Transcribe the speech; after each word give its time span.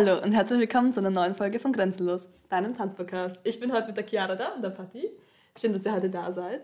Hallo 0.00 0.22
und 0.22 0.30
herzlich 0.30 0.60
willkommen 0.60 0.92
zu 0.92 1.00
einer 1.00 1.10
neuen 1.10 1.34
Folge 1.34 1.58
von 1.58 1.72
Grenzenlos, 1.72 2.28
deinem 2.48 2.76
Tanzpodcast. 2.76 3.40
Ich 3.42 3.58
bin 3.58 3.72
heute 3.72 3.88
mit 3.88 3.96
der 3.96 4.06
Chiara 4.06 4.36
da 4.36 4.54
und 4.54 4.62
der 4.62 4.70
Patti. 4.70 5.10
Schön, 5.58 5.72
dass 5.72 5.84
ihr 5.84 5.92
heute 5.92 6.08
da 6.08 6.30
seid. 6.30 6.62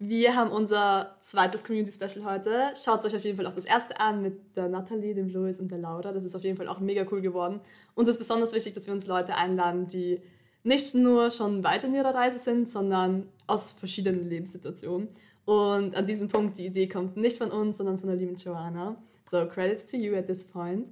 Wir 0.00 0.34
haben 0.34 0.50
unser 0.50 1.14
zweites 1.20 1.62
Community 1.62 1.92
Special 1.92 2.24
heute. 2.24 2.72
Schaut 2.74 3.04
euch 3.04 3.14
auf 3.14 3.22
jeden 3.22 3.36
Fall 3.36 3.46
auch 3.46 3.54
das 3.54 3.66
erste 3.66 4.00
an 4.00 4.20
mit 4.20 4.56
der 4.56 4.66
Nathalie, 4.66 5.14
dem 5.14 5.28
Louis 5.28 5.60
und 5.60 5.70
der 5.70 5.78
Laura. 5.78 6.10
Das 6.10 6.24
ist 6.24 6.34
auf 6.34 6.42
jeden 6.42 6.56
Fall 6.56 6.66
auch 6.66 6.80
mega 6.80 7.06
cool 7.12 7.20
geworden. 7.20 7.60
Uns 7.94 8.08
ist 8.08 8.18
besonders 8.18 8.52
wichtig, 8.52 8.74
dass 8.74 8.88
wir 8.88 8.94
uns 8.94 9.06
Leute 9.06 9.36
einladen, 9.36 9.86
die 9.86 10.20
nicht 10.64 10.96
nur 10.96 11.30
schon 11.30 11.62
weit 11.62 11.84
in 11.84 11.94
ihrer 11.94 12.12
Reise 12.12 12.40
sind, 12.40 12.68
sondern 12.68 13.28
aus 13.46 13.70
verschiedenen 13.70 14.28
Lebenssituationen. 14.28 15.06
Und 15.44 15.94
an 15.94 16.04
diesem 16.04 16.26
Punkt, 16.26 16.58
die 16.58 16.66
Idee 16.66 16.88
kommt 16.88 17.16
nicht 17.16 17.38
von 17.38 17.52
uns, 17.52 17.76
sondern 17.76 18.00
von 18.00 18.08
der 18.08 18.18
lieben 18.18 18.34
Joanna. 18.34 18.96
So, 19.24 19.46
credits 19.46 19.86
to 19.86 19.96
you 19.96 20.16
at 20.16 20.26
this 20.26 20.44
point. 20.44 20.88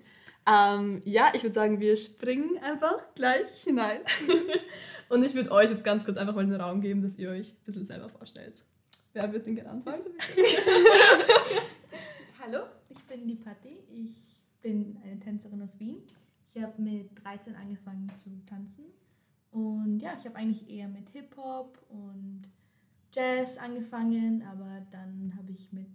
Ähm, 0.46 1.00
ja, 1.04 1.32
ich 1.34 1.42
würde 1.42 1.54
sagen, 1.54 1.80
wir 1.80 1.96
springen 1.96 2.58
einfach 2.62 3.14
gleich 3.14 3.48
hinein. 3.64 4.00
Und 5.08 5.24
ich 5.24 5.34
würde 5.34 5.50
euch 5.50 5.70
jetzt 5.70 5.84
ganz 5.84 6.04
kurz 6.04 6.16
einfach 6.16 6.34
mal 6.34 6.46
den 6.46 6.60
Raum 6.60 6.80
geben, 6.80 7.02
dass 7.02 7.18
ihr 7.18 7.30
euch 7.30 7.52
ein 7.52 7.64
bisschen 7.64 7.84
selber 7.84 8.08
vorstellt. 8.08 8.62
Wer 9.12 9.32
wird 9.32 9.46
denn 9.46 9.56
gerne 9.56 9.70
anfangen? 9.70 10.00
Hallo, 12.40 12.60
ich 12.88 13.02
bin 13.04 13.26
die 13.26 13.34
Patti. 13.34 13.78
Ich 13.92 14.40
bin 14.62 14.98
eine 15.04 15.18
Tänzerin 15.18 15.62
aus 15.62 15.78
Wien. 15.80 16.02
Ich 16.44 16.62
habe 16.62 16.80
mit 16.80 17.24
13 17.24 17.56
angefangen 17.56 18.10
zu 18.16 18.30
tanzen. 18.46 18.84
Und 19.50 19.98
ja, 19.98 20.14
ich 20.16 20.24
habe 20.26 20.36
eigentlich 20.36 20.70
eher 20.70 20.88
mit 20.88 21.08
Hip-Hop 21.10 21.78
und 21.88 22.42
Jazz 23.12 23.58
angefangen, 23.58 24.44
aber 24.48 24.86
dann 24.92 25.34
habe 25.36 25.50
ich 25.50 25.72
mit 25.72 25.88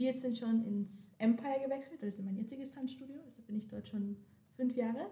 14 0.00 0.34
schon 0.34 0.64
ins 0.64 1.06
Empire 1.18 1.60
gewechselt, 1.62 2.02
das 2.02 2.14
ist 2.14 2.24
mein 2.24 2.38
jetziges 2.38 2.72
Tanzstudio, 2.72 3.20
also 3.22 3.42
bin 3.42 3.56
ich 3.56 3.68
dort 3.68 3.86
schon 3.86 4.16
fünf 4.56 4.74
Jahre, 4.74 5.10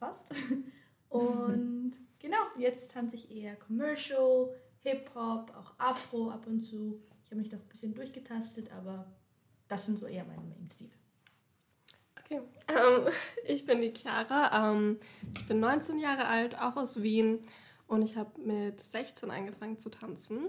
fast. 0.00 0.34
Und 1.08 1.92
genau, 2.18 2.38
jetzt 2.58 2.90
tanze 2.90 3.14
ich 3.14 3.30
eher 3.30 3.54
Commercial, 3.54 4.52
Hip-Hop, 4.82 5.54
auch 5.56 5.78
Afro 5.78 6.30
ab 6.30 6.48
und 6.48 6.60
zu. 6.60 7.00
Ich 7.22 7.30
habe 7.30 7.36
mich 7.36 7.48
doch 7.48 7.60
ein 7.60 7.68
bisschen 7.68 7.94
durchgetastet, 7.94 8.72
aber 8.72 9.06
das 9.68 9.86
sind 9.86 9.98
so 9.98 10.06
eher 10.06 10.24
meine 10.24 10.42
Main-Stile. 10.42 10.90
Okay, 12.18 12.40
ähm, 12.66 13.12
ich 13.46 13.64
bin 13.64 13.82
die 13.82 13.92
Chiara. 13.92 14.72
Ähm, 14.72 14.98
ich 15.36 15.46
bin 15.46 15.60
19 15.60 16.00
Jahre 16.00 16.26
alt, 16.26 16.58
auch 16.58 16.74
aus 16.74 17.04
Wien. 17.04 17.38
Und 17.86 18.02
ich 18.02 18.16
habe 18.16 18.40
mit 18.40 18.80
16 18.80 19.30
angefangen 19.30 19.78
zu 19.78 19.90
tanzen. 19.90 20.48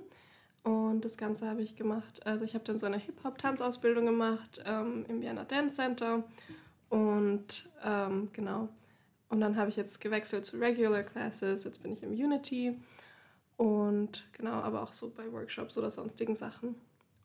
Und 0.65 1.05
das 1.05 1.15
Ganze 1.15 1.47
habe 1.47 1.61
ich 1.61 1.75
gemacht. 1.75 2.25
Also 2.25 2.43
ich 2.43 2.55
habe 2.55 2.63
dann 2.63 2.79
so 2.79 2.87
eine 2.87 2.97
Hip-Hop-Tanzausbildung 2.97 4.07
gemacht 4.07 4.63
ähm, 4.65 5.05
im 5.07 5.21
Vienna 5.21 5.43
Dance 5.43 5.75
Center. 5.75 6.23
Und 6.89 7.69
ähm, 7.83 8.29
genau. 8.33 8.69
Und 9.29 9.41
dann 9.41 9.57
habe 9.57 9.69
ich 9.69 9.75
jetzt 9.75 10.01
gewechselt 10.01 10.43
zu 10.43 10.57
Regular 10.57 11.03
Classes. 11.03 11.65
Jetzt 11.65 11.83
bin 11.83 11.93
ich 11.93 12.01
im 12.01 12.13
Unity. 12.13 12.79
Und 13.57 14.25
genau, 14.33 14.53
aber 14.53 14.81
auch 14.81 14.91
so 14.91 15.11
bei 15.15 15.31
Workshops 15.31 15.77
oder 15.77 15.91
sonstigen 15.91 16.35
Sachen. 16.35 16.73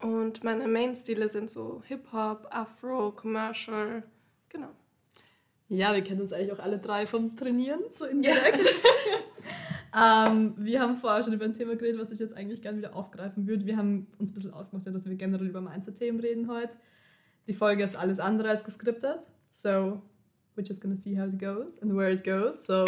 Und 0.01 0.45
meine 0.45 0.69
Main-Stile 0.69 1.31
sind 1.31 1.51
so 1.51 1.83
Hip-Hop, 1.87 2.47
Afro, 2.51 3.11
Commercial. 3.13 4.03
Genau. 4.51 4.69
Ja, 5.71 5.95
wir 5.95 6.05
kennen 6.05 6.21
uns 6.21 6.35
eigentlich 6.35 6.53
auch 6.53 6.59
alle 6.59 6.79
drei 6.79 7.07
vom 7.07 7.39
Trainieren, 7.39 7.81
so 7.91 8.05
indirekt. 8.05 8.69
Ähm, 9.97 10.55
wir 10.57 10.81
haben 10.81 10.97
vorher 10.97 11.23
schon 11.23 11.33
über 11.33 11.45
ein 11.45 11.53
Thema 11.53 11.75
geredet, 11.75 12.01
was 12.01 12.13
ich 12.13 12.19
jetzt 12.19 12.37
eigentlich 12.37 12.63
gerne 12.63 12.79
wieder 12.79 12.95
aufgreifen 12.95 13.47
würde. 13.47 13.67
Wir 13.67 13.77
haben 13.77 14.07
uns 14.19 14.31
ein 14.31 14.35
bisschen 14.35 14.55
ausgemacht, 14.55 14.87
dass 14.87 15.09
wir 15.09 15.17
generell 15.17 15.49
über 15.49 15.61
Mindset-Themen 15.61 16.21
reden 16.21 16.49
heute. 16.49 16.77
Die 17.49 17.53
Folge 17.53 17.83
ist 17.83 17.97
alles 17.97 18.21
andere 18.21 18.51
als 18.51 18.65
geskriptet. 18.65 19.29
So, 19.51 20.01
we're 20.57 20.67
just 20.67 20.81
gonna 20.81 20.95
see 20.95 21.19
how 21.19 21.27
it 21.27 21.39
goes 21.39 21.81
and 21.83 21.97
where 21.97 22.13
it 22.13 22.23
goes. 22.23 22.65
So, 22.65 22.85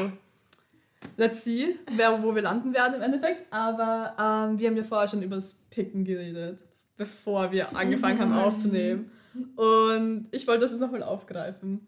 let's 1.16 1.42
see, 1.42 1.76
wer, 1.96 2.22
wo 2.22 2.34
wir 2.34 2.42
landen 2.42 2.72
werden 2.72 2.94
im 2.94 3.02
Endeffekt. 3.02 3.52
Aber 3.52 4.14
ähm, 4.18 4.58
wir 4.58 4.68
haben 4.68 4.76
ja 4.76 4.84
vorher 4.84 5.08
schon 5.08 5.22
über 5.22 5.36
das 5.36 5.66
Picken 5.70 6.04
geredet, 6.04 6.60
bevor 6.96 7.50
wir 7.50 7.74
angefangen 7.76 8.20
haben 8.20 8.32
aufzunehmen. 8.32 9.10
Und 9.56 10.28
ich 10.30 10.46
wollte 10.46 10.62
das 10.62 10.72
jetzt 10.72 10.80
nochmal 10.80 11.02
aufgreifen. 11.02 11.86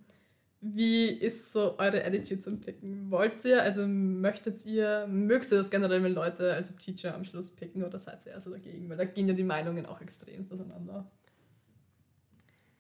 Wie 0.67 1.09
ist 1.09 1.53
so 1.53 1.79
eure 1.79 2.03
Attitude 2.03 2.41
zum 2.41 2.59
Picken? 2.59 3.11
Wollt 3.11 3.45
ihr, 3.45 3.63
also 3.63 3.87
möchtet 3.87 4.65
ihr, 4.65 5.07
mögt 5.07 5.53
ihr 5.53 5.59
das 5.59 5.71
generell, 5.71 6.03
wenn 6.03 6.15
Leute, 6.15 6.55
also 6.55 6.73
Teacher 6.73 7.15
am 7.15 7.23
Schluss 7.27 7.55
picken 7.55 7.85
oder 7.85 7.99
seid 7.99 8.25
ihr 8.25 8.33
eher 8.33 8.41
so 8.41 8.51
dagegen? 8.51 8.89
Weil 8.89 8.97
da 8.97 9.05
gehen 9.05 9.29
ja 9.29 9.35
die 9.35 9.45
Meinungen 9.45 9.85
auch 9.85 10.01
extrem 10.01 10.41
auseinander. 10.41 11.11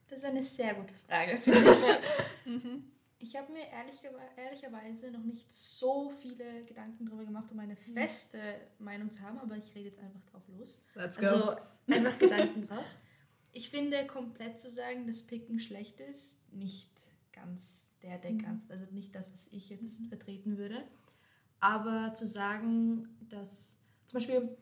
Das 0.08 0.20
ist 0.20 0.24
eine 0.24 0.42
sehr 0.42 0.72
gute 0.72 0.94
Frage, 0.94 1.36
finde 1.36 1.58
ich. 2.46 2.46
mhm. 2.46 2.84
Ich 3.18 3.36
habe 3.36 3.52
mir 3.52 3.66
ehrlich, 3.70 4.00
ehrlicherweise 4.36 5.10
noch 5.10 5.24
nicht 5.24 5.52
so 5.52 6.08
viele 6.08 6.64
Gedanken 6.64 7.04
darüber 7.04 7.24
gemacht, 7.24 7.52
um 7.52 7.58
eine 7.58 7.74
mhm. 7.74 7.94
feste 7.94 8.38
Meinung 8.78 9.10
zu 9.10 9.20
haben, 9.20 9.38
aber 9.40 9.58
ich 9.58 9.74
rede 9.74 9.88
jetzt 9.88 9.98
einfach 9.98 10.22
drauf 10.30 10.42
los. 10.58 10.80
Let's 10.94 11.18
go. 11.18 11.26
Also 11.26 11.56
einfach 11.86 12.18
Gedanken 12.18 12.64
raus. 12.64 12.96
Ich 13.52 13.68
finde, 13.68 14.06
komplett 14.06 14.58
zu 14.58 14.70
sagen, 14.70 15.06
dass 15.06 15.22
Picken 15.22 15.60
schlecht 15.60 16.00
ist, 16.00 16.40
nicht 16.52 16.94
ganz 17.34 17.96
der 18.02 18.18
Deckansatz, 18.18 18.68
mhm. 18.68 18.70
also 18.70 18.86
nicht 18.92 19.14
das, 19.14 19.32
was 19.32 19.48
ich 19.52 19.70
jetzt 19.70 20.00
mhm. 20.00 20.06
vertreten 20.06 20.58
würde. 20.58 20.82
Aber 21.60 22.12
zu 22.14 22.26
sagen, 22.26 23.08
dass 23.28 23.78
zum 24.06 24.18
Beispiel 24.18 24.56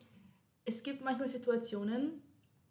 es 0.64 0.82
gibt 0.82 1.02
manchmal 1.02 1.28
Situationen, 1.28 2.22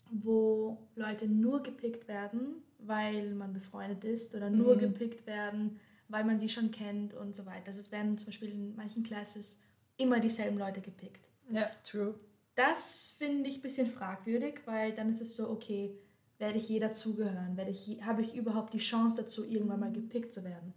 wo 0.09 0.89
Leute 0.95 1.27
nur 1.27 1.63
gepickt 1.63 2.07
werden, 2.07 2.63
weil 2.79 3.33
man 3.33 3.53
befreundet 3.53 4.03
ist 4.03 4.35
oder 4.35 4.49
nur 4.49 4.75
mhm. 4.75 4.79
gepickt 4.79 5.27
werden, 5.27 5.79
weil 6.07 6.23
man 6.23 6.39
sie 6.39 6.49
schon 6.49 6.71
kennt 6.71 7.13
und 7.13 7.35
so 7.35 7.45
weiter. 7.45 7.67
Also 7.67 7.79
es 7.79 7.91
werden 7.91 8.17
zum 8.17 8.27
Beispiel 8.27 8.49
in 8.49 8.75
manchen 8.75 9.03
Classes 9.03 9.59
immer 9.97 10.19
dieselben 10.19 10.57
Leute 10.57 10.81
gepickt. 10.81 11.29
Ja, 11.49 11.69
true. 11.83 12.19
Das 12.55 13.15
finde 13.17 13.49
ich 13.49 13.57
ein 13.57 13.61
bisschen 13.61 13.87
fragwürdig, 13.87 14.61
weil 14.65 14.93
dann 14.93 15.09
ist 15.09 15.21
es 15.21 15.35
so, 15.35 15.49
okay, 15.49 15.97
werde 16.41 16.57
ich 16.57 16.67
je 16.67 16.79
dazugehören? 16.79 17.55
Werde 17.55 17.71
ich, 17.71 18.03
habe 18.03 18.23
ich 18.23 18.35
überhaupt 18.35 18.73
die 18.73 18.79
Chance 18.79 19.21
dazu, 19.21 19.45
irgendwann 19.45 19.79
mal 19.79 19.91
gepickt 19.91 20.33
zu 20.33 20.43
werden? 20.43 20.73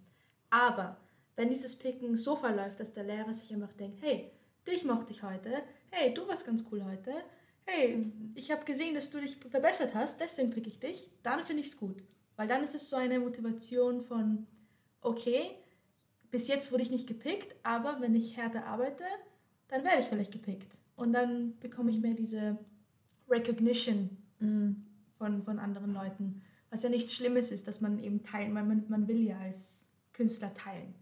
Aber 0.51 0.99
wenn 1.37 1.49
dieses 1.49 1.77
Picken 1.77 2.17
so 2.17 2.37
verläuft, 2.37 2.79
dass 2.79 2.93
der 2.93 3.05
Lehrer 3.05 3.33
sich 3.33 3.53
einfach 3.53 3.73
denkt, 3.73 4.03
hey, 4.03 4.31
dich 4.67 4.85
mochte 4.85 5.13
ich 5.13 5.23
heute, 5.23 5.63
hey, 5.91 6.13
du 6.13 6.29
warst 6.29 6.47
ganz 6.47 6.67
cool 6.71 6.85
heute, 6.85 7.13
hey, 7.65 8.13
ich 8.35 8.53
habe 8.53 8.65
gesehen, 8.65 8.95
dass 8.95 9.11
du 9.11 9.21
dich 9.21 9.37
verbessert 9.37 9.95
hast, 9.95 10.21
deswegen 10.21 10.51
pick 10.51 10.67
ich 10.67 10.79
dich, 10.79 11.11
dann 11.23 11.43
finde 11.43 11.63
ich 11.63 11.69
es 11.69 11.79
gut. 11.79 12.05
Weil 12.37 12.47
dann 12.47 12.63
ist 12.63 12.75
es 12.75 12.91
so 12.91 12.97
eine 12.97 13.19
Motivation 13.19 14.03
von, 14.03 14.47
okay, 15.01 15.51
bis 16.31 16.47
jetzt 16.47 16.73
wurde 16.73 16.83
ich 16.83 16.91
nicht 16.91 17.07
gepickt, 17.07 17.55
aber 17.63 18.01
wenn 18.01 18.15
ich 18.15 18.37
härter 18.37 18.67
arbeite, 18.67 19.05
dann 19.69 19.83
werde 19.83 20.01
ich 20.01 20.07
vielleicht 20.07 20.33
gepickt. 20.33 20.77
Und 20.95 21.15
dann 21.15 21.59
bekomme 21.59 21.91
ich 21.91 22.01
mehr 22.01 22.15
diese 22.15 22.59
Recognition. 23.29 24.11
Mhm 24.41 24.84
von, 25.19 25.43
von 25.43 25.59
anderen 25.59 25.93
Leuten. 25.93 26.43
Was 26.71 26.83
ja 26.83 26.91
nichts 26.91 27.15
Schlimmes 27.15 27.53
ist, 27.53 27.69
dass 27.69 27.81
man 27.81 28.03
eben 28.03 28.23
teilt, 28.23 28.53
man, 28.53 28.85
man 28.89 29.09
will 29.09 29.23
ja 29.23 29.39
als 29.39 29.87
Künstler 30.13 30.53
teilen. 30.55 30.95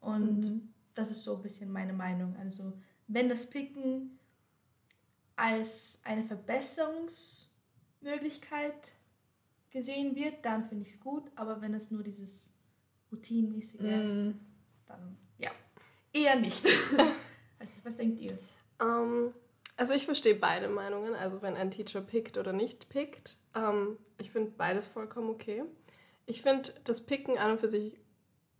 Und 0.00 0.40
mhm. 0.40 0.68
das 0.94 1.10
ist 1.10 1.22
so 1.22 1.36
ein 1.36 1.42
bisschen 1.42 1.72
meine 1.72 1.92
Meinung. 1.92 2.36
Also 2.36 2.72
wenn 3.08 3.28
das 3.28 3.50
Picken 3.50 4.18
als 5.36 6.00
eine 6.04 6.24
Verbesserungsmöglichkeit 6.24 8.92
gesehen 9.70 10.14
wird, 10.14 10.44
dann 10.44 10.64
finde 10.64 10.84
ich 10.84 10.90
es 10.90 11.00
gut. 11.00 11.24
Aber 11.34 11.60
wenn 11.60 11.74
es 11.74 11.90
nur 11.90 12.02
dieses 12.02 12.54
Routinenmäßige, 13.10 13.80
mm. 13.80 14.34
dann 14.86 15.16
ja, 15.38 15.50
eher 16.12 16.38
nicht. 16.38 16.64
also, 17.58 17.72
was 17.82 17.96
denkt 17.96 18.20
ihr? 18.20 18.38
Um, 18.78 18.88
ähm, 18.88 19.32
also 19.76 19.94
ich 19.94 20.04
verstehe 20.04 20.34
beide 20.34 20.68
Meinungen, 20.68 21.14
also 21.14 21.42
wenn 21.42 21.56
ein 21.56 21.70
Teacher 21.70 22.00
pickt 22.00 22.38
oder 22.38 22.52
nicht 22.52 22.88
pickt. 22.88 23.38
Ähm, 23.54 23.96
ich 24.18 24.30
finde 24.30 24.52
beides 24.56 24.86
vollkommen 24.86 25.30
okay. 25.30 25.64
Ich 26.26 26.42
finde 26.42 26.70
das 26.84 27.04
Picken 27.04 27.38
an 27.38 27.52
und 27.52 27.60
für 27.60 27.68
sich 27.68 27.98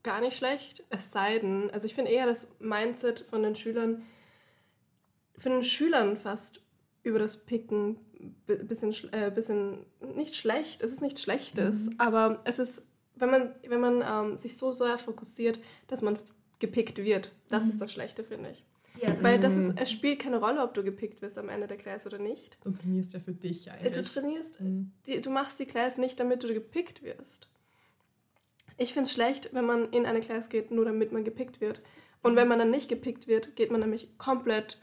gar 0.03 0.21
nicht 0.21 0.37
schlecht, 0.37 0.85
es 0.91 1.13
sei 1.13 1.39
denn, 1.39 1.71
also 1.71 1.87
ich 1.87 1.95
finde 1.95 2.11
eher 2.11 2.27
das 2.27 2.57
Mindset 2.59 3.21
von 3.21 3.43
den 3.43 3.55
Schülern, 3.55 4.03
von 5.39 5.53
den 5.53 5.65
Schülern 5.65 6.17
fast 6.17 6.61
über 7.05 7.19
das 7.19 7.45
Picken 7.45 7.99
ein 8.49 8.67
bisschen, 8.67 8.95
äh, 9.13 9.31
bisschen 9.31 9.87
nicht 10.01 10.35
schlecht, 10.35 10.83
es 10.83 10.93
ist 10.93 11.03
nichts 11.03 11.23
Schlechtes, 11.23 11.87
mhm. 11.87 11.95
aber 11.99 12.41
es 12.45 12.59
ist, 12.59 12.87
wenn 13.15 13.31
man, 13.31 13.55
wenn 13.67 13.81
man 13.81 14.03
ähm, 14.05 14.37
sich 14.37 14.57
so 14.57 14.73
sehr 14.73 14.99
fokussiert, 14.99 15.61
dass 15.87 16.03
man 16.03 16.19
gepickt 16.59 16.99
wird, 16.99 17.33
das 17.49 17.65
mhm. 17.65 17.71
ist 17.71 17.81
das 17.81 17.93
Schlechte, 17.93 18.25
finde 18.25 18.51
ich. 18.51 18.65
Ja, 19.03 19.17
Weil 19.21 19.41
das 19.41 19.57
ist, 19.57 19.75
es 19.77 19.91
spielt 19.91 20.21
keine 20.21 20.39
Rolle, 20.39 20.63
ob 20.63 20.75
du 20.75 20.85
gepickt 20.85 21.23
wirst 21.23 21.37
am 21.37 21.49
Ende 21.49 21.67
der 21.67 21.77
Class 21.77 22.07
oder 22.07 22.19
nicht. 22.19 22.57
Du 22.63 22.71
trainierst 22.71 23.15
ja 23.15 23.21
für 23.21 23.33
dich 23.33 23.71
eigentlich. 23.71 23.93
Du 23.93 24.05
trainierst, 24.05 24.61
mhm. 24.61 24.93
die, 25.07 25.21
du 25.21 25.31
machst 25.31 25.59
die 25.59 25.67
Class 25.67 25.99
nicht, 25.99 26.21
damit 26.21 26.45
du 26.45 26.55
gepickt 26.55 27.03
wirst. 27.03 27.49
Ich 28.77 28.93
finde 28.93 29.09
es 29.09 29.13
schlecht, 29.13 29.51
wenn 29.53 29.67
man 29.67 29.91
in 29.91 30.07
eine 30.07 30.21
Class 30.21 30.49
geht, 30.49 30.71
nur 30.71 30.85
damit 30.85 31.11
man 31.11 31.25
gepickt 31.25 31.61
wird. 31.61 31.83
Und 32.23 32.37
wenn 32.37 32.47
man 32.47 32.61
dann 32.61 32.71
nicht 32.71 32.89
gepickt 32.89 33.27
wird, 33.27 33.57
geht 33.57 33.73
man 33.73 33.81
nämlich 33.81 34.17
komplett, 34.19 34.79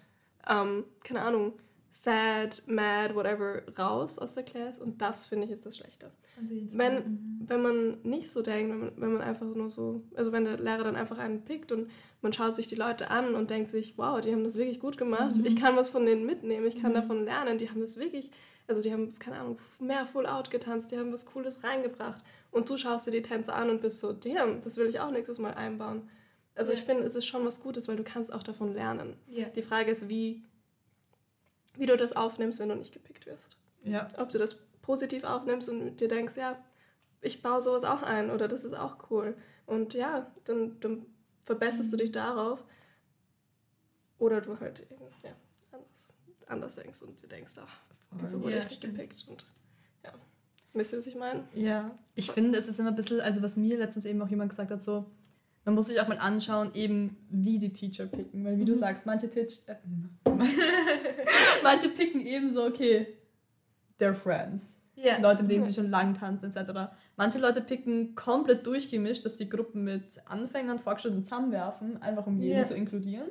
ähm, 0.49 0.83
keine 1.03 1.21
Ahnung, 1.21 1.53
sad, 1.91 2.61
mad, 2.67 3.15
whatever 3.15 3.63
raus 3.77 4.19
aus 4.19 4.33
der 4.33 4.43
Class 4.43 4.79
und 4.79 5.01
das 5.01 5.25
finde 5.25 5.45
ich 5.45 5.51
ist 5.51 5.65
das 5.65 5.77
Schlechte. 5.77 6.11
Jeden 6.49 6.69
Fall. 6.69 6.77
Wenn, 6.79 7.39
wenn 7.47 7.61
man 7.61 7.97
nicht 8.03 8.31
so 8.31 8.41
denkt, 8.41 8.71
wenn 8.71 8.79
man, 8.79 8.91
wenn 8.97 9.13
man 9.13 9.21
einfach 9.21 9.45
nur 9.47 9.69
so, 9.71 10.03
also 10.15 10.31
wenn 10.31 10.45
der 10.45 10.57
Lehrer 10.57 10.83
dann 10.85 10.95
einfach 10.95 11.17
einen 11.17 11.43
pickt 11.43 11.71
und 11.71 11.89
man 12.21 12.31
schaut 12.31 12.55
sich 12.55 12.67
die 12.67 12.75
Leute 12.75 13.09
an 13.11 13.33
und 13.35 13.49
denkt 13.49 13.69
sich, 13.69 13.97
wow, 13.97 14.21
die 14.21 14.31
haben 14.31 14.43
das 14.43 14.57
wirklich 14.57 14.79
gut 14.79 14.97
gemacht, 14.97 15.35
ich 15.43 15.55
kann 15.55 15.75
was 15.75 15.89
von 15.89 16.05
denen 16.05 16.25
mitnehmen, 16.25 16.65
ich 16.67 16.81
kann 16.81 16.93
davon 16.93 17.25
lernen, 17.25 17.57
die 17.57 17.69
haben 17.69 17.81
das 17.81 17.97
wirklich, 17.99 18.31
also 18.67 18.81
die 18.81 18.93
haben, 18.93 19.17
keine 19.19 19.39
Ahnung, 19.39 19.57
mehr 19.79 20.05
Full 20.05 20.27
Out 20.27 20.51
getanzt, 20.51 20.91
die 20.91 20.97
haben 20.97 21.11
was 21.11 21.25
Cooles 21.25 21.63
reingebracht 21.63 22.21
und 22.51 22.69
du 22.69 22.77
schaust 22.77 23.07
dir 23.07 23.11
die 23.11 23.21
Tänze 23.21 23.53
an 23.53 23.69
und 23.69 23.81
bist 23.81 23.99
so, 23.99 24.13
damn, 24.13 24.61
das 24.61 24.77
will 24.77 24.87
ich 24.87 24.99
auch 24.99 25.11
nächstes 25.11 25.39
Mal 25.39 25.53
einbauen. 25.55 26.09
Also 26.55 26.71
ich 26.73 26.79
Ja. 26.79 26.85
finde, 26.85 27.03
es 27.03 27.15
ist 27.15 27.25
schon 27.25 27.45
was 27.45 27.61
Gutes, 27.61 27.87
weil 27.87 27.95
du 27.95 28.03
kannst 28.03 28.33
auch 28.33 28.43
davon 28.43 28.73
lernen. 28.73 29.15
Ja. 29.27 29.45
Die 29.45 29.61
Frage 29.61 29.91
ist, 29.91 30.09
wie, 30.09 30.43
wie 31.79 31.85
du 31.85 31.97
das 31.97 32.15
aufnimmst, 32.15 32.59
wenn 32.59 32.69
du 32.69 32.75
nicht 32.75 32.93
gepickt 32.93 33.25
wirst 33.25 33.57
Ja. 33.83 34.07
ob 34.17 34.29
du 34.29 34.37
das 34.37 34.55
positiv 34.81 35.23
aufnimmst 35.23 35.69
und 35.69 35.97
dir 36.01 36.07
denkst, 36.07 36.35
ja, 36.37 36.57
ich 37.21 37.41
baue 37.41 37.61
sowas 37.61 37.83
auch 37.83 38.01
ein 38.01 38.29
oder 38.31 38.47
das 38.47 38.63
ist 38.63 38.73
auch 38.73 39.09
cool. 39.11 39.35
Und 39.65 39.93
ja, 39.93 40.31
dann, 40.45 40.79
dann 40.79 41.05
verbesserst 41.45 41.91
du 41.93 41.97
dich 41.97 42.11
darauf. 42.11 42.63
Oder 44.17 44.41
du 44.41 44.59
halt 44.59 44.81
eben, 44.91 45.05
ja, 45.23 45.31
anders, 45.71 46.09
anders 46.47 46.75
denkst 46.75 47.01
und 47.03 47.21
dir 47.21 47.27
denkst, 47.27 47.53
ach, 47.61 47.79
wieso 48.11 48.41
wurde 48.41 48.53
Ja, 48.53 48.57
ich 48.59 48.65
nicht 48.65 48.75
stimmt. 48.77 48.95
gepickt? 48.95 49.25
Und 49.29 49.45
ja, 50.03 50.11
wisst 50.73 50.91
ihr, 50.93 50.97
was 50.99 51.07
ich 51.07 51.15
meine? 51.15 51.47
Ja, 51.53 51.97
ich 52.15 52.31
finde, 52.31 52.57
es 52.57 52.67
ist 52.67 52.79
immer 52.79 52.89
ein 52.89 52.95
bisschen, 52.95 53.21
also 53.21 53.41
was 53.41 53.55
mir 53.57 53.77
letztens 53.77 54.05
eben 54.05 54.21
auch 54.21 54.27
jemand 54.29 54.49
gesagt 54.49 54.71
hat, 54.71 54.83
so, 54.83 55.05
man 55.65 55.75
muss 55.75 55.87
sich 55.87 55.99
auch 56.01 56.07
mal 56.07 56.17
anschauen, 56.17 56.71
eben 56.73 57.17
wie 57.29 57.59
die 57.59 57.71
Teacher 57.73 58.05
picken. 58.07 58.43
Weil 58.45 58.57
wie 58.57 58.65
du 58.65 58.75
sagst, 58.75 59.05
manche 59.05 59.29
Teacher, 59.29 59.71
äh, 59.73 59.75
manche 61.63 61.89
picken 61.89 62.25
eben 62.25 62.51
so, 62.51 62.65
okay, 62.65 63.07
they're 63.99 64.13
friends. 64.13 64.75
Ja. 64.95 65.17
Leute, 65.19 65.43
mit 65.43 65.51
denen 65.51 65.63
sie 65.63 65.73
schon 65.73 65.89
lang 65.89 66.13
tanzen, 66.17 66.51
etc. 66.51 66.91
Manche 67.15 67.39
Leute 67.39 67.61
picken 67.61 68.15
komplett 68.15 68.65
durchgemischt, 68.65 69.23
dass 69.25 69.37
die 69.37 69.47
Gruppen 69.49 69.83
mit 69.85 70.03
Anfängern, 70.25 70.79
Fortgeschrittenen 70.79 71.23
zusammenwerfen, 71.23 72.01
einfach 72.01 72.27
um 72.27 72.39
jeden 72.41 72.57
Ja. 72.59 72.65
zu 72.65 72.75
inkludieren. 72.75 73.27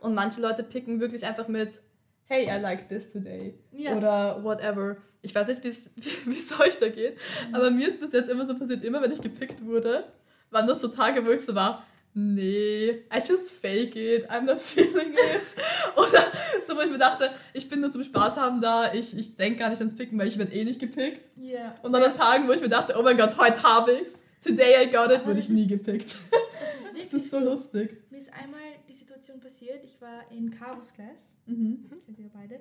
Und 0.00 0.14
manche 0.14 0.40
Leute 0.40 0.62
picken 0.62 1.00
wirklich 1.00 1.24
einfach 1.24 1.48
mit, 1.48 1.80
hey, 2.24 2.44
I 2.44 2.60
like 2.60 2.88
this 2.88 3.12
today. 3.12 3.54
Ja. 3.72 3.96
Oder 3.96 4.44
whatever. 4.44 4.96
Ich 5.22 5.34
weiß 5.34 5.48
nicht, 5.48 5.64
wie 5.64 5.68
es 5.68 5.92
wie 6.26 6.36
es 6.36 6.60
euch 6.60 6.78
da 6.78 6.88
geht, 6.88 7.16
aber 7.52 7.70
mir 7.70 7.88
ist 7.88 8.00
bis 8.00 8.12
jetzt 8.12 8.28
immer 8.28 8.46
so 8.46 8.58
passiert, 8.58 8.84
immer 8.84 9.00
wenn 9.00 9.12
ich 9.12 9.20
gepickt 9.20 9.64
wurde, 9.64 10.04
waren 10.50 10.66
das 10.66 10.80
so 10.80 10.88
Tage, 10.88 11.24
wo 11.26 11.30
ich 11.30 11.42
so 11.42 11.54
war, 11.54 11.84
nee, 12.14 12.90
I 13.12 13.18
just 13.26 13.50
fake 13.50 13.94
it, 13.96 14.28
I'm 14.30 14.42
not 14.42 14.60
feeling 14.60 15.12
it. 15.12 15.62
Oder 15.96 16.24
so, 16.66 16.76
wo 16.76 16.80
ich 16.80 16.90
mir 16.90 16.98
dachte, 16.98 17.28
ich 17.52 17.68
bin 17.68 17.80
nur 17.80 17.90
zum 17.90 18.02
Spaß 18.04 18.36
haben 18.38 18.60
da, 18.60 18.92
ich, 18.94 19.16
ich 19.16 19.36
denke 19.36 19.58
gar 19.60 19.70
nicht 19.70 19.80
ans 19.80 19.94
Picken, 19.96 20.18
weil 20.18 20.28
ich 20.28 20.38
werde 20.38 20.52
eh 20.54 20.64
nicht 20.64 20.80
gepickt. 20.80 21.28
ja. 21.36 21.74
Und 21.82 21.92
dann 21.92 22.02
an 22.02 22.14
Tagen, 22.14 22.48
wo 22.48 22.52
ich 22.52 22.60
mir 22.60 22.68
dachte, 22.68 22.94
oh 22.98 23.02
mein 23.02 23.16
Gott, 23.16 23.36
heute 23.38 23.62
habe 23.62 23.92
ich's. 23.92 24.22
Today 24.42 24.84
I 24.86 24.90
got 24.90 25.10
it, 25.10 25.24
wurde 25.26 25.36
das 25.36 25.44
ich 25.46 25.48
nie 25.50 25.66
gepickt. 25.66 26.14
Das 26.60 26.74
ist 26.76 26.84
Das 26.86 26.94
wirklich 26.94 27.12
ist 27.24 27.30
so 27.30 27.38
so. 27.40 27.44
lustig. 27.44 28.02
Mir 28.10 28.18
ist 28.18 28.32
einmal 28.32 28.60
die 28.88 28.94
Situation 28.94 29.40
passiert, 29.40 29.82
ich 29.84 30.00
war 30.00 30.22
in 30.30 30.50
Caros 30.56 30.92
Class, 30.92 31.36
Mhm. 31.46 31.90
kennt 32.06 32.18
ihr 32.18 32.30
beide. 32.32 32.60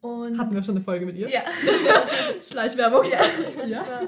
Und 0.00 0.38
Hatten 0.38 0.54
wir 0.54 0.62
schon 0.62 0.76
eine 0.76 0.84
Folge 0.84 1.04
mit 1.06 1.16
ihr? 1.16 1.28
ja, 1.28 1.42
Schleichwerbung. 2.42 3.04
ja, 3.10 3.18
das 3.60 3.70
Ja. 3.70 3.80
war 3.86 4.00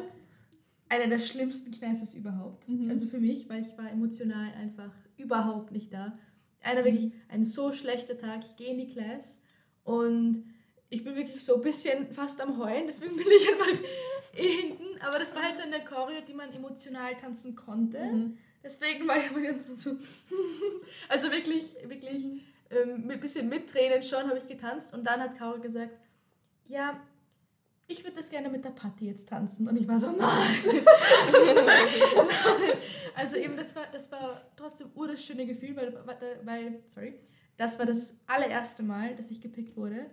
einer 0.91 1.07
der 1.07 1.21
schlimmsten 1.21 1.71
Classes 1.71 2.15
überhaupt. 2.15 2.69
Mhm. 2.69 2.91
Also 2.91 3.07
für 3.07 3.19
mich, 3.19 3.49
weil 3.49 3.63
ich 3.63 3.79
war 3.79 3.91
emotional 3.91 4.53
einfach 4.55 4.93
überhaupt 5.17 5.71
nicht 5.71 5.93
da. 5.93 6.19
Einer 6.61 6.85
wirklich 6.85 7.13
ein 7.29 7.45
so 7.45 7.73
schlechter 7.73 8.19
Tag. 8.19 8.45
Ich 8.45 8.57
gehe 8.57 8.73
in 8.73 8.79
die 8.79 8.93
Class 8.93 9.41
und 9.85 10.45
ich 10.91 11.05
bin 11.05 11.15
wirklich 11.15 11.43
so 11.45 11.55
ein 11.57 11.63
bisschen 11.63 12.13
fast 12.13 12.41
am 12.41 12.59
Heulen, 12.59 12.87
deswegen 12.87 13.17
bin 13.17 13.27
ich 13.29 13.49
einfach 13.53 13.89
hinten. 14.35 15.01
Aber 15.01 15.21
das 15.21 15.35
war 15.35 15.43
halt 15.43 15.57
so 15.57 15.63
eine 15.63 15.85
Choreo, 15.85 16.21
die 16.27 16.35
man 16.35 16.53
emotional 16.53 17.17
tanzen 17.17 17.55
konnte. 17.55 18.01
Mhm. 18.01 18.39
Deswegen 18.63 19.07
war 19.07 19.17
ich 19.17 19.31
aber 19.31 19.41
ganz 19.41 19.65
so. 19.83 19.93
also 21.09 21.31
wirklich, 21.31 21.73
wirklich 21.85 22.25
ähm, 22.71 23.07
mit 23.07 23.13
ein 23.13 23.21
bisschen 23.21 23.49
mit 23.49 23.71
Tränen 23.71 24.03
schon 24.03 24.29
habe 24.29 24.39
ich 24.39 24.49
getanzt. 24.49 24.93
Und 24.93 25.05
dann 25.05 25.21
hat 25.21 25.39
Caro 25.39 25.61
gesagt: 25.61 25.97
Ja, 26.67 27.01
ich 27.91 28.05
würde 28.05 28.17
das 28.17 28.31
gerne 28.31 28.49
mit 28.49 28.65
der 28.65 28.71
Patti 28.71 29.07
jetzt 29.07 29.29
tanzen. 29.29 29.69
Und 29.69 29.77
ich 29.77 29.87
war 29.89 29.99
so: 29.99 30.13
Nein. 30.13 30.55
also 33.15 33.37
eben, 33.37 33.57
das 33.57 33.75
war, 33.77 33.83
das 33.93 34.11
war 34.13 34.43
trotzdem 34.57 34.89
ur 34.95 35.09
das 35.09 35.25
schöne 35.25 35.47
Gefühl, 35.47 35.77
weil, 35.77 35.95
weil, 36.45 36.81
sorry, 36.87 37.15
das 37.57 37.79
war 37.79 37.87
das 37.87 38.15
allererste 38.27 38.83
Mal, 38.83 39.15
dass 39.17 39.31
ich 39.31 39.41
gepickt 39.41 39.77
wurde. 39.77 40.07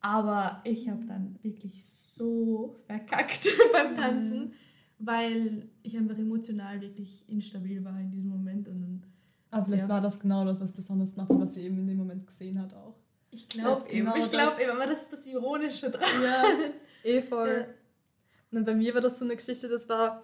Aber 0.00 0.60
ich 0.64 0.88
habe 0.88 1.04
dann 1.06 1.38
wirklich 1.42 1.84
so 1.86 2.76
verkackt 2.86 3.46
beim 3.72 3.96
Tanzen, 3.96 4.52
weil 4.98 5.68
ich 5.82 5.96
einfach 5.96 6.18
emotional 6.18 6.80
wirklich 6.80 7.26
instabil 7.28 7.82
war 7.84 7.98
in 7.98 8.10
diesem 8.10 8.28
Moment. 8.30 8.68
Und 8.68 8.82
dann, 8.82 9.02
Aber 9.50 9.64
vielleicht 9.64 9.84
Ja. 9.84 9.88
war 9.88 10.00
das 10.02 10.20
genau 10.20 10.44
das, 10.44 10.60
was 10.60 10.72
besonders 10.72 11.16
macht 11.16 11.30
was 11.30 11.54
sie 11.54 11.62
eben 11.62 11.78
in 11.78 11.86
dem 11.86 11.96
Moment 11.96 12.26
gesehen 12.26 12.60
hat 12.60 12.74
auch. 12.74 12.94
ich 13.30 13.48
glaube 13.48 13.88
eben, 13.88 14.04
genau 14.04 14.16
ich 14.16 14.30
glaube 14.30 14.60
eben, 14.62 14.72
aber 14.72 14.86
das 14.86 15.04
ist 15.04 15.12
das 15.14 15.26
Ironische 15.26 15.90
dran. 15.90 16.02
Ja, 16.22 16.42
eh 17.04 17.22
voll. 17.22 17.66
Ja. 17.68 18.58
Und 18.58 18.64
bei 18.64 18.74
mir 18.74 18.94
war 18.94 19.00
das 19.00 19.18
so 19.18 19.24
eine 19.24 19.36
Geschichte, 19.36 19.68
das 19.68 19.88
war 19.88 20.22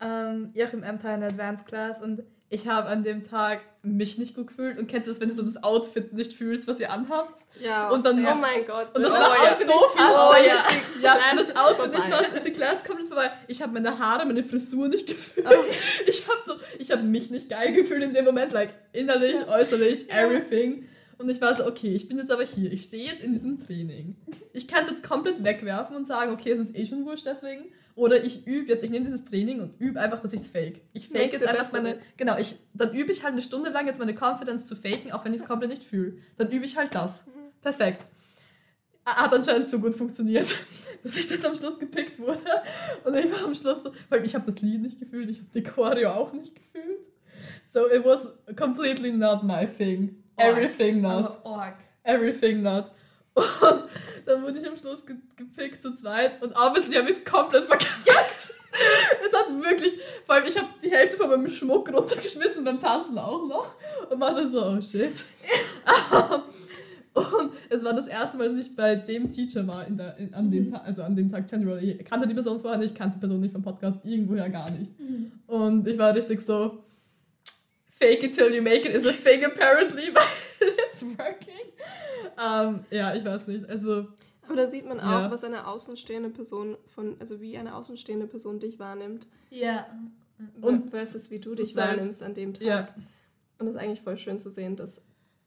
ähm, 0.00 0.52
auch 0.56 0.72
im 0.72 0.82
Empire 0.82 1.14
in 1.14 1.22
Advanced 1.22 1.66
Class 1.66 2.02
und 2.02 2.22
ich 2.48 2.68
habe 2.68 2.88
an 2.88 3.02
dem 3.02 3.24
Tag 3.24 3.60
mich 3.82 4.18
nicht 4.18 4.36
gut 4.36 4.46
gefühlt. 4.46 4.78
Und 4.78 4.86
kennst 4.86 5.08
du 5.08 5.12
das, 5.12 5.20
wenn 5.20 5.28
du 5.28 5.34
so 5.34 5.42
das 5.42 5.64
Outfit 5.64 6.12
nicht 6.12 6.32
fühlst, 6.32 6.68
was 6.68 6.78
ihr 6.78 6.92
anhabt? 6.92 7.40
Ja. 7.60 7.90
Und 7.90 8.06
dann- 8.06 8.24
oh 8.24 8.34
mein 8.36 8.64
Gott. 8.64 8.96
Und 8.96 9.02
das 9.02 9.10
oh, 9.10 9.14
macht 9.14 9.42
ja. 9.42 9.50
auch 9.52 9.58
so 9.58 9.88
viel 9.88 10.06
Oh, 10.06 10.32
ja. 10.46 10.64
Ja, 11.02 11.18
Class 11.32 11.46
das 11.48 11.56
Outfit 11.56 11.92
nicht 11.92 12.08
passt, 12.10 12.32
ist 12.32 12.46
die 12.46 12.52
Class 12.52 12.84
komplett 12.84 13.08
vorbei. 13.08 13.30
Ich 13.48 13.60
habe 13.62 13.72
meine 13.72 13.98
Haare, 13.98 14.24
meine 14.26 14.44
Frisur 14.44 14.88
nicht 14.88 15.08
gefühlt. 15.08 15.46
Ich 16.06 16.28
habe 16.28 16.38
so, 16.44 16.52
ich 16.78 16.90
habe 16.92 17.02
mich 17.02 17.30
nicht 17.30 17.50
geil 17.50 17.72
gefühlt 17.72 18.04
in 18.04 18.14
dem 18.14 18.24
Moment, 18.24 18.52
like 18.52 18.70
innerlich, 18.92 19.34
äußerlich, 19.48 20.06
Ja. 20.06 20.14
everything. 20.26 20.88
Und 21.18 21.30
ich 21.30 21.40
war 21.40 21.54
so, 21.54 21.66
okay, 21.66 21.94
ich 21.94 22.08
bin 22.08 22.18
jetzt 22.18 22.30
aber 22.30 22.44
hier, 22.44 22.70
ich 22.70 22.84
stehe 22.84 23.06
jetzt 23.06 23.24
in 23.24 23.32
diesem 23.32 23.58
Training. 23.58 24.16
Ich 24.52 24.68
kann 24.68 24.84
es 24.84 24.90
jetzt 24.90 25.02
komplett 25.02 25.42
wegwerfen 25.42 25.96
und 25.96 26.06
sagen, 26.06 26.32
okay, 26.32 26.50
es 26.50 26.60
ist 26.60 26.76
eh 26.76 26.84
schon 26.84 27.06
wurscht 27.06 27.26
deswegen. 27.26 27.64
Oder 27.94 28.22
ich 28.22 28.46
übe 28.46 28.68
jetzt, 28.68 28.84
ich 28.84 28.90
nehme 28.90 29.06
dieses 29.06 29.24
Training 29.24 29.60
und 29.60 29.80
übe 29.80 29.98
einfach, 29.98 30.20
dass 30.20 30.34
ich 30.34 30.40
es 30.40 30.50
fake. 30.50 30.82
Ich 30.92 31.08
fake 31.08 31.32
Make 31.32 31.32
jetzt 31.32 31.46
einfach 31.46 31.72
meine, 31.72 31.98
genau, 32.18 32.36
ich, 32.36 32.58
dann 32.74 32.92
übe 32.94 33.10
ich 33.10 33.22
halt 33.22 33.32
eine 33.32 33.40
Stunde 33.40 33.70
lang 33.70 33.86
jetzt 33.86 33.98
meine 33.98 34.14
Confidence 34.14 34.66
zu 34.66 34.76
faken, 34.76 35.12
auch 35.12 35.24
wenn 35.24 35.32
ich 35.32 35.40
es 35.40 35.46
komplett 35.48 35.70
nicht 35.70 35.82
fühle. 35.82 36.18
Dann 36.36 36.50
übe 36.50 36.66
ich 36.66 36.76
halt 36.76 36.94
das. 36.94 37.30
Perfekt. 37.62 38.04
Hat 39.06 39.32
anscheinend 39.32 39.70
so 39.70 39.78
gut 39.78 39.94
funktioniert, 39.94 40.54
dass 41.02 41.16
ich 41.16 41.28
dann 41.28 41.46
am 41.46 41.56
Schluss 41.56 41.78
gepickt 41.78 42.18
wurde. 42.18 42.42
Und 43.04 43.16
ich 43.16 43.32
war 43.32 43.44
am 43.44 43.54
Schluss 43.54 43.82
so, 43.84 43.92
weil 44.10 44.22
ich 44.26 44.34
habe 44.34 44.52
das 44.52 44.60
Lied 44.60 44.82
nicht 44.82 44.98
gefühlt, 44.98 45.30
ich 45.30 45.38
habe 45.38 45.48
die 45.54 45.62
Choreo 45.62 46.10
auch 46.10 46.34
nicht 46.34 46.54
gefühlt. 46.54 47.08
So 47.68 47.90
it 47.90 48.04
was 48.04 48.28
completely 48.56 49.12
not 49.12 49.42
my 49.42 49.66
thing. 49.66 50.22
Everything 50.36 51.00
not. 51.00 51.38
Everything 52.04 52.62
not. 52.62 52.90
Und 53.36 53.84
dann 54.26 54.42
wurde 54.42 54.58
ich 54.58 54.68
am 54.68 54.76
Schluss 54.76 55.04
ge 55.06 55.16
gepickt 55.36 55.82
zu 55.82 55.94
zweit 55.94 56.42
und 56.42 56.52
obviously 56.56 56.94
habe 56.94 57.10
ich 57.10 57.18
es 57.18 57.24
komplett 57.24 57.64
verkackt. 57.64 57.96
es 59.26 59.32
hat 59.32 59.48
wirklich, 59.62 59.92
vor 60.24 60.34
allem 60.34 60.46
ich 60.46 60.56
habe 60.56 60.68
die 60.82 60.90
Hälfte 60.90 61.16
von 61.16 61.30
meinem 61.30 61.48
Schmuck 61.48 61.92
runtergeschmissen 61.92 62.64
beim 62.64 62.80
Tanzen 62.80 63.18
auch 63.18 63.46
noch 63.46 63.74
und 64.10 64.20
war 64.20 64.34
dann 64.34 64.48
so, 64.48 64.64
oh 64.64 64.80
shit. 64.80 65.24
und 67.14 67.52
es 67.68 67.84
war 67.84 67.94
das 67.94 68.08
erste 68.08 68.36
Mal, 68.36 68.48
dass 68.48 68.58
ich 68.58 68.74
bei 68.74 68.96
dem 68.96 69.30
Teacher 69.30 69.66
war, 69.66 69.86
in 69.86 69.96
der, 69.96 70.16
in, 70.16 70.34
an 70.34 70.50
dem 70.50 70.72
Tag, 70.72 70.84
also 70.84 71.02
an 71.02 71.14
dem 71.14 71.28
Tag 71.28 71.46
generally. 71.48 71.92
Ich 71.92 72.04
kannte 72.04 72.26
die 72.26 72.34
Person 72.34 72.60
vorher 72.60 72.78
nicht, 72.78 72.94
kannte 72.94 73.14
die 73.14 73.20
Person 73.20 73.40
nicht 73.40 73.52
vom 73.52 73.62
Podcast, 73.62 73.98
irgendwoher 74.04 74.48
gar 74.48 74.70
nicht. 74.70 74.90
Und 75.46 75.86
ich 75.86 75.98
war 75.98 76.14
richtig 76.14 76.40
so, 76.40 76.82
fake 77.98 78.22
it 78.24 78.34
till 78.36 78.52
you 78.54 78.62
make 78.62 78.88
it 78.88 78.94
is 78.94 79.06
a 79.06 79.12
thing 79.12 79.44
apparently, 79.44 80.08
weil 80.14 80.68
it's 80.90 81.02
working. 81.02 81.72
Ähm, 82.38 82.80
ja, 82.90 83.14
ich 83.14 83.24
weiß 83.24 83.46
nicht. 83.46 83.68
Also, 83.68 84.08
Aber 84.46 84.56
da 84.56 84.66
sieht 84.66 84.86
man 84.88 85.00
auch, 85.00 85.22
Ja. 85.22 85.30
was 85.30 85.44
eine 85.44 85.66
außenstehende 85.66 86.28
Person 86.30 86.76
von, 86.94 87.16
also 87.20 87.40
wie 87.40 87.56
eine 87.56 87.74
außenstehende 87.74 88.26
Person 88.26 88.58
dich 88.60 88.78
wahrnimmt. 88.78 89.26
Ja. 89.50 89.86
Und 90.60 90.90
versus 90.90 91.30
wie 91.30 91.38
du 91.40 91.54
dich 91.54 91.72
selbst. 91.72 91.76
wahrnimmst 91.76 92.22
an 92.22 92.34
dem 92.34 92.52
Tag. 92.54 92.62
ja. 92.62 92.88
Und 93.58 93.66
das 93.66 93.74
ist 93.76 93.80
eigentlich 93.80 94.02
voll 94.02 94.18
schön 94.18 94.38
zu 94.38 94.50
sehen, 94.50 94.76
dass, 94.76 95.00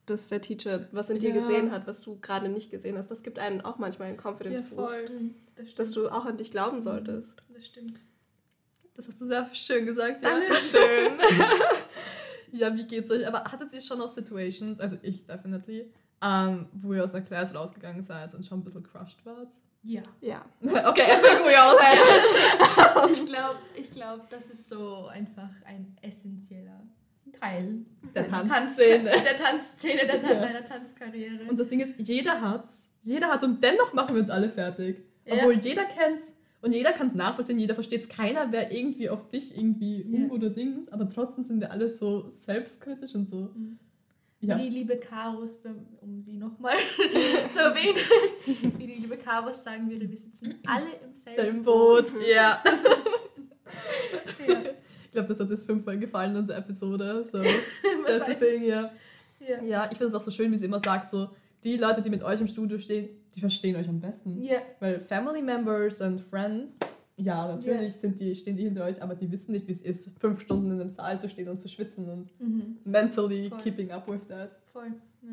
dass 0.08 0.30
der 0.30 0.42
Teacher 0.42 0.88
was 0.92 1.12
in 1.12 1.20
dir 1.20 1.30
Ja. 1.30 1.42
gesehen 1.42 1.72
hat, 1.72 1.86
was 1.86 2.02
du 2.02 2.18
gerade 2.20 2.50
nicht 2.50 2.72
gesehen 2.72 2.98
hast. 2.98 3.12
Das 3.12 3.22
gibt 3.22 3.38
einen 3.38 3.62
auch 3.62 3.78
manchmal 3.78 4.08
einen 4.08 4.18
Confidence 4.18 4.62
Ja, 4.62 4.76
Boost, 4.76 4.96
voll. 4.96 5.20
Das 5.56 5.66
stimmt. 5.66 5.80
dass 5.80 5.92
du 5.92 6.10
auch 6.10 6.26
an 6.26 6.38
dich 6.38 6.50
glauben 6.50 6.82
solltest. 6.82 7.36
das 7.54 7.66
stimmt. 7.68 7.94
Das 8.96 9.08
hast 9.08 9.22
du 9.22 9.26
sehr 9.28 9.48
schön 9.54 9.86
gesagt. 9.86 10.24
Ja. 10.24 10.30
Dankeschön. 10.40 11.20
ja, 12.52 12.76
wie 12.76 12.84
geht's 12.86 13.12
euch? 13.12 13.28
Aber 13.28 13.44
hattet 13.44 13.74
ihr 13.74 13.82
schon 13.82 14.02
auch 14.02 14.10
Situations, 14.10 14.80
also 14.80 14.98
ich 15.02 15.26
definitely, 15.26 15.92
ähm, 16.22 16.68
wo 16.74 16.94
ihr 16.94 17.04
aus 17.04 17.14
einer 17.16 17.26
Class 17.26 17.54
rausgegangen 17.56 18.02
seid 18.02 18.34
und 18.36 18.46
schon 18.46 18.60
ein 18.60 18.64
bisschen 18.64 18.84
crushed 18.84 19.26
wart? 19.26 19.50
Ja. 19.84 20.02
ja. 20.22 20.44
okay, 20.62 21.04
I 21.04 21.22
think 21.22 21.46
we 21.46 21.58
all 21.58 21.78
had 21.80 21.98
it. 21.98 23.12
Ich 23.14 23.26
glaube, 23.26 23.56
ich 23.78 23.92
glaub, 23.92 24.30
das 24.30 24.50
ist 24.50 24.68
so 24.70 25.06
einfach 25.08 25.50
ein 25.66 25.96
essentieller 26.02 26.82
Teil 27.40 27.86
Der 28.14 28.30
Tanzszene. 28.30 29.10
Tanz- 29.10 29.24
der 29.24 29.38
Tanzszene, 29.38 30.06
der, 30.08 30.16
Ja. 30.22 30.40
deiner 30.42 30.66
Tanzkarriere. 30.66 31.50
Und 31.50 31.58
das 31.60 31.70
Ding 31.70 31.80
ist, 31.80 31.96
jeder 32.00 32.42
hat's 32.42 32.90
Jeder 33.02 33.28
hat 33.30 33.44
und 33.44 33.64
dennoch 33.64 33.94
machen 33.94 34.16
wir 34.16 34.22
uns 34.22 34.30
alle 34.30 34.50
fertig. 34.50 34.98
Ja. 35.26 35.36
Obwohl 35.36 35.54
jeder 35.54 35.86
kennt's 35.86 36.34
und 36.62 36.74
jeder 36.74 36.92
kann 36.92 37.08
es 37.08 37.16
nachvollziehen, 37.16 37.58
jeder 37.60 37.74
versteht 37.76 38.02
es. 38.04 38.10
Keiner 38.10 38.52
wäre 38.52 38.72
irgendwie 38.74 39.10
auf 39.10 39.28
dich 39.30 39.56
irgendwie 39.58 40.04
um 40.04 40.28
Ja. 40.28 40.30
oder 40.30 40.50
Dings, 40.50 40.90
aber 40.90 41.08
trotzdem 41.08 41.44
sind 41.44 41.60
wir 41.62 41.72
alle 41.72 41.90
so 41.90 42.30
selbstkritisch 42.30 43.16
und 43.16 43.30
so. 43.30 43.50
Ja. 44.42 44.58
Wie 44.58 44.64
die 44.70 44.76
liebe 44.78 44.96
Karos, 44.98 45.60
um 46.02 46.22
sie 46.22 46.38
nochmal 46.38 46.76
zu 47.54 47.60
erwähnen, 47.60 47.98
wie 48.78 48.88
die 48.88 48.94
liebe 49.02 49.18
Karos 49.18 49.64
sagen 49.64 49.90
würde, 49.90 50.10
wir 50.10 50.18
sitzen 50.18 50.56
alle 50.66 50.88
im 51.04 51.14
selben, 51.14 51.38
Selben 51.42 51.64
Boot. 51.64 52.06
Ja. 52.34 52.62
Ja, 54.48 54.56
Ich 55.06 55.12
glaube, 55.12 55.28
das 55.28 55.40
hat 55.40 55.50
uns 55.50 55.64
fünfmal 55.64 55.98
gefallen 56.00 56.32
in 56.32 56.38
unserer 56.38 56.58
Episode. 56.58 57.26
So, 57.26 57.40
that's 57.42 58.20
wahrscheinlich. 58.20 58.38
thing, 58.40 58.64
ja. 58.64 58.92
Ja. 59.40 59.64
Ja, 59.64 59.84
ich 59.92 59.98
finde 59.98 60.06
es 60.08 60.16
auch 60.16 60.22
so 60.22 60.32
schön, 60.32 60.52
wie 60.52 60.56
sie 60.56 60.66
immer 60.66 60.80
sagt, 60.80 61.10
so, 61.10 61.30
die 61.64 61.78
Leute, 61.78 62.02
die 62.02 62.10
mit 62.10 62.24
euch 62.24 62.40
im 62.40 62.48
Studio 62.48 62.78
stehen, 62.78 63.10
die 63.36 63.40
verstehen 63.40 63.76
euch 63.76 63.88
am 63.88 64.00
besten. 64.00 64.42
Ja. 64.42 64.60
Weil 64.80 65.00
Family 65.02 65.42
Members 65.42 66.02
und 66.02 66.22
Friends, 66.22 66.78
ja, 67.18 67.48
natürlich 67.48 67.82
Ja. 67.82 67.90
Sind 67.92 68.20
die, 68.20 68.36
stehen 68.36 68.56
die 68.58 68.64
hinter 68.64 68.86
euch, 68.86 69.02
aber 69.02 69.16
die 69.16 69.30
wissen 69.32 69.52
nicht, 69.52 69.68
wie 69.68 69.74
es 69.74 69.82
ist, 69.82 70.12
fünf 70.20 70.40
Stunden 70.42 70.72
in 70.72 70.80
einem 70.80 70.90
Saal 70.90 71.20
zu 71.20 71.28
stehen 71.30 71.50
und 71.50 71.60
zu 71.62 71.68
schwitzen 71.68 72.10
und 72.10 72.30
Mhm. 72.40 72.78
mentally 72.86 73.50
Voll. 73.50 73.60
keeping 73.60 73.92
up 73.92 74.08
with 74.08 74.28
that. 74.30 74.52
Voll. 74.72 74.94
Ja. 75.22 75.30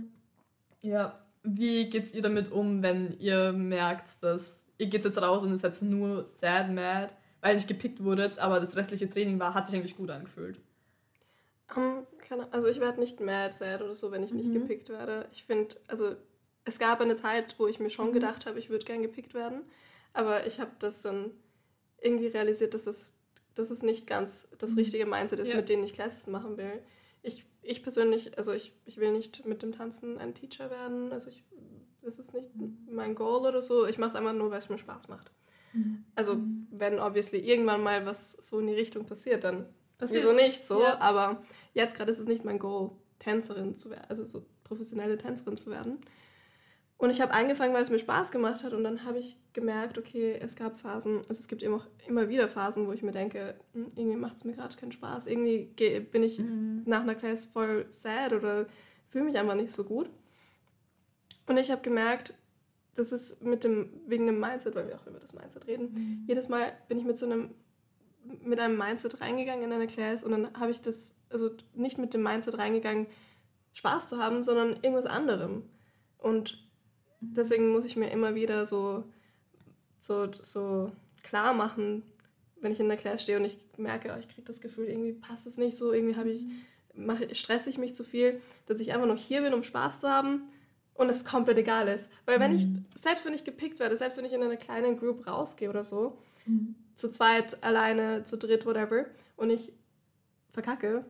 Ja, 0.83 1.19
wie 1.43 1.89
geht's 1.91 2.13
ihr 2.15 2.23
damit 2.23 2.51
um, 2.51 2.83
wenn 2.83 3.17
ihr 3.21 3.53
merkt, 3.53 4.23
dass 4.23 4.65
ihr 4.79 4.87
geht 4.89 5.05
jetzt 5.05 5.21
raus 5.23 5.43
und 5.45 5.51
ihr 5.51 5.57
seid 5.57 5.81
nur 5.83 6.25
sad, 6.27 6.73
mad, 6.73 7.13
weil 7.41 7.55
nicht 7.55 7.69
gepickt 7.69 8.03
wurdet, 8.03 8.39
aber 8.41 8.59
das 8.61 8.77
restliche 8.77 9.09
Training 9.09 9.39
war, 9.39 9.55
hat 9.55 9.67
sich 9.69 9.77
eigentlich 9.79 9.97
gut 9.97 10.11
angefühlt. 10.11 10.61
Ähm, 11.75 12.07
keine, 12.19 12.53
also 12.53 12.69
ich 12.69 12.81
werde 12.81 13.01
nicht 13.01 13.21
mad, 13.21 13.55
sad 13.55 13.83
oder 13.83 13.95
so, 13.95 14.11
wenn 14.13 14.23
ich 14.23 14.33
nicht 14.33 14.49
Mhm. 14.51 14.55
gepickt 14.61 14.89
werde. 14.89 15.29
Ich 15.33 15.45
finde, 15.45 15.77
also 15.89 16.15
es 16.65 16.79
gab 16.79 17.01
eine 17.01 17.17
Zeit, 17.17 17.55
wo 17.59 17.67
ich 17.67 17.81
mir 17.81 17.91
schon 17.91 18.09
Mhm. 18.09 18.13
gedacht 18.15 18.47
habe, 18.47 18.59
ich 18.59 18.71
würde 18.71 18.85
gern 18.85 19.03
gepickt 19.03 19.35
werden. 19.35 19.63
Aber 20.13 20.47
ich 20.47 20.61
habe 20.61 20.71
das 20.79 21.03
dann 21.03 21.31
irgendwie 22.01 22.29
realisiert, 22.29 22.75
dass 22.75 22.87
es, 22.87 23.15
dass 23.55 23.71
es 23.71 23.83
nicht 23.83 24.07
ganz 24.07 24.49
das 24.59 24.73
Mhm. 24.73 24.79
richtige 24.79 25.07
Mindset 25.07 25.39
ist, 25.41 25.51
Ja. 25.51 25.57
mit 25.57 25.69
dem 25.69 25.83
ich 25.83 25.93
Classes 25.93 26.27
machen 26.27 26.57
will. 26.57 26.83
Ich, 27.23 27.45
ich 27.63 27.83
persönlich, 27.83 28.39
also 28.39 28.53
ich, 28.53 28.73
ich 28.85 28.99
will 28.99 29.13
nicht 29.13 29.45
mit 29.47 29.63
dem 29.63 29.73
Tanzen 29.73 30.19
ein 30.19 30.35
Teacher 30.35 30.71
werden. 30.71 31.13
Also 31.13 31.31
ich, 31.31 31.43
das 32.03 32.19
ist 32.19 32.33
nicht 32.35 32.51
mein 32.89 33.15
Goal 33.17 33.47
oder 33.47 33.63
so. 33.63 33.87
Ich 33.87 33.99
mache 33.99 34.11
es 34.11 34.17
einfach 34.17 34.33
nur, 34.33 34.51
weil 34.51 34.61
es 34.61 34.69
mir 34.69 34.79
Spaß 34.79 35.09
macht. 35.09 35.31
Also 36.15 36.39
wenn 36.71 36.99
obviously 37.01 37.39
irgendwann 37.41 37.83
mal 37.83 38.07
was 38.07 38.33
so 38.33 38.61
in 38.61 38.67
die 38.69 38.75
Richtung 38.75 39.05
passiert, 39.05 39.45
dann 39.45 39.67
wieso 39.99 40.33
nicht 40.33 40.67
so. 40.67 40.83
Ja. 40.83 41.01
Aber 41.01 41.43
jetzt 41.75 41.97
gerade 41.97 42.11
ist 42.11 42.19
es 42.19 42.27
nicht 42.27 42.45
mein 42.45 42.59
Goal, 42.59 42.91
Tänzerin 43.19 43.77
zu 43.77 43.91
werden, 43.91 44.05
also 44.09 44.25
so 44.25 44.45
professionelle 44.65 45.19
Tänzerin 45.19 45.57
zu 45.57 45.71
werden. 45.71 45.99
Und 46.99 47.11
ich 47.11 47.21
habe 47.21 47.33
angefangen, 47.33 47.75
weil 47.75 47.83
es 47.83 47.91
mir 47.91 47.99
Spaß 47.99 48.31
gemacht 48.31 48.65
hat 48.65 48.73
und 48.73 48.83
dann 48.83 49.05
habe 49.05 49.19
ich 49.19 49.37
gemerkt, 49.53 49.99
okay, 49.99 50.39
es 50.41 50.57
gab 50.57 50.81
Phasen, 50.81 51.19
also 51.29 51.41
es 51.41 51.49
gibt 51.49 51.63
immer, 51.63 51.87
immer 52.07 52.29
wieder 52.29 52.49
Phasen, 52.49 52.87
wo 52.87 52.93
ich 52.93 53.03
mir 53.03 53.13
denke, 53.13 53.55
hm, 53.73 53.93
irgendwie 53.97 54.17
macht 54.17 54.37
es 54.37 54.45
mir 54.45 54.55
gerade 54.55 54.77
keinen 54.77 54.93
Spaß, 54.93 55.27
irgendwie 55.27 55.65
bin 56.01 56.23
ich 56.23 56.41
nach 56.85 57.03
einer 57.03 57.15
Class 57.15 57.47
voll 57.47 57.87
sad 57.91 58.33
oder 58.33 58.67
fühle 59.09 59.25
mich 59.25 59.37
einfach 59.37 59.55
nicht 59.55 59.73
so 59.73 59.85
gut. 59.85 60.09
Und 61.47 61.59
ich 61.59 61.71
habe 61.71 61.83
gemerkt, 61.83 62.35
das 62.95 63.13
ist 63.13 63.45
mit 63.45 63.65
dem, 63.65 63.91
wegen 64.07 64.27
dem 64.27 64.41
Mindset, 64.41 64.75
weil 64.75 64.89
wir 64.89 64.97
auch 64.97 65.07
über 65.07 65.21
das 65.21 65.35
Mindset 65.35 65.67
reden, 65.67 66.25
jedes 66.27 66.49
Mal 66.49 66.73
bin 66.89 66.99
ich 66.99 67.05
mit 67.05 67.19
so 67.19 67.27
einem, 67.27 67.51
mit 68.43 68.59
einem 68.59 68.77
Mindset 68.77 69.21
reingegangen 69.21 69.65
in 69.65 69.73
eine 69.73 69.87
Class 69.87 70.25
und 70.25 70.33
dann 70.33 70.53
habe 70.59 70.71
ich 70.71 70.83
das, 70.83 71.19
also 71.31 71.51
nicht 71.75 71.99
mit 71.99 72.15
dem 72.15 72.23
Mindset 72.23 72.59
reingegangen, 72.59 73.07
Spaß 73.73 74.09
zu 74.09 74.19
haben, 74.19 74.43
sondern 74.43 74.71
irgendwas 74.83 75.07
anderem. 75.07 75.65
Und 76.19 76.67
deswegen 77.21 77.73
muss 77.73 77.85
ich 77.85 77.97
mir 77.97 78.11
immer 78.11 78.35
wieder 78.35 78.65
so, 78.67 79.05
so, 80.01 80.33
so 80.33 80.93
klar 81.23 81.53
machen, 81.53 82.03
wenn 82.61 82.73
ich 82.73 82.81
in 82.81 82.89
der 82.89 82.97
Class 82.97 83.23
stehe 83.23 83.39
und 83.39 83.45
ich 83.45 83.59
merke, 83.77 84.13
oh, 84.15 84.19
ich 84.19 84.29
kriege 84.29 84.47
das 84.47 84.61
Gefühl, 84.61 84.87
irgendwie 84.87 85.13
passt 85.13 85.47
es 85.47 85.59
nicht 85.59 85.77
so, 85.77 85.93
irgendwie 85.93 86.17
habe 86.17 86.31
ich, 86.31 86.47
mache, 86.95 87.35
stresse 87.35 87.69
ich 87.69 87.79
mich 87.79 87.95
zu 87.95 88.03
viel, 88.03 88.41
dass 88.67 88.81
ich 88.81 88.93
einfach 88.93 89.07
noch 89.07 89.19
hier 89.19 89.43
bin, 89.43 89.53
um 89.53 89.63
Spaß 89.63 90.01
zu 90.01 90.09
haben 90.09 90.43
und 90.95 91.11
es 91.11 91.25
komplett 91.25 91.59
egal 91.59 91.89
ist. 91.89 92.13
Weil 92.25 92.41
wenn 92.41 92.55
ich, 92.55 92.67
selbst 92.95 93.27
wenn 93.27 93.35
ich 93.35 93.45
gepickt 93.45 93.79
werde, 93.79 93.97
selbst 93.97 94.17
wenn 94.17 94.25
ich 94.25 94.33
in 94.33 94.43
einer 94.43 94.57
kleinen 94.57 94.99
Group 94.99 95.27
rausgehe 95.27 95.69
oder 95.69 95.85
so, 95.85 96.19
zu 96.97 97.11
zweit, 97.11 97.63
alleine, 97.63 98.25
zu 98.25 98.37
dritt, 98.37 98.67
whatever, 98.67 99.07
und 99.37 99.51
ich 99.51 99.73
verkacke, 100.53 101.05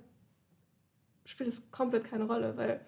spielt 1.24 1.48
es 1.48 1.70
komplett 1.70 2.04
keine 2.04 2.24
Rolle, 2.24 2.56
weil 2.56 2.80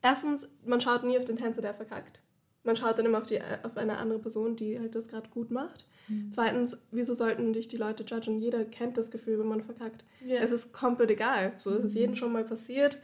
erstens, 0.00 0.48
man 0.64 0.80
schaut 0.80 1.04
nie 1.04 1.18
auf 1.18 1.24
den 1.24 1.36
Tänzer, 1.36 1.60
der 1.60 1.74
verkackt. 1.74 2.20
Man 2.64 2.76
schaut 2.76 2.98
dann 2.98 3.06
immer 3.06 3.18
auf, 3.18 3.26
die, 3.26 3.40
auf 3.64 3.76
eine 3.76 3.98
andere 3.98 4.20
Person, 4.20 4.54
die 4.54 4.78
halt 4.78 4.94
das 4.94 5.08
gerade 5.08 5.28
gut 5.30 5.50
macht. 5.50 5.84
Zweitens, 6.30 6.86
wieso 6.90 7.14
sollten 7.14 7.52
dich 7.52 7.68
die 7.68 7.76
Leute 7.76 8.04
judgen? 8.04 8.40
Jeder 8.40 8.64
kennt 8.64 8.98
das 8.98 9.10
Gefühl, 9.10 9.38
wenn 9.38 9.48
man 9.48 9.62
verkackt. 9.62 10.04
Ja. 10.24 10.40
Es 10.40 10.52
ist 10.52 10.72
komplett 10.72 11.10
egal. 11.10 11.52
So, 11.56 11.74
es 11.74 11.84
ist 11.84 11.94
jedem 11.94 12.16
schon 12.16 12.32
mal 12.32 12.44
passiert. 12.44 13.00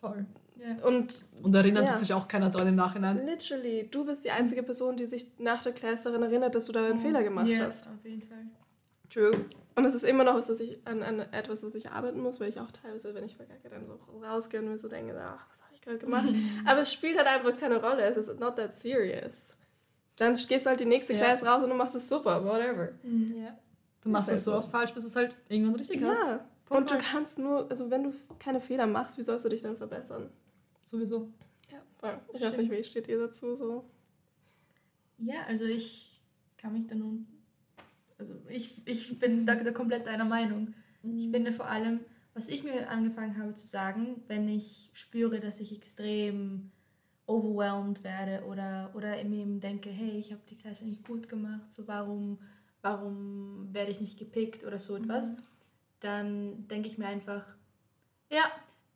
Voll. 0.00 0.26
Ja. 0.56 0.84
Und 0.86 1.24
Und 1.42 1.54
erinnert 1.54 1.88
Ja. 1.88 1.98
sich 1.98 2.12
auch 2.14 2.28
keiner 2.28 2.50
dran 2.50 2.66
im 2.68 2.74
Nachhinein. 2.76 3.24
literally, 3.26 3.88
du 3.90 4.04
bist 4.04 4.24
die 4.24 4.30
einzige 4.30 4.62
Person, 4.62 4.96
die 4.96 5.06
sich 5.06 5.26
nach 5.38 5.62
der 5.62 5.72
Class 5.72 6.02
daran 6.04 6.22
erinnert, 6.22 6.54
dass 6.54 6.66
du 6.66 6.72
da 6.72 6.84
einen 6.86 6.98
Fehler 7.00 7.22
gemacht 7.22 7.46
ja, 7.48 7.64
hast. 7.66 7.86
auf 7.88 8.04
jeden 8.04 8.22
Fall. 8.22 8.46
True. 9.10 9.30
Und 9.76 9.84
es 9.84 9.94
ist 9.94 10.04
immer 10.04 10.24
noch, 10.24 10.34
dass 10.36 10.60
ich 10.60 10.78
an, 10.86 11.02
an 11.02 11.20
etwas, 11.32 11.64
was 11.64 11.74
ich 11.74 11.90
arbeiten 11.90 12.20
muss, 12.20 12.40
weil 12.40 12.48
ich 12.48 12.60
auch 12.60 12.70
teilweise, 12.70 13.14
wenn 13.14 13.24
ich 13.24 13.36
verkacke, 13.36 13.68
dann 13.68 13.86
so 13.86 13.98
rausgehe 14.24 14.60
und 14.60 14.68
mir 14.68 14.78
so 14.78 14.88
denke, 14.88 15.14
ach, 15.20 15.44
was 15.50 15.62
habe 15.62 15.74
ich 15.74 15.80
gerade 15.80 15.98
gemacht? 15.98 16.28
Aber 16.66 16.80
es 16.80 16.92
spielt 16.92 17.16
halt 17.18 17.26
einfach 17.26 17.58
keine 17.58 17.80
Rolle. 17.82 18.02
Es 18.04 18.16
ist 18.16 18.38
not 18.40 18.56
that 18.56 18.72
serious. 18.72 19.56
Dann 20.16 20.34
gehst 20.34 20.64
du 20.66 20.70
halt 20.70 20.78
die 20.80 20.84
nächste 20.86 21.12
Ja. 21.12 21.18
Class 21.20 21.44
raus 21.44 21.62
und 21.64 21.70
du 21.70 21.74
machst 21.74 21.96
es 21.96 22.08
super, 22.08 22.44
whatever. 22.44 22.90
Ja. 23.02 23.58
Du 24.00 24.10
machst 24.10 24.30
es 24.30 24.44
so 24.44 24.54
oft 24.54 24.70
falsch, 24.70 24.92
bis 24.94 25.02
du 25.02 25.08
es 25.08 25.16
halt 25.16 25.34
irgendwann 25.48 25.74
richtig 25.76 26.02
hast. 26.04 26.26
Ja. 26.28 26.44
Und 26.68 26.90
du 26.90 26.98
kannst 26.98 27.38
nur, 27.38 27.68
also 27.68 27.90
wenn 27.90 28.04
du 28.04 28.12
keine 28.38 28.60
Fehler 28.60 28.86
machst, 28.86 29.18
wie 29.18 29.22
sollst 29.22 29.44
du 29.44 29.48
dich 29.48 29.62
dann 29.62 29.76
verbessern? 29.76 30.30
Sowieso. 30.84 31.32
Ja, 31.70 31.82
voll. 31.98 32.20
Ich 32.34 32.42
weiß 32.42 32.58
nicht, 32.58 32.70
wie 32.70 32.84
steht 32.84 33.08
ihr 33.08 33.18
dazu 33.18 33.54
so? 33.54 33.84
Ja, 35.18 35.44
also 35.46 35.64
ich 35.64 36.22
kann 36.56 36.72
mich 36.72 36.86
da 36.86 36.94
nun. 36.94 37.26
Also 38.18 38.34
ich, 38.48 38.86
ich 38.86 39.18
bin 39.18 39.46
da, 39.46 39.54
da 39.56 39.72
komplett 39.72 40.06
deiner 40.06 40.24
Meinung. 40.24 40.74
Ich 41.02 41.30
finde 41.30 41.52
vor 41.52 41.66
allem, 41.66 42.00
was 42.32 42.48
ich 42.48 42.64
mir 42.64 42.88
angefangen 42.88 43.38
habe 43.38 43.54
zu 43.54 43.66
sagen, 43.66 44.22
wenn 44.28 44.48
ich 44.48 44.90
spüre, 44.94 45.40
dass 45.40 45.60
ich 45.60 45.76
extrem 45.76 46.70
overwhelmed 47.26 48.04
werde 48.04 48.44
oder, 48.46 48.90
oder 48.94 49.18
eben 49.18 49.60
denke, 49.60 49.90
hey, 49.90 50.18
ich 50.18 50.32
habe 50.32 50.42
die 50.50 50.56
Klasse 50.56 50.84
nicht 50.84 51.06
gut 51.06 51.28
gemacht, 51.28 51.72
so 51.72 51.86
warum, 51.88 52.38
warum 52.82 53.72
werde 53.72 53.92
ich 53.92 54.00
nicht 54.00 54.18
gepickt 54.18 54.64
oder 54.64 54.78
so 54.78 54.96
etwas, 54.96 55.34
dann 56.00 56.68
denke 56.68 56.88
ich 56.88 56.98
mir 56.98 57.06
einfach, 57.06 57.46
ja, 58.30 58.44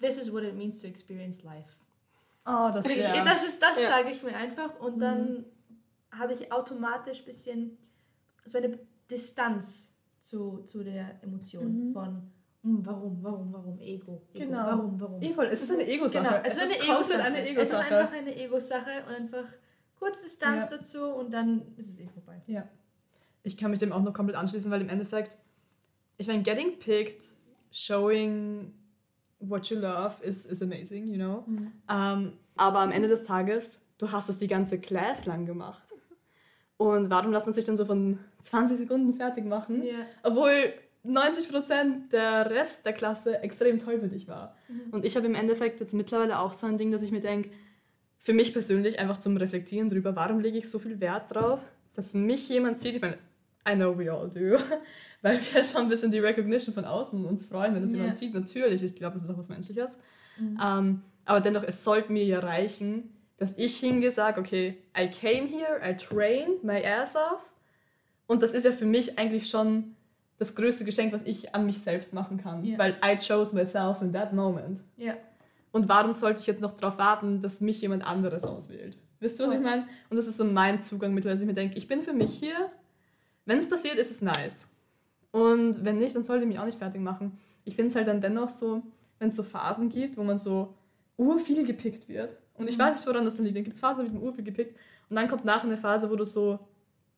this 0.01 0.21
is 0.21 0.33
what 0.33 0.43
it 0.43 0.55
means 0.55 0.81
to 0.81 0.87
experience 0.87 1.43
life. 1.43 1.77
Oh, 2.47 2.71
das 2.73 2.87
ja. 2.97 3.25
Das 3.25 3.47
ist 3.47 3.63
das, 3.63 3.81
Ja. 3.81 3.89
sage 3.89 4.11
ich 4.11 4.23
mir 4.23 4.35
einfach. 4.35 4.79
Und 4.81 5.01
dann 5.01 5.45
habe 6.11 6.33
ich 6.33 6.51
automatisch 6.53 7.21
ein 7.21 7.25
bisschen 7.27 7.79
so 8.45 8.59
eine 8.59 8.79
Distanz 9.11 9.95
zu, 10.21 10.63
zu 10.65 10.83
der 10.83 11.23
Emotion 11.23 11.91
von 11.93 12.31
hm, 12.63 12.85
warum, 12.85 13.19
warum, 13.23 13.53
warum, 13.53 13.79
Ego. 13.79 14.23
Ego 14.35 14.47
Genau. 14.47 14.67
Warum, 14.67 15.01
warum. 15.01 15.35
Voll, 15.35 15.47
es 15.47 15.63
ist 15.63 15.71
eine 15.71 15.87
Ego-Sache. 15.87 16.25
Genau, 16.25 16.41
es, 16.43 16.55
ist 16.55 16.63
eine 16.63 16.95
komplett 16.95 17.47
Ego-Sache. 17.47 17.63
Es 17.63 17.71
ist 17.71 17.93
einfach 17.93 18.13
eine 18.13 18.37
Ego-Sache 18.37 19.05
und 19.07 19.15
einfach 19.15 19.45
kurz 19.99 20.23
Distanz 20.23 20.71
Ja. 20.71 20.77
dazu 20.77 21.05
und 21.05 21.33
dann 21.33 21.63
ist 21.77 21.89
es 21.89 22.01
eh 22.01 22.09
vorbei. 22.09 22.43
Ja. 22.47 22.69
Ich 23.45 23.57
kann 23.57 23.71
mich 23.71 23.81
dem 23.81 23.93
auch 23.93 24.03
noch 24.03 24.13
komplett 24.13 24.37
anschließen, 24.37 24.71
weil 24.71 24.81
im 24.81 24.89
Endeffekt, 24.89 25.39
ich 26.17 26.27
meine, 26.27 26.43
getting 26.43 26.79
picked, 26.79 27.27
showing 27.71 28.75
what 29.41 29.67
you 29.69 29.79
love 29.79 30.23
is, 30.23 30.47
is 30.47 30.63
amazing, 30.63 31.07
you 31.07 31.17
know. 31.17 31.45
Ähm, 31.89 32.33
aber 32.57 32.81
am 32.81 32.91
Ende 32.91 33.09
des 33.09 33.23
Tages, 33.23 33.83
du 33.99 34.11
hast 34.11 34.29
es 34.29 34.39
die 34.39 34.49
ganze 34.49 34.79
Class 34.79 35.27
lang 35.27 35.47
gemacht. 35.47 35.83
Und 36.77 37.11
warum 37.11 37.33
lässt 37.33 37.47
man 37.47 37.55
sich 37.55 37.65
dann 37.65 37.77
so 37.77 37.85
von 37.85 38.19
20 38.43 38.79
Sekunden 38.79 39.15
fertig 39.15 39.45
machen? 39.45 39.83
Ja. 39.83 40.07
Obwohl 40.23 40.73
90% 41.05 42.11
der 42.11 42.51
Rest 42.51 42.85
der 42.87 42.93
Klasse 42.93 43.43
extrem 43.43 43.79
toll 43.79 44.01
für 44.01 44.09
dich 44.09 44.29
war. 44.29 44.55
Und 44.91 45.05
ich 45.05 45.17
habe 45.17 45.27
im 45.27 45.35
Endeffekt 45.35 45.81
jetzt 45.81 45.95
mittlerweile 45.95 46.39
auch 46.39 46.53
so 46.53 46.67
ein 46.67 46.77
Ding, 46.77 46.93
dass 46.93 47.03
ich 47.03 47.13
mir 47.13 47.21
denke, 47.21 47.51
für 48.19 48.33
mich 48.33 48.53
persönlich 48.53 48.99
einfach 48.99 49.19
zum 49.19 49.37
Reflektieren 49.37 49.89
drüber, 49.89 50.15
warum 50.17 50.41
lege 50.41 50.59
ich 50.59 50.69
so 50.69 50.79
viel 50.79 51.01
Wert 51.01 51.33
drauf, 51.35 51.61
dass 51.95 52.15
mich 52.15 52.49
jemand 52.49 52.81
sieht. 52.81 52.97
Ich 52.97 53.01
meine, 53.01 53.19
I 53.67 53.75
know 53.75 53.97
we 53.97 54.11
all 54.13 54.29
do. 54.29 54.59
Weil 55.23 55.41
wir 55.53 55.65
schon 55.65 55.83
ein 55.83 55.89
bisschen 55.89 56.13
die 56.13 56.19
Recognition 56.21 56.75
von 56.75 56.85
außen 56.85 57.25
uns 57.25 57.45
freuen, 57.47 57.75
wenn 57.75 57.83
es 57.83 57.93
Ja. 57.93 57.99
jemand 58.01 58.19
sieht. 58.19 58.35
Natürlich, 58.35 58.83
ich 58.83 58.95
glaube, 58.95 59.15
das 59.15 59.25
ist 59.25 59.31
auch 59.31 59.39
was 59.39 59.49
Menschliches. 59.49 59.99
Ähm, 60.63 61.03
aber 61.25 61.41
dennoch, 61.41 61.65
es 61.65 61.83
sollte 61.83 62.13
mir 62.13 62.25
ja 62.25 62.39
reichen, 62.39 63.11
dass 63.39 63.59
ich 63.59 63.77
hingehe, 63.79 64.13
sage, 64.13 64.41
okay, 64.41 64.79
I 64.97 65.09
came 65.09 65.49
here, 65.49 65.81
I 65.85 65.97
trained 65.97 66.63
my 66.63 66.85
ass 66.85 67.17
off. 67.17 67.41
Und 68.29 68.43
das 68.43 68.53
ist 68.53 68.65
ja 68.65 68.71
für 68.73 68.85
mich 68.87 69.19
eigentlich 69.19 69.49
schon 69.49 69.97
das 70.39 70.55
größte 70.55 70.85
Geschenk, 70.85 71.13
was 71.13 71.25
ich 71.25 71.55
an 71.55 71.67
mich 71.67 71.79
selbst 71.81 72.15
machen 72.15 72.39
kann. 72.39 72.65
Ja. 72.65 72.79
Weil 72.79 72.97
I 73.05 73.17
chose 73.19 73.55
myself 73.55 74.01
in 74.03 74.13
that 74.13 74.33
moment. 74.33 74.81
Ja. 74.97 75.15
Und 75.73 75.89
warum 75.89 76.13
sollte 76.13 76.41
ich 76.41 76.47
jetzt 76.47 76.61
noch 76.61 76.73
darauf 76.77 76.99
warten, 76.99 77.43
dass 77.43 77.61
mich 77.61 77.81
jemand 77.83 78.07
anderes 78.07 78.45
auswählt? 78.45 78.97
Wisst 79.21 79.41
ihr, 79.41 79.47
was 79.49 79.55
ich 79.55 79.61
meine? 79.61 79.89
Und 80.11 80.17
das 80.17 80.29
ist 80.29 80.37
so 80.37 80.45
mein 80.45 80.85
Zugang 80.85 81.13
mit, 81.13 81.25
dass 81.25 81.41
ich 81.41 81.47
mir 81.47 81.55
denke, 81.55 81.77
ich 81.77 81.89
bin 81.89 82.03
für 82.03 82.13
mich 82.13 82.33
hier. 82.33 82.71
Wenn 83.49 83.59
es 83.59 83.69
passiert, 83.69 83.97
ist 83.97 84.11
es 84.11 84.21
nice. 84.21 84.69
Und 85.31 85.85
wenn 85.85 85.99
nicht, 85.99 86.15
dann 86.15 86.23
sollte 86.23 86.43
ich 86.45 86.49
mich 86.49 86.59
auch 86.59 86.67
nicht 86.67 86.79
fertig 86.79 87.01
machen. 87.01 87.39
Ich 87.65 87.75
finde 87.77 87.91
es 87.91 87.97
halt 87.97 88.07
dann 88.07 88.21
dennoch 88.21 88.51
so, 88.51 88.83
wenn 89.19 89.31
es 89.31 89.37
so 89.37 89.43
Phasen 89.43 89.89
gibt, 89.89 90.17
wo 90.19 90.23
man 90.23 90.37
so 90.39 90.75
urviel 91.17 91.65
gepickt 91.67 92.09
wird. 92.09 92.37
Und 92.55 92.69
ich 92.69 92.77
Mhm. 92.77 92.83
weiß 92.83 92.97
nicht, 92.97 93.07
woran 93.07 93.25
das 93.25 93.37
dann 93.37 93.45
liegt. 93.45 93.57
Dann 93.57 93.65
gibt 93.65 93.75
es 93.77 93.81
Phasen, 93.81 93.99
wo 93.99 94.07
ich 94.07 94.13
mir 94.13 94.21
urviel 94.21 94.45
gepickt. 94.45 94.77
Und 95.09 95.17
dann 95.17 95.29
kommt 95.29 95.45
nachher 95.47 95.65
eine 95.65 95.79
Phase, 95.79 96.11
wo 96.11 96.17
du 96.17 96.25
so 96.25 96.59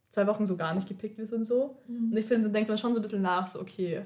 zwei 0.09 0.27
Wochen 0.29 0.47
so 0.47 0.57
gar 0.57 0.73
nicht 0.75 0.87
gepickt 0.89 1.19
wirst 1.19 1.33
und 1.33 1.45
so. 1.45 1.77
Und 1.89 2.17
ich 2.17 2.25
finde, 2.27 2.45
dann 2.45 2.53
denkt 2.53 2.69
man 2.69 2.79
schon 2.79 2.95
so 2.95 3.01
ein 3.01 3.03
bisschen 3.03 3.23
nach, 3.23 3.49
so 3.49 3.61
okay, 3.61 4.03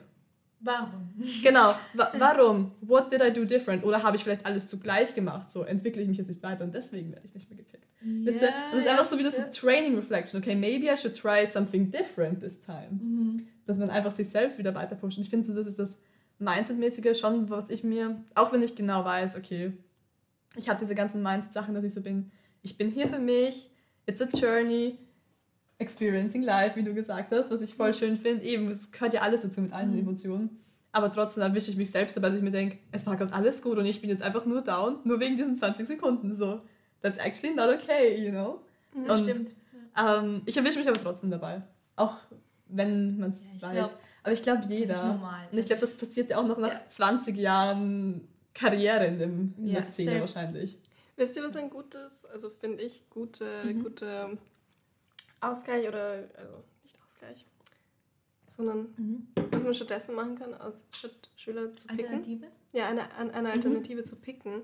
Warum? 0.61 1.12
Genau. 1.43 1.75
Wa 1.93 2.11
warum? 2.16 2.73
What 2.81 3.12
did 3.12 3.21
I 3.23 3.31
do 3.31 3.45
different? 3.45 3.85
Oder 3.85 4.02
habe 4.02 4.16
ich 4.16 4.25
vielleicht 4.25 4.47
alles 4.47 4.66
zugleich 4.66 5.14
gemacht? 5.14 5.50
So 5.50 5.62
entwickle 5.64 6.00
ich 6.00 6.09
mich 6.09 6.16
jetzt 6.16 6.28
nicht 6.28 6.43
weiter 6.43 6.64
und 6.64 6.75
deswegen 6.75 7.12
werde 7.12 7.26
ich 7.26 7.35
nicht 7.35 7.50
mehr 7.50 7.59
gepickt. 7.59 7.85
Ihr? 8.04 8.32
das 8.32 8.42
ist 8.42 8.88
einfach 8.88 9.04
so 9.04 9.18
wie 9.18 9.23
das. 9.23 9.50
Training 9.50 9.94
Reflection. 9.94 10.40
Okay, 10.40 10.54
maybe 10.54 10.87
I 10.92 10.96
should 10.96 11.16
try 11.16 11.46
something 11.46 11.90
different 11.90 12.40
this 12.40 12.61
time. 12.61 12.88
Mhm. 12.90 13.46
Dass 13.66 13.78
man 13.78 13.90
einfach 13.90 14.12
sich 14.12 14.28
selbst 14.28 14.58
wieder 14.58 14.75
weiter 14.75 14.94
pusht. 14.96 15.16
Und 15.16 15.25
ich 15.25 15.30
finde, 15.30 15.46
so, 15.46 15.54
das 15.54 15.66
ist 15.66 15.78
das 15.78 15.99
Mindset-mäßige 16.38 17.18
schon, 17.18 17.49
was 17.49 17.70
ich 17.70 17.84
mir, 17.84 18.23
auch 18.34 18.52
wenn 18.52 18.62
ich 18.62 18.75
genau 18.75 19.04
weiß, 19.04 19.37
okay, 19.37 19.73
ich 20.56 20.68
habe 20.68 20.78
diese 20.78 20.94
ganzen 20.94 21.23
Mindset-Sachen, 21.23 21.75
dass 21.75 21.84
ich 21.84 21.94
so 21.94 22.00
bin, 22.02 22.30
ich 22.62 22.76
bin 22.76 22.90
hier 22.90 23.08
für 23.08 23.18
mich, 23.18 23.70
it's 24.06 24.20
a 24.20 24.28
journey, 24.34 24.99
experiencing 25.78 26.42
life, 26.42 26.76
wie 26.76 26.82
du 26.82 26.94
gesagt 26.94 27.32
hast, 27.32 27.50
was 27.50 27.62
ich 27.62 27.75
voll 27.75 27.94
schön 27.94 28.16
finde. 28.16 28.44
Eben, 28.44 28.68
es 28.68 28.92
gehört 28.92 29.14
ja 29.14 29.23
alles 29.23 29.42
dazu 29.42 29.61
mit 29.61 29.73
allen 29.73 29.92
Mhm. 29.92 30.00
Emotionen. 30.00 30.61
Aber 30.92 31.11
trotzdem 31.11 31.42
erwische 31.42 31.70
ich 31.73 31.76
mich 31.76 31.90
selbst 31.90 32.16
dabei, 32.16 32.28
dass 32.28 32.38
ich 32.38 32.44
mir 32.44 32.52
denke, 32.52 32.78
es 32.92 33.04
war 33.06 33.16
gerade 33.16 33.32
alles 33.32 33.62
gut 33.62 33.78
und 33.78 33.84
ich 33.84 34.00
bin 34.00 34.11
jetzt 34.11 34.23
einfach 34.23 34.46
nur 34.46 34.61
down, 34.62 34.99
nur 35.04 35.18
wegen 35.18 35.37
diesen 35.37 35.56
20 35.58 35.88
Sekunden. 35.88 36.37
So, 36.37 36.61
that's 37.04 37.18
actually 37.18 37.54
not 37.54 37.68
okay, 37.68 38.16
you 38.25 38.30
know? 38.32 38.61
Das 39.06 39.20
Und- 39.20 39.28
stimmt. 39.28 39.50
Ähm, 39.96 40.42
ich 40.46 40.56
erwische 40.56 40.78
mich 40.78 40.88
aber 40.88 41.00
trotzdem 41.00 41.30
dabei. 41.30 41.62
Auch 41.94 42.16
wenn 42.66 43.18
man 43.18 43.30
es 43.30 43.40
Ja, 43.61 43.68
weiß. 43.68 43.73
glaub, 43.75 43.94
aber 44.25 44.32
ich 44.32 44.42
glaube, 44.42 44.62
Das 44.62 44.70
jeder. 44.70 44.94
ist 44.94 45.04
normal. 45.04 45.46
Und 45.52 45.58
ich 45.58 45.66
glaube, 45.66 45.80
das 45.80 45.99
passiert 45.99 46.30
ja 46.30 46.38
auch 46.38 46.46
noch 46.46 46.58
nach 46.58 46.73
Ja. 46.73 46.80
20 46.88 47.37
Jahren 47.37 48.26
Karriere 48.54 49.06
in, 49.06 49.18
dem, 49.18 49.54
in 49.58 49.66
Ja, 49.68 49.75
der 49.80 49.90
Szene 49.90 50.11
same. 50.11 50.20
wahrscheinlich. 50.20 50.78
Wisst 51.16 51.37
ihr, 51.37 51.44
was 51.44 51.54
ein 51.54 51.70
gutes, 51.70 52.26
also 52.26 52.50
finde 52.50 52.82
ich, 52.82 53.08
gute, 53.11 53.62
Mhm. 53.64 53.82
gute 53.84 54.37
Ausgleich 55.40 55.87
oder, 55.87 56.25
also 56.37 56.64
nicht 56.82 56.99
Ausgleich, 57.04 57.44
sondern 58.49 58.88
Mhm. 58.96 59.28
was 59.52 59.62
man 59.62 59.75
stattdessen 59.75 60.14
machen 60.14 60.37
kann, 60.38 60.54
aus 60.54 60.82
statt 60.92 61.12
Schüler 61.37 61.75
zu 61.76 61.87
picken. 61.88 62.04
Alternative? 62.06 62.46
Ja, 62.73 62.88
eine, 62.88 63.12
an- 63.14 63.30
eine 63.30 63.50
Alternative 63.52 64.02
zu 64.02 64.16
picken. 64.16 64.62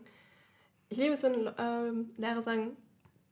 Ich 0.90 0.98
liebe 0.98 1.14
es, 1.14 1.22
wenn 1.22 1.48
ähm, 1.58 2.10
Lehrer 2.18 2.42
sagen, 2.42 2.76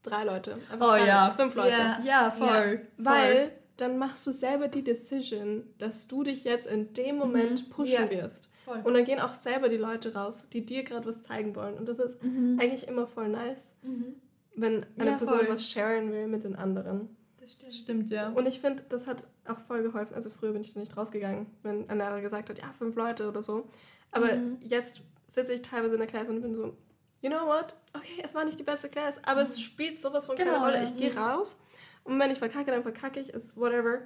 drei 0.01 0.23
Leute, 0.23 0.55
einfach 0.71 0.87
Oh 0.87 0.89
drei 0.91 1.05
ja. 1.05 1.25
Leute, 1.25 1.35
fünf 1.35 1.55
Leute. 1.55 1.69
Ja. 1.71 1.99
Ja, 2.03 2.31
voll. 2.31 2.87
Weil 2.97 3.51
dann 3.77 3.97
machst 3.97 4.25
du 4.27 4.31
selber 4.31 4.67
die 4.67 4.83
Decision, 4.83 5.63
dass 5.77 6.07
du 6.07 6.23
dich 6.23 6.43
jetzt 6.43 6.67
in 6.67 6.93
dem 6.93 7.17
Moment 7.17 7.69
pushen 7.69 7.93
Ja. 7.93 8.09
wirst. 8.09 8.49
Voll. 8.65 8.81
Und 8.83 8.93
dann 8.93 9.03
gehen 9.05 9.19
auch 9.19 9.33
selber 9.33 9.69
die 9.69 9.77
Leute 9.77 10.13
raus, 10.13 10.49
die 10.49 10.65
dir 10.65 10.83
gerade 10.83 11.07
was 11.07 11.21
zeigen 11.21 11.55
wollen. 11.55 11.77
Und 11.77 11.87
das 11.87 11.99
ist 11.99 12.21
eigentlich 12.21 12.87
immer 12.87 13.07
voll 13.07 13.29
nice, 13.29 13.77
Mhm. 13.83 14.15
wenn 14.55 14.85
eine 14.97 15.11
Ja, 15.11 15.17
Person 15.17 15.39
voll. 15.39 15.49
was 15.49 15.69
sharen 15.69 16.11
will 16.11 16.27
mit 16.27 16.43
den 16.43 16.55
anderen. 16.55 17.15
Das 17.39 17.51
stimmt. 17.53 17.67
Das 17.67 17.77
stimmt, 17.79 18.09
ja. 18.09 18.29
Und 18.29 18.47
ich 18.47 18.59
finde, 18.59 18.83
das 18.89 19.07
hat 19.07 19.23
auch 19.45 19.59
voll 19.59 19.81
geholfen. 19.83 20.13
Also 20.13 20.29
früher 20.29 20.51
bin 20.53 20.61
ich 20.61 20.73
da 20.73 20.79
nicht 20.79 20.95
rausgegangen, 20.95 21.47
wenn 21.63 21.89
ein 21.89 21.97
Lehrer 21.97 22.21
gesagt 22.21 22.49
hat, 22.49 22.57
ja, 22.57 22.71
fünf 22.77 22.95
Leute 22.95 23.27
oder 23.27 23.41
so. 23.43 23.67
Aber 24.11 24.33
Mhm. 24.35 24.57
jetzt 24.61 25.01
sitze 25.27 25.53
ich 25.53 25.61
teilweise 25.61 25.95
in 25.95 25.99
der 25.99 26.07
Klasse 26.07 26.31
und 26.31 26.41
bin 26.41 26.53
so, 26.53 26.75
you 27.21 27.29
know 27.29 27.45
what? 27.47 27.75
Okay, 27.95 28.21
es 28.23 28.33
war 28.35 28.45
nicht 28.45 28.59
die 28.59 28.63
beste 28.63 28.89
Klasse, 28.89 29.19
aber 29.25 29.41
es 29.41 29.59
spielt 29.59 29.99
sowas 29.99 30.25
von 30.25 30.35
keine 30.37 30.51
Genau, 30.51 30.63
Rolle. 30.63 30.77
ja. 30.77 30.83
Ich 30.83 30.95
gehe 30.97 31.15
raus 31.15 31.63
und 32.03 32.19
wenn 32.19 32.31
ich 32.31 32.37
verkacke, 32.39 32.71
dann 32.71 32.83
verkacke 32.83 33.19
ich, 33.19 33.29
ist 33.29 33.57
whatever. 33.57 33.99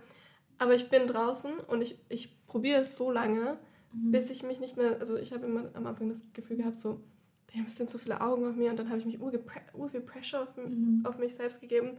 Aber 0.58 0.74
ich 0.76 0.90
bin 0.90 1.08
draußen 1.08 1.54
und 1.60 1.82
ich, 1.82 1.98
ich 2.10 2.46
probiere 2.48 2.82
es 2.82 2.96
so 2.98 3.12
lange, 3.12 3.58
bis 3.92 4.30
ich 4.30 4.44
mich 4.44 4.60
nicht 4.60 4.78
mehr, 4.78 4.98
also 5.00 5.18
ich 5.18 5.34
habe 5.34 5.46
immer 5.46 5.70
am 5.74 5.86
Anfang 5.88 6.10
das 6.10 6.24
Gefühl 6.34 6.58
gehabt, 6.58 6.80
so, 6.80 7.02
damn, 7.54 7.66
es 7.66 7.76
sind 7.76 7.90
so 7.90 7.98
viele 7.98 8.22
Augen 8.22 8.48
auf 8.48 8.56
mir 8.56 8.72
und 8.72 8.78
dann 8.78 8.90
habe 8.90 9.00
ich 9.00 9.06
mich 9.06 9.20
ur, 9.22 9.32
ur 9.74 9.90
viel 9.90 10.02
Pressure 10.02 10.42
auf, 10.44 10.56
Mhm. 10.58 11.02
auf 11.06 11.18
mich 11.18 11.36
selbst 11.36 11.62
gegeben, 11.62 11.98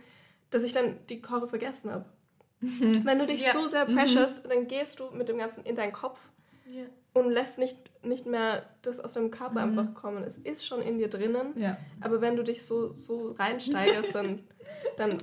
dass 0.50 0.62
ich 0.62 0.72
dann 0.72 0.96
die 1.08 1.20
Chore 1.22 1.46
vergessen 1.48 1.90
habe. 1.92 2.06
Wenn 2.60 3.18
du 3.18 3.26
dich 3.26 3.44
Ja. 3.44 3.52
so 3.52 3.66
sehr 3.66 3.88
Mhm. 3.88 3.96
pressurst, 3.96 4.46
dann 4.50 4.66
gehst 4.66 4.98
du 5.00 5.10
mit 5.12 5.28
dem 5.28 5.38
Ganzen 5.38 5.64
in 5.64 5.76
deinen 5.76 5.92
Kopf 5.92 6.18
Ja. 6.66 6.84
und 7.12 7.30
lässt 7.30 7.58
nicht, 7.58 7.76
nicht 8.04 8.26
mehr 8.26 8.64
das 8.82 9.00
aus 9.00 9.14
deinem 9.14 9.30
Körper 9.30 9.64
Mhm. 9.66 9.78
einfach 9.78 9.94
kommen. 9.94 10.22
Es 10.22 10.36
ist 10.38 10.66
schon 10.66 10.80
in 10.82 10.98
dir 10.98 11.08
drinnen, 11.08 11.58
Ja. 11.58 11.76
aber 12.00 12.20
wenn 12.20 12.36
du 12.36 12.42
dich 12.44 12.64
so, 12.64 12.90
so 12.90 13.32
reinsteigerst, 13.32 14.14
dann, 14.14 14.40
dann 14.96 15.18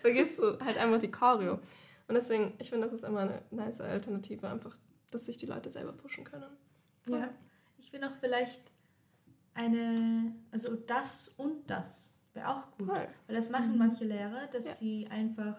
vergisst 0.00 0.38
du 0.38 0.58
halt 0.60 0.78
einfach 0.78 0.98
die 0.98 1.10
Choreo. 1.10 1.54
Und 2.08 2.14
deswegen, 2.14 2.52
ich 2.58 2.70
finde, 2.70 2.86
das 2.86 2.94
ist 2.94 3.04
immer 3.04 3.20
eine 3.20 3.42
nice 3.50 3.80
Alternative, 3.80 4.48
einfach, 4.48 4.76
dass 5.10 5.26
sich 5.26 5.36
die 5.36 5.46
Leute 5.46 5.70
selber 5.70 5.92
pushen 5.92 6.24
können. 6.24 6.50
Ja. 7.06 7.28
Ich 7.78 7.90
finde 7.90 8.08
auch 8.08 8.16
vielleicht 8.20 8.60
eine, 9.54 10.34
also 10.50 10.74
das 10.76 11.28
und 11.36 11.68
das 11.70 12.16
wäre 12.34 12.48
auch 12.48 12.70
gut. 12.78 12.86
Voll. 12.88 13.08
Weil 13.26 13.36
das 13.36 13.50
machen 13.50 13.72
Mhm. 13.72 13.78
manche 13.78 14.04
Lehrer, 14.04 14.46
dass 14.48 14.66
Ja. 14.66 14.72
sie 14.74 15.06
einfach 15.10 15.56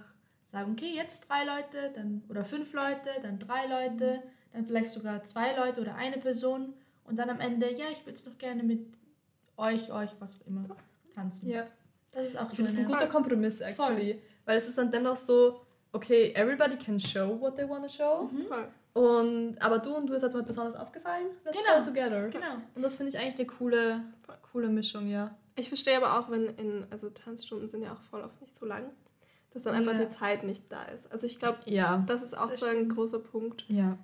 sagen, 0.51 0.71
okay, 0.73 0.93
jetzt 0.95 1.27
drei 1.29 1.43
Leute, 1.45 1.91
dann 1.93 2.23
oder 2.29 2.43
fünf 2.45 2.73
Leute, 2.73 3.09
dann 3.21 3.39
drei 3.39 3.65
Leute, 3.67 4.21
dann 4.53 4.65
vielleicht 4.65 4.89
sogar 4.91 5.23
zwei 5.23 5.55
Leute 5.55 5.81
oder 5.81 5.95
eine 5.95 6.17
Person 6.17 6.73
und 7.05 7.17
dann 7.17 7.29
am 7.29 7.39
Ende, 7.39 7.71
ja, 7.73 7.85
ich 7.91 8.05
würde 8.05 8.13
es 8.13 8.25
noch 8.25 8.37
gerne 8.37 8.63
mit 8.63 8.85
euch, 9.57 9.91
euch, 9.91 10.11
was 10.19 10.37
auch 10.41 10.47
immer, 10.47 10.61
tanzen. 11.13 11.49
ja. 11.49 11.65
Das 12.13 12.27
ist 12.27 12.37
auch 12.37 12.43
Ich 12.43 12.49
so 12.51 12.55
finde 12.57 12.69
das 12.71 12.73
ist 12.73 12.79
ein 12.79 12.85
eine, 12.85 12.93
guter 12.93 13.07
Kompromiss, 13.07 13.59
actually. 13.61 14.21
Weil 14.45 14.57
es 14.57 14.67
ist 14.69 14.77
dann 14.77 14.91
dennoch 14.91 15.17
so, 15.17 15.61
okay, 15.93 16.31
everybody 16.35 16.77
can 16.77 16.99
show 16.99 17.39
what 17.39 17.55
they 17.55 17.67
want 17.67 17.83
to 17.83 17.89
show. 17.89 18.29
Mhm. 18.31 18.45
Voll. 18.45 18.67
Und, 18.93 19.57
aber 19.59 19.79
du 19.79 19.95
und 19.95 20.05
du 20.05 20.13
ist 20.13 20.21
jetzt 20.21 20.33
mal 20.35 20.43
besonders 20.43 20.75
aufgefallen. 20.75 21.25
Let's 21.43 21.57
Genau. 21.57 21.79
go 21.79 21.83
together. 21.85 22.29
Genau. 22.29 22.61
Und 22.75 22.83
das 22.83 22.97
finde 22.97 23.09
ich 23.11 23.17
eigentlich 23.17 23.37
eine 23.39 23.47
coole, 23.47 24.01
coole 24.51 24.69
Mischung, 24.69 25.07
ja. 25.07 25.35
Ich 25.55 25.67
verstehe 25.69 25.97
aber 25.97 26.19
auch, 26.19 26.29
wenn 26.29 26.45
in, 26.57 26.85
also 26.91 27.09
Tanzstunden 27.09 27.67
sind 27.67 27.81
ja 27.81 27.93
auch 27.93 28.01
voll 28.11 28.21
oft 28.21 28.39
nicht 28.41 28.55
so 28.55 28.67
lang, 28.67 28.83
dass 29.53 29.63
dann 29.63 29.73
einfach 29.73 29.93
Ja. 29.97 30.05
die 30.05 30.09
Zeit 30.11 30.43
nicht 30.43 30.71
da 30.71 30.83
ist. 30.83 31.11
Also 31.11 31.25
ich 31.25 31.39
glaube, 31.39 31.57
Ja. 31.65 32.03
das 32.05 32.21
ist 32.21 32.37
auch 32.37 32.49
Das 32.49 32.59
so 32.59 32.67
ein 32.67 32.71
stimmt. 32.75 32.95
großer 32.95 33.19
Punkt. 33.19 33.65
Ja. 33.69 33.97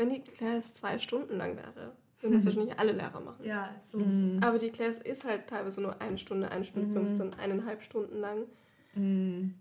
Wenn 0.00 0.08
die 0.08 0.20
Class 0.22 0.72
zwei 0.72 0.98
Stunden 0.98 1.36
lang 1.36 1.58
wäre, 1.58 1.92
würden 2.20 2.32
das 2.32 2.46
wahrscheinlich 2.46 2.78
alle 2.78 2.92
Lehrer 2.92 3.20
machen. 3.20 3.44
Ja, 3.44 3.74
sowieso. 3.80 4.22
Mhm. 4.24 4.42
Aber 4.42 4.56
die 4.56 4.70
Class 4.70 4.98
ist 4.98 5.24
halt 5.24 5.46
teilweise 5.46 5.82
nur 5.82 6.00
eine 6.00 6.16
Stunde, 6.16 6.50
eine 6.50 6.64
Stunde 6.64 6.88
Mhm. 6.88 6.92
15, 6.94 7.34
eineinhalb 7.34 7.82
Stunden 7.82 8.16
lang. 8.16 8.46
Mhm. 8.94 9.56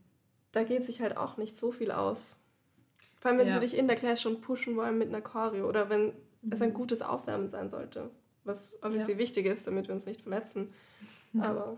Da 0.53 0.63
geht 0.63 0.85
sich 0.85 1.01
halt 1.01 1.17
auch 1.17 1.35
nicht 1.35 1.57
so 1.57 1.73
viel 1.73 1.91
aus. 1.91 2.45
Vor 3.19 3.31
allem, 3.31 3.39
wenn 3.41 3.47
Ja. 3.47 3.53
sie 3.55 3.59
dich 3.59 3.77
in 3.77 3.87
der 3.87 3.97
Class 3.97 4.21
schon 4.21 4.39
pushen 4.39 4.77
wollen 4.77 4.97
mit 4.97 5.09
einer 5.09 5.19
Choreo 5.21 5.67
oder 5.67 5.89
wenn 5.89 6.13
es 6.49 6.61
Mhm. 6.61 6.67
ein 6.67 6.73
gutes 6.73 7.01
Aufwärmen 7.01 7.49
sein 7.49 7.69
sollte. 7.69 8.09
Was 8.45 8.81
obviously 8.81 9.17
wichtig 9.17 9.45
ist, 9.45 9.67
damit 9.67 9.87
wir 9.89 9.93
uns 9.93 10.05
nicht 10.05 10.21
verletzen. 10.21 10.73
Aber 11.37 11.75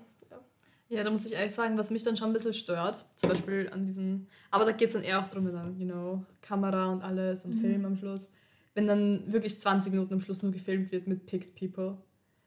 Ja, 0.87 1.05
da 1.05 1.09
muss 1.09 1.25
ich 1.25 1.31
ehrlich 1.33 1.53
sagen, 1.53 1.77
was 1.77 1.89
mich 1.89 2.03
dann 2.03 2.17
schon 2.17 2.29
ein 2.31 2.33
bisschen 2.33 2.53
stört, 2.53 3.05
zum 3.15 3.29
Beispiel 3.29 3.69
an 3.71 3.81
diesen, 3.81 4.27
aber 4.51 4.65
da 4.65 4.73
geht 4.73 4.89
es 4.89 4.93
dann 4.93 5.03
eher 5.03 5.21
auch 5.21 5.27
drum, 5.27 5.45
dann, 5.51 5.79
you 5.79 5.85
know, 5.85 6.25
Kamera 6.41 6.91
und 6.91 7.01
alles 7.01 7.45
und 7.45 7.55
Mhm. 7.55 7.59
Film 7.61 7.85
am 7.85 7.95
Schluss, 7.95 8.33
wenn 8.73 8.87
dann 8.87 9.31
wirklich 9.31 9.59
20 9.59 9.91
Minuten 9.91 10.13
am 10.15 10.21
Schluss 10.21 10.43
nur 10.43 10.51
gefilmt 10.51 10.91
wird 10.91 11.07
mit 11.07 11.25
Picked 11.25 11.55
People 11.55 11.97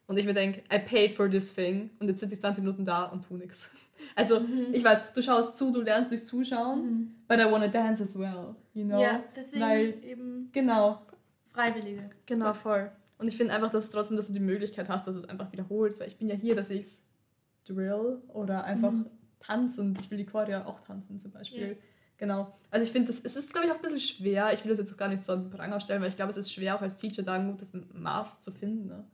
und 0.07 0.17
ich 0.19 0.27
mir 0.27 0.35
denke, 0.35 0.61
I 0.73 0.79
paid 0.79 1.15
for 1.15 1.31
this 1.31 1.55
thing 1.55 1.91
und 2.01 2.09
jetzt 2.09 2.21
sitze 2.21 2.35
ich 2.35 2.41
20 2.41 2.65
Minuten 2.65 2.85
da 2.85 3.05
und 3.05 3.25
tu 3.25 3.37
nichts. 3.37 3.71
Also, 4.17 4.41
Mhm. 4.41 4.67
ich 4.73 4.83
weiß, 4.85 4.99
du 5.15 5.23
schaust 5.23 5.57
zu, 5.57 5.73
du 5.73 5.81
lernst 5.81 6.11
durchs 6.11 6.25
Zuschauen, 6.27 6.83
Mhm. 6.85 7.15
but 7.29 7.39
I 7.39 7.45
wanna 7.51 7.69
dance 7.69 8.03
as 8.03 8.19
well, 8.19 8.57
you 8.75 8.85
know? 8.85 9.01
Ja, 9.01 9.23
deswegen 9.37 9.63
weil- 9.65 9.95
eben 10.05 10.49
Genau, 10.53 11.01
Freiwillige. 11.53 12.11
genau, 12.27 12.53
voll. 12.55 12.91
Und 13.19 13.29
ich 13.29 13.37
finde 13.37 13.55
einfach, 13.55 13.71
dass 13.71 13.91
trotzdem, 13.91 14.17
dass 14.17 14.27
du 14.27 14.33
die 14.33 14.41
Möglichkeit 14.41 14.89
hast, 14.89 15.07
dass 15.07 15.15
du 15.15 15.21
es 15.23 15.29
einfach 15.29 15.51
wiederholst, 15.53 16.01
weil 16.01 16.09
ich 16.09 16.19
bin 16.19 16.29
ja 16.29 16.35
hier, 16.35 16.57
dass 16.57 16.71
ich 16.71 16.81
es 16.81 17.03
drill 17.67 18.21
oder 18.29 18.65
einfach 18.65 18.91
Mhm. 18.93 19.07
tanze 19.39 19.81
und 19.83 19.99
ich 20.01 20.11
will 20.11 20.19
die 20.19 20.27
Choreo 20.27 20.63
auch 20.63 20.81
tanzen 20.81 21.21
zum 21.21 21.31
Beispiel. 21.31 21.79
Genau. 22.25 22.57
Also 22.71 22.85
ich 22.85 22.91
finde, 22.91 23.13
es 23.13 23.21
ist, 23.21 23.53
glaube 23.53 23.67
ich, 23.67 23.73
auch 23.73 23.77
ein 23.77 23.83
bisschen 23.83 24.01
schwer. 24.01 24.51
Ich 24.55 24.65
will 24.65 24.71
das 24.71 24.79
jetzt 24.79 24.95
auch 24.95 24.97
gar 24.97 25.11
nicht 25.11 25.23
so 25.23 25.35
an 25.35 25.51
Pranger 25.51 25.79
stellen, 25.79 26.01
weil 26.01 26.09
ich 26.09 26.17
glaube, 26.17 26.31
es 26.31 26.39
ist 26.39 26.51
schwer, 26.51 26.75
auch 26.75 26.81
als 26.81 26.97
Teacher 26.97 27.23
da 27.23 27.35
ein 27.35 27.51
gutes 27.51 27.73
Maß 27.93 28.41
zu 28.41 28.51
finden. 28.51 28.89
Ne? 28.89 29.05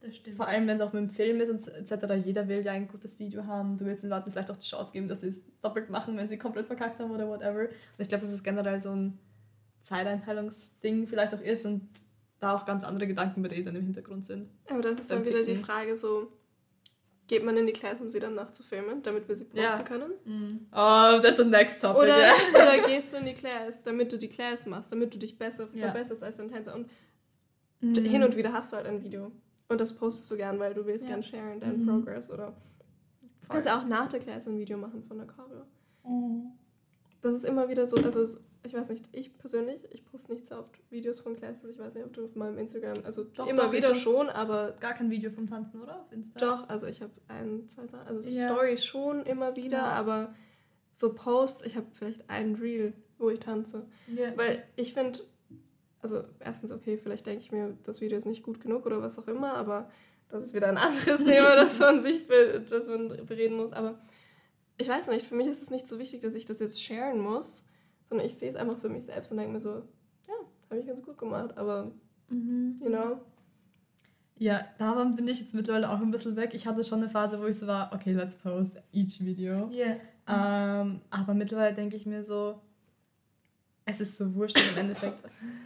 Das 0.00 0.16
stimmt. 0.16 0.36
Vor 0.36 0.48
allem, 0.48 0.66
wenn 0.66 0.74
es 0.74 0.82
auch 0.82 0.92
mit 0.92 1.02
dem 1.02 1.10
Film 1.10 1.40
ist 1.40 1.48
und 1.48 1.66
etc. 1.68 2.12
Jeder 2.24 2.48
will 2.48 2.64
ja 2.64 2.72
ein 2.72 2.88
gutes 2.88 3.20
Video 3.20 3.46
haben. 3.46 3.78
Du 3.78 3.84
willst 3.84 4.02
den 4.02 4.10
Leuten 4.10 4.32
vielleicht 4.32 4.50
auch 4.50 4.56
die 4.56 4.66
Chance 4.66 4.90
geben, 4.92 5.06
dass 5.06 5.20
sie 5.20 5.28
es 5.28 5.44
doppelt 5.60 5.90
machen, 5.90 6.16
wenn 6.16 6.28
sie 6.28 6.38
komplett 6.38 6.66
verkackt 6.66 6.98
haben 6.98 7.12
oder 7.12 7.28
whatever. 7.28 7.60
Und 7.60 7.70
ich 7.98 8.08
glaube, 8.08 8.24
dass 8.24 8.34
es 8.34 8.42
generell 8.42 8.80
so 8.80 8.90
ein 8.90 9.16
Zeiteinteilungsding 9.82 11.06
vielleicht 11.06 11.32
auch 11.32 11.40
ist 11.40 11.66
und 11.66 11.88
da 12.40 12.56
auch 12.56 12.66
ganz 12.66 12.82
andere 12.82 13.06
Gedanken 13.06 13.42
bei 13.42 13.48
denen 13.48 13.76
im 13.76 13.84
Hintergrund 13.84 14.26
sind. 14.26 14.48
Aber 14.68 14.82
das 14.82 14.98
ist 14.98 15.10
dann 15.12 15.24
wieder 15.24 15.42
die. 15.42 15.54
Frage 15.54 15.96
so, 15.96 16.32
geht 17.30 17.44
man 17.44 17.56
in 17.56 17.64
die 17.66 17.72
Class, 17.72 18.00
um 18.00 18.08
sie 18.08 18.18
dann 18.18 18.34
nachzufilmen, 18.34 19.02
damit 19.04 19.28
wir 19.28 19.36
sie 19.36 19.44
posten 19.44 19.60
Ja. 19.64 19.82
können? 19.84 20.10
Mhm. 20.24 20.66
Oh, 20.72 21.20
that's 21.22 21.38
a 21.38 21.44
next 21.44 21.80
topic. 21.80 22.02
Oder, 22.02 22.18
ja. 22.20 22.32
oder 22.54 22.78
gehst 22.88 23.12
du 23.12 23.18
in 23.18 23.24
die 23.26 23.34
Class, 23.34 23.84
damit 23.84 24.10
du 24.12 24.18
die 24.18 24.28
Class 24.28 24.66
machst, 24.66 24.90
damit 24.90 25.14
du 25.14 25.18
dich 25.18 25.38
besser 25.38 25.68
Ja. 25.72 25.90
verbesserst 25.92 26.24
als 26.24 26.36
dein 26.38 26.48
Tänzer. 26.48 26.74
Und 26.74 26.88
Mhm. 27.82 27.94
hin 28.04 28.22
und 28.24 28.36
wieder 28.36 28.52
hast 28.52 28.72
du 28.72 28.76
halt 28.78 28.86
ein 28.86 29.02
Video. 29.04 29.30
Und 29.68 29.80
das 29.80 29.94
postest 29.96 30.28
du 30.30 30.36
gern, 30.36 30.58
weil 30.58 30.74
du 30.74 30.84
willst 30.86 31.04
Ja. 31.04 31.10
gern 31.10 31.22
sharen, 31.22 31.60
deinen 31.60 31.84
Mhm. 31.84 31.86
Progress 32.04 32.30
oder 32.32 32.52
Du 33.42 33.48
kannst 33.54 33.66
ja 33.68 33.78
auch 33.80 33.86
nach 33.86 34.08
der 34.08 34.18
Klasse 34.20 34.50
ein 34.50 34.58
Video 34.58 34.76
machen 34.76 35.02
von 35.04 35.16
der 35.18 35.26
Choreo. 35.28 35.62
Das 37.22 37.34
ist 37.34 37.44
immer 37.44 37.68
wieder 37.68 37.86
so, 37.86 37.96
also 37.96 38.38
ich 38.62 38.74
weiß 38.74 38.90
nicht, 38.90 39.08
ich 39.12 39.36
persönlich, 39.38 39.80
ich 39.90 40.04
poste 40.04 40.32
nicht 40.32 40.46
so 40.46 40.56
oft 40.56 40.78
Videos 40.90 41.20
von 41.20 41.34
Classes. 41.36 41.74
Ich 41.74 41.78
weiß 41.78 41.94
nicht, 41.94 42.04
ob 42.04 42.12
du 42.12 42.24
auf 42.26 42.34
meinem 42.34 42.58
Instagram, 42.58 42.98
also 43.04 43.24
Doch, 43.24 43.46
immer 43.46 43.64
doch, 43.64 43.72
wieder 43.72 43.94
schon, 43.94 44.28
aber 44.28 44.72
Gar 44.80 44.94
kein 44.94 45.10
Video 45.10 45.30
vom 45.30 45.46
Tanzen, 45.46 45.80
oder? 45.80 46.00
Auf 46.00 46.12
Insta? 46.12 46.40
doch, 46.40 46.68
also 46.68 46.86
ich 46.86 47.00
habe 47.00 47.12
ein, 47.28 47.66
zwei 47.68 47.86
Sachen, 47.86 48.06
also 48.06 48.28
Ja. 48.28 48.48
Stories 48.48 48.84
schon 48.84 49.24
immer 49.24 49.56
wieder, 49.56 49.78
Ja. 49.78 49.92
aber 49.92 50.34
so 50.92 51.14
Posts, 51.14 51.64
ich 51.64 51.76
habe 51.76 51.86
vielleicht 51.92 52.28
ein 52.28 52.54
Reel, 52.56 52.92
wo 53.18 53.30
ich 53.30 53.40
tanze. 53.40 53.86
Ja. 54.14 54.36
Weil 54.36 54.64
ich 54.76 54.92
finde, 54.92 55.20
also 56.02 56.24
erstens, 56.40 56.72
okay, 56.72 56.98
vielleicht 56.98 57.26
denke 57.26 57.40
ich 57.42 57.52
mir, 57.52 57.76
das 57.84 58.00
Video 58.00 58.18
ist 58.18 58.26
nicht 58.26 58.42
gut 58.42 58.60
genug 58.60 58.84
oder 58.86 59.00
was 59.00 59.18
auch 59.18 59.28
immer, 59.28 59.54
aber 59.54 59.90
das 60.28 60.44
ist 60.44 60.54
wieder 60.54 60.68
ein 60.68 60.78
anderes 60.78 61.24
Thema, 61.24 61.56
das 61.56 61.78
man 61.78 62.00
sich 62.00 62.26
das 62.68 62.88
man 62.88 63.08
bereden 63.26 63.56
muss. 63.56 63.72
Aber 63.72 63.98
ich 64.78 64.88
weiß 64.88 65.08
nicht, 65.08 65.26
für 65.26 65.34
mich 65.34 65.46
ist 65.48 65.62
es 65.62 65.70
nicht 65.70 65.86
so 65.88 65.98
wichtig, 65.98 66.20
dass 66.20 66.34
ich 66.34 66.46
das 66.46 66.60
jetzt 66.60 66.82
sharen 66.82 67.20
muss, 67.20 67.66
sondern 68.10 68.26
ich 68.26 68.34
sehe 68.34 68.50
es 68.50 68.56
einfach 68.56 68.76
für 68.76 68.90
mich 68.90 69.06
selbst 69.06 69.30
und 69.30 69.38
denke 69.38 69.52
mir 69.54 69.60
so, 69.60 69.82
ja, 70.28 70.34
habe 70.68 70.80
ich 70.80 70.86
ganz 70.86 71.02
gut 71.02 71.16
gemacht, 71.16 71.56
aber, 71.56 71.90
Mhm. 72.28 72.76
you 72.82 72.88
know, 72.90 73.18
Ja, 74.36 74.64
davon 74.78 75.14
bin 75.16 75.28
ich 75.28 75.38
jetzt 75.40 75.54
mittlerweile 75.54 75.90
auch 75.90 76.00
ein 76.00 76.10
bisschen 76.10 76.34
weg. 76.36 76.54
Ich 76.54 76.66
hatte 76.66 76.82
schon 76.82 77.00
eine 77.00 77.08
Phase, 77.10 77.38
wo 77.40 77.46
ich 77.46 77.58
so 77.58 77.66
war, 77.66 77.92
okay, 77.92 78.12
let's 78.12 78.36
post 78.36 78.78
each 78.92 79.22
video. 79.24 79.68
Ja. 79.70 79.96
Ähm, 80.26 81.00
aber 81.10 81.34
mittlerweile 81.34 81.74
denke 81.74 81.96
ich 81.96 82.06
mir 82.06 82.24
so, 82.24 82.58
es 83.84 84.00
ist 84.00 84.16
so 84.16 84.34
wurscht 84.34 84.58
im 84.72 84.78
Endeffekt. 84.78 85.24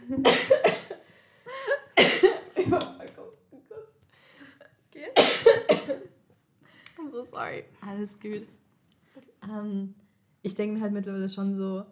I'm 6.97 7.09
so 7.09 7.23
sorry. 7.23 7.65
Alles 7.81 8.19
gut. 8.19 8.47
Ähm, 9.43 9.93
ich 10.41 10.55
denke 10.55 10.75
mir 10.75 10.81
halt 10.81 10.93
mittlerweile 10.93 11.29
schon 11.29 11.53
so, 11.53 11.85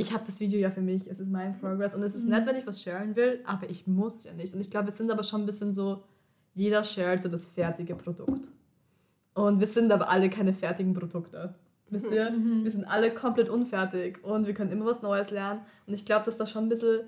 ich 0.00 0.12
habe 0.12 0.24
das 0.26 0.40
Video 0.40 0.58
ja 0.58 0.70
für 0.70 0.80
mich, 0.80 1.08
es 1.08 1.20
ist 1.20 1.28
mein 1.30 1.58
Progress 1.58 1.94
und 1.94 2.02
es 2.02 2.14
ist 2.14 2.24
nett, 2.28 2.46
wenn 2.46 2.56
ich 2.56 2.66
was 2.66 2.82
sharen 2.82 3.14
will, 3.16 3.40
aber 3.44 3.68
ich 3.68 3.86
muss 3.86 4.24
ja 4.24 4.32
nicht. 4.32 4.54
Und 4.54 4.60
ich 4.60 4.70
glaube, 4.70 4.86
wir 4.88 4.92
sind 4.92 5.10
aber 5.10 5.22
schon 5.22 5.42
ein 5.42 5.46
bisschen 5.46 5.72
so, 5.72 6.02
jeder 6.54 6.82
shared 6.84 7.22
so 7.22 7.28
das 7.28 7.46
fertige 7.46 7.94
Produkt. 7.94 8.48
Und 9.34 9.60
wir 9.60 9.66
sind 9.66 9.92
aber 9.92 10.08
alle 10.08 10.28
keine 10.30 10.52
fertigen 10.52 10.94
Produkte. 10.94 11.54
Wisst 11.90 12.10
ihr? 12.10 12.30
Mhm. 12.30 12.64
Wir 12.64 12.70
sind 12.70 12.84
alle 12.84 13.12
komplett 13.12 13.48
unfertig 13.48 14.22
und 14.24 14.46
wir 14.46 14.54
können 14.54 14.70
immer 14.72 14.86
was 14.86 15.02
Neues 15.02 15.30
lernen. 15.30 15.60
Und 15.86 15.94
ich 15.94 16.04
glaube, 16.04 16.24
dass 16.24 16.36
da 16.36 16.46
schon 16.46 16.64
ein 16.66 16.68
bisschen 16.68 17.00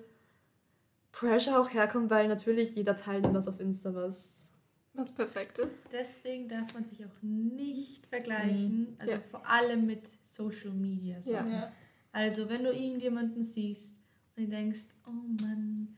Pressure 1.12 1.58
auch 1.60 1.72
herkommt, 1.72 2.10
weil 2.10 2.28
natürlich 2.28 2.74
jeder 2.74 2.96
teilt 2.96 3.24
dann 3.24 3.34
das 3.34 3.48
auf 3.48 3.60
Insta 3.60 3.94
was. 3.94 4.48
Was 4.94 5.12
perfekt 5.12 5.58
ist. 5.58 5.86
Deswegen 5.92 6.48
darf 6.48 6.74
man 6.74 6.84
sich 6.84 7.04
auch 7.04 7.22
nicht 7.22 8.06
vergleichen, 8.06 8.96
also 8.98 9.12
Ja. 9.14 9.20
vor 9.30 9.46
allem 9.48 9.86
mit 9.86 10.02
Social 10.24 10.70
Media. 10.72 11.22
So. 11.22 11.32
Ja. 11.32 11.72
Also 12.12 12.48
wenn 12.48 12.64
du 12.64 12.70
irgendjemanden 12.72 13.42
siehst 13.42 14.00
und 14.36 14.44
du 14.44 14.50
denkst, 14.50 14.86
oh 15.06 15.10
Mann, 15.42 15.96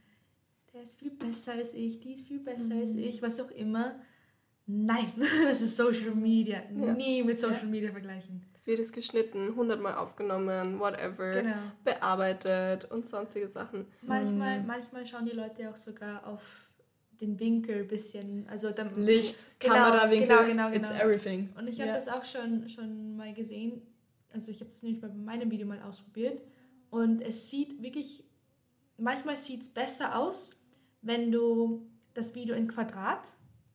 der 0.73 0.83
ist 0.83 0.99
viel 0.99 1.11
besser 1.11 1.53
als 1.53 1.75
ich, 1.75 2.01
die 2.01 2.15
ist 2.15 2.27
viel 2.29 2.39
besser 2.41 2.77
als 2.77 2.95
ich, 2.95 3.21
was 3.23 3.41
auch 3.41 3.51
immer. 3.51 3.97
Nein, 4.67 5.13
das 5.45 5.61
ist 5.61 5.77
Social 5.77 6.15
Media. 6.15 6.63
Ja. 6.75 6.95
Nie 6.95 7.23
mit 7.23 7.39
Social 7.39 7.67
Media 7.67 7.91
vergleichen. 7.93 8.43
Das 8.55 8.67
Video 8.67 8.81
ist 8.83 8.93
geschnitten, 8.93 9.55
hundertmal 9.57 9.95
aufgenommen, 9.95 10.79
whatever, 10.81 11.43
Genau. 11.43 11.57
bearbeitet 11.85 12.91
und 12.91 13.07
sonstige 13.07 13.49
Sachen. 13.49 13.87
Manchmal, 14.03 14.63
manchmal 14.63 15.07
schauen 15.07 15.27
die 15.27 15.33
Leute 15.37 15.69
auch 15.69 15.77
sogar 15.77 16.27
auf 16.27 16.71
den 17.21 17.39
Winkel 17.39 17.81
ein 17.83 17.89
bisschen. 17.89 18.49
Also 18.49 18.71
dann, 18.71 18.99
Licht, 19.05 19.37
Genau, 19.61 19.75
Kamerawinkel, 19.75 20.29
genau, 20.29 20.47
genau, 20.47 20.69
it's 20.71 20.91
genau. 20.93 21.05
everything. 21.05 21.51
Und 21.59 21.69
ich 21.69 21.79
habe 21.81 21.91
Ja. 21.91 21.97
das 21.97 22.09
auch 22.09 22.25
schon, 22.25 22.69
schon 22.69 23.17
mal 23.17 23.35
gesehen. 23.35 23.83
Also 24.35 24.51
ich 24.51 24.61
habe 24.61 24.71
das 24.71 24.83
nämlich 24.83 25.01
bei 25.01 25.09
meinem 25.09 25.51
Video 25.51 25.67
mal 25.67 25.81
ausprobiert. 25.83 26.43
Und 26.91 27.21
es 27.23 27.51
sieht 27.51 27.81
wirklich, 27.83 28.25
manchmal 28.99 29.37
sieht 29.37 29.63
es 29.63 29.69
besser 29.73 30.19
aus, 30.19 30.63
wenn 31.03 31.31
du 31.33 31.87
das 32.15 32.35
Video 32.35 32.55
in 32.55 32.69
Quadrat 32.69 33.29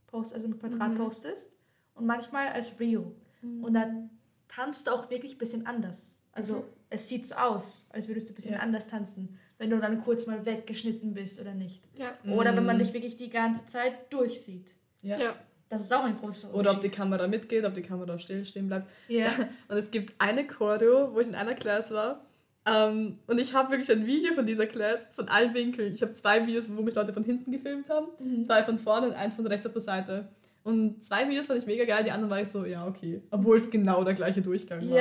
post, 0.08 0.34
also 0.34 0.48
in 0.48 0.60
Quadrat 0.60 0.94
Mhm. 0.94 0.98
postest. 0.98 1.56
Und 1.94 2.06
manchmal 2.06 2.50
als 2.50 2.80
Reel. 2.80 3.12
Und 3.42 3.74
dann 3.74 4.10
tanzt 4.48 4.88
du 4.88 4.92
auch 4.92 5.10
wirklich 5.10 5.34
ein 5.36 5.38
bisschen 5.38 5.66
anders. 5.66 6.22
Also 6.34 6.66
es 6.90 7.08
sieht 7.10 7.26
so 7.26 7.36
aus, 7.36 7.88
als 7.92 8.08
würdest 8.08 8.28
du 8.28 8.34
ein 8.34 8.36
bisschen 8.36 8.54
Ja. 8.54 8.60
anders 8.60 8.88
tanzen, 8.88 9.38
wenn 9.58 9.70
du 9.70 9.80
dann 9.80 10.02
kurz 10.04 10.26
mal 10.28 10.46
weggeschnitten 10.46 11.14
bist 11.14 11.40
oder 11.40 11.54
nicht. 11.54 11.84
Ja. 11.98 12.18
Oder 12.26 12.56
wenn 12.56 12.66
man 12.66 12.78
Mm. 12.78 12.80
dich 12.80 12.94
wirklich 12.94 13.16
die 13.18 13.30
ganze 13.30 13.66
Zeit 13.66 14.12
durchsieht. 14.14 14.74
Ja. 15.02 15.18
Ja. 15.20 15.36
Das 15.70 15.82
ist 15.82 15.94
auch 15.94 16.04
ein 16.04 16.18
großer 16.18 16.48
Unterschied. 16.48 16.54
Oder 16.56 16.72
ob 16.72 16.82
die 16.82 16.90
Kamera 16.90 17.28
mitgeht, 17.28 17.64
ob 17.64 17.74
die 17.76 17.82
Kamera 17.84 18.18
still 18.18 18.44
stehen 18.44 18.68
bleibt. 18.68 18.90
Ja. 19.08 19.28
Und 19.68 19.78
es 19.78 19.92
gibt 19.92 20.16
eine 20.18 20.46
Choreo, 20.48 21.14
wo 21.14 21.20
ich 21.20 21.28
in 21.28 21.36
einer 21.36 21.54
Class 21.54 21.92
war. 21.92 22.26
Ähm, 22.66 23.20
und 23.26 23.40
ich 23.40 23.54
habe 23.54 23.72
wirklich 23.72 23.90
ein 23.90 24.06
Video 24.06 24.34
von 24.34 24.46
dieser 24.46 24.68
Class, 24.68 25.08
von 25.16 25.28
allen 25.30 25.54
Winkeln. 25.54 25.94
Ich 25.94 26.02
habe 26.02 26.14
zwei 26.14 26.46
Videos, 26.46 26.76
wo 26.76 26.82
mich 26.82 26.94
Leute 26.94 27.14
von 27.14 27.24
hinten 27.24 27.52
gefilmt 27.52 27.90
haben, 27.90 28.08
Mhm. 28.20 28.44
zwei 28.46 28.64
von 28.64 28.78
vorne 28.78 29.08
und 29.08 29.14
eins 29.14 29.36
von 29.36 29.48
rechts 29.48 29.66
auf 29.66 29.72
der 29.72 29.82
Seite. 29.82 30.28
Und 30.64 31.04
zwei 31.04 31.28
Videos 31.28 31.48
fand 31.48 31.60
ich 31.60 31.66
mega 31.66 31.86
geil, 31.86 32.04
die 32.04 32.12
anderen 32.12 32.30
war 32.30 32.42
ich 32.42 32.50
so, 32.50 32.66
ja, 32.66 32.86
okay. 32.86 33.24
Obwohl 33.32 33.58
es 33.58 33.72
genau 33.72 34.04
der 34.04 34.14
gleiche 34.14 34.42
Durchgang 34.42 34.88
war. 34.90 34.98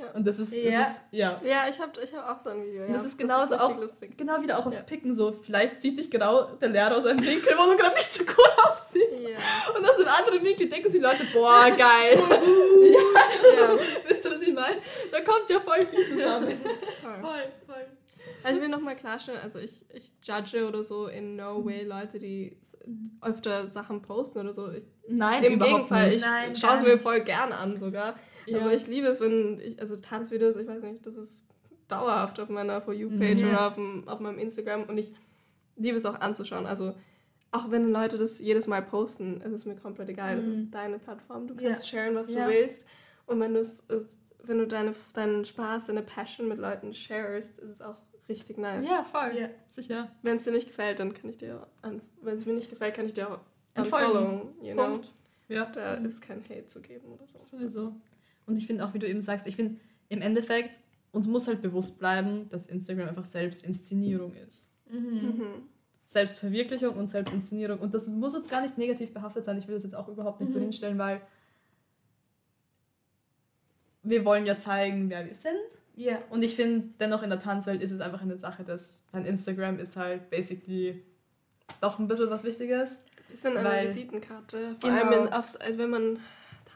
Ja. 0.00 0.10
Und 0.12 0.26
das 0.26 0.38
ist, 0.38 0.52
das 0.52 0.58
Ja. 0.62 0.80
ist 0.82 1.00
ja. 1.10 1.40
Ja, 1.44 1.68
ich 1.68 1.80
habe 1.80 1.92
ich 2.02 2.14
hab 2.14 2.28
auch 2.38 2.42
so 2.42 2.50
ein 2.50 2.64
Video. 2.64 2.82
Ja. 2.82 2.92
Das 2.92 3.04
ist 3.04 3.18
genauso 3.18 3.54
richtig 3.54 3.60
auch- 3.60 3.76
lustig. 3.80 4.16
Genau 4.18 4.40
wieder 4.42 4.58
auch 4.58 4.66
aufs 4.66 4.76
Ja. 4.76 4.82
Picken 4.82 5.14
so. 5.14 5.32
Vielleicht 5.32 5.80
sieht 5.80 5.98
dich 5.98 6.10
genau 6.10 6.44
der 6.60 6.68
Lehrer 6.68 6.96
aus 6.96 7.06
einem 7.06 7.24
Winkel, 7.24 7.52
wo 7.58 7.70
du 7.70 7.76
gerade 7.76 7.94
nicht 7.96 8.12
so 8.12 8.24
gut 8.24 8.52
aussiehst. 8.64 9.12
Ja. 9.22 9.74
Und 9.76 9.84
aus 9.84 9.96
einem 9.96 10.08
anderen 10.08 10.44
Winkel 10.44 10.68
denken 10.68 10.90
sich 10.90 11.00
die 11.00 11.04
Leute, 11.06 11.24
boah, 11.32 11.64
geil. 11.76 12.18
ja. 13.58 13.78
Wisst 14.06 14.24
ihr, 14.24 14.30
was 14.30 14.42
ich 14.42 14.54
meine? 14.54 14.76
Da 15.12 15.20
kommt 15.20 15.48
ja 15.48 15.60
voll 15.60 15.82
viel 15.82 16.08
zusammen. 16.10 16.48
Voll. 17.02 17.20
Voll, 17.20 17.42
voll. 17.66 17.86
Also 18.44 18.56
ich 18.56 18.62
will 18.62 18.68
nochmal 18.68 18.94
klarstellen, 18.94 19.40
also 19.42 19.58
ich, 19.58 19.84
ich 19.92 20.12
judge 20.22 20.66
oder 20.66 20.84
so 20.84 21.06
in 21.08 21.34
no 21.34 21.64
way 21.64 21.82
Leute, 21.84 22.18
die 22.18 22.56
öfter 23.20 23.66
Sachen 23.66 24.02
posten 24.02 24.38
oder 24.38 24.52
so. 24.52 24.70
Ich, 24.70 24.84
Nein, 25.08 25.42
Im 25.44 25.54
überhaupt 25.54 25.88
Gegenteil, 25.88 26.06
nicht. 26.08 26.18
ich 26.18 26.24
Nein, 26.24 26.54
schaue 26.56 26.76
es 26.76 26.82
mir 26.82 26.98
voll 26.98 27.20
gern 27.22 27.52
an 27.52 27.78
sogar. 27.78 28.14
Ja. 28.50 28.58
Also 28.58 28.70
ich 28.70 28.86
liebe 28.86 29.06
es, 29.08 29.20
wenn 29.20 29.60
ich, 29.60 29.80
also 29.80 29.96
Tanzvideos, 29.96 30.56
ich 30.56 30.66
weiß 30.66 30.82
nicht, 30.82 31.04
das 31.06 31.16
ist 31.16 31.46
dauerhaft 31.88 32.38
auf 32.40 32.48
meiner 32.48 32.80
For 32.82 32.92
You-Page 32.94 33.40
Mhm. 33.42 33.48
oder 33.48 33.52
Ja. 33.52 33.68
auf, 33.68 33.74
dem, 33.76 34.06
auf 34.08 34.20
meinem 34.20 34.38
Instagram 34.38 34.84
und 34.84 34.98
ich 34.98 35.12
liebe 35.76 35.96
es 35.96 36.04
auch 36.06 36.20
anzuschauen. 36.20 36.66
Also 36.66 36.94
auch 37.50 37.70
wenn 37.70 37.90
Leute 37.90 38.18
das 38.18 38.40
jedes 38.40 38.66
Mal 38.66 38.82
posten, 38.82 39.40
es 39.42 39.52
ist 39.52 39.66
mir 39.66 39.76
komplett 39.76 40.08
egal. 40.10 40.36
Das 40.36 40.44
Mhm. 40.46 40.52
ist 40.52 40.70
deine 40.70 40.98
Plattform, 40.98 41.46
du 41.46 41.54
Ja. 41.54 41.70
kannst 41.70 41.88
sharen, 41.88 42.14
was 42.14 42.32
Ja. 42.34 42.44
du 42.46 42.52
willst. 42.52 42.84
Und 43.26 43.40
wenn 43.40 43.54
du 43.54 43.60
es, 43.60 43.88
es- 43.88 44.18
wenn 44.42 44.58
du 44.58 44.66
deine, 44.66 44.94
deinen 45.14 45.44
Spaß, 45.44 45.86
deine 45.86 46.02
Passion 46.02 46.48
mit 46.48 46.58
Leuten 46.58 46.92
sharest, 46.94 47.58
ist 47.58 47.70
es 47.70 47.82
auch 47.82 47.96
richtig 48.28 48.58
nice. 48.58 48.86
Ja, 48.86 49.04
voll. 49.10 49.34
Ja. 49.38 49.48
Sicher. 49.66 50.10
Wenn 50.22 50.36
es 50.36 50.44
dir 50.44 50.52
nicht 50.52 50.66
gefällt, 50.68 50.98
dann 51.00 51.14
kann 51.14 51.30
ich 51.30 51.38
dir, 51.38 51.66
wenn 52.22 52.36
es 52.36 52.44
mir 52.44 52.52
nicht 52.52 52.68
gefällt, 52.70 52.94
kann 52.94 53.06
ich 53.06 53.14
dir 53.14 53.30
auch 53.30 53.38
Entfolgen. 53.74 54.06
unfollowen, 54.08 54.62
you 54.62 54.74
know. 54.74 54.84
Punkt. 54.84 55.12
Ja. 55.48 55.64
Da 55.66 55.94
ist 55.94 56.20
kein 56.20 56.42
Hate 56.44 56.66
zu 56.66 56.82
geben 56.82 57.06
oder 57.12 57.26
so. 57.26 57.38
Sowieso. 57.38 57.94
Und 58.48 58.56
ich 58.56 58.66
finde 58.66 58.84
auch, 58.84 58.94
wie 58.94 58.98
du 58.98 59.06
eben 59.08 59.20
sagst, 59.20 59.46
ich 59.46 59.54
finde, 59.56 59.78
im 60.08 60.20
Endeffekt, 60.22 60.80
uns 61.12 61.26
muss 61.28 61.46
halt 61.46 61.62
bewusst 61.62 61.98
bleiben, 61.98 62.48
dass 62.50 62.66
Instagram 62.66 63.08
einfach 63.08 63.24
Selbstinszenierung 63.26 64.34
ist. 64.34 64.70
Mhm. 64.90 64.98
Mhm. 64.98 65.44
Selbstverwirklichung 66.04 66.96
und 66.96 67.08
Selbstinszenierung. 67.08 67.78
Und 67.78 67.92
das 67.94 68.08
muss 68.08 68.34
uns 68.34 68.48
gar 68.48 68.62
nicht 68.62 68.78
negativ 68.78 69.12
behaftet 69.12 69.44
sein. 69.44 69.58
Ich 69.58 69.68
will 69.68 69.74
das 69.74 69.84
jetzt 69.84 69.94
auch 69.94 70.08
überhaupt 70.08 70.40
nicht 70.40 70.50
so 70.50 70.58
Mhm. 70.58 70.62
hinstellen, 70.64 70.98
weil 70.98 71.20
wir 74.02 74.24
wollen 74.24 74.46
ja 74.46 74.58
zeigen, 74.58 75.10
wer 75.10 75.26
wir 75.26 75.34
sind. 75.34 75.58
Ja. 75.96 76.18
Und 76.30 76.42
ich 76.42 76.54
finde, 76.54 76.88
dennoch 77.00 77.22
in 77.22 77.30
der 77.30 77.40
Tanzwelt 77.40 77.82
ist 77.82 77.90
es 77.90 78.00
einfach 78.00 78.22
eine 78.22 78.36
Sache, 78.36 78.64
dass 78.64 79.04
dein 79.12 79.24
Instagram 79.24 79.78
ist 79.78 79.96
halt 79.96 80.30
basically 80.30 81.02
doch 81.80 81.98
ein 81.98 82.08
bisschen 82.08 82.30
was 82.30 82.44
Wichtiges. 82.44 83.00
Bisschen 83.28 83.56
eine 83.56 83.88
Visitenkarte. 83.88 84.76
Vor 84.80 84.90
Genau. 84.90 85.02
allem 85.04 85.26
in, 85.26 85.32
aufs, 85.32 85.56
also 85.56 85.78
wenn 85.78 85.90
man 85.90 86.18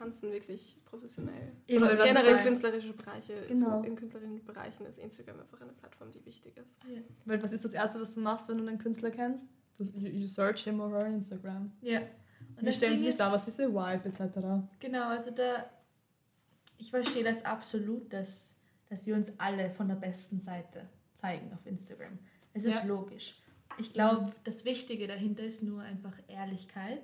tanzen 0.03 0.31
wirklich 0.31 0.77
professionell. 0.85 1.53
Eben, 1.67 1.83
Oder 1.83 2.05
ist 2.05 2.13
generell 2.15 2.43
künstlerische 2.43 2.93
Bereiche. 2.93 3.33
Genau. 3.47 3.81
So 3.81 3.87
in 3.87 3.95
künstlerischen 3.95 4.43
Bereichen 4.45 4.85
ist 4.85 4.99
Instagram 4.99 5.39
einfach 5.39 5.61
eine 5.61 5.73
Plattform, 5.73 6.11
die 6.11 6.25
wichtig 6.25 6.57
ist. 6.57 6.77
Weil 7.25 7.41
was 7.41 7.51
ist 7.51 7.63
das 7.63 7.73
Erste, 7.73 7.99
was 8.01 8.13
du 8.13 8.21
machst, 8.21 8.49
wenn 8.49 8.57
du 8.57 8.67
einen 8.67 8.77
Künstler 8.77 9.11
kennst? 9.11 9.47
Du, 9.77 9.83
you, 9.83 10.07
you 10.09 10.25
search 10.25 10.63
him 10.63 10.79
or 10.79 10.89
her 10.91 11.05
on 11.05 11.13
Instagram. 11.13 11.71
Ja. 11.81 11.99
Und 11.99 12.61
Wie 12.61 12.65
das 12.65 12.77
stellen 12.77 12.97
sich 12.97 13.07
ist, 13.07 13.19
da? 13.19 13.31
Was 13.31 13.47
ist 13.47 13.57
der 13.57 13.69
Vibe 13.69 14.09
etc.? 14.09 14.67
Genau, 14.79 15.07
also 15.09 15.31
da, 15.31 15.65
ich 16.77 16.91
verstehe 16.91 17.23
das 17.23 17.45
absolut, 17.45 18.11
dass, 18.13 18.55
dass 18.89 19.05
wir 19.05 19.15
uns 19.15 19.31
alle 19.37 19.71
von 19.71 19.87
der 19.87 19.95
besten 19.95 20.39
Seite 20.39 20.87
zeigen 21.15 21.51
auf 21.53 21.65
Instagram. 21.65 22.19
Es 22.53 22.65
ist 22.65 22.75
Ja. 22.75 22.83
logisch. 22.83 23.35
Ich 23.79 23.93
glaube, 23.93 24.31
das 24.43 24.65
Wichtige 24.65 25.07
dahinter 25.07 25.43
ist 25.43 25.63
nur 25.63 25.81
einfach 25.81 26.13
Ehrlichkeit. 26.27 26.99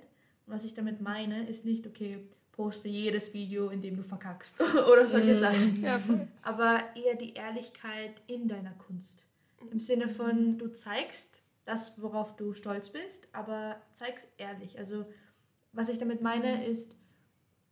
Und 0.46 0.54
was 0.54 0.64
ich 0.64 0.74
damit 0.74 1.00
meine, 1.00 1.48
ist 1.48 1.64
nicht, 1.64 1.86
okay, 1.86 2.28
poste 2.60 2.88
jedes 2.90 3.32
Video, 3.32 3.70
in 3.70 3.80
dem 3.80 3.96
du 3.96 4.02
verkackst 4.02 4.60
oder 4.92 5.08
solche 5.08 5.30
Mhm. 5.30 5.34
Sachen. 5.34 5.82
Ja, 5.82 6.00
aber 6.42 6.82
eher 6.94 7.14
die 7.14 7.32
Ehrlichkeit 7.32 8.20
in 8.26 8.48
deiner 8.48 8.72
Kunst. 8.72 9.26
Im 9.70 9.80
Sinne 9.80 10.08
von, 10.08 10.58
du 10.58 10.68
zeigst 10.68 11.42
das, 11.64 12.02
worauf 12.02 12.36
du 12.36 12.52
stolz 12.52 12.90
bist, 12.90 13.28
aber 13.32 13.80
zeig's 13.92 14.26
ehrlich. 14.36 14.78
Also, 14.78 15.06
was 15.72 15.88
ich 15.88 15.98
damit 15.98 16.20
meine, 16.20 16.66
ist, 16.66 16.96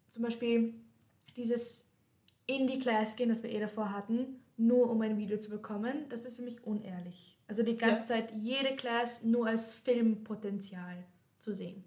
zum 0.09 0.23
Beispiel 0.23 0.73
dieses 1.37 1.91
in 2.47 2.67
die 2.67 2.79
Class 2.79 3.17
gehen, 3.17 3.29
das 3.29 3.43
wir 3.43 3.51
eh 3.51 3.61
davor 3.61 3.93
hatten, 3.93 4.37
nur 4.57 4.91
um 4.91 5.03
ein 5.03 5.19
Video 5.19 5.37
zu 5.39 5.51
bekommen, 5.51 6.09
das 6.09 6.25
ist 6.25 6.37
für 6.37 6.43
mich 6.43 6.65
unehrlich. 6.65 7.39
Also 7.47 7.63
die 7.63 7.77
ganze 7.77 8.03
Ja. 8.03 8.07
Zeit 8.09 8.33
jede 8.37 8.75
Class 8.77 9.23
nur 9.23 9.47
als 9.47 9.75
Filmpotenzial 9.75 11.05
zu 11.39 11.53
sehen. 11.55 11.85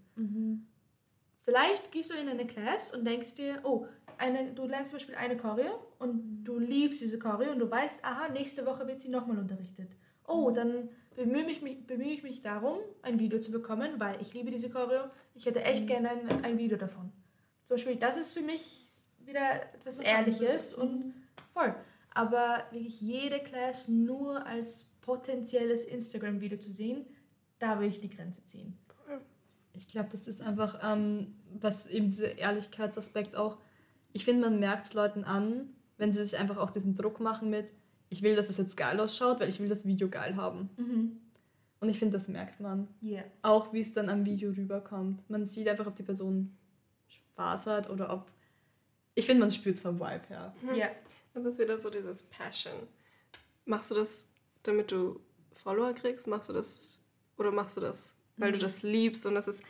Vielleicht 1.41 1.91
gehst 1.91 2.12
du 2.12 2.17
in 2.17 2.30
eine 2.30 2.45
Class 2.45 2.93
und 2.95 3.06
denkst 3.06 3.34
dir, 3.36 3.60
oh, 3.63 3.88
eine, 4.17 4.54
du 4.54 4.65
lernst 4.65 4.91
zum 4.91 4.97
Beispiel 4.97 5.15
eine 5.15 5.36
Choreo 5.38 5.71
und 5.97 6.43
du 6.43 6.60
liebst 6.60 7.01
diese 7.01 7.17
Choreo 7.17 7.51
und 7.51 7.60
du 7.60 7.69
weißt, 7.69 8.06
aha, 8.06 8.30
nächste 8.30 8.65
Woche 8.65 8.88
wird 8.88 9.01
sie 9.01 9.10
nochmal 9.10 9.39
unterrichtet. 9.39 9.91
Oh, 10.27 10.51
dann 10.51 10.89
bemühe 11.15 11.49
ich, 11.49 11.62
mich, 11.62 11.86
bemühe 11.88 12.13
ich 12.13 12.23
mich 12.23 12.41
darum, 12.41 12.77
ein 13.01 13.19
Video 13.19 13.39
zu 13.39 13.51
bekommen, 13.51 13.99
weil 13.99 14.21
ich 14.21 14.34
liebe 14.34 14.51
diese 14.51 14.69
Choreo. 14.69 15.06
Ich 15.34 15.45
hätte 15.45 15.63
echt 15.63 15.88
gerne 15.88 16.12
ein, 16.12 16.43
ein 16.43 16.58
Video 16.58 16.77
davon. 16.77 17.12
Zum 17.65 17.75
Beispiel, 17.75 17.95
das 17.95 18.17
ist 18.17 18.34
für 18.34 18.43
mich 18.43 18.86
wieder 19.19 19.63
etwas 19.73 19.99
Was 19.99 20.06
Ehrliches 20.06 20.73
und 20.73 21.13
voll. 21.54 21.75
Aber 22.13 22.65
wirklich 22.71 23.01
jede 23.01 23.39
Class 23.39 23.88
nur 23.88 24.45
als 24.45 24.91
potenzielles 25.01 25.86
Instagram-Video 25.86 26.60
zu 26.60 26.71
sehen, 26.71 27.06
da 27.60 27.80
will 27.80 27.89
ich 27.89 28.01
die 28.01 28.10
Grenze 28.10 28.43
ziehen. 28.45 28.77
Ich 29.73 29.88
glaube, 29.88 30.10
das 30.12 30.27
ist 30.27 30.41
einfach, 30.41 30.79
ähm, 30.84 31.36
was 31.60 31.88
eben 31.88 32.07
dieser 32.07 32.38
Ehrlichkeitsaspekt 32.38 33.36
auch, 33.36 33.57
ich 34.13 34.25
finde, 34.25 34.49
man 34.49 34.60
merkt 34.60 34.86
es 34.86 34.93
Leuten 34.93 35.23
an, 35.23 35.69
wenn 35.97 36.12
sie 36.12 36.23
sich 36.25 36.38
einfach 36.38 36.57
auch 36.57 36.71
diesen 36.71 36.95
Druck 36.95 37.19
machen 37.19 37.49
mit, 37.49 37.71
ich 38.10 38.21
will, 38.21 38.36
dass 38.36 38.47
das 38.47 38.57
jetzt 38.57 38.75
geil 38.75 38.99
ausschaut, 38.99 39.39
weil 39.39 39.49
ich 39.49 39.60
will 39.60 39.69
das 39.69 39.86
Video 39.86 40.10
geil 40.10 40.36
haben. 40.36 40.69
Mhm. 40.77 41.17
Und 41.79 41.89
ich 41.89 41.97
finde, 41.97 42.17
das 42.17 42.27
merkt 42.27 42.60
man. 42.60 42.88
Yeah. 43.01 43.23
Auch 43.41 43.73
wie 43.73 43.81
es 43.81 43.93
dann 43.93 44.10
am 44.10 44.25
Video 44.25 44.51
rüberkommt. 44.51 45.27
Man 45.29 45.45
sieht 45.45 45.67
einfach, 45.67 45.88
ob 45.88 45.95
die 45.95 46.03
Person 46.03 46.55
Spaß 47.07 47.67
hat 47.67 47.89
oder 47.89 48.13
ob. 48.13 48.29
Ich 49.15 49.25
finde, 49.25 49.41
man 49.41 49.51
spürt 49.51 49.77
es 49.77 49.81
vom 49.81 49.99
Vibe 49.99 50.27
her. 50.27 50.53
Ja. 50.75 50.89
Das 51.34 51.45
ist 51.45 51.60
wieder 51.60 51.77
so 51.77 51.89
dieses 51.89 52.23
Passion. 52.23 52.75
Machst 53.65 53.89
du 53.91 53.95
das, 53.95 54.27
damit 54.63 54.91
du 54.91 55.19
Follower 55.53 55.93
kriegst? 55.93 56.27
Machst 56.27 56.49
du 56.49 56.53
das 56.53 57.03
oder 57.38 57.51
machst 57.51 57.77
du 57.77 57.81
das, 57.81 58.20
weil 58.38 58.52
du 58.52 58.58
das 58.60 58.84
liebst 58.84 59.26
und 59.26 59.36
das 59.36 59.48
ist 59.48 59.63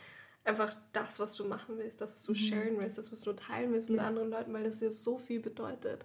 einfach 0.44 0.74
das, 0.92 1.20
was 1.20 1.34
du 1.36 1.44
machen 1.44 1.78
willst, 1.78 2.00
das, 2.00 2.14
was 2.14 2.24
du 2.24 2.34
sharen 2.34 2.78
willst, 2.78 2.98
das, 2.98 3.12
was 3.12 3.20
du 3.20 3.32
teilen 3.32 3.72
willst 3.72 3.90
mit 3.90 3.98
Ja. 4.00 4.06
anderen 4.06 4.30
Leuten, 4.30 4.52
weil 4.52 4.64
das 4.64 4.80
dir 4.80 4.90
so 4.90 5.18
viel 5.18 5.40
bedeutet. 5.40 6.04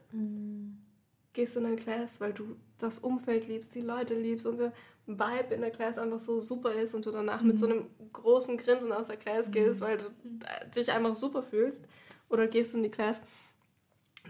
Gehst 1.34 1.56
du 1.56 1.60
in 1.60 1.65
eine 1.67 1.76
Class, 1.76 2.20
weil 2.20 2.34
du 2.34 2.56
das 2.78 3.00
Umfeld 3.00 3.48
liebst, 3.48 3.74
die 3.76 3.82
Leute 3.82 4.13
liebst 4.20 4.46
und 4.46 4.58
der 4.58 4.74
Vibe 5.06 5.54
in 5.56 5.62
der 5.62 5.72
Class 5.72 5.98
einfach 5.98 6.20
so 6.20 6.39
super 6.41 6.74
ist 6.74 6.93
und 6.93 7.06
du 7.06 7.12
danach 7.12 7.41
mit 7.41 7.58
so 7.60 7.67
einem 7.67 7.86
großen 8.13 8.58
Grinsen 8.58 8.91
aus 8.91 9.08
der 9.08 9.17
Class 9.17 9.52
gehst, 9.52 9.82
weil 9.82 9.98
du 9.98 10.06
äh, 10.46 10.70
dich 10.76 10.91
einfach 10.91 11.15
super 11.15 11.43
fühlst? 11.43 11.84
Oder 12.30 12.48
gehst 12.48 12.74
du 12.74 12.78
in 12.78 12.84
die 12.84 12.89
Class 12.89 13.24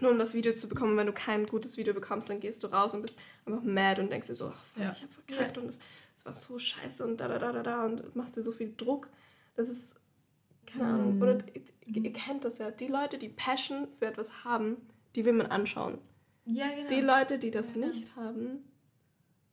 nur 0.00 0.10
um 0.10 0.18
das 0.18 0.34
Video 0.34 0.52
zu 0.54 0.68
bekommen. 0.68 0.96
Wenn 0.96 1.06
du 1.06 1.12
kein 1.12 1.46
gutes 1.46 1.76
Video 1.76 1.94
bekommst, 1.94 2.28
dann 2.30 2.40
gehst 2.40 2.62
du 2.62 2.68
raus 2.68 2.94
und 2.94 3.02
bist 3.02 3.18
einfach 3.44 3.62
mad 3.62 4.00
und 4.00 4.10
denkst 4.10 4.26
dir 4.28 4.34
so, 4.34 4.52
ach, 4.54 4.64
fuck, 4.64 4.82
Ja. 4.82 4.92
ich 4.92 5.02
habe 5.02 5.12
verkackt 5.12 5.58
und 5.58 5.66
es, 5.66 5.78
es 6.14 6.24
war 6.26 6.34
so 6.34 6.58
scheiße 6.58 7.04
und 7.04 7.18
da, 7.18 7.28
da, 7.28 7.38
da, 7.38 7.52
da, 7.52 7.62
da 7.62 7.84
und 7.84 8.14
machst 8.16 8.36
dir 8.36 8.42
so 8.42 8.52
viel 8.52 8.74
Druck. 8.76 9.08
Das 9.56 9.68
ist, 9.68 10.00
keine 10.66 10.84
Ahnung, 10.84 11.16
Mhm. 11.16 11.22
oder 11.22 11.38
ihr, 11.86 12.02
ihr 12.02 12.12
kennt 12.12 12.44
das 12.44 12.58
ja, 12.58 12.70
die 12.70 12.86
Leute, 12.88 13.18
die 13.18 13.28
Passion 13.28 13.88
für 13.98 14.06
etwas 14.06 14.44
haben, 14.44 14.76
die 15.16 15.24
will 15.24 15.32
man 15.32 15.46
anschauen. 15.46 15.98
Ja, 16.44 16.68
genau. 16.74 16.88
Die 16.88 17.00
Leute, 17.00 17.38
die 17.38 17.50
das 17.50 17.74
Ja. 17.74 17.86
nicht 17.86 18.14
haben, 18.16 18.64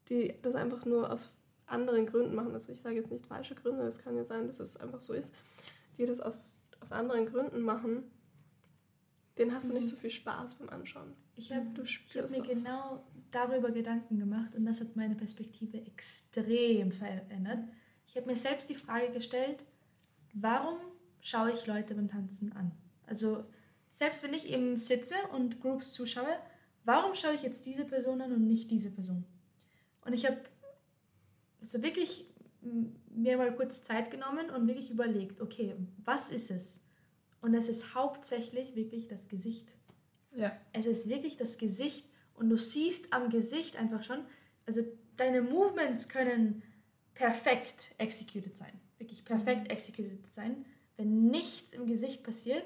die 0.09 0.33
das 0.41 0.55
einfach 0.55 0.85
nur 0.85 1.11
aus 1.11 1.35
anderen 1.67 2.05
Gründen 2.05 2.35
machen, 2.35 2.53
also 2.53 2.71
ich 2.71 2.79
sage 2.79 2.95
jetzt 2.97 3.11
nicht 3.11 3.25
falsche 3.25 3.55
Gründe, 3.55 3.83
es 3.83 3.97
kann 3.99 4.15
ja 4.15 4.23
sein, 4.23 4.45
dass 4.47 4.59
es 4.59 4.77
einfach 4.77 5.01
so 5.01 5.13
ist, 5.13 5.33
die 5.97 6.05
das 6.05 6.21
aus, 6.21 6.61
aus 6.79 6.91
anderen 6.91 7.25
Gründen 7.25 7.61
machen, 7.61 8.03
denen 9.37 9.53
hast 9.53 9.69
du 9.69 9.73
nicht 9.73 9.85
Mhm. 9.85 9.89
so 9.89 9.95
viel 9.97 10.11
Spaß 10.11 10.55
beim 10.55 10.69
Anschauen. 10.69 11.13
ich 11.35 11.51
habe 11.51 11.65
hab 11.67 12.29
mir 12.31 12.41
genau 12.41 13.03
darüber 13.31 13.71
Gedanken 13.71 14.17
gemacht 14.19 14.55
und 14.55 14.65
das 14.65 14.79
hat 14.79 14.95
meine 14.95 15.15
Perspektive 15.15 15.77
extrem 15.85 16.91
verändert. 16.91 17.59
Ich 18.07 18.15
habe 18.15 18.27
mir 18.27 18.37
selbst 18.37 18.69
die 18.69 18.75
Frage 18.75 19.11
gestellt, 19.11 19.65
warum 20.33 20.77
schaue 21.19 21.51
ich 21.51 21.67
Leute 21.67 21.95
beim 21.95 22.07
Tanzen 22.07 22.53
an? 22.53 22.71
Also 23.05 23.43
selbst 23.89 24.23
wenn 24.23 24.33
ich 24.33 24.47
eben 24.49 24.77
sitze 24.77 25.15
und 25.33 25.59
Groups 25.59 25.93
zuschaue, 25.93 26.37
warum 26.85 27.15
schaue 27.15 27.33
ich 27.33 27.41
jetzt 27.43 27.65
diese 27.65 27.83
Person 27.85 28.21
an 28.21 28.31
und 28.31 28.47
nicht 28.47 28.71
diese 28.71 28.91
Person? 28.91 29.25
Und 30.05 30.13
ich 30.13 30.25
habe 30.25 30.37
so 31.61 31.81
wirklich 31.83 32.31
mir 33.09 33.37
mal 33.37 33.53
kurz 33.55 33.83
Zeit 33.83 34.11
genommen 34.11 34.49
und 34.49 34.67
wirklich 34.67 34.91
überlegt, 34.91 35.41
okay, 35.41 35.75
was 36.03 36.31
ist 36.31 36.51
es? 36.51 36.81
Und 37.45 37.53
es 37.53 37.69
ist 37.69 37.93
hauptsächlich 37.93 38.75
wirklich 38.75 39.07
das 39.07 39.29
Gesicht. 39.29 39.67
Ja. 40.35 40.59
Es 40.73 40.87
ist 40.87 41.07
wirklich 41.07 41.37
das 41.37 41.59
Gesicht 41.59 42.09
und 42.33 42.49
du 42.49 42.57
siehst 42.57 43.13
am 43.13 43.29
Gesicht 43.29 43.75
einfach 43.75 44.01
schon, 44.01 44.25
also 44.65 44.83
deine 45.15 45.43
Movements 45.43 46.09
können 46.09 46.63
perfekt 47.13 47.93
executed 47.99 48.57
sein. 48.57 48.73
Wirklich 48.97 49.23
perfekt 49.23 49.71
executed 49.71 50.25
sein. 50.25 50.65
Wenn 50.97 51.27
nichts 51.27 51.71
im 51.71 51.85
Gesicht 51.85 52.23
passiert, 52.23 52.65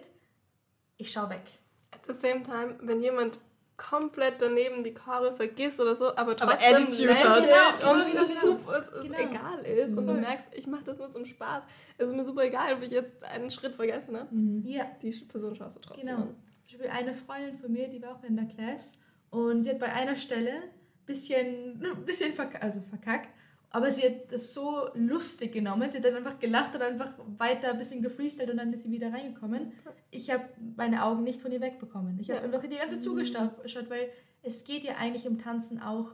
ich 0.96 1.12
schau 1.12 1.30
weg. 1.30 1.44
At 1.92 2.06
the 2.08 2.14
same 2.14 2.44
time, 2.44 2.78
wenn 2.82 3.04
jemand 3.04 3.42
komplett 3.80 4.42
daneben 4.42 4.84
die 4.84 4.94
Chore 4.94 5.34
vergisst 5.34 5.80
oder 5.80 5.96
so, 5.96 6.10
aber 6.10 6.22
Aber 6.22 6.36
trotzdem 6.36 6.76
Attitude 6.76 7.16
hat. 7.16 7.40
lächelt 7.40 7.78
Genau, 7.80 7.92
und 7.94 8.06
genau, 8.12 8.22
es, 8.22 8.28
genau. 8.28 8.42
super, 8.42 8.80
es, 8.82 8.88
es 8.90 9.06
Genau. 9.12 9.18
egal 9.20 9.60
ist 9.66 9.98
und 9.98 10.06
du 10.08 10.14
merkst, 10.14 10.48
ich 10.54 10.68
mache 10.68 10.84
das 10.84 10.98
nur 11.00 11.10
zum 11.12 11.26
Spaß. 11.26 11.64
Es 11.98 12.08
ist 12.08 12.16
mir 12.16 12.24
super 12.24 12.44
egal, 12.44 12.74
ob 12.74 12.82
ich 12.84 12.92
jetzt 12.92 13.24
einen 13.24 13.50
Schritt 13.50 13.74
vergesse. 13.76 14.12
Ne? 14.12 14.28
Ja, 14.66 14.86
Die 15.02 15.12
Person 15.12 15.56
schaust 15.56 15.78
du 15.78 15.82
trotzdem 15.82 16.06
genau. 16.08 16.22
an. 16.28 16.36
Zum 16.70 16.80
Beispiel 16.80 16.90
eine 16.90 17.14
Freundin 17.14 17.58
von 17.58 17.72
mir, 17.72 17.88
die 17.88 18.02
war 18.02 18.16
auch 18.16 18.24
in 18.24 18.36
der 18.36 18.46
Class 18.46 19.00
und 19.32 19.64
sie 19.64 19.70
hat 19.72 19.80
bei 19.80 19.92
einer 19.92 20.16
Stelle 20.18 20.52
ein 20.52 21.06
bisschen, 21.06 21.82
ein 21.84 22.06
bisschen 22.06 22.34
verk 22.34 22.62
also 22.62 22.82
verkackt, 22.82 23.30
aber 23.72 23.92
sie 23.92 24.02
hat 24.04 24.32
das 24.32 24.54
so 24.54 24.90
lustig 24.96 25.52
genommen. 25.52 25.90
Sie 25.92 25.98
hat 25.98 26.06
dann 26.06 26.16
einfach 26.16 26.40
gelacht 26.40 26.74
und 26.76 26.82
einfach 26.82 27.14
weiter 27.38 27.72
ein 27.72 27.78
bisschen 27.78 28.02
gefreestylt 28.02 28.50
und 28.50 28.58
dann 28.58 28.74
ist 28.74 28.84
sie 28.84 28.92
wieder 28.92 29.14
reingekommen. 29.14 29.74
Ich 30.12 30.32
habe 30.32 30.44
meine 30.76 31.04
Augen 31.04 31.24
nicht 31.24 31.42
von 31.42 31.52
ihr 31.52 31.62
wegbekommen. 31.62 32.20
Ich 32.20 32.30
habe 32.32 32.40
Ja. 32.40 32.46
einfach 32.46 32.62
die 32.68 32.76
ganze 32.76 32.96
Zeit 32.96 33.04
zugeschaut, 33.04 33.90
weil 33.90 34.10
es 34.42 34.64
geht 34.64 34.84
ja 34.84 34.96
eigentlich 34.98 35.26
im 35.26 35.38
Tanzen 35.38 35.80
auch 35.82 36.12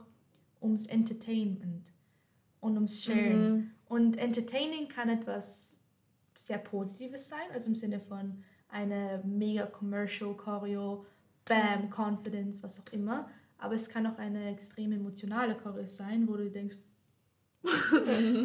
ums 0.60 0.86
Entertainment 0.86 1.86
und 2.60 2.74
ums 2.74 3.02
Sharen. 3.04 3.54
Mhm. 3.54 3.70
Und 3.88 4.18
Entertaining 4.18 4.88
kann 4.88 5.08
etwas 5.08 5.78
sehr 6.34 6.58
Positives 6.58 7.28
sein, 7.28 7.38
also 7.54 7.70
im 7.70 7.76
Sinne 7.76 8.00
von 8.00 8.42
eine 8.68 9.22
mega 9.24 9.64
commercial 9.66 10.34
Choreo, 10.34 11.06
Bam, 11.46 11.88
Confidence, 11.88 12.62
was 12.62 12.80
auch 12.80 12.92
immer. 12.92 13.30
Aber 13.58 13.74
es 13.74 13.88
kann 13.88 14.06
auch 14.06 14.18
eine 14.18 14.50
extrem 14.50 14.92
emotionale 14.92 15.54
Choreo 15.54 15.86
sein, 15.86 16.28
wo 16.28 16.36
du 16.36 16.50
denkst, 16.50 16.78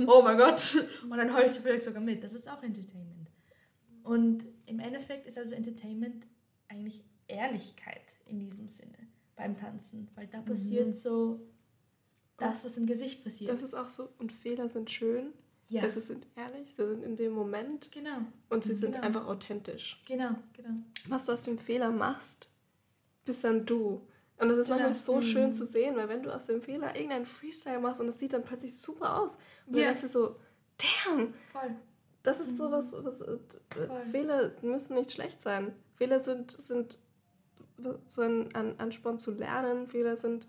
oh 0.08 0.22
mein 0.24 0.38
Gott, 0.38 0.76
und 1.04 1.18
dann 1.18 1.34
heulst 1.34 1.58
du 1.58 1.62
vielleicht 1.62 1.84
sogar 1.84 2.02
mit. 2.02 2.24
Das 2.24 2.34
ist 2.34 2.50
auch 2.50 2.62
Entertainment. 2.64 3.30
Und 4.04 4.46
im 4.66 4.80
Endeffekt 4.80 5.28
ist 5.28 5.38
also 5.38 5.54
Entertainment 5.54 6.26
eigentlich 6.68 7.04
Ehrlichkeit 7.28 8.02
in 8.26 8.40
diesem 8.40 8.68
Sinne 8.68 8.98
beim 9.36 9.56
Tanzen, 9.56 10.10
weil 10.16 10.28
da 10.28 10.42
passiert 10.42 10.96
so 10.98 11.40
das, 12.38 12.66
was 12.66 12.78
im 12.78 12.88
Gesicht 12.88 13.24
passiert. 13.24 13.52
Das 13.52 13.62
ist 13.62 13.76
auch 13.76 13.90
so, 13.90 14.10
und 14.18 14.32
Fehler 14.32 14.70
sind 14.70 14.90
schön, 14.90 15.34
ja, 15.70 15.84
also 15.84 16.00
sie 16.02 16.08
sind 16.08 16.28
ehrlich, 16.36 16.74
sie 16.76 16.86
sind 16.86 17.04
in 17.04 17.16
dem 17.16 17.32
Moment 17.34 17.92
genau, 17.92 18.18
und 18.50 18.64
sie 18.64 18.74
sind 18.76 18.94
Genau. 18.96 19.06
einfach 19.06 19.28
authentisch. 19.28 20.02
genau, 20.06 20.32
genau. 20.54 20.72
was 21.08 21.26
du 21.26 21.32
aus 21.32 21.44
dem 21.44 21.58
Fehler 21.58 21.92
machst, 21.92 22.50
bist 23.24 23.44
dann 23.44 23.66
du. 23.66 24.02
Und 24.42 24.50
das 24.50 24.58
ist 24.58 24.70
manchmal 24.70 24.94
so 24.94 25.18
Mhm. 25.18 25.22
schön 25.22 25.54
zu 25.54 25.66
sehen, 25.66 25.96
weil 25.96 26.10
wenn 26.10 26.24
du 26.24 26.34
aus 26.34 26.48
dem 26.48 26.62
Fehler 26.62 26.96
irgendeinen 26.96 27.26
Freestyle 27.28 27.80
machst 27.80 28.02
und 28.02 28.08
es 28.08 28.18
sieht 28.20 28.34
dann 28.34 28.44
plötzlich 28.44 28.78
super 28.78 29.20
aus, 29.22 29.36
und 29.68 29.76
Ja. 29.76 29.82
du 29.82 29.86
denkst 29.86 30.02
dir 30.02 30.08
so, 30.08 30.36
damn, 31.06 31.34
Voll. 31.52 31.76
das 32.24 32.40
ist 32.40 32.58
so 32.58 32.72
was, 32.72 32.92
was 32.92 33.22
äh, 33.22 33.38
Voll. 33.88 34.02
Fehler 34.12 34.52
müssen 34.64 34.96
nicht 34.96 35.12
schlecht 35.12 35.42
sein. 35.42 35.74
Fehler 35.96 36.20
sind, 36.20 36.50
sind 36.52 36.98
so 38.08 38.22
ein 38.24 38.54
An 38.56 38.76
Ansporn 38.80 39.18
zu 39.20 39.32
lernen. 39.32 39.88
Fehler 39.88 40.18
sind, 40.18 40.48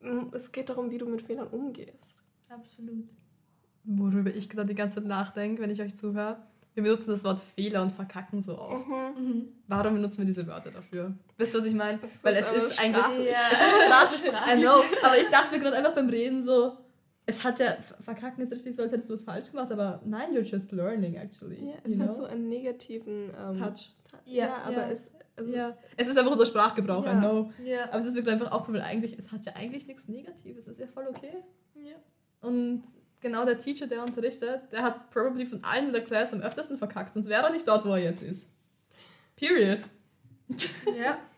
mm, 0.00 0.28
es 0.32 0.52
geht 0.52 0.68
darum, 0.68 0.90
wie 0.90 0.98
du 0.98 1.06
mit 1.06 1.22
Fehlern 1.22 1.48
umgehst. 1.48 2.22
Absolut. 2.48 3.08
Worüber 3.84 4.34
ich 4.34 4.48
gerade 4.48 4.68
die 4.68 4.74
ganze 4.74 5.00
Zeit 5.00 5.08
nachdenke, 5.08 5.62
wenn 5.62 5.70
ich 5.70 5.80
euch 5.82 5.96
zuhöre. 5.96 6.42
Wir 6.76 6.82
benutzen 6.82 7.08
das 7.08 7.24
Wort 7.24 7.40
Fehler 7.40 7.80
und 7.80 7.90
Verkacken 7.90 8.42
so 8.42 8.58
oft. 8.58 8.86
Mhm. 8.86 9.48
Warum 9.66 9.94
benutzen 9.94 10.18
wir 10.18 10.26
diese 10.26 10.46
Wörter 10.46 10.70
dafür? 10.70 11.14
Wisst 11.38 11.54
ihr, 11.54 11.60
was 11.60 11.66
ich 11.66 11.74
meine? 11.74 11.98
Weil 12.20 12.34
es 12.34 12.50
ist 12.50 12.78
eigentlich. 12.78 13.30
Ja. 13.30 13.38
Es 13.50 14.12
ist 14.12 14.26
Sprach, 14.26 14.54
I 14.54 14.60
know. 14.60 14.82
Aber 15.02 15.18
ich 15.18 15.26
dachte 15.28 15.54
mir 15.54 15.62
gerade 15.62 15.78
einfach 15.78 15.94
beim 15.94 16.10
Reden 16.10 16.42
so, 16.42 16.76
es 17.24 17.42
hat 17.42 17.60
ja, 17.60 17.78
Verkacken 18.02 18.44
ist 18.44 18.52
richtig 18.52 18.76
so, 18.76 18.82
als 18.82 18.92
hättest 18.92 19.08
du 19.08 19.14
es 19.14 19.24
falsch 19.24 19.50
gemacht, 19.52 19.72
aber 19.72 20.02
nein, 20.04 20.34
you're 20.34 20.42
just 20.42 20.70
learning 20.72 21.14
actually. 21.14 21.66
Ja, 21.66 21.76
es 21.82 21.94
you 21.94 22.00
hat 22.02 22.08
know? 22.08 22.14
so 22.14 22.24
einen 22.24 22.50
negativen 22.50 23.32
ähm, 23.34 23.58
Touch. 23.58 23.94
Ja, 24.26 24.46
Ja, 24.46 24.56
aber 24.64 24.72
ja. 24.72 24.90
es. 24.90 25.10
Also 25.34 25.50
Ja. 25.50 25.78
Es 25.96 26.08
ist 26.08 26.18
einfach 26.18 26.32
unser 26.32 26.44
Sprachgebrauch, 26.44 27.06
Ja. 27.06 27.16
I 27.16 27.20
know. 27.22 27.50
Ja. 27.64 27.84
Aber 27.84 28.00
es 28.00 28.06
ist 28.06 28.16
wirklich 28.16 28.34
einfach 28.34 28.52
auch, 28.52 28.68
weil 28.70 28.82
eigentlich, 28.82 29.18
es 29.18 29.32
hat 29.32 29.46
ja 29.46 29.54
eigentlich 29.54 29.86
nichts 29.86 30.08
Negatives, 30.08 30.66
es 30.66 30.72
ist 30.72 30.80
ja 30.80 30.88
voll 30.88 31.06
okay. 31.08 31.42
ja. 31.74 31.94
Und 32.46 32.82
genau 33.26 33.44
der 33.44 33.58
Teacher, 33.58 33.86
der 33.86 34.02
unterrichtet, 34.02 34.62
der 34.72 34.82
hat 34.82 35.10
probably 35.10 35.46
von 35.46 35.62
allen 35.64 35.88
in 35.88 35.92
der 35.92 36.04
Class 36.04 36.32
am 36.32 36.40
öftesten 36.42 36.78
verkackt, 36.78 37.14
sonst 37.14 37.28
wäre 37.28 37.42
er 37.44 37.50
nicht 37.50 37.66
dort, 37.68 37.84
wo 37.84 37.90
er 37.90 37.98
jetzt 37.98 38.22
ist. 38.22 38.54
Period. 39.36 39.78
Ja. 40.98 41.18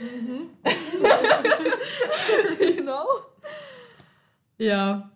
Mhm. 0.00 0.48
genau. 2.76 3.04
Ja. 4.56 5.10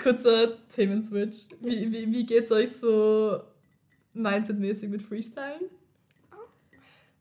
Kurzer 0.00 0.56
Themenswitch. 0.68 1.46
Wie, 1.60 1.90
wie, 1.90 2.12
wie 2.12 2.24
geht's 2.26 2.52
euch 2.52 2.70
so 2.76 3.40
mindsetmäßig 4.14 4.88
mit 4.88 5.02
Freestylen? 5.02 5.62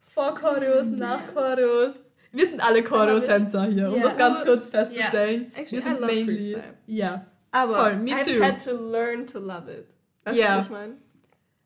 Vor 0.05 0.35
Choreos, 0.35 0.87
nach 0.89 1.33
Choreos. 1.33 1.95
Wir 2.31 2.45
sind 2.47 2.61
alle 2.63 2.83
Choreo-Tänzer 2.83 3.65
hier, 3.65 3.89
um 3.89 3.95
Ja. 3.97 4.03
das 4.03 4.17
ganz 4.17 4.43
kurz 4.43 4.67
festzustellen. 4.67 5.51
Actually, 5.55 5.71
Wir 5.71 5.81
sind 5.81 6.01
mainly. 6.01 6.25
Freestyle. 6.25 6.63
Ja. 6.87 7.25
Aber 7.55 7.75
Voll, 7.79 7.95
me 7.97 8.11
I've 8.11 8.25
too. 8.25 8.43
had 8.43 8.59
to 8.65 8.71
learn 8.75 9.25
to 9.27 9.39
love 9.39 9.69
it. 9.71 9.87
Weißt 10.25 10.37
du, 10.37 10.41
Ja. 10.41 10.57
was 10.57 10.65
ich 10.65 10.71
meine? 10.71 10.97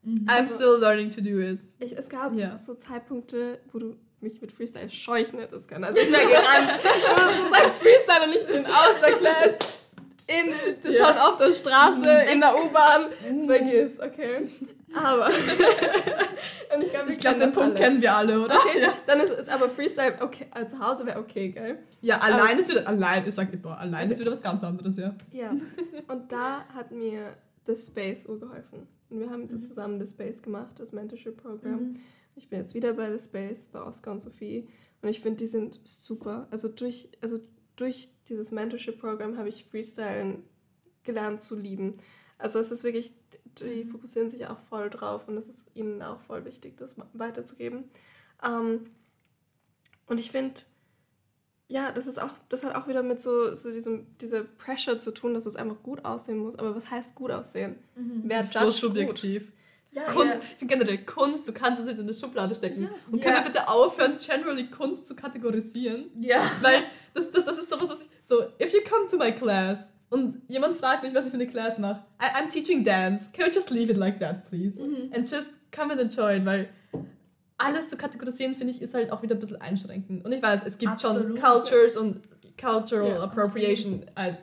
I'm 0.06 0.28
Also- 0.30 0.56
still 0.56 0.78
learning 0.80 1.10
to 1.10 1.22
do 1.22 1.40
it. 1.40 1.60
Ich, 1.80 1.98
es 1.98 2.08
gab 2.10 2.34
Ja. 2.36 2.58
so 2.58 2.76
Zeitpunkte, 2.76 3.60
wo 3.72 3.80
du 3.80 3.96
mich 4.22 4.40
mit 4.42 4.52
Freestyle 4.52 4.90
scheuchen 4.90 5.40
hättest 5.40 5.68
können. 5.68 5.84
Also 5.86 6.00
ich 6.00 6.12
wäre 6.12 6.22
gerannt. 6.30 6.72
du, 6.84 7.44
du 7.44 7.50
sagst 7.50 7.80
Freestyle 7.82 8.26
und 8.26 8.36
ich 8.36 8.46
bin 8.48 8.66
aus 8.66 9.00
der 9.02 9.12
Class. 9.14 9.58
In, 10.28 10.92
Ja. 10.92 11.06
schon 11.08 11.18
auf 11.18 11.38
der 11.38 11.54
Straße, 11.56 12.32
in 12.32 12.40
der 12.40 12.56
U-Bahn. 12.64 13.08
Vergiss, 13.48 14.00
okay. 14.00 14.48
Aber. 14.96 15.30
ich 16.82 16.90
glaube, 16.90 17.14
kennen 17.14 17.40
den 17.40 17.54
Punkt 17.54 17.76
alle. 17.76 17.80
kennen 17.80 18.02
wir 18.02 18.16
alle, 18.16 18.42
oder? 18.42 18.56
Okay, 18.56 18.88
dann 19.06 19.20
ist 19.22 19.50
aber 19.50 19.70
Freestyle 19.70 20.16
okay, 20.22 20.48
äh, 20.56 20.68
zu 20.68 20.80
Hause 20.80 21.06
wäre 21.06 21.20
okay, 21.20 21.50
gell? 21.50 21.80
Ja, 22.02 22.18
allein 22.20 22.58
ist 22.58 22.70
wieder, 22.70 22.88
allein, 22.88 23.28
ich 23.28 23.36
sag 23.36 23.54
immer, 23.54 23.78
allein 23.78 24.10
ist 24.10 24.20
wieder 24.20 24.32
was 24.32 24.42
ganz 24.42 24.64
anderes, 24.64 24.98
ja. 24.98 25.14
Ja. 25.32 25.52
Und 26.08 26.32
da 26.32 26.66
hat 26.74 26.92
mir 26.92 27.36
The 27.66 27.76
Space 27.76 28.24
so 28.24 28.40
geholfen. 28.40 28.88
Und 29.10 29.20
wir 29.20 29.30
haben 29.30 29.48
das 29.48 29.68
zusammen 29.68 30.04
The 30.04 30.12
Space 30.12 30.42
gemacht, 30.42 30.80
das 30.80 30.92
Mentorship-Programm. 30.92 31.96
Ich 32.36 32.50
bin 32.50 32.60
jetzt 32.60 32.74
wieder 32.74 32.94
bei 32.94 33.16
The 33.16 33.24
Space, 33.24 33.68
bei 33.72 33.82
Oscar 33.82 34.12
und 34.12 34.22
Sophie. 34.22 34.68
Und 35.02 35.10
ich 35.10 35.22
finde, 35.22 35.38
die 35.38 35.48
sind 35.48 35.80
super. 35.84 36.48
Also 36.52 36.68
durch, 36.68 37.10
also 37.22 37.40
durch 37.76 38.10
dieses 38.28 38.52
Mentorship-Programm 38.52 39.38
habe 39.38 39.50
ich 39.50 39.66
Freestylen 39.66 40.44
gelernt 41.04 41.42
zu 41.42 41.56
lieben. 41.56 41.98
Also 42.38 42.60
es 42.60 42.72
ist 42.72 42.84
wirklich, 42.84 43.14
die 43.66 43.86
fokussieren 43.86 44.30
sich 44.30 44.46
auch 44.48 44.60
voll 44.70 44.90
drauf 44.90 45.28
und 45.28 45.38
es 45.38 45.48
ist 45.48 45.66
ihnen 45.74 46.02
auch 46.02 46.20
voll 46.22 46.46
wichtig, 46.46 46.78
das 46.78 46.96
weiterzugeben. 47.14 47.86
Ähm, 48.44 48.90
und 50.08 50.20
ich 50.20 50.32
finde, 50.32 50.62
ja, 51.68 51.92
das 51.92 52.08
ist 52.08 52.20
auch, 52.22 52.32
das 52.50 52.64
hat 52.64 52.76
auch 52.76 52.88
wieder 52.88 53.04
mit 53.04 53.22
so, 53.22 53.54
so 53.54 53.72
diesem, 53.72 54.08
dieser 54.18 54.44
Pressure 54.44 54.98
zu 55.00 55.12
tun, 55.12 55.34
dass 55.36 55.46
es 55.46 55.56
einfach 55.56 55.84
gut 55.84 56.04
aussehen 56.04 56.40
muss. 56.40 56.58
Aber 56.58 56.76
was 56.76 56.90
heißt 56.90 57.14
gut 57.16 57.30
aussehen? 57.32 57.76
Wer 57.96 58.38
Das 58.40 58.48
ist 58.48 58.54
so 58.54 58.60
judgt 58.62 58.74
gut? 58.74 58.80
subjektiv. 58.82 59.52
Ja, 59.92 60.12
Kunst, 60.12 60.36
ja. 60.36 60.42
ich 60.42 60.58
finde 60.58 60.78
generell 60.78 61.04
Kunst, 61.06 61.48
du 61.48 61.52
kannst 61.54 61.80
es 61.82 61.86
nicht 61.88 61.98
in 61.98 62.04
eine 62.04 62.14
Schublade 62.14 62.54
stecken. 62.56 62.84
Ja. 62.84 62.90
Und 63.12 63.20
Ja. 63.20 63.26
können 63.26 63.38
wir 63.46 63.52
bitte 63.52 63.68
aufhören, 63.68 64.18
generally 64.18 64.68
Kunst 64.68 65.08
zu 65.08 65.16
kategorisieren? 65.16 66.12
Ja. 66.22 66.42
Weil 66.62 66.84
das, 67.16 67.32
das, 67.32 67.46
das 67.46 67.58
ist 67.60 67.70
sowas, 67.72 67.90
was 67.90 68.02
ich. 68.02 68.10
So, 68.24 68.44
if 68.62 68.72
you 68.74 68.80
come 68.88 69.08
to 69.08 69.18
my 69.18 69.32
class 69.32 69.92
und 70.10 70.42
jemand 70.48 70.76
fragt 70.76 71.04
mich, 71.04 71.14
was 71.14 71.26
ich 71.26 71.32
für 71.32 71.38
eine 71.38 71.48
Class 71.48 71.78
mache, 71.78 72.04
I, 72.22 72.26
I'm 72.36 72.50
teaching 72.52 72.84
dance. 72.84 73.30
Can 73.32 73.46
we 73.48 73.52
just 73.52 73.70
leave 73.70 73.92
it 73.92 73.98
like 73.98 74.20
that, 74.20 74.50
please? 74.50 74.80
Mhm. 74.82 75.12
And 75.14 75.30
just 75.30 75.52
come 75.72 75.92
and 75.92 76.02
enjoy 76.02 76.38
it, 76.38 76.46
weil 76.46 76.70
alles 77.58 77.90
zu 77.90 77.98
kategorisieren, 77.98 78.56
finde 78.56 78.74
ich, 78.74 78.82
ist 78.82 78.94
halt 78.94 79.12
auch 79.12 79.22
wieder 79.22 79.36
ein 79.36 79.40
bisschen 79.40 79.62
einschränkend. 79.62 80.24
Und 80.26 80.32
ich 80.32 80.42
weiß, 80.42 80.62
es 80.66 80.78
gibt 80.78 80.94
Absolut. 80.94 81.24
schon 81.24 81.42
Cultures 81.42 81.98
und 81.98 82.22
Cultural 82.60 83.10
Ja, 83.10 83.24
Appropriation 83.24 84.06
uh, 84.18 84.34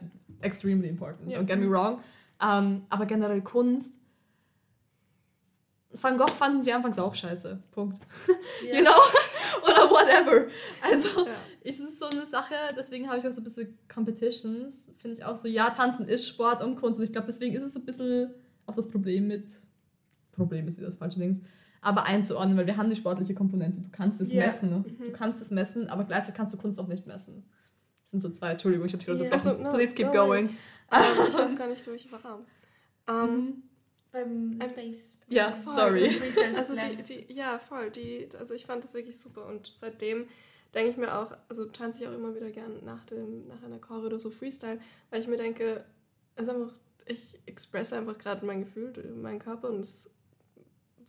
extremely 0.42 0.88
important, 0.88 1.31
Ja. 1.31 1.38
don't 1.38 1.44
get 1.46 1.59
me 1.59 1.68
wrong. 1.70 2.00
Um, 2.42 2.85
aber 2.90 3.07
generell 3.07 3.40
Kunst. 3.40 4.00
Van 5.90 6.18
Gogh 6.18 6.26
fanden 6.31 6.62
sie 6.62 6.72
anfangs 6.72 6.98
auch 6.98 7.14
scheiße. 7.14 7.62
Punkt. 7.72 8.02
Ja. 8.62 8.74
You 8.79 8.85
know? 8.85 8.90
Oder 9.64 9.90
whatever. 9.90 10.46
Also, 10.83 11.26
Ja. 11.26 11.33
Es 11.68 11.81
ist 11.81 11.98
so 11.98 12.07
eine 12.07 12.24
Sache, 12.24 12.55
deswegen 12.76 13.09
habe 13.09 13.18
ich 13.18 13.26
auch 13.26 13.33
so 13.33 13.40
ein 13.40 13.44
bisschen 13.44 13.76
Competitions. 13.92 14.90
Finde 14.98 15.16
ich 15.18 15.24
auch 15.24 15.37
so, 15.37 15.48
ja, 15.48 15.70
Tanzen 15.70 16.07
ist 16.09 16.29
Sport 16.29 16.62
und 16.62 16.76
Kunst. 16.76 17.00
Und 17.00 17.05
ich 17.07 17.12
glaube, 17.12 17.26
deswegen 17.26 17.55
ist 17.55 17.62
es 17.62 17.74
so 17.74 17.81
ein 17.81 17.85
bisschen 17.87 18.31
auch 18.66 18.74
das 18.74 18.90
Problem 18.90 19.26
mit. 19.29 19.44
Problem 20.33 20.68
ist 20.68 20.76
wieder 20.76 20.87
das 20.88 20.96
falsche 20.96 21.18
Ding. 21.18 21.40
Aber 21.81 22.05
einzuordnen, 22.05 22.57
weil 22.57 22.66
wir 22.66 22.76
haben 22.76 22.90
die 22.90 22.96
sportliche 22.96 23.35
Komponente. 23.35 23.81
Du 23.83 23.88
kannst 23.90 24.20
es 24.20 24.33
Ja. 24.33 24.46
messen. 24.46 24.85
Du 24.98 25.12
kannst 25.12 25.40
es 25.40 25.50
messen, 25.50 25.88
aber 25.88 26.05
gleichzeitig 26.05 26.37
kannst 26.37 26.52
du 26.55 26.59
Kunst 26.59 26.79
auch 26.79 26.88
nicht 26.88 27.07
messen. 27.07 27.44
Das 28.02 28.11
sind 28.11 28.22
so 28.22 28.29
zwei. 28.31 28.50
Entschuldigung, 28.52 28.87
ich 28.87 28.92
habe 28.92 28.98
dich 28.98 29.07
gerade 29.07 29.24
Ja. 29.24 29.24
unterbrochen. 29.33 29.50
Ach 29.52 29.64
so, 29.64 29.70
no, 29.70 29.76
Please 29.76 29.94
keep 29.94 30.07
no 30.07 30.12
going. 30.12 30.48
Ähm, 30.92 31.02
ich 31.29 31.35
weiß 31.35 31.57
gar 31.57 31.68
nicht, 31.68 31.87
wo 31.87 31.92
ich 31.92 32.11
war. 32.12 32.44
Ähm, 33.09 33.31
Mhm. 33.35 33.62
Beim 34.12 34.59
Ähm, 34.61 34.68
Space. 34.68 35.14
Ja, 35.29 35.52
voll. 35.52 35.74
sorry. 35.98 36.11
Also 36.57 36.74
die, 36.74 37.02
die, 37.02 37.33
ja, 37.35 37.59
voll. 37.59 37.90
Die, 37.90 38.29
also 38.38 38.55
ich 38.55 38.64
fand 38.66 38.83
das 38.85 38.94
wirklich 38.94 39.18
super 39.18 39.46
und 39.46 39.70
seitdem 39.72 40.26
denke 40.77 40.91
ich 40.93 40.97
mir 40.97 41.19
auch, 41.19 41.33
also 41.49 41.65
tanze 41.65 42.03
ich 42.03 42.09
auch 42.09 42.12
immer 42.15 42.35
wieder 42.37 42.51
gern 42.51 42.85
nach, 42.85 43.05
dem, 43.07 43.49
nach 43.49 43.62
einer 43.65 43.79
Choreo 43.81 44.07
oder 44.07 44.21
so 44.21 44.31
Freestyle, 44.31 44.79
weil 45.11 45.21
ich 45.21 45.27
mir 45.27 45.37
denke, 45.39 45.85
ist 46.37 46.49
einfach, 46.49 46.73
ich 47.07 47.39
expresse 47.47 47.97
einfach 47.97 48.19
gerade 48.19 48.45
mein 48.47 48.61
Gefühl, 48.65 48.93
meinen 49.21 49.39
Körper 49.41 49.71
und 49.71 49.81
es, 49.81 50.15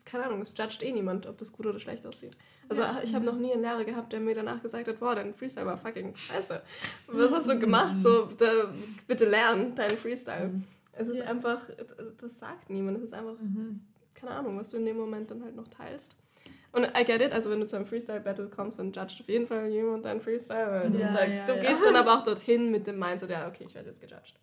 keine 0.06 0.26
Ahnung, 0.26 0.42
es 0.42 0.56
judgt 0.58 0.82
eh 0.84 0.92
niemand, 0.92 1.26
ob 1.28 1.38
das 1.38 1.52
gut 1.52 1.66
oder 1.66 1.80
schlecht 1.80 2.08
aussieht. 2.08 2.38
Also 2.70 2.82
Ja. 2.82 3.02
ich 3.04 3.14
habe 3.14 3.26
noch 3.26 3.36
nie 3.38 3.52
einen 3.52 3.62
Lehrer 3.62 3.84
gehabt, 3.84 4.14
der 4.14 4.20
mir 4.22 4.36
danach 4.36 4.62
gesagt 4.62 4.88
hat, 4.88 5.00
boah, 5.00 5.16
dein 5.16 5.34
Freestyle 5.34 5.66
war 5.66 5.78
fucking 5.78 6.16
scheiße. 6.16 6.62
Was 7.08 7.32
hast 7.34 7.50
du 7.50 7.60
gemacht? 7.60 8.02
So, 8.02 8.26
da, 8.38 8.74
bitte 9.08 9.30
lern 9.30 9.76
deinen 9.76 9.98
Freestyle. 9.98 10.62
Es 10.94 11.08
ist 11.10 11.20
Ja. 11.20 11.26
einfach, 11.26 11.62
das 12.20 12.40
sagt 12.40 12.70
niemand, 12.70 12.98
es 13.00 13.04
ist 13.06 13.14
einfach 13.14 13.38
Mhm. 13.40 13.82
keine 14.16 14.32
Ahnung, 14.32 14.58
was 14.58 14.70
du 14.70 14.78
in 14.78 14.86
dem 14.86 14.98
Moment 14.98 15.30
dann 15.30 15.44
halt 15.44 15.56
noch 15.56 15.68
teilst. 15.68 16.16
Und 16.78 16.86
I 16.96 17.04
get 17.04 17.22
it, 17.22 17.32
also 17.34 17.50
wenn 17.50 17.60
du 17.60 17.66
zu 17.66 17.76
einem 17.76 17.88
Freestyle-Battle 17.88 18.50
kommst, 18.50 18.78
dann 18.78 18.92
judgt 18.92 19.20
auf 19.20 19.28
jeden 19.28 19.48
Fall 19.48 19.68
jemand 19.68 20.06
deinen 20.06 20.22
Freestyle. 20.22 20.70
weil 20.70 21.00
Ja, 21.00 21.12
da, 21.12 21.26
ja, 21.26 21.46
du 21.48 21.56
ja. 21.56 21.62
gehst 21.64 21.82
dann 21.84 21.96
aber 21.96 22.20
auch 22.20 22.24
dorthin 22.24 22.70
mit 22.70 22.86
dem 22.86 23.00
Mindset, 23.00 23.32
ja, 23.32 23.48
okay, 23.48 23.64
ich 23.68 23.74
werde 23.74 23.90
jetzt 23.90 24.00
gejudged. 24.00 24.36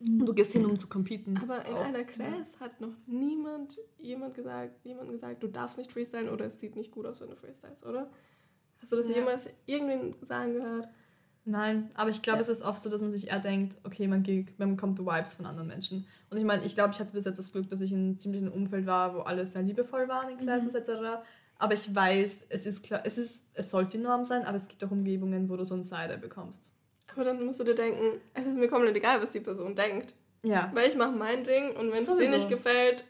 Du 0.00 0.32
gehst 0.32 0.52
hin, 0.52 0.64
um 0.64 0.78
zu 0.78 0.88
competen. 0.88 1.38
Aber 1.42 1.64
in 1.66 1.74
Auch. 1.74 1.84
einer 1.84 2.04
Class 2.04 2.58
hat 2.60 2.80
noch 2.80 2.94
niemand 3.06 3.76
jemand 3.98 4.34
gesagt, 4.34 4.72
jemand 4.84 5.10
gesagt, 5.10 5.42
du 5.42 5.48
darfst 5.48 5.76
nicht 5.76 5.92
freestylen 5.92 6.30
oder 6.30 6.46
es 6.46 6.58
sieht 6.58 6.74
nicht 6.76 6.90
gut 6.92 7.06
aus, 7.06 7.20
wenn 7.20 7.28
du 7.30 7.36
freestylst, 7.36 7.84
oder? 7.84 8.08
Hast 8.80 8.90
du 8.92 8.96
das 8.96 9.08
Ja. 9.08 9.16
jemals 9.16 9.50
irgendwen 9.66 10.14
sagen 10.22 10.54
gehört? 10.54 10.88
Nein, 11.44 11.90
aber 11.94 12.08
ich 12.10 12.22
glaube, 12.22 12.38
Ja. 12.38 12.40
es 12.42 12.48
ist 12.48 12.62
oft 12.62 12.82
so, 12.82 12.88
dass 12.88 13.02
man 13.02 13.12
sich 13.12 13.28
eher 13.28 13.38
denkt, 13.40 13.76
okay, 13.84 14.06
man, 14.08 14.22
geht, 14.22 14.58
man 14.58 14.76
bekommt 14.76 14.98
Vibes 14.98 15.34
von 15.34 15.44
anderen 15.46 15.68
Menschen. 15.68 16.06
Und 16.30 16.38
ich 16.38 16.44
meine, 16.44 16.64
ich 16.64 16.74
glaube, 16.74 16.92
ich 16.94 17.00
hatte 17.00 17.12
bis 17.12 17.24
jetzt 17.26 17.38
das 17.38 17.52
Glück, 17.52 17.68
dass 17.68 17.80
ich 17.80 17.92
in 17.92 17.98
einem 17.98 18.18
ziemlichen 18.18 18.48
Umfeld 18.48 18.86
war, 18.86 19.14
wo 19.14 19.20
alle 19.20 19.44
sehr 19.44 19.62
liebevoll 19.62 20.08
waren 20.08 20.30
in 20.30 20.38
Classes 20.38 20.74
etc. 20.74 21.20
Aber 21.62 21.74
ich 21.74 21.94
weiß, 21.94 22.46
es 22.48 22.66
ist 22.66 22.82
klar, 22.82 23.02
es 23.04 23.18
ist, 23.18 23.48
es 23.54 23.70
sollte 23.70 23.92
die 23.92 23.98
Norm 24.02 24.24
sein, 24.24 24.44
aber 24.44 24.56
es 24.56 24.66
gibt 24.66 24.82
auch 24.82 24.90
Umgebungen, 24.90 25.48
wo 25.48 25.56
du 25.56 25.64
so 25.64 25.76
ein 25.76 25.84
Side 25.84 26.18
bekommst. 26.20 26.70
Aber 27.12 27.22
dann 27.24 27.44
musst 27.46 27.60
du 27.60 27.64
dir 27.64 27.76
denken, 27.76 28.20
es 28.34 28.46
ist 28.46 28.56
mir 28.58 28.66
komplett 28.68 28.96
egal, 28.96 29.22
was 29.22 29.30
die 29.30 29.38
Person 29.40 29.76
denkt. 29.76 30.14
Ja. 30.44 30.70
Weil 30.74 30.88
ich 30.88 30.96
mache 30.96 31.12
mein 31.12 31.44
Ding 31.44 31.70
und 31.76 31.92
wenn 31.92 32.02
es 32.02 32.16
dir 32.16 32.28
nicht 32.30 32.48
gefällt, 32.48 33.04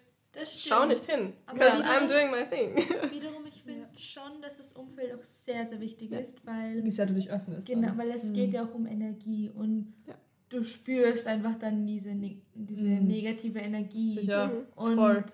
schau 0.45 0.85
nicht 0.85 1.07
hin. 1.11 1.33
Aber 1.47 1.59
Because 1.61 1.79
wiederum- 1.83 2.05
I'm 2.05 2.09
doing 2.09 2.31
my 2.31 2.45
thing. 2.47 2.77
Wiederum, 3.11 3.47
ich 3.47 3.62
finde 3.62 3.87
schon, 3.97 4.43
dass 4.43 4.59
das 4.59 4.75
Umfeld 4.75 5.15
auch 5.15 5.23
sehr, 5.23 5.65
sehr 5.65 5.81
wichtig 5.81 6.12
ist, 6.12 6.45
weil, 6.45 6.85
Wie 6.85 6.91
sehr 6.91 7.07
du 7.07 7.15
dich 7.15 7.31
öffnest. 7.31 7.67
genau, 7.67 7.88
dann. 7.88 7.97
weil 7.99 8.11
es 8.11 8.25
Mhm. 8.25 8.35
geht 8.35 8.53
ja 8.53 8.65
auch 8.67 8.75
um 8.75 8.87
Energie 8.87 9.49
und 9.55 9.95
Ja. 10.07 10.15
du 10.51 10.62
spürst 10.62 11.27
einfach 11.27 11.59
dann 11.59 11.87
diese, 11.87 12.11
ne 12.11 12.43
diese 12.55 12.88
Mhm. 12.88 13.07
negative 13.07 13.61
Energie. 13.61 14.12
Sicher. 14.12 14.49
Mhm. 14.49 14.67
Und 14.75 14.97
Voll. 14.97 15.25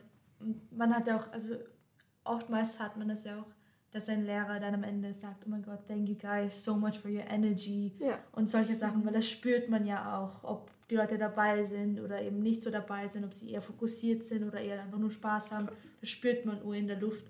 man 0.71 0.95
hat 0.95 1.09
ja 1.09 1.19
auch, 1.19 1.33
also 1.33 1.57
oftmals 2.29 2.79
hat 2.81 2.97
man 2.97 3.09
das 3.09 3.25
ja 3.25 3.39
auch, 3.41 3.47
dass 3.91 4.09
ein 4.09 4.27
Lehrer 4.27 4.61
dann 4.61 4.75
am 4.75 4.85
Ende 4.85 5.15
sagt, 5.15 5.45
oh 5.47 5.51
mein 5.51 5.63
Gott, 5.63 5.87
thank 5.89 6.09
you 6.09 6.15
guys 6.15 6.63
so 6.63 6.75
much 6.75 6.99
for 6.99 7.11
your 7.11 7.25
energy 7.31 7.93
Ja. 7.99 8.19
und 8.33 8.49
solche 8.51 8.77
Sachen, 8.77 9.05
weil 9.07 9.15
das 9.15 9.29
spürt 9.29 9.69
man 9.71 9.87
ja 9.87 10.19
auch, 10.19 10.45
ob 10.45 10.71
die 10.91 10.97
Leute 10.97 11.17
dabei 11.19 11.65
sind 11.65 12.01
oder 12.01 12.21
eben 12.23 12.41
nicht 12.41 12.63
so 12.63 12.71
dabei 12.71 13.09
sind, 13.09 13.25
ob 13.25 13.33
sie 13.35 13.51
eher 13.51 13.63
fokussiert 13.63 14.25
sind 14.25 14.43
oder 14.47 14.61
eher 14.61 14.83
einfach 14.83 14.99
nur 14.99 15.11
Spaß 15.11 15.53
haben. 15.53 15.69
Das 16.01 16.09
spürt 16.11 16.45
man 16.47 16.61
nur 16.63 16.75
in 16.75 16.87
der 16.87 16.99
Luft. 16.99 17.25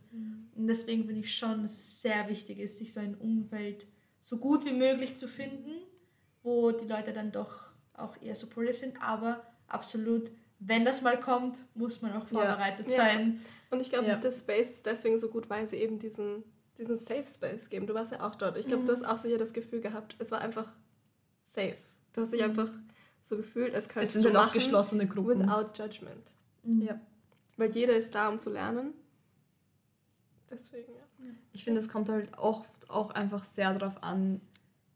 Und 0.54 0.66
deswegen 0.68 1.04
finde 1.06 1.20
ich 1.20 1.34
schon, 1.36 1.62
dass 1.62 1.72
es 1.72 2.02
sehr 2.02 2.28
wichtig 2.28 2.58
ist, 2.60 2.78
sich 2.78 2.92
so 2.92 3.00
ein 3.00 3.16
Umfeld 3.16 3.86
so 4.20 4.36
gut 4.36 4.64
wie 4.64 4.72
möglich 4.72 5.16
zu 5.16 5.26
finden, 5.26 5.70
wo 6.44 6.70
die 6.70 6.86
Leute 6.86 7.12
dann 7.12 7.32
doch 7.32 7.62
auch 7.94 8.20
eher 8.22 8.34
supportive 8.36 8.76
sind, 8.76 9.00
aber 9.02 9.42
absolut, 9.66 10.30
wenn 10.60 10.84
das 10.84 11.02
mal 11.02 11.18
kommt, 11.18 11.56
muss 11.74 12.00
man 12.02 12.12
auch 12.12 12.24
vorbereitet 12.26 12.88
Ja. 12.90 12.96
sein. 12.96 13.40
Und 13.70 13.80
ich 13.80 13.90
glaube, 13.90 14.08
Ja. 14.08 14.16
das 14.16 14.40
Space 14.40 14.70
ist 14.70 14.86
deswegen 14.86 15.18
so 15.18 15.28
gut, 15.28 15.50
weil 15.50 15.66
sie 15.68 15.76
eben 15.76 15.98
diesen, 15.98 16.42
diesen 16.78 16.98
Safe 16.98 17.24
Space 17.26 17.68
geben. 17.68 17.86
Du 17.86 17.94
warst 17.94 18.12
ja 18.12 18.26
auch 18.26 18.34
dort. 18.34 18.56
Ich 18.56 18.66
glaube, 18.66 18.82
Mhm. 18.82 18.86
du 18.86 18.92
hast 18.92 19.04
auch 19.04 19.18
sicher 19.18 19.38
das 19.38 19.52
Gefühl 19.52 19.80
gehabt, 19.80 20.16
es 20.18 20.30
war 20.30 20.40
einfach 20.40 20.72
safe. 21.42 21.76
Du 22.14 22.22
hast 22.22 22.32
dich 22.32 22.42
einfach 22.42 22.70
so 23.20 23.36
gefühlt, 23.36 23.74
als 23.74 23.86
Es 23.86 23.92
könntest 23.92 24.12
sind 24.14 24.32
du 24.34 24.40
auch 24.40 24.52
geschlossene 24.52 25.06
Gruppen. 25.06 25.40
without 25.40 25.70
judgment. 25.82 26.32
Mhm. 26.64 26.82
Ja. 26.82 27.00
Weil 27.56 27.70
jeder 27.74 27.96
ist 27.96 28.14
da, 28.14 28.28
um 28.28 28.38
zu 28.38 28.50
lernen. 28.50 28.94
Deswegen, 30.50 30.92
ja. 30.92 31.30
Ich 31.52 31.64
finde, 31.64 31.80
es 31.80 31.88
kommt 31.88 32.08
halt 32.08 32.36
oft 32.38 32.88
auch 32.88 33.10
einfach 33.10 33.44
sehr 33.44 33.74
darauf 33.74 34.02
an, 34.02 34.40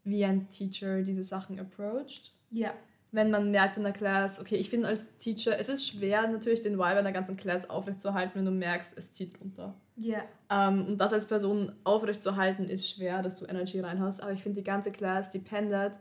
wie 0.03 0.23
ein 0.25 0.49
Teacher 0.49 1.01
diese 1.03 1.23
Sachen 1.23 1.59
approacht. 1.59 2.33
Ja. 2.49 2.73
Wenn 3.13 3.29
man 3.31 3.51
merkt 3.51 3.77
in 3.77 3.83
der 3.83 3.93
Class, 3.93 4.39
okay, 4.41 4.55
ich 4.55 4.69
finde 4.69 4.87
als 4.89 5.17
Teacher, 5.17 5.57
es 5.59 5.69
ist 5.69 5.87
schwer 5.87 6.27
natürlich 6.27 6.61
den 6.63 6.73
Vibe 6.73 6.97
einer 6.97 7.11
ganzen 7.11 7.37
Class 7.37 7.69
aufrechtzuerhalten, 7.69 8.33
wenn 8.35 8.45
du 8.45 8.51
merkst, 8.51 8.91
es 8.97 9.11
zieht 9.13 9.39
runter. 9.39 9.75
Ja. 9.95 10.23
Ähm, 10.49 10.87
und 10.87 10.97
das 10.97 11.13
als 11.13 11.27
Person 11.27 11.71
aufrecht 11.83 12.21
zu 12.23 12.35
halten, 12.35 12.65
ist 12.65 12.89
schwer, 12.89 13.21
dass 13.21 13.39
du 13.39 13.45
Energy 13.45 13.79
reinhaust. 13.79 14.21
Aber 14.21 14.31
ich 14.33 14.41
finde, 14.43 14.59
die 14.61 14.65
ganze 14.65 14.91
Class 14.91 15.29
depended. 15.29 15.93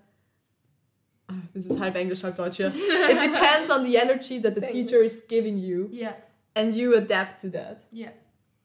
Ah, 1.28 1.34
Das 1.54 1.66
ist 1.66 1.78
halb 1.78 1.94
Englisch, 1.96 2.22
halb 2.24 2.34
Deutsch 2.36 2.56
hier. 2.56 2.68
It 3.10 3.18
depends 3.22 3.70
on 3.70 3.84
the 3.84 3.94
energy 3.96 4.40
that 4.40 4.54
the 4.54 4.62
teacher 4.62 4.98
is 4.98 5.26
giving 5.28 5.58
you. 5.58 5.88
Ja. 5.92 6.14
And 6.54 6.74
you 6.74 6.94
adapt 6.96 7.40
to 7.42 7.48
that. 7.50 7.84
Ja. 7.92 8.08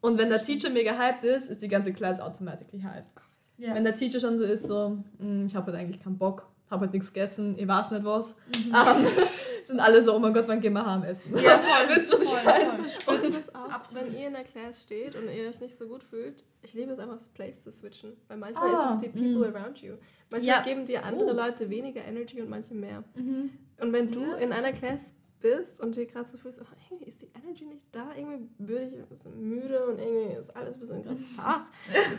Und 0.02 0.18
wenn 0.18 0.30
der 0.30 0.42
Teacher 0.42 0.70
mega 0.70 0.98
hyped 0.98 1.24
ist, 1.24 1.50
ist 1.52 1.62
die 1.62 1.68
ganze 1.68 1.92
Class 1.94 2.20
automatically 2.22 2.82
hyped. 2.82 3.12
Ja. 3.58 3.74
Wenn 3.74 3.84
der 3.84 3.96
Teacher 3.96 4.20
schon 4.20 4.38
so 4.38 4.44
ist, 4.44 4.66
so, 4.68 4.98
"Mm, 5.20 5.48
ich 5.48 5.56
habe 5.56 5.68
heute 5.72 5.78
eigentlich 5.80 6.02
keinen 6.02 6.18
Bock, 6.18 6.48
habe 6.70 6.86
heute 6.86 6.94
nichts 6.94 7.14
gegessen, 7.14 7.56
ich 7.58 7.68
weiß 7.68 7.92
nicht 7.92 8.04
was, 8.04 8.38
Mhm. 8.48 8.76
ähm, 8.76 9.06
sind 9.64 9.80
alle 9.80 10.02
so, 10.04 10.16
oh 10.16 10.20
mein 10.20 10.34
Gott, 10.34 10.48
wann 10.48 10.60
gehen 10.62 10.74
wir 10.74 10.86
heim 10.86 11.04
essen? 11.04 11.36
Ja, 11.38 11.58
voll. 11.60 11.88
Wisst 11.90 12.12
ihr, 12.14 12.20
was 12.20 12.26
ich 12.26 12.30
voll, 12.30 12.44
meine? 12.46 12.90
voll. 12.90 13.16
Und 13.16 13.36
das 13.36 13.56
auch, 13.56 13.70
Absolut. 13.70 14.06
wenn 14.06 14.18
ihr 14.20 14.28
in 14.28 14.34
der 14.34 14.44
Class 14.44 14.84
steht 14.84 15.16
und 15.16 15.24
ihr 15.30 15.50
euch 15.50 15.60
nicht 15.62 15.76
so 15.78 15.88
gut 15.88 16.04
fühlt, 16.04 16.44
ich 16.62 16.74
liebe 16.74 16.92
es 16.92 17.00
einfach, 17.00 17.18
das 17.18 17.28
Place 17.30 17.62
zu 17.64 17.72
switchen. 17.72 18.14
Weil 18.28 18.38
manchmal 18.38 18.76
Ah, 18.76 18.96
ist 18.96 19.04
es 19.06 19.12
die 19.12 19.20
people 19.20 19.48
around 19.54 19.78
you. 19.80 19.94
Manchmal 20.32 20.58
Ja. 20.58 20.62
geben 20.64 20.86
dir 20.86 21.06
andere 21.06 21.30
Oh. 21.32 21.36
Leute 21.36 21.70
weniger 21.70 22.04
Energy 22.04 22.42
und 22.42 22.50
manche 22.50 22.74
mehr. 22.74 23.04
Mhm. 23.16 23.52
Und 23.80 23.94
wenn 23.94 24.12
du 24.12 24.22
Ja. 24.22 24.36
in 24.38 24.52
einer 24.52 24.72
Class 24.74 25.14
bist 25.40 25.80
und 25.80 25.96
dir 25.96 26.06
gerade 26.08 26.28
so 26.28 26.36
fühlst, 26.38 26.60
oh, 26.62 26.66
irgendwie 26.90 27.06
ist 27.10 27.22
die 27.22 27.30
Energy 27.42 27.64
nicht 27.66 27.86
da, 27.92 28.08
irgendwie 28.18 28.50
würde 28.58 28.86
ich 28.88 28.94
ein 28.96 29.06
bisschen 29.06 29.40
müde 29.50 29.86
und 29.86 30.00
irgendwie 30.00 30.34
ist 30.36 30.56
alles 30.58 30.76
ein 30.76 30.80
bisschen 30.80 31.04
gerade 31.04 31.20
zart, 31.36 31.62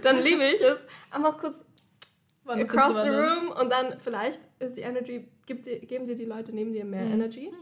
dann 0.03 0.23
liebe 0.23 0.45
ich 0.45 0.61
es, 0.63 0.85
einfach 1.11 1.37
kurz 1.37 1.65
across 2.49 3.03
the 3.03 3.09
room 3.11 3.51
und 3.61 3.71
dann 3.71 3.99
vielleicht 4.01 4.41
ist 4.59 4.77
die 4.77 4.83
Energy, 4.83 5.29
gibt 5.47 5.67
dir, 5.67 5.79
geben 5.81 6.07
dir 6.07 6.15
die 6.17 6.25
Leute 6.25 6.55
neben 6.55 6.73
dir 6.73 6.85
mehr 6.85 7.05
Mhm. 7.07 7.13
Energy 7.13 7.53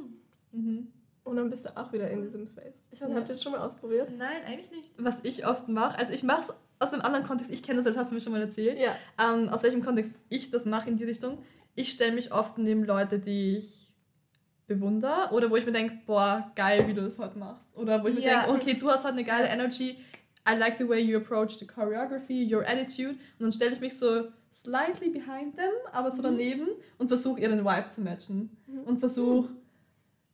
Mhm. 0.53 0.89
und 1.24 1.37
dann 1.37 1.51
bist 1.51 1.66
du 1.66 1.76
auch 1.76 1.93
wieder 1.93 2.11
in 2.11 2.22
diesem 2.22 2.47
Space. 2.47 2.74
Ich 2.91 3.01
weiß, 3.01 3.09
Ja. 3.11 3.16
habt 3.16 3.28
ihr 3.28 3.34
das 3.34 3.43
schon 3.43 3.53
mal 3.53 3.61
ausprobiert? 3.61 4.11
Nein, 4.16 4.43
eigentlich 4.47 4.70
nicht. 4.70 4.93
Was 4.99 5.24
ich 5.24 5.47
oft 5.47 5.68
mache, 5.68 5.99
also 5.99 6.12
ich 6.12 6.22
mache 6.22 6.43
es 6.43 6.55
aus 6.78 6.93
einem 6.93 7.03
anderen 7.03 7.26
Kontext, 7.26 7.53
ich 7.53 7.62
kenne 7.62 7.76
das, 7.78 7.87
das 7.87 7.97
hast 7.97 8.11
du 8.11 8.14
mir 8.14 8.20
schon 8.20 8.32
mal 8.32 8.41
erzählt, 8.43 8.78
Ja. 8.78 8.95
ähm, 9.22 9.49
aus 9.49 9.62
welchem 9.62 9.82
Kontext 9.84 10.18
ich 10.28 10.51
das 10.51 10.64
mache 10.66 10.89
in 10.91 10.97
die 10.97 11.05
Richtung. 11.05 11.39
Ich 11.74 11.91
stelle 11.93 12.12
mich 12.12 12.32
oft 12.32 12.59
neben 12.59 12.84
Leute, 12.84 13.18
die 13.18 13.59
ich 13.59 13.93
bewundere 14.66 15.30
oder 15.32 15.51
wo 15.51 15.57
ich 15.57 15.64
mir 15.64 15.72
denke, 15.72 15.99
boah, 16.07 16.51
geil, 16.57 16.89
wie 16.89 16.95
du 16.95 17.03
das 17.03 17.18
heute 17.18 17.39
machst. 17.39 17.68
Oder 17.76 18.03
wo 18.03 18.09
ich 18.09 18.18
Ja. 18.18 18.41
mir 18.43 18.47
denke, 18.49 18.62
okay, 18.62 18.74
du 18.78 18.91
hast 18.91 19.05
heute 19.05 19.14
eine 19.14 19.24
geile 19.24 19.47
Energy, 19.49 19.97
I 20.49 20.57
like 20.57 20.78
the 20.78 20.88
way 20.88 21.01
you 21.01 21.16
approach 21.16 21.59
the 21.59 21.66
choreography, 21.66 22.44
your 22.53 22.62
attitude. 22.66 23.11
Und 23.38 23.40
dann 23.40 23.53
stelle 23.53 23.72
ich 23.72 23.80
mich 23.80 23.99
so 23.99 24.24
slightly 24.53 25.09
behind 25.11 25.57
them, 25.57 25.72
aber 25.92 26.11
so 26.11 26.22
daneben 26.22 26.68
und 26.99 27.09
versuche 27.09 27.40
ihren 27.40 27.64
Vibe 27.64 27.88
zu 27.90 28.01
matchen. 28.03 28.51
Und 28.84 29.01
versuche 29.01 29.49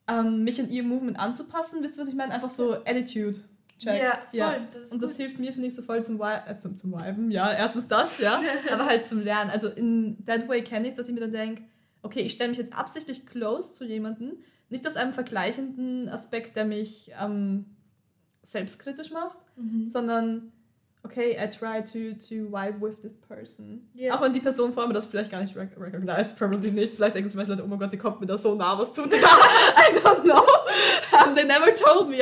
ähm, 0.09 0.45
mich 0.45 0.59
in 0.59 0.71
ihr 0.71 0.83
Movement 0.83 1.19
anzupassen. 1.19 1.83
Wisst 1.83 1.97
ihr, 1.99 2.03
was 2.03 2.09
ich 2.09 2.15
meine? 2.15 2.33
Einfach 2.33 2.51
so 2.51 2.75
Attitude. 2.85 3.39
Check. 3.79 4.01
Ja, 4.01 4.13
voll. 4.13 4.21
Ja. 4.33 4.61
Das 4.73 4.93
Und 4.93 5.03
das 5.03 5.11
gut. 5.13 5.21
hilft 5.21 5.39
mir, 5.41 5.53
finde 5.53 5.67
ich, 5.69 5.75
so 5.75 5.83
voll 5.83 6.05
zum, 6.05 6.21
Vi- 6.21 6.47
äh, 6.49 6.59
zum, 6.59 6.77
zum 6.77 6.93
Viben. 6.93 7.31
Ja, 7.31 7.53
erstens 7.53 7.89
das, 7.89 8.21
ja. 8.21 8.41
aber 8.73 8.87
halt 8.87 9.07
zum 9.07 9.23
Lernen. 9.25 9.51
Also 9.51 9.69
in 9.69 10.19
that 10.27 10.47
way 10.49 10.63
kenne 10.63 10.87
ich 10.89 10.95
dass 10.95 11.09
ich 11.09 11.15
mir 11.15 11.21
dann 11.21 11.33
denke, 11.33 11.63
okay, 12.03 12.21
ich 12.21 12.33
stelle 12.33 12.51
mich 12.51 12.59
jetzt 12.59 12.73
absichtlich 12.73 13.27
close 13.27 13.73
zu 13.75 13.85
jemandem. 13.85 14.35
Nicht 14.69 14.87
aus 14.87 14.97
einem 14.97 15.13
vergleichenden 15.13 16.09
Aspekt, 16.09 16.55
der 16.57 16.65
mich 16.65 17.11
ähm, 17.21 17.67
selbstkritisch 18.43 19.11
macht, 19.11 19.39
Mhm. 19.57 19.89
sondern 19.91 20.53
okay, 21.05 21.33
I 21.37 21.49
try 21.51 21.83
to, 21.83 22.15
to 22.19 22.51
vibe 22.53 22.81
with 22.81 23.01
this 23.03 23.15
person. 23.15 23.89
Ja. 23.95 24.15
Auch 24.17 24.23
wenn 24.23 24.33
die 24.33 24.41
Person 24.41 24.73
vor 24.73 24.87
mir 24.87 24.95
das 24.95 25.07
vielleicht 25.07 25.31
gar 25.31 25.43
nicht 25.43 25.57
rec 25.57 25.71
recognized, 25.79 26.37
probably 26.37 26.71
nicht. 26.71 26.95
Vielleicht 26.95 27.17
denken 27.17 27.29
sie 27.29 27.37
manchmal, 27.37 27.61
oh 27.61 27.67
mein 27.67 27.79
Gott, 27.79 27.93
die 27.93 27.97
kommt 27.99 28.21
mir 28.21 28.27
da 28.27 28.39
so 28.39 28.55
nah, 28.55 28.79
was 28.79 28.93
tut 28.93 29.11
der? 29.11 29.19
I 29.21 29.97
don't 29.99 30.23
know. 30.23 30.43
Um, 31.27 31.35
they 31.35 31.45
never 31.45 31.75
told 31.75 32.09
me. 32.09 32.19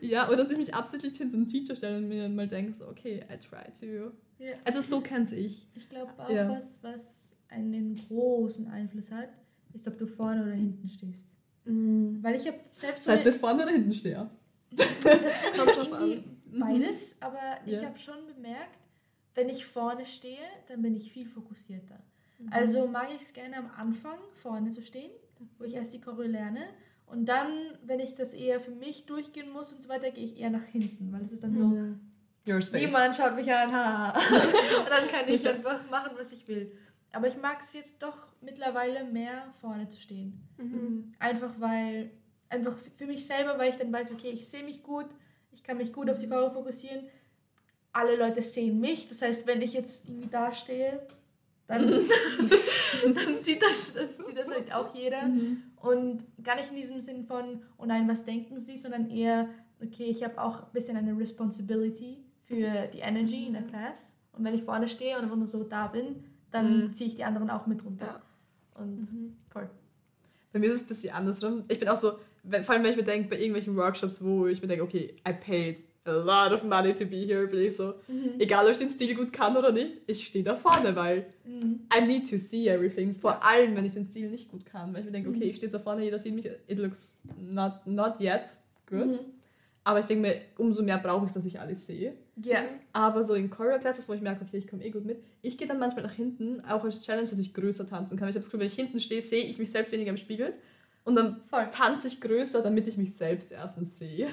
Ja, 0.00 0.28
oder 0.28 0.36
dass 0.36 0.50
ich 0.52 0.56
mich 0.58 0.74
absichtlich 0.74 1.16
hinter 1.16 1.36
den 1.36 1.46
Teacher 1.46 1.74
stelle 1.76 1.98
und 1.98 2.08
mir 2.08 2.28
mal 2.28 2.46
denke, 2.48 2.72
so, 2.72 2.86
okay, 2.88 3.24
I 3.30 3.36
try 3.38 3.64
to. 3.80 4.12
Ja. 4.38 4.52
Also 4.64 4.80
so 4.80 5.00
kenn's 5.00 5.32
ich. 5.32 5.66
Ich 5.74 5.88
glaube 5.88 6.12
auch, 6.16 6.30
Ja. 6.30 6.48
was, 6.48 6.82
was 6.82 7.34
einen 7.50 7.96
großen 8.08 8.68
Einfluss 8.68 9.10
hat, 9.10 9.30
ist, 9.74 9.86
ob 9.88 9.98
du 9.98 10.06
vorne 10.06 10.42
oder 10.42 10.52
hinten 10.52 10.88
stehst. 10.88 11.26
Weil 11.64 12.36
ich 12.36 12.46
habe 12.46 12.58
selbst 12.70 13.04
Seid 13.04 13.26
ihr 13.26 13.32
vorne 13.34 13.64
oder 13.64 13.72
hinten 13.72 13.92
steher? 13.92 14.30
Das 14.70 14.88
ist 14.88 15.54
Kommt 15.56 15.76
drauf 15.76 16.00
irgendwie 16.00 16.24
beides, 16.58 17.20
aber 17.20 17.58
ich 17.66 17.80
Ja. 17.80 17.86
habe 17.86 17.98
schon 17.98 18.26
bemerkt, 18.34 18.78
wenn 19.34 19.48
ich 19.48 19.64
vorne 19.66 20.04
stehe, 20.06 20.38
dann 20.68 20.82
bin 20.82 20.94
ich 20.96 21.12
viel 21.12 21.26
fokussierter. 21.26 21.98
Mhm. 22.38 22.52
Also 22.52 22.86
mag 22.86 23.08
ich 23.14 23.22
es 23.22 23.32
gerne 23.32 23.56
am 23.56 23.70
Anfang 23.76 24.18
vorne 24.42 24.70
zu 24.70 24.82
stehen, 24.82 25.10
wo 25.58 25.64
ich 25.64 25.74
erst 25.74 25.92
die 25.94 26.00
Choreo 26.00 26.28
lerne. 26.28 26.66
Und 27.06 27.26
dann, 27.26 27.48
wenn 27.84 28.00
ich 28.00 28.14
das 28.14 28.34
eher 28.34 28.60
für 28.60 28.70
mich 28.72 29.06
durchgehen 29.06 29.50
muss 29.50 29.72
und 29.72 29.82
so 29.82 29.88
weiter, 29.88 30.10
gehe 30.10 30.24
ich 30.24 30.38
eher 30.38 30.50
nach 30.50 30.64
hinten, 30.64 31.10
weil 31.12 31.22
es 31.22 31.32
ist 31.32 31.42
dann 31.42 31.54
so, 31.54 31.64
niemand 32.76 33.16
schaut 33.16 33.34
mich 33.34 33.50
an, 33.52 33.72
ha. 33.72 34.10
und 34.80 34.88
dann 34.90 35.08
kann 35.08 35.26
ich 35.28 35.48
einfach 35.48 35.88
machen, 35.90 36.12
was 36.18 36.32
ich 36.32 36.46
will. 36.48 36.72
Aber 37.12 37.26
ich 37.26 37.36
mag 37.38 37.60
es 37.60 37.72
jetzt 37.72 38.02
doch 38.02 38.26
mittlerweile 38.42 39.04
mehr 39.04 39.50
vorne 39.60 39.88
zu 39.88 39.98
stehen. 40.00 40.46
Mhm. 40.58 41.14
Einfach 41.18 41.54
weil, 41.58 42.10
einfach 42.50 42.74
für 42.94 43.06
mich 43.06 43.26
selber, 43.26 43.58
weil 43.58 43.70
ich 43.70 43.76
dann 43.76 43.92
weiß, 43.92 44.12
okay, 44.12 44.30
ich 44.30 44.48
sehe 44.48 44.64
mich 44.64 44.82
gut, 44.82 45.06
ich 45.52 45.62
kann 45.62 45.78
mich 45.78 45.92
gut 45.92 46.08
auf 46.10 46.18
die 46.18 46.28
Choreo 46.28 46.50
fokussieren. 46.50 47.04
Alle 47.92 48.16
Leute 48.16 48.42
sehen 48.42 48.80
mich. 48.80 49.08
Das 49.08 49.22
heißt, 49.22 49.46
wenn 49.46 49.62
ich 49.62 49.72
jetzt 49.72 50.08
irgendwie 50.08 50.28
da 50.28 50.52
stehe, 50.52 51.06
dann, 51.66 51.86
dann, 53.14 53.36
sieht 53.36 53.62
das, 53.62 53.94
dann 53.94 54.08
sieht 54.24 54.36
das 54.36 54.48
halt 54.48 54.72
auch 54.72 54.94
jeder. 54.94 55.22
Mhm. 55.26 55.62
Und 55.76 56.24
gar 56.42 56.56
nicht 56.56 56.70
in 56.70 56.76
diesem 56.76 57.00
Sinn 57.00 57.24
von, 57.24 57.62
oh 57.76 57.84
nein, 57.86 58.08
was 58.08 58.24
denken 58.24 58.60
sie, 58.60 58.76
sondern 58.76 59.10
eher, 59.10 59.48
okay, 59.82 60.04
ich 60.04 60.22
habe 60.24 60.40
auch 60.40 60.62
ein 60.64 60.72
bisschen 60.72 60.96
eine 60.96 61.16
Responsibility 61.18 62.18
für 62.46 62.86
die 62.92 63.00
Energy 63.00 63.46
in 63.46 63.52
der 63.54 63.62
Class. 63.62 64.14
Und 64.32 64.44
wenn 64.44 64.54
ich 64.54 64.62
vorne 64.62 64.88
stehe 64.88 65.16
und 65.16 65.24
einfach 65.24 65.36
nur 65.36 65.48
so 65.48 65.64
da 65.64 65.88
bin, 65.88 66.24
dann 66.50 66.86
Mhm. 66.88 66.94
ziehe 66.94 67.08
ich 67.10 67.16
die 67.16 67.24
anderen 67.24 67.50
auch 67.50 67.66
mit 67.66 67.84
runter. 67.84 68.06
Ja. 68.06 68.22
Und 68.82 69.34
voll. 69.50 69.68
Bei 70.52 70.58
mir 70.58 70.68
ist 70.68 70.76
es 70.76 70.82
ein 70.82 70.86
bisschen 70.86 71.14
andersrum. 71.14 71.64
Ich 71.68 71.78
bin 71.78 71.88
auch 71.88 71.96
so, 71.96 72.12
wenn, 72.50 72.64
vor 72.64 72.74
allem 72.74 72.84
wenn 72.84 72.90
ich 72.92 72.96
mir 72.96 73.04
denke, 73.04 73.28
bei 73.28 73.36
irgendwelchen 73.36 73.76
Workshops, 73.76 74.22
wo 74.22 74.46
ich 74.46 74.60
mir 74.60 74.68
denke, 74.68 74.84
okay, 74.84 75.14
I 75.28 75.32
paid 75.32 75.76
a 76.04 76.12
lot 76.12 76.52
of 76.52 76.64
money 76.64 76.94
to 76.94 77.04
be 77.04 77.16
here, 77.26 77.46
bin 77.46 77.60
ich 77.60 77.76
so, 77.76 77.94
egal 78.38 78.64
ob 78.64 78.72
ich 78.72 78.78
den 78.78 78.88
Stil 78.90 79.14
gut 79.14 79.32
kann 79.32 79.56
oder 79.56 79.72
nicht, 79.72 79.96
ich 80.06 80.26
stehe 80.26 80.44
da 80.44 80.56
vorne, 80.56 80.96
weil 80.96 81.26
Mhm. 81.48 81.80
I 81.96 82.06
need 82.06 82.28
to 82.30 82.36
see 82.36 82.68
everything. 82.68 83.14
Vor 83.14 83.42
allem, 83.44 83.74
wenn 83.74 83.84
ich 83.84 83.94
den 83.94 84.04
Stil 84.04 84.30
nicht 84.30 84.50
gut 84.50 84.66
kann, 84.66 84.92
weil 84.92 85.00
ich 85.00 85.06
mir 85.06 85.12
denke, 85.12 85.30
okay, 85.30 85.44
ich 85.44 85.56
stehe 85.56 85.70
da 85.72 85.78
vorne, 85.78 86.04
jeder 86.04 86.18
sieht 86.18 86.34
mich, 86.34 86.46
it 86.46 86.78
looks 86.78 87.20
not, 87.40 87.86
not 87.86 88.20
yet 88.20 88.54
good. 88.86 89.06
Mhm. 89.06 89.18
Aber 89.84 90.00
ich 90.00 90.06
denke 90.06 90.28
mir, 90.28 90.34
umso 90.58 90.82
mehr 90.82 90.98
brauche 90.98 91.24
ich, 91.24 91.32
dass 91.32 91.46
ich 91.46 91.58
alles 91.58 91.86
sehe. 91.86 92.12
Ja. 92.44 92.64
Aber 92.92 93.24
so 93.24 93.32
in 93.32 93.48
Choreo-Classes, 93.48 94.08
wo 94.08 94.12
ich 94.12 94.20
merke, 94.20 94.44
okay, 94.44 94.58
ich 94.58 94.68
komme 94.68 94.84
eh 94.84 94.90
gut 94.90 95.06
mit, 95.06 95.22
ich 95.40 95.56
gehe 95.56 95.66
dann 95.66 95.78
manchmal 95.78 96.04
nach 96.04 96.12
hinten, 96.12 96.60
auch 96.66 96.84
als 96.84 97.02
Challenge, 97.06 97.28
dass 97.28 97.38
ich 97.38 97.54
größer 97.54 97.88
tanzen 97.88 98.18
kann. 98.18 98.28
Ich 98.28 98.34
habe 98.34 98.40
das 98.40 98.48
Gefühl, 98.48 98.60
wenn 98.60 98.66
ich 98.66 98.74
hinten 98.74 99.00
stehe, 99.00 99.22
sehe 99.22 99.44
ich 99.44 99.58
mich 99.58 99.70
selbst 99.70 99.92
weniger 99.92 100.10
im 100.10 100.18
Spiegel. 100.18 100.52
Und 101.08 101.16
dann 101.16 101.40
Voll. 101.48 101.68
tanze 101.72 102.06
ich 102.08 102.20
größer, 102.20 102.62
damit 102.62 102.86
ich 102.86 102.96
mich 102.98 103.16
selbst 103.16 103.50
erstens 103.50 103.98
sehe. 103.98 104.28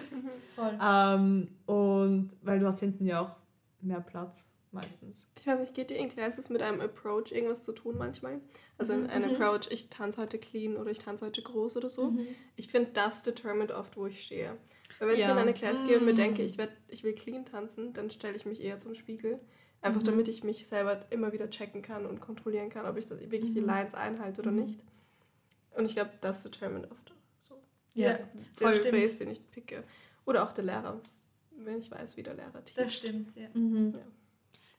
Voll. 0.56 0.78
Ähm, 0.82 1.48
und 1.66 2.30
weil 2.42 2.60
du 2.60 2.68
hast 2.68 2.80
hinten 2.82 3.06
ja 3.06 3.22
auch 3.22 3.36
mehr 3.82 4.02
Platz, 4.02 4.48
meistens. 4.72 5.32
Ich 5.40 5.48
weiß 5.48 5.60
nicht, 5.60 5.74
geht 5.74 5.90
dir 5.90 5.98
in 5.98 6.10
Classes 6.10 6.50
mit 6.50 6.62
einem 6.62 6.82
Approach 6.82 7.32
irgendwas 7.32 7.64
zu 7.64 7.72
tun 7.72 7.96
manchmal? 7.98 8.42
Also 8.78 8.94
Mhm, 8.94 9.08
ein 9.10 9.22
mhm. 9.22 9.36
Approach, 9.36 9.68
ich 9.70 9.90
tanze 9.90 10.22
heute 10.22 10.38
clean 10.38 10.76
oder 10.76 10.92
ich 10.92 11.00
tanze 11.00 11.26
heute 11.26 11.42
groß 11.42 11.78
oder 11.78 11.90
so. 11.90 12.12
Mhm. 12.12 12.28
Ich 12.58 12.68
finde, 12.68 12.90
das 12.94 13.24
determined 13.24 13.72
oft, 13.72 13.96
wo 13.96 14.06
ich 14.08 14.22
stehe. 14.24 14.58
Weil 15.00 15.08
wenn 15.10 15.16
ich 15.16 15.22
Ja. 15.22 15.32
in 15.32 15.38
eine 15.38 15.54
Class 15.54 15.86
gehe 15.88 15.98
und 15.98 16.06
mir 16.06 16.12
Mm. 16.14 16.16
denke, 16.18 16.42
ich, 16.42 16.58
werd, 16.58 16.72
ich 16.90 17.04
will 17.06 17.14
clean 17.14 17.46
tanzen, 17.46 17.94
dann 17.94 18.12
stelle 18.12 18.36
ich 18.36 18.46
mich 18.46 18.62
eher 18.62 18.80
zum 18.80 18.96
Spiegel. 18.96 19.40
Einfach 19.82 20.02
Mhm. 20.02 20.06
damit 20.08 20.28
ich 20.28 20.44
mich 20.44 20.68
selber 20.68 21.06
immer 21.10 21.32
wieder 21.32 21.50
checken 21.50 21.82
kann 21.82 22.06
und 22.06 22.20
kontrollieren 22.20 22.70
kann, 22.70 22.86
ob 22.86 22.98
ich 22.98 23.06
das, 23.06 23.20
wirklich 23.32 23.54
die 23.54 23.62
Mhm. 23.62 23.68
Lines 23.68 23.94
einhalte 23.94 24.42
oder 24.42 24.52
Mhm. 24.52 24.60
nicht. 24.64 24.80
Und 25.76 25.86
ich 25.86 25.94
glaube, 25.96 26.12
das 26.22 26.44
determined 26.44 26.90
oft 26.92 27.14
so 27.40 27.56
Ja, 27.94 28.14
der 28.14 28.28
voll 28.56 28.74
Space, 28.74 29.16
stimmt. 29.16 29.20
den 29.20 29.30
ich 29.32 29.52
picke. 29.52 29.84
Oder 30.26 30.44
auch 30.44 30.52
der 30.54 30.64
Lehrer, 30.64 31.00
wenn 31.58 31.80
ich 31.80 31.92
weiß, 31.92 32.18
wie 32.18 32.24
der 32.24 32.34
Lehrer 32.34 32.64
teacht. 32.64 32.78
Das 32.86 32.94
stimmt, 32.94 33.36
ja. 33.36 33.48
Ja. 33.54 34.00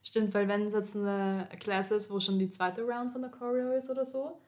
Stimmt, 0.03 0.35
weil 0.35 0.47
wenn 0.49 0.67
es 0.67 0.75
jetzt 0.75 0.97
eine 0.97 1.49
Class 1.61 1.91
ist, 1.91 2.11
wo 2.11 2.21
schon 2.21 2.39
die 2.39 2.51
zweite 2.51 2.83
Round 2.83 3.13
von 3.13 3.23
der 3.23 3.31
Choreo 3.31 3.73
ist 3.73 3.91
oder 3.91 4.07
so, 4.07 4.39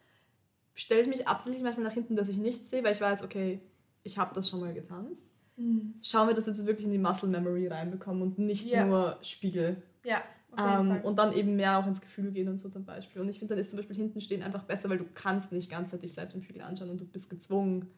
stelle 0.75 1.03
ich 1.03 1.09
mich 1.09 1.27
absichtlich 1.27 1.63
manchmal 1.65 1.87
nach 1.87 1.93
hinten, 1.95 2.15
dass 2.17 2.29
ich 2.29 2.37
nichts 2.37 2.71
sehe, 2.71 2.85
weil 2.85 2.93
ich 2.95 3.01
weiß, 3.01 3.25
okay, 3.25 3.61
ich 4.05 4.19
habe 4.19 4.35
das 4.35 4.49
schon 4.49 4.61
mal 4.61 4.73
getanzt. 4.73 5.27
Mhm. 5.57 5.95
Schauen 6.03 6.29
wir 6.29 6.35
das 6.35 6.47
jetzt 6.47 6.65
wirklich 6.67 6.87
in 6.87 6.93
die 6.93 6.99
Muscle 6.99 7.29
Memory 7.29 7.67
reinbekommen 7.67 8.23
und 8.23 8.39
nicht 8.39 8.67
Ja. 8.67 8.85
nur 8.87 9.19
Spiegel. 9.23 9.83
Ja, 10.05 10.23
Ähm, 10.57 11.01
und 11.03 11.17
dann 11.17 11.33
eben 11.33 11.57
mehr 11.57 11.79
auch 11.79 11.87
ins 11.87 12.01
Gefühl 12.01 12.31
gehen 12.33 12.49
und 12.49 12.59
so 12.59 12.69
zum 12.69 12.85
Beispiel. 12.85 13.21
Und 13.21 13.29
ich 13.29 13.39
finde, 13.39 13.55
dann 13.55 13.61
ist 13.61 13.71
zum 13.71 13.79
Beispiel 13.79 13.97
hinten 13.97 14.21
stehen 14.21 14.43
einfach 14.43 14.63
besser, 14.63 14.89
weil 14.89 14.99
du 14.99 15.07
kannst 15.15 15.53
nicht 15.53 15.71
ganz 15.71 15.91
dich 15.99 16.13
selbst 16.15 16.35
im 16.35 16.43
Spiegel 16.43 16.63
anschauen 16.63 16.91
und 16.91 17.01
du 17.01 17.05
bist 17.05 17.29
gezwungen, 17.31 17.91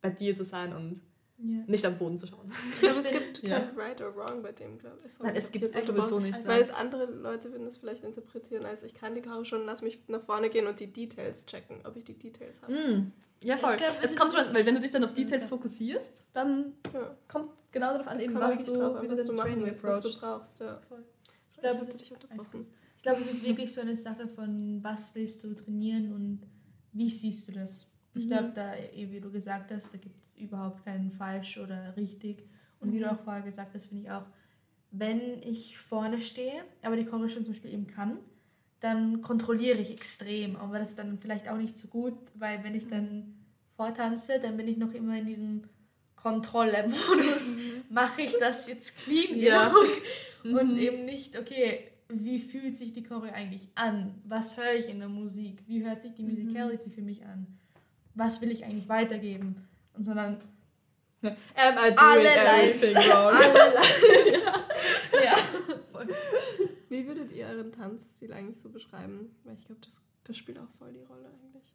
bei 0.00 0.10
dir 0.10 0.34
zu 0.34 0.44
sein 0.44 0.72
und 0.72 1.02
ja. 1.38 1.62
nicht 1.66 1.84
am 1.84 1.98
Boden 1.98 2.18
zu 2.18 2.26
schauen. 2.26 2.50
Ich 2.74 2.80
glaube, 2.80 3.00
es 3.00 3.10
gibt 3.10 3.42
Ja. 3.42 3.60
kein 3.60 3.76
Right 3.76 4.00
or 4.00 4.14
Wrong 4.16 4.42
bei 4.42 4.52
dem, 4.52 4.78
glaube 4.78 4.98
ich. 5.06 5.18
Nein, 5.20 5.36
es 5.36 5.50
gibt 5.52 5.64
es 5.64 5.84
sowieso 5.84 6.12
wrong. 6.16 6.22
nicht. 6.22 6.36
Also- 6.36 6.48
Weil 6.48 6.62
es 6.62 6.70
andere 6.70 7.04
Leute 7.06 7.50
würden 7.52 7.66
das 7.66 7.76
vielleicht 7.78 8.02
interpretieren 8.04 8.64
als 8.64 8.82
ich 8.82 8.94
kann 8.94 9.14
die 9.14 9.22
Choreo 9.22 9.44
schon, 9.44 9.64
lass 9.66 9.82
mich 9.82 10.00
nach 10.08 10.22
vorne 10.22 10.50
gehen 10.50 10.66
und 10.66 10.80
die 10.80 10.92
Details 10.92 11.46
checken, 11.46 11.78
ob 11.84 11.96
ich 11.96 12.04
die 12.04 12.14
Details 12.18 12.62
habe. 12.62 12.72
Mm. 12.72 13.12
Ja, 13.44 13.56
voll. 13.56 13.70
Ich 13.72 13.76
glaub, 13.76 13.96
es 14.02 14.12
es 14.12 14.16
kommt 14.16 14.34
dran, 14.34 14.46
weil 14.52 14.66
wenn 14.66 14.74
du 14.74 14.80
dich 14.80 14.90
dann 14.90 15.04
auf 15.04 15.14
Details 15.14 15.44
fokussierst, 15.44 16.24
dann 16.32 16.72
Ja. 16.92 17.14
kommt 17.28 17.50
genau 17.70 17.92
darauf 17.92 18.08
an, 18.08 18.16
Es 18.16 18.24
eben, 18.24 18.34
was 18.34 18.64
du, 18.64 18.72
drauf 18.72 19.02
wie 19.02 19.08
was 19.10 19.16
dein 19.18 19.26
du 19.26 19.32
machen 19.34 19.64
willst, 19.64 19.84
was 19.84 20.02
du 20.02 20.18
brauchst. 20.20 20.58
Ja. 20.60 20.80
Voll. 20.88 21.04
Ich 21.58 21.62
glaub, 21.62 21.82
ich 21.82 21.88
es 21.88 22.00
ist-. 22.02 22.12
Ich 22.96 23.02
glaube, 23.02 23.20
es 23.20 23.30
ist 23.30 23.44
wirklich 23.44 23.72
so 23.72 23.80
eine 23.80 23.96
Sache 23.96 24.28
von, 24.28 24.82
was 24.82 25.14
willst 25.14 25.42
du 25.44 25.54
trainieren 25.54 26.12
und 26.12 26.40
wie 26.92 27.08
siehst 27.08 27.48
du 27.48 27.52
das? 27.52 27.90
Ich 28.14 28.24
Mhm. 28.24 28.28
glaube, 28.28 28.52
da, 28.54 28.74
eh, 28.76 29.10
wie 29.10 29.20
du 29.20 29.30
gesagt 29.30 29.70
hast, 29.70 29.92
da 29.92 29.98
gibt 29.98 30.22
es 30.22 30.36
überhaupt 30.36 30.84
keinen 30.84 31.10
falsch 31.12 31.58
oder 31.58 31.96
richtig. 31.96 32.44
Und 32.80 32.92
wie 32.92 32.98
du 32.98 33.06
Mhm. 33.06 33.12
auch 33.12 33.20
vorher 33.20 33.42
gesagt 33.42 33.74
hast, 33.74 33.86
finde 33.86 34.04
ich 34.04 34.10
auch, 34.10 34.26
wenn 34.90 35.42
ich 35.42 35.78
vorne 35.78 36.20
stehe, 36.20 36.62
aber 36.82 36.96
die 36.96 37.04
schon 37.06 37.28
zum 37.28 37.48
Beispiel 37.48 37.72
eben 37.72 37.86
kann, 37.86 38.18
dann 38.80 39.20
kontrolliere 39.22 39.78
ich 39.78 39.90
extrem. 39.90 40.56
Aber 40.56 40.78
das 40.78 40.90
ist 40.90 40.98
dann 40.98 41.18
vielleicht 41.18 41.48
auch 41.48 41.56
nicht 41.56 41.76
so 41.76 41.88
gut, 41.88 42.14
weil 42.34 42.62
wenn 42.64 42.74
ich 42.74 42.86
dann 42.88 43.34
vortanze, 43.76 44.38
dann 44.40 44.56
bin 44.56 44.68
ich 44.68 44.76
noch 44.76 44.94
immer 44.94 45.18
in 45.18 45.26
diesem 45.26 45.62
Kontrolle-Modus. 46.16 47.56
Mache 47.90 48.22
ich 48.22 48.36
das 48.38 48.66
jetzt 48.66 48.98
clean 48.98 49.38
Ja. 49.38 49.68
genug? 49.68 49.86
Und 50.44 50.72
Mhm. 50.74 50.78
eben 50.78 51.04
nicht, 51.04 51.38
okay, 51.38 51.90
wie 52.08 52.38
fühlt 52.38 52.76
sich 52.76 52.92
die 52.92 53.02
Choreo 53.02 53.32
eigentlich 53.32 53.68
an? 53.74 54.14
Was 54.24 54.56
höre 54.56 54.74
ich 54.74 54.88
in 54.88 54.98
der 54.98 55.08
Musik? 55.08 55.62
Wie 55.66 55.84
hört 55.84 56.00
sich 56.02 56.14
die 56.14 56.22
Mhm. 56.22 56.30
Musicality 56.30 56.90
für 56.90 57.02
mich 57.02 57.24
an? 57.24 57.46
Was 58.14 58.40
will 58.40 58.50
ich 58.50 58.64
eigentlich 58.64 58.88
weitergeben? 58.88 59.66
Und 59.94 60.04
sondern 60.04 60.40
Am 61.22 61.32
I 61.34 61.90
doing 61.90 61.98
alle 61.98 62.22
Lines. 62.22 62.82
everything 62.82 63.10
wrong? 63.10 63.30
alle 63.34 63.74
Lines. 63.74 64.44
ja. 65.24 65.36
voll. 65.92 66.06
Wie 66.88 67.06
würdet 67.06 67.32
ihr 67.32 67.46
euren 67.46 67.72
Tanzstil 67.72 68.32
eigentlich 68.32 68.60
so 68.60 68.70
beschreiben? 68.70 69.34
Weil 69.44 69.54
ich 69.54 69.64
glaube, 69.66 69.80
das, 69.84 70.00
das 70.24 70.36
spielt 70.36 70.58
auch 70.58 70.70
voll 70.78 70.92
die 70.92 71.02
Rolle 71.02 71.26
eigentlich. 71.26 71.74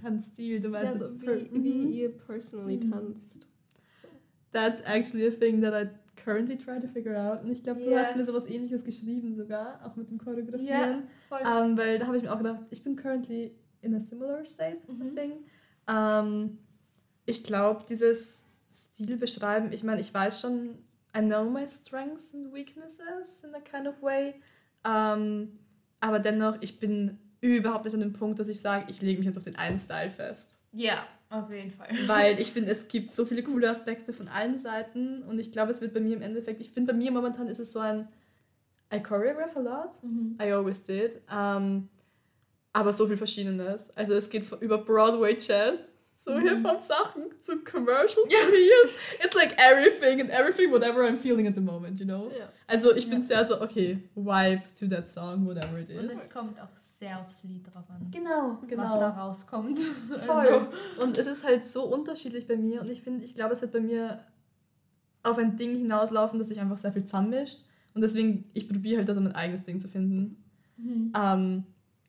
Tanzstil, 0.00 0.60
du 0.60 0.68
Ja, 0.70 0.82
meinst 0.84 0.98
so 0.98 1.06
jetzt 1.06 1.22
wie, 1.22 1.50
wie 1.64 1.72
Mhm. 1.86 1.92
ihr 1.92 2.16
personally 2.16 2.76
Mhm. 2.76 2.90
tanzt. 2.92 3.34
So. 4.02 4.08
That's 4.52 4.80
actually 4.82 5.26
a 5.26 5.30
thing 5.30 5.60
that 5.62 5.74
I 5.74 5.88
currently 6.24 6.56
try 6.58 6.80
to 6.80 6.88
figure 6.88 7.16
out. 7.16 7.42
Und 7.42 7.50
ich 7.50 7.62
glaube, 7.62 7.80
du 7.82 7.90
Ja. 7.90 8.00
hast 8.00 8.16
mir 8.16 8.24
sowas 8.24 8.46
ähnliches 8.48 8.84
geschrieben 8.84 9.34
sogar, 9.34 9.80
auch 9.84 9.96
mit 9.96 10.10
dem 10.10 10.18
Choreografieren. 10.18 11.04
voll. 11.28 11.40
Ähm, 11.40 11.76
weil 11.76 11.98
da 11.98 12.06
habe 12.06 12.16
ich 12.16 12.22
mir 12.22 12.32
auch 12.32 12.38
gedacht, 12.38 12.60
ich 12.70 12.82
bin 12.84 12.96
currently 12.96 13.54
in 13.80 13.94
a 13.94 14.00
similar 14.00 14.44
state 14.46 14.80
Mhm. 14.88 15.02
a 15.16 15.20
thing. 15.20 15.32
Ähm, 15.88 16.58
ich 17.26 17.44
glaube, 17.44 17.84
dieses 17.88 18.46
Stil 18.70 19.16
beschreiben, 19.16 19.72
ich 19.72 19.82
meine, 19.84 20.00
ich 20.00 20.12
weiß 20.12 20.40
schon, 20.40 20.78
I 21.16 21.20
know 21.20 21.48
my 21.48 21.66
strengths 21.66 22.34
and 22.34 22.52
weaknesses 22.52 23.42
in 23.44 23.54
a 23.54 23.60
kind 23.60 23.86
of 23.86 24.00
way. 24.02 24.34
Ähm, 24.84 25.58
aber 26.00 26.18
dennoch, 26.18 26.58
ich 26.60 26.78
bin 26.78 27.18
überhaupt 27.40 27.84
nicht 27.84 27.94
an 27.94 28.00
dem 28.00 28.12
Punkt, 28.12 28.38
dass 28.38 28.48
ich 28.48 28.60
sage, 28.60 28.84
ich 28.88 29.00
lege 29.02 29.18
mich 29.18 29.26
jetzt 29.26 29.38
auf 29.38 29.44
den 29.44 29.56
einen 29.56 29.78
Style 29.78 30.10
fest. 30.10 30.56
ja, 30.72 31.06
auf 31.30 31.50
jeden 31.50 31.70
Fall. 31.70 31.88
Weil 32.06 32.40
ich 32.40 32.52
finde, 32.52 32.70
es 32.70 32.88
gibt 32.88 33.10
so 33.10 33.24
viele 33.26 33.42
coole 33.42 33.68
Aspekte 33.68 34.12
von 34.12 34.28
allen 34.28 34.56
Seiten 34.56 35.22
und 35.22 35.38
ich 35.38 35.52
glaube, 35.52 35.70
es 35.72 35.80
wird 35.80 35.94
bei 35.94 36.00
mir 36.00 36.16
im 36.16 36.22
Endeffekt, 36.22 36.60
ich 36.60 36.70
finde, 36.70 36.92
bei 36.92 36.98
mir 36.98 37.10
momentan 37.10 37.48
ist 37.48 37.58
es 37.58 37.72
so 37.72 37.80
ein, 37.80 38.08
I 38.92 39.02
choreograph 39.02 39.56
a 39.56 39.60
lot. 39.60 40.02
Mhm. 40.02 40.38
I 40.40 40.52
always 40.52 40.82
did. 40.82 41.20
Ähm, 41.30 41.88
aber 42.72 42.92
so 42.92 43.06
viel 43.06 43.16
Verschiedenes. 43.16 43.94
Also 43.96 44.14
es 44.14 44.30
geht 44.30 44.50
über 44.60 44.78
Broadway 44.78 45.36
Jazz 45.38 45.97
zu 46.18 46.32
Mhm. 46.32 46.48
Hip-Hop-Sachen, 46.48 47.22
zu 47.42 47.58
Commercial 47.64 48.24
Careers. 48.28 48.90
It's 49.24 49.36
like 49.36 49.56
everything 49.56 50.20
and 50.20 50.30
everything, 50.30 50.70
whatever 50.72 51.02
I'm 51.08 51.16
feeling 51.16 51.46
at 51.46 51.54
the 51.54 51.60
moment, 51.60 52.00
you 52.00 52.06
know? 52.06 52.28
Ja. 52.36 52.48
Also 52.66 52.94
ich 52.94 53.08
bin 53.08 53.20
Ja. 53.20 53.24
sehr 53.26 53.46
so, 53.46 53.60
okay, 53.62 53.98
vibe 54.16 54.62
to 54.78 54.86
that 54.88 55.08
song, 55.08 55.46
whatever 55.46 55.78
it 55.78 55.90
Und 55.96 56.06
is. 56.10 56.22
es 56.22 56.30
kommt 56.30 56.60
auch 56.60 56.76
sehr 56.76 57.20
aufs 57.20 57.44
Lied 57.44 57.64
drauf 57.72 57.84
an, 57.88 58.10
Genau, 58.10 58.58
was 58.76 58.98
da 58.98 59.10
rauskommt. 59.10 59.78
Voll. 59.78 60.18
Also, 60.28 60.66
Und 61.00 61.16
es 61.16 61.26
ist 61.28 61.44
halt 61.44 61.64
so 61.64 61.84
unterschiedlich 61.84 62.46
bei 62.48 62.56
mir 62.56 62.80
und 62.80 62.90
ich 62.90 63.00
finde, 63.02 63.24
ich 63.24 63.34
glaube, 63.36 63.54
es 63.54 63.62
wird 63.62 63.72
bei 63.72 63.80
mir 63.80 64.20
auf 65.22 65.38
ein 65.38 65.56
Ding 65.56 65.76
hinauslaufen, 65.76 66.38
das 66.38 66.48
sich 66.48 66.60
einfach 66.60 66.78
sehr 66.78 66.92
viel 66.92 67.04
zusammenmischt. 67.04 67.60
Und 67.94 68.02
deswegen, 68.02 68.44
ich 68.54 68.68
probiere 68.68 68.98
halt 68.98 69.08
da 69.08 69.14
so 69.14 69.20
mein 69.20 69.34
eigenes 69.34 69.62
Ding 69.62 69.80
zu 69.80 69.88
finden. 69.88 70.42
mhm. 70.76 71.12
Ähm, 71.16 71.64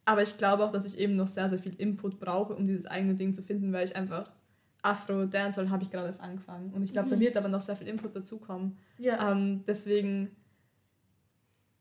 aber 0.10 0.24
ich 0.24 0.38
glaube 0.38 0.64
auch, 0.66 0.72
dass 0.72 0.86
ich 0.86 0.98
eben 1.00 1.16
noch 1.16 1.28
sehr, 1.28 1.50
sehr 1.50 1.60
viel 1.60 1.76
Input 1.78 2.20
brauche, 2.20 2.56
um 2.56 2.66
dieses 2.66 2.86
eigene 2.88 3.14
Ding 3.16 3.34
zu 3.34 3.42
finden, 3.44 3.72
weil 3.74 3.86
ich 3.88 3.96
einfach 3.96 4.30
Afro, 4.82 5.26
Dancehall 5.26 5.70
habe 5.70 5.84
ich 5.84 5.92
gerade 5.92 6.08
erst 6.08 6.22
angefangen. 6.22 6.72
Und 6.74 6.84
ich 6.84 6.94
glaube, 6.94 7.10
da 7.10 7.16
Mhm. 7.16 7.20
wird 7.20 7.38
aber 7.38 7.50
noch 7.50 7.62
sehr 7.62 7.76
viel 7.76 7.88
Input 7.88 8.16
dazukommen. 8.16 8.78
ja. 8.98 9.32
Ähm, 9.32 9.64
deswegen, 9.68 10.36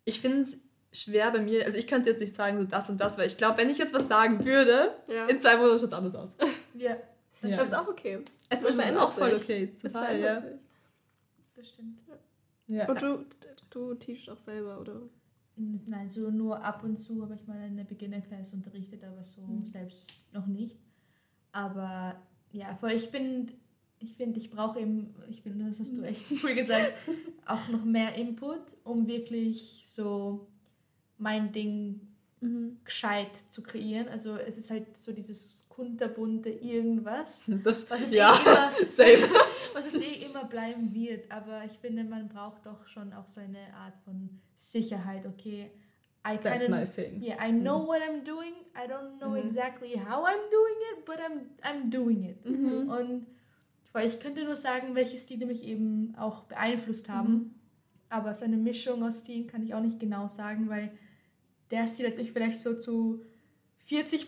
ich 0.04 0.20
finde 0.20 0.42
es 0.42 0.58
schwer 0.92 1.30
bei 1.30 1.40
mir, 1.40 1.64
also 1.66 1.78
ich 1.78 1.86
könnte 1.86 2.10
jetzt 2.10 2.20
nicht 2.20 2.34
sagen, 2.34 2.58
so 2.58 2.64
das 2.64 2.90
und 2.90 3.00
das, 3.00 3.18
weil 3.18 3.26
ich 3.28 3.36
glaube, 3.36 3.58
wenn 3.58 3.70
ich 3.70 3.78
jetzt 3.78 3.94
was 3.94 4.08
sagen 4.08 4.44
würde, 4.44 4.94
Ja. 5.08 5.26
in 5.26 5.40
zwei 5.40 5.56
Monaten 5.56 5.78
schaut 5.78 5.88
es 5.88 5.92
anders 5.94 6.14
aus. 6.14 6.36
ja, 6.74 6.96
Ich 7.42 7.56
Ja. 7.56 7.62
es 7.62 7.72
auch 7.72 7.88
okay. 7.88 8.18
Es 8.48 8.60
Das 8.62 8.70
ist 8.74 8.96
auch 8.96 9.12
voll 9.12 9.30
sich. 9.30 9.42
okay. 9.42 9.72
Es 9.82 9.92
Total, 9.92 10.06
verändert 10.06 10.44
ja. 10.44 10.50
sich. 10.50 10.58
das 11.56 11.68
stimmt. 11.68 11.98
ja. 12.66 12.88
Und 12.88 13.02
du, 13.02 13.24
du 13.70 13.94
teachst 13.94 14.28
auch 14.30 14.38
selber, 14.40 14.80
oder? 14.80 15.02
Nein, 15.86 16.08
so 16.08 16.30
nur 16.30 16.62
ab 16.64 16.84
und 16.84 16.96
zu 16.96 17.20
habe 17.22 17.34
ich 17.34 17.46
mal 17.46 17.58
eine 17.58 17.84
Beginner-Class 17.84 18.52
unterrichtet, 18.52 19.02
aber 19.04 19.22
so 19.22 19.42
Mhm. 19.42 19.66
selbst 19.66 20.12
noch 20.32 20.46
nicht. 20.46 20.76
Aber 21.52 22.14
ja, 22.52 22.74
voll, 22.76 22.92
ich 22.92 23.10
bin, 23.10 23.50
ich 23.98 24.14
finde, 24.14 24.38
ich 24.38 24.50
brauche 24.50 24.78
eben, 24.80 25.14
ich 25.28 25.42
finde, 25.42 25.64
das 25.68 25.80
hast 25.80 25.96
du 25.98 26.02
echt 26.02 26.22
cool 26.44 26.54
gesagt, 26.54 26.92
auch 27.46 27.68
noch 27.68 27.84
mehr 27.84 28.14
Input, 28.14 28.60
um 28.84 29.06
wirklich 29.06 29.82
so 29.86 30.46
mein 31.16 31.50
Ding 31.52 32.00
Mhm. 32.40 32.78
gescheit 32.84 33.36
zu 33.48 33.62
kreieren. 33.62 34.08
Also 34.08 34.36
es 34.36 34.58
ist 34.58 34.70
halt 34.70 34.96
so 34.96 35.12
dieses 35.12 35.66
kunterbunte 35.68 36.50
irgendwas, 36.50 37.50
Das, 37.64 37.88
was 37.90 38.02
es, 38.02 38.12
ja, 38.12 38.32
eh 38.34 39.14
immer, 39.14 39.28
was 39.74 39.86
es 39.92 40.00
eh 40.00 40.24
immer 40.24 40.44
bleiben 40.44 40.92
wird. 40.94 41.30
Aber 41.32 41.64
ich 41.64 41.72
finde, 41.72 42.04
man 42.04 42.28
braucht 42.28 42.66
doch 42.66 42.86
schon 42.86 43.12
auch 43.12 43.26
so 43.26 43.40
eine 43.40 43.72
Art 43.74 43.94
von 44.04 44.28
Sicherheit. 44.56 45.26
Okay, 45.26 45.70
I 46.26 46.36
That's 46.36 46.68
my 46.68 46.84
thing. 46.84 47.22
Yeah, 47.22 47.36
I 47.44 47.50
know 47.52 47.86
what 47.86 48.00
I'm 48.02 48.22
doing. 48.24 48.52
I 48.74 48.86
don't 48.90 49.18
know 49.18 49.30
Mhm. 49.30 49.46
exactly 49.46 49.94
how 49.96 50.24
I'm 50.24 50.50
doing 50.50 50.78
it, 50.92 51.04
but 51.04 51.16
I'm, 51.18 51.40
I'm 51.62 51.90
doing 51.90 52.24
it. 52.24 52.44
Mhm. 52.44 52.88
Und 52.88 53.26
weil 53.92 54.06
ich 54.08 54.20
könnte 54.20 54.44
nur 54.44 54.56
sagen, 54.56 54.94
welche 54.94 55.18
Stile 55.18 55.46
mich 55.46 55.64
eben 55.64 56.14
auch 56.16 56.44
beeinflusst 56.44 57.08
haben. 57.08 57.32
Mhm. 57.32 57.54
Aber 58.10 58.32
so 58.34 58.44
eine 58.44 58.56
Mischung 58.56 59.02
aus 59.02 59.20
Stilen 59.20 59.46
kann 59.46 59.62
ich 59.62 59.74
auch 59.74 59.80
nicht 59.82 59.98
genau 60.00 60.28
sagen, 60.28 60.68
weil 60.68 60.90
der 61.70 61.86
Stil 61.86 62.06
hat 62.08 62.16
mich 62.16 62.32
vielleicht 62.32 62.58
so 62.58 62.74
zu 62.76 63.22
40% 63.88 64.26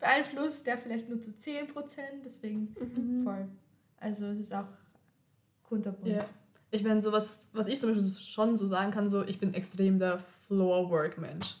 beeinflusst, 0.00 0.66
der 0.66 0.78
vielleicht 0.78 1.08
nur 1.08 1.20
zu 1.20 1.30
10%. 1.32 2.22
Deswegen 2.24 2.74
Mhm. 2.80 3.22
voll. 3.22 3.48
Also 3.98 4.26
es 4.26 4.38
ist 4.38 4.54
auch 4.54 4.66
kunterbunt. 5.68 6.08
Ja. 6.12 6.24
Ich 6.70 6.82
meine, 6.82 7.02
so 7.02 7.12
was, 7.12 7.50
was 7.52 7.66
ich 7.68 7.78
zum 7.80 7.94
Beispiel 7.94 8.08
schon 8.22 8.56
so 8.56 8.66
sagen 8.66 8.90
kann, 8.90 9.08
so 9.08 9.22
ich 9.22 9.38
bin 9.38 9.54
extrem 9.54 9.98
der 9.98 10.22
Floor-Work-Mensch. 10.48 11.56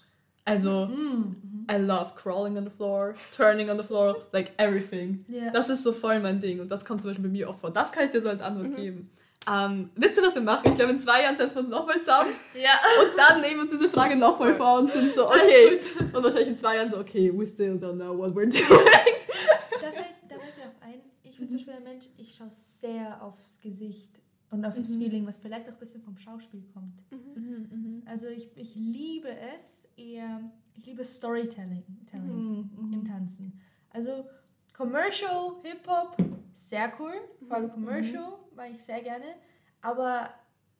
Also, 0.46 0.86
Mm. 0.86 1.66
I 1.70 1.76
love 1.76 2.12
crawling 2.16 2.58
on 2.58 2.64
the 2.64 2.70
floor, 2.70 3.14
turning 3.34 3.70
on 3.70 3.78
the 3.78 3.82
floor, 3.84 4.26
like 4.32 4.52
everything. 4.58 5.24
Ja. 5.28 5.50
Das 5.50 5.70
ist 5.70 5.82
so 5.82 5.92
voll 5.92 6.20
mein 6.20 6.38
Ding 6.38 6.60
und 6.60 6.68
das 6.68 6.84
kommt 6.84 7.00
zum 7.00 7.10
Beispiel 7.10 7.24
bei 7.28 7.32
mir 7.32 7.48
oft 7.48 7.62
vor. 7.62 7.70
Das 7.70 7.90
kann 7.92 8.04
ich 8.04 8.10
dir 8.10 8.20
so 8.20 8.28
als 8.28 8.42
Antwort 8.42 8.68
Mhm. 8.70 8.76
geben. 8.76 9.10
Ähm, 9.50 9.90
wisst 9.94 10.16
ihr, 10.16 10.22
was 10.22 10.34
wir 10.34 10.42
machen? 10.42 10.70
Ich 10.70 10.74
glaube, 10.76 10.92
in 10.92 11.00
zwei 11.00 11.22
Jahren 11.22 11.36
setzen 11.36 11.56
wir 11.56 11.60
uns 11.62 11.70
nochmal 11.70 12.00
zusammen 12.00 12.30
ja. 12.54 12.70
und 13.02 13.18
dann 13.18 13.40
nehmen 13.42 13.56
wir 13.56 13.62
uns 13.62 13.72
diese 13.72 13.88
Frage 13.90 14.16
nochmal 14.16 14.54
vor 14.54 14.78
und 14.80 14.92
sind 14.92 15.14
so, 15.14 15.26
okay. 15.28 15.80
Und 16.14 16.22
wahrscheinlich 16.24 16.48
in 16.48 16.58
zwei 16.58 16.76
Jahren 16.76 16.90
so, 16.90 16.98
okay, 16.98 17.30
we 17.36 17.46
still 17.46 17.74
don't 17.76 17.94
know 17.96 18.16
what 18.16 18.32
we're 18.32 18.46
doing. 18.50 18.84
Da 19.80 19.90
fällt, 19.90 20.14
da 20.28 20.38
fällt 20.38 20.56
mir 20.56 20.64
auch 20.64 20.82
ein, 20.86 21.00
ich 21.22 21.36
bin 21.38 21.48
zum 21.48 21.58
Beispiel 21.58 21.74
ein 21.74 21.82
Mensch, 21.84 22.04
ich 22.16 22.34
schaue 22.34 22.48
sehr 22.50 23.22
aufs 23.22 23.60
Gesicht 23.60 24.20
und 24.50 24.64
auf 24.64 24.76
das 24.76 24.90
Mhm. 24.96 24.98
Feeling, 25.02 25.26
was 25.26 25.38
vielleicht 25.38 25.66
auch 25.68 25.72
ein 25.72 25.78
bisschen 25.78 26.02
vom 26.02 26.16
Schauspiel 26.16 26.62
kommt. 26.72 27.02
Also 28.06 28.28
ich, 28.28 28.48
ich 28.56 28.74
liebe 28.76 29.28
es 29.56 29.92
eher, 29.96 30.40
ich 30.76 30.86
liebe 30.86 31.04
Storytelling 31.04 31.84
Telling 32.10 32.70
Mhm. 32.76 32.92
im 32.92 33.04
Tanzen. 33.06 33.60
Also 33.90 34.24
Commercial, 34.76 35.52
Hip-Hop, 35.62 36.16
sehr 36.54 36.92
cool, 36.98 37.12
vor 37.46 37.56
allem 37.56 37.70
Commercial, 37.70 38.32
mag 38.56 38.70
ich 38.72 38.82
sehr 38.82 39.02
gerne, 39.02 39.24
aber 39.80 40.30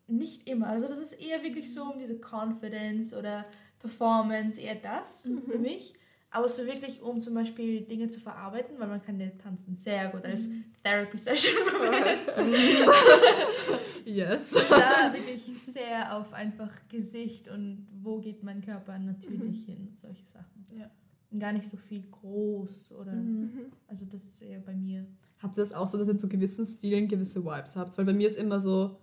nicht 0.07 0.47
immer. 0.49 0.69
Also 0.69 0.89
das 0.89 0.99
ist 0.99 1.15
eher 1.15 1.43
wirklich 1.43 1.73
so 1.73 1.85
um 1.93 1.99
diese 1.99 2.19
Confidence 2.21 3.15
oder 3.15 3.45
Performance, 3.79 4.61
eher 4.61 4.75
das 4.77 5.31
für 5.49 5.59
mich. 5.59 5.95
Aber 6.31 6.49
so 6.49 6.67
wirklich, 6.67 7.01
um 7.01 7.21
zum 7.21 7.35
Beispiel 7.35 7.83
Dinge 7.83 8.09
zu 8.09 8.19
verarbeiten, 8.19 8.79
weil 8.81 8.89
man 8.89 9.01
kann 9.01 9.21
ja 9.21 9.29
Tanzen 9.43 9.77
sehr 9.77 10.09
gut 10.09 10.25
als 10.25 10.49
Therapy-Session 10.83 11.55
verwenden. 11.71 12.55
Yes. 14.05 14.51
da 14.51 15.13
wirklich 15.15 15.45
sehr 15.63 16.17
auf 16.17 16.33
einfach 16.35 16.71
Gesicht 16.89 17.49
und 17.49 17.87
wo 18.03 18.19
geht 18.19 18.43
mein 18.43 18.61
Körper 18.63 18.99
natürlich 18.99 19.65
hin, 19.65 19.93
solche 19.97 20.25
Sachen. 20.27 20.65
Ja. 20.77 20.91
Und 21.31 21.39
gar 21.41 21.53
nicht 21.53 21.67
so 21.67 21.77
viel 21.77 22.03
groß 22.11 22.93
oder, 22.93 23.13
Mhm. 23.13 23.67
also 23.89 24.05
das 24.07 24.25
ist 24.25 24.43
eher 24.43 24.61
bei 24.61 24.75
mir. 24.75 25.07
Habt 25.45 25.57
ihr 25.59 25.63
das 25.63 25.73
auch 25.75 25.87
so, 25.87 25.99
dass 25.99 26.09
ihr 26.09 26.17
zu 26.19 26.29
gewissen 26.29 26.67
Stilen 26.67 27.07
gewisse 27.07 27.45
Vibes 27.45 27.77
habt? 27.77 27.97
Weil 27.99 28.07
bei 28.07 28.13
mir 28.15 28.29
ist 28.31 28.39
immer 28.39 28.59
so 28.61 28.97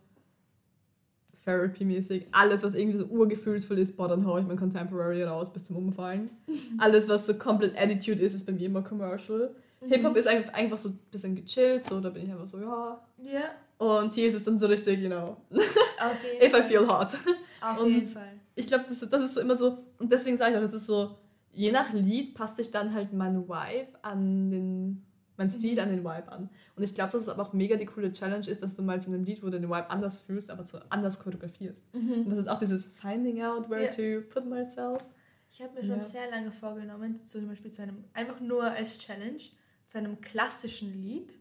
Therapy-mäßig, 1.45 2.27
alles, 2.31 2.63
was 2.63 2.75
irgendwie 2.75 2.97
so 2.99 3.05
urgefühlsvoll 3.05 3.79
ist, 3.79 3.97
boah, 3.97 4.07
dann 4.07 4.25
hau 4.25 4.37
ich 4.37 4.45
mein 4.45 4.57
Contemporary 4.57 5.23
raus 5.23 5.51
bis 5.51 5.65
zum 5.65 5.77
Umfallen. 5.77 6.29
alles, 6.77 7.09
was 7.09 7.25
so 7.25 7.33
komplett 7.35 7.75
Attitude 7.79 8.21
ist, 8.21 8.35
ist 8.35 8.45
bei 8.45 8.51
mir 8.51 8.67
immer 8.67 8.81
Commercial. 8.83 9.49
Hip-Hop 9.83 10.15
ist 10.15 10.27
einfach, 10.27 10.53
einfach 10.53 10.77
so 10.77 10.89
ein 10.89 10.99
bisschen 11.09 11.35
gechillt, 11.35 11.83
so, 11.83 11.99
da 11.99 12.09
bin 12.09 12.25
ich 12.25 12.31
einfach 12.31 12.47
so, 12.47 12.59
ja. 12.59 13.01
Ja, 13.23 13.41
Und 13.79 14.13
hier 14.13 14.29
ist 14.29 14.35
es 14.35 14.43
dann 14.43 14.59
so 14.59 14.67
richtig, 14.67 14.99
you 14.99 15.07
know, 15.07 15.37
auf 15.49 16.23
jeden 16.23 16.37
if 16.43 16.47
I 16.47 16.49
Fall. 16.49 16.63
feel 16.63 16.87
hot. 16.87 17.17
Auf 17.61 17.79
Und- 17.79 17.89
jeden 17.89 18.07
Fall. 18.07 18.33
Ich 18.53 18.67
glaube, 18.67 18.85
das, 18.87 18.99
das 18.99 19.23
ist 19.23 19.33
so 19.33 19.39
immer 19.41 19.57
so, 19.57 19.77
und 19.97 20.11
deswegen 20.11 20.37
sage 20.37 20.51
ich 20.51 20.57
auch, 20.59 20.63
es 20.63 20.73
ist 20.73 20.85
so, 20.85 21.15
je 21.53 21.71
nach 21.71 21.91
Lied 21.93 22.35
passt 22.35 22.57
sich 22.57 22.69
dann 22.69 22.93
halt 22.93 23.13
mein 23.13 23.47
Vibe 23.47 23.87
an 24.03 24.51
den, 24.51 25.03
mein 25.41 25.49
Stil 25.49 25.79
an 25.79 25.89
den 25.89 25.99
Vibe 26.03 26.31
an. 26.31 26.49
Und 26.75 26.83
ich 26.83 26.93
glaube, 26.93 27.11
dass 27.11 27.23
es 27.23 27.29
aber 27.29 27.41
auch 27.43 27.53
mega 27.53 27.75
die 27.75 27.85
coole 27.85 28.11
Challenge 28.11 28.47
ist, 28.47 28.61
dass 28.63 28.75
du 28.75 28.83
mal 28.83 29.01
zu 29.01 29.09
einem 29.11 29.23
Lied, 29.23 29.41
wo 29.41 29.47
du 29.47 29.59
den 29.59 29.69
Vibe 29.69 29.89
anders 29.89 30.19
fühlst, 30.19 30.51
aber 30.51 30.65
zu 30.65 30.79
anders 30.91 31.19
choreografierst. 31.19 31.83
Und 31.93 32.29
das 32.29 32.39
ist 32.39 32.47
auch 32.47 32.59
dieses 32.59 32.85
Finding 32.85 33.41
out 33.41 33.69
where 33.69 33.83
Ja. 33.85 33.89
to 33.89 34.21
put 34.29 34.45
myself. 34.45 35.03
Ich 35.51 35.61
habe 35.61 35.73
mir 35.73 35.81
schon 35.81 35.95
Ja. 35.97 36.01
sehr 36.01 36.29
lange 36.29 36.51
vorgenommen, 36.51 37.19
zum 37.25 37.47
Beispiel 37.47 37.71
zu 37.71 37.81
einem, 37.81 38.03
einfach 38.13 38.39
nur 38.39 38.63
als 38.63 38.99
Challenge, 38.99 39.41
zu 39.87 39.97
einem 39.97 40.21
klassischen 40.21 40.93
Lied, 41.03 41.33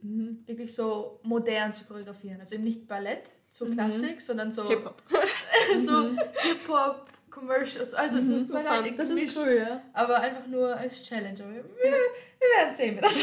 wirklich 0.46 0.74
so 0.74 1.20
modern 1.22 1.72
zu 1.72 1.84
choreografieren. 1.84 2.40
Also 2.40 2.56
eben 2.56 2.64
nicht 2.64 2.88
Ballett, 2.88 3.22
so 3.48 3.66
Mhm. 3.66 3.72
Klassik, 3.74 4.20
sondern 4.20 4.50
so 4.50 4.68
Hip-Hop. 4.68 5.00
so 5.86 6.08
Hip-Hop, 6.08 7.06
Commercials, 7.30 7.94
also 7.94 8.18
es 8.18 8.24
Mhm. 8.26 8.36
ist 8.36 8.52
dann 8.54 8.68
halt. 8.68 8.98
Das 8.98 9.08
ist 9.08 9.36
cool, 9.38 9.62
ja. 9.66 9.82
aber 9.92 10.18
einfach 10.20 10.46
nur 10.46 10.76
als 10.76 11.02
Challenge. 11.04 11.38
Wir, 11.38 11.64
wir 11.82 11.92
werden 11.92 12.74
sehen, 12.74 12.96
wie 12.96 13.00
das 13.00 13.22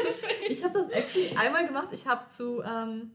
Ich 0.48 0.62
habe 0.64 0.78
das 0.78 0.90
actually 0.90 1.34
einmal 1.36 1.66
gemacht. 1.66 1.88
Ich 1.92 2.06
habe 2.06 2.28
zu, 2.28 2.62
ähm, 2.62 3.12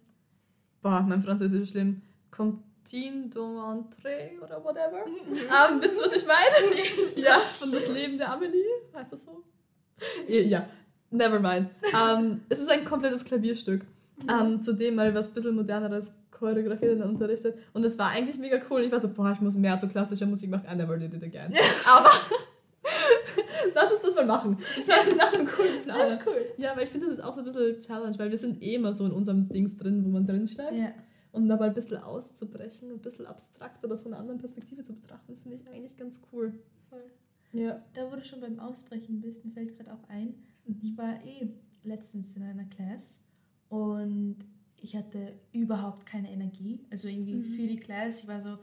boah, 0.82 1.02
mein 1.08 1.22
Französisch 1.24 1.62
ist 1.62 1.70
schlimm, 1.72 2.02
Comptine 2.32 3.28
d'Entrée 3.30 4.39
oder 4.42 4.64
whatever. 4.64 5.06
ähm, 5.06 5.82
wisst 5.82 5.98
ihr, 5.98 6.06
was 6.06 6.16
ich 6.16 6.26
meine? 6.26 6.86
ja, 7.16 7.39
von 7.39 7.72
das 7.72 7.88
Leben 7.89 8.18
der 8.18 8.32
Amelie, 8.32 8.64
heißt 8.96 9.14
das 9.14 9.26
so? 9.26 9.44
Ja, 10.28 10.68
never 11.12 11.39
mind. 11.39 11.70
Ähm, 11.94 12.42
es 12.50 12.60
ist 12.60 12.72
ein 12.72 12.84
komplettes 12.86 13.24
Klavierstück, 13.24 13.86
ähm, 14.28 14.62
zu 14.62 14.74
dem 14.74 14.96
mal 14.96 15.14
was 15.14 15.28
ein 15.30 15.34
bisschen 15.36 15.56
moderneres 15.56 16.14
choreografiert 16.42 17.00
und 17.00 17.04
unterrichtet. 17.04 17.56
Und 17.72 17.84
es 17.84 17.98
war 18.00 18.10
eigentlich 18.10 18.38
mega 18.39 18.60
cool. 18.70 18.82
Ich 18.82 18.92
war 18.92 19.00
so, 19.00 19.08
boah, 19.08 19.32
ich 19.32 19.39
muss 19.39 19.56
mehr 19.56 19.78
zu 19.78 19.88
klassischer 19.88 20.26
Musik 20.26 20.50
machen. 20.50 20.66
I 20.70 20.76
never 20.76 20.98
did 20.98 21.14
it 21.14 21.24
again. 21.24 21.54
Aber 21.88 22.10
lass 23.76 23.94
uns 23.94 24.02
das 24.02 24.16
mal 24.16 24.26
machen. 24.26 24.58
Das 24.76 24.88
hört 24.88 25.06
sich 25.06 25.16
nach 25.16 25.32
einem 25.32 25.48
coolen 25.48 25.84
Plan 25.84 26.00
Das 26.00 26.14
ist 26.14 26.28
cool. 26.28 26.46
Ja, 26.58 26.72
aber 26.72 26.82
ich 26.82 26.89
finde, 26.89 27.08
das 27.08 27.18
ist 27.18 27.24
auch 27.24 27.36
so 27.36 27.42
ein 27.42 27.46
bisschen 27.46 27.80
Challenge, 27.80 28.18
weil 28.18 28.32
wir 28.32 28.38
sind 28.38 28.62
eh 28.64 28.76
immer 28.76 28.92
so 28.92 29.06
in 29.06 29.12
unserem 29.12 29.48
Dings 29.50 29.78
drin, 29.78 30.04
wo 30.04 30.10
man 30.10 30.26
drin 30.26 30.48
steigt. 30.48 30.74
Ja. 30.74 30.92
Und 31.32 31.48
dabei 31.48 31.68
ein 31.68 31.74
bisschen 31.76 31.98
auszubrechen, 31.98 32.92
ein 32.92 33.00
bisschen 33.00 33.28
abstrakter, 33.28 33.88
das 33.88 34.02
von 34.02 34.12
einer 34.12 34.22
anderen 34.22 34.39
Perspektive 34.39 34.84
zu 34.84 34.94
betrachten, 34.94 35.38
finde 35.38 35.58
ich 35.58 35.70
eigentlich 35.70 35.96
ganz 35.96 36.22
cool. 36.34 36.54
Voll. 36.89 37.04
Ja. 37.54 37.82
Da 37.94 38.10
du 38.10 38.22
schon 38.24 38.42
beim 38.42 38.60
Ausbrechen 38.60 39.22
bist, 39.22 39.46
mir 39.46 39.52
fällt 39.52 39.78
gerade 39.78 39.94
auch 39.94 40.10
ein, 40.10 40.34
ich 40.82 40.98
war 40.98 41.24
eh 41.24 41.48
letztens 41.84 42.36
in 42.36 42.44
einer 42.44 42.66
Class 42.66 43.24
und 43.70 44.38
ich 44.82 44.95
hatte 44.95 45.34
überhaupt 45.51 46.05
keine 46.05 46.32
Energie, 46.32 46.79
also 46.89 47.07
irgendwie 47.07 47.36
Mhm. 47.36 47.43
für 47.43 47.67
die 47.67 47.77
Class. 47.79 48.19
Ich 48.19 48.27
war 48.27 48.41
so, 48.41 48.57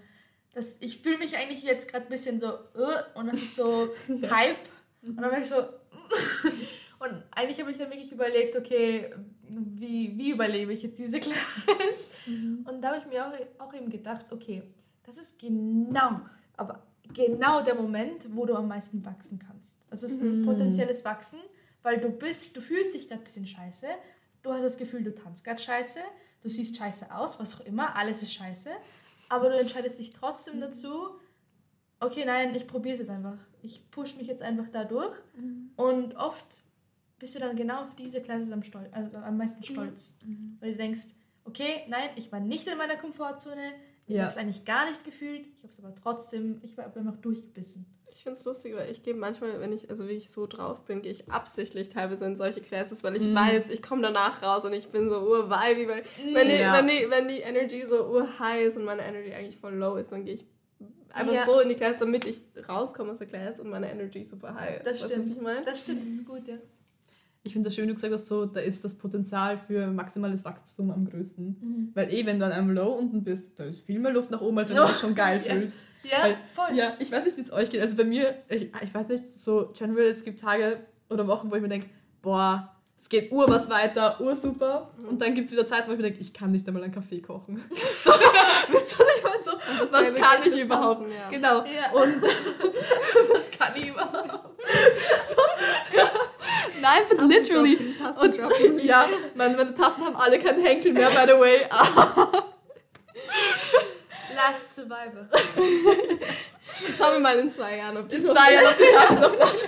das, 0.53 0.77
ich 0.81 0.99
fühle 0.99 1.19
mich 1.19 1.37
eigentlich 1.37 1.63
jetzt 1.63 1.89
gerade 1.89 2.07
ein 2.07 2.11
bisschen 2.11 2.39
so, 2.41 2.49
uh, 2.49 3.19
und 3.19 3.27
das 3.27 3.41
ist 3.43 3.55
so 3.55 3.89
Hype. 4.31 4.57
Und 5.03 5.17
dann 5.17 5.31
war 5.31 5.41
ich 5.41 5.47
so, 5.49 5.57
und 7.01 7.23
eigentlich 7.31 7.61
habe 7.61 7.71
ich 7.71 7.79
dann 7.79 7.91
wirklich 7.91 8.11
überlegt, 8.13 8.57
okay, 8.57 9.11
wie, 9.49 10.17
wie 10.19 10.31
überlebe 10.31 10.73
ich 10.73 10.83
jetzt 10.83 10.99
diese 10.99 11.21
Class? 11.21 12.09
Und 12.27 12.83
da 12.83 12.89
habe 12.89 12.99
ich 12.99 13.07
mir 13.07 13.27
auch, 13.27 13.67
auch 13.67 13.75
eben 13.75 13.89
gedacht, 13.91 14.27
okay, 14.31 14.63
das 15.05 15.17
ist 15.19 15.39
genau, 15.39 16.21
aber 16.57 16.83
genau 17.15 17.63
der 17.63 17.75
Moment, 17.77 18.27
wo 18.35 18.45
du 18.45 18.55
am 18.55 18.69
meisten 18.69 19.05
wachsen 19.05 19.39
kannst. 19.39 19.83
Das 19.91 20.03
ist 20.03 20.21
ein 20.23 20.41
Mhm. 20.41 20.45
potenzielles 20.45 21.05
Wachsen, 21.05 21.39
weil 21.83 21.99
du 22.01 22.11
bist, 22.11 22.57
du 22.57 22.61
fühlst 22.61 22.93
dich 22.95 23.09
gerade 23.09 23.23
ein 23.23 23.25
bisschen 23.25 23.47
scheiße, 23.47 23.87
du 24.43 24.53
hast 24.53 24.63
das 24.63 24.77
Gefühl, 24.77 25.03
du 25.05 25.15
tanzt 25.15 25.45
gerade 25.45 25.61
scheiße, 25.61 26.01
du 26.43 26.49
siehst 26.49 26.77
scheiße 26.77 27.15
aus, 27.15 27.41
was 27.41 27.61
auch 27.61 27.65
immer, 27.65 27.97
alles 27.97 28.23
ist 28.23 28.33
scheiße, 28.33 28.71
aber 29.29 29.51
du 29.51 29.59
entscheidest 29.59 29.99
dich 29.99 30.13
trotzdem 30.13 30.61
dazu, 30.61 31.19
okay, 32.01 32.25
nein, 32.25 32.55
ich 32.55 32.67
probiere 32.67 32.95
es 32.95 33.01
jetzt 33.01 33.11
einfach. 33.11 33.39
Ich 33.63 33.91
push 33.91 34.17
mich 34.17 34.27
jetzt 34.29 34.43
einfach 34.43 34.69
da 34.69 34.85
durch 34.85 35.17
und 35.77 36.15
oft 36.17 36.63
bist 37.19 37.35
du 37.35 37.41
dann 37.41 37.57
genau 37.57 37.85
auf 37.85 37.97
diese 37.97 38.23
Klasse 38.23 38.53
am, 38.53 38.63
Stol 38.63 38.89
also 38.93 39.19
am 39.19 39.37
meisten 39.37 39.65
stolz. 39.65 40.17
Weil 40.61 40.73
du 40.73 40.79
denkst, 40.79 41.09
okay, 41.45 41.85
nein, 41.89 42.11
ich 42.17 42.31
war 42.31 42.41
nicht 42.41 42.69
in 42.69 42.79
meiner 42.79 42.97
Komfortzone, 42.97 43.73
ich 44.09 44.15
Ja. 44.17 44.23
habe 44.23 44.33
es 44.33 44.37
eigentlich 44.39 44.65
gar 44.65 44.89
nicht 44.89 45.05
gefühlt, 45.05 45.43
ich 45.47 45.63
habe 45.63 45.73
es 45.73 45.79
aber 45.79 45.95
trotzdem, 45.95 46.61
ich 46.65 46.77
habe 46.79 46.99
einfach 46.99 47.17
durchgebissen. 47.17 47.87
Ich 48.15 48.25
finde 48.25 48.39
es 48.39 48.45
lustig, 48.45 48.75
weil 48.75 48.91
ich 48.91 49.03
gehe 49.05 49.15
manchmal, 49.15 49.61
wenn 49.61 49.73
ich, 49.73 49.91
also 49.91 50.09
wie 50.09 50.13
ich 50.15 50.31
so 50.33 50.47
drauf 50.49 50.85
bin, 50.87 51.03
gehe 51.03 51.13
ich 51.13 51.31
absichtlich 51.31 51.89
teilweise 51.89 52.25
in 52.25 52.35
solche 52.35 52.61
Classes, 52.61 53.05
weil 53.05 53.15
ich 53.17 53.23
Mhm. 53.23 53.35
weiß, 53.37 53.71
ich 53.71 53.81
komme 53.81 54.03
danach 54.03 54.43
raus 54.43 54.65
und 54.65 54.73
ich 54.73 54.89
bin 54.89 55.09
so 55.09 55.21
urvibey, 55.21 55.87
weil 55.89 56.03
wenn, 56.35 56.49
die, 56.49 56.55
Ja. 56.57 56.73
wenn, 56.77 56.87
die, 56.89 57.07
wenn 57.11 57.29
die 57.29 57.39
Energy 57.41 57.87
so 57.87 58.09
urhigh 58.09 58.65
ist 58.67 58.77
und 58.77 58.85
meine 58.85 59.03
Energy 59.07 59.33
eigentlich 59.33 59.57
voll 59.59 59.75
low 59.75 59.97
ist, 59.97 60.11
dann 60.11 60.25
gehe 60.25 60.35
ich 60.35 60.47
einfach 61.11 61.33
Ja. 61.35 61.45
so 61.45 61.61
in 61.61 61.69
die 61.69 61.77
Class, 61.77 61.99
damit 61.99 62.25
ich 62.27 62.41
rauskomme 62.69 63.13
aus 63.13 63.19
der 63.19 63.29
Class 63.29 63.61
und 63.61 63.71
meine 63.71 63.89
Energy 63.91 64.25
super 64.25 64.55
high 64.55 64.79
ist. 64.79 64.87
Das 64.87 64.99
stimmt. 64.99 65.13
was 65.31 65.37
ich 65.37 65.41
meine? 65.41 65.65
Das 65.65 65.81
stimmt, 65.81 66.03
das 66.03 66.09
ist 66.09 66.27
gut, 66.27 66.47
ja. 66.49 66.57
Ich 67.45 67.53
finde 67.53 67.69
das 67.69 67.77
schön, 67.77 67.89
du 67.89 67.95
gesagt 67.95 68.13
hast, 68.13 68.27
so, 68.27 68.45
da 68.47 68.61
ist 68.61 68.85
das 68.85 68.99
Potenzial 68.99 69.59
für 69.67 69.87
maximales 69.87 70.45
Wachstum 70.45 70.91
am 70.91 71.09
größten. 71.09 71.93
Weil 71.95 72.13
eh, 72.13 72.27
wenn 72.27 72.39
du 72.39 72.45
an 72.45 72.53
einem 72.53 72.71
Low 72.71 72.93
unten 72.93 73.23
bist, 73.25 73.59
da 73.59 73.65
ist 73.65 73.81
viel 73.87 73.99
mehr 74.01 74.13
Luft 74.13 74.31
nach 74.31 74.41
oben, 74.41 74.59
als 74.59 74.69
wenn 74.71 74.77
du 74.77 74.87
dich 74.87 74.97
schon 74.99 75.15
geil 75.15 75.41
Ja. 75.47 75.55
fühlst. 75.55 75.79
Ja, 76.03 76.23
Weil- 76.25 76.37
voll. 76.55 76.77
Ja, 76.77 76.95
ich 76.99 77.11
weiß 77.11 77.25
nicht, 77.25 77.37
wie 77.37 77.43
es 77.43 77.53
euch 77.53 77.71
geht. 77.71 77.81
Also 77.81 77.97
bei 77.97 78.05
mir, 78.05 78.35
ich, 78.49 78.71
ich 78.83 78.93
weiß 78.95 79.09
nicht, 79.09 79.25
so 79.43 79.73
generell, 79.79 80.11
es 80.11 80.25
gibt 80.25 80.41
Tage 80.41 80.81
oder 81.09 81.27
Wochen, 81.27 81.51
wo 81.51 81.55
ich 81.55 81.63
mir 81.63 81.69
denke, 81.69 81.89
boah, 82.21 82.75
es 83.01 83.09
geht 83.09 83.31
ur 83.31 83.49
was 83.49 83.71
weiter, 83.71 84.21
ur 84.21 84.35
super. 84.35 84.91
Und 85.09 85.23
dann 85.23 85.35
gibt 85.35 85.47
es 85.47 85.53
wieder 85.53 85.65
Zeiten, 85.67 85.89
wo 85.89 85.93
ich 85.93 85.99
mir 85.99 86.03
denke, 86.05 86.21
ich 86.21 86.35
kann 86.35 86.51
nicht 86.51 86.67
einmal 86.67 86.83
einen 86.83 86.93
Kaffee 86.93 87.21
kochen. 87.23 87.63
so, 87.71 88.11
wisst 88.11 88.99
ihr, 88.99 88.99
was 88.99 89.17
ich 89.17 89.23
meine? 89.23 89.45
So, 89.45 89.53
was 89.93 90.03
kann 90.17 90.43
gilt 90.43 90.55
ich 90.55 90.61
für 90.61 90.67
überhaupt? 90.67 91.01
Tanzen, 91.03 91.17
ja. 91.17 91.31
Genau. 91.31 91.65
Ja. 91.65 91.93
Und 91.93 92.23
Was 93.33 93.51
kann 93.53 93.77
ich 93.77 93.89
überhaupt? 93.89 94.51
Nein, 96.81 97.03
but 97.09 97.21
literally. 97.23 97.77
Tasten 97.99 98.21
Und 98.23 98.39
droppen. 98.41 98.79
ja, 98.85 99.07
meine, 99.35 99.57
meine 99.57 99.75
Tassen 99.75 100.05
haben 100.05 100.17
alle 100.17 100.39
keinen 100.39 100.65
Henkel 100.65 100.93
mehr, 100.93 101.09
by 101.11 101.23
the 101.27 101.39
way. 101.39 101.61
Last 104.35 104.75
Survivor. 104.77 105.29
Schauen 106.97 107.15
wir 107.15 107.21
mal 107.21 107.39
in 107.39 107.51
zwei 107.51 107.77
Jahren, 107.79 107.97
ob 107.97 108.09
die 108.09 108.17
In 108.17 108.23
noch- 108.25 108.35
zwei 108.35 108.55
Jahren 108.55 108.67
auf 108.67 108.77
die 108.77 108.85
Tassen 108.95 109.21
noch 109.21 109.37
das. 109.37 109.65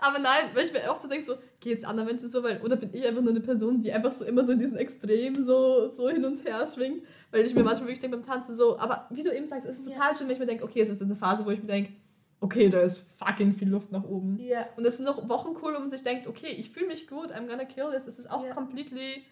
Aber 0.00 0.18
nein, 0.18 0.44
weil 0.54 0.64
ich 0.66 0.72
mir 0.72 0.88
oft 0.90 1.02
so 1.02 1.08
denke, 1.08 1.26
so, 1.26 1.34
geht 1.58 1.78
es 1.78 1.84
anderen 1.84 2.06
Menschen 2.08 2.30
so, 2.30 2.42
weil, 2.42 2.60
oder 2.62 2.76
bin 2.76 2.90
ich 2.92 3.04
einfach 3.06 3.22
nur 3.22 3.30
eine 3.30 3.40
Person, 3.40 3.80
die 3.80 3.90
einfach 3.92 4.12
so 4.12 4.24
immer 4.24 4.44
so 4.44 4.52
in 4.52 4.58
diesen 4.60 4.76
Extremen 4.76 5.42
so, 5.44 5.88
so 5.92 6.08
hin 6.08 6.24
und 6.24 6.44
her 6.44 6.66
schwingt, 6.72 7.02
weil 7.32 7.44
ich 7.44 7.54
mir 7.54 7.64
manchmal 7.64 7.88
wirklich 7.88 8.00
denke 8.00 8.16
beim 8.18 8.26
Tanzen 8.26 8.54
so, 8.54 8.78
aber 8.78 9.06
wie 9.10 9.22
du 9.22 9.34
eben 9.34 9.46
sagst, 9.46 9.66
es 9.66 9.80
ist 9.80 9.86
Ja. 9.88 9.94
total 9.94 10.16
schön, 10.16 10.28
wenn 10.28 10.34
ich 10.34 10.38
mir 10.40 10.46
denke, 10.46 10.64
okay, 10.64 10.80
es 10.82 10.90
ist 10.90 11.00
eine 11.02 11.16
Phase, 11.16 11.44
wo 11.44 11.50
ich 11.50 11.60
mir 11.60 11.66
denke, 11.66 11.92
okay, 12.40 12.68
da 12.68 12.80
ist 12.80 12.98
fucking 13.18 13.52
viel 13.54 13.68
Luft 13.68 13.92
nach 13.92 14.04
oben. 14.04 14.38
Ja. 14.38 14.66
Und 14.76 14.84
es 14.86 14.96
sind 14.96 15.06
noch 15.06 15.28
Wochen 15.28 15.56
cool, 15.62 15.74
wo 15.74 15.78
man 15.78 15.90
sich 15.90 16.02
denkt, 16.02 16.26
okay, 16.26 16.48
ich 16.48 16.70
fühle 16.70 16.86
mich 16.88 17.08
gut, 17.08 17.30
I'm 17.32 17.46
gonna 17.48 17.64
kill 17.64 17.90
this. 17.92 18.06
Es 18.06 18.18
ist 18.18 18.30
auch 18.30 18.44
Ja. 18.44 18.52
completely, 18.54 19.24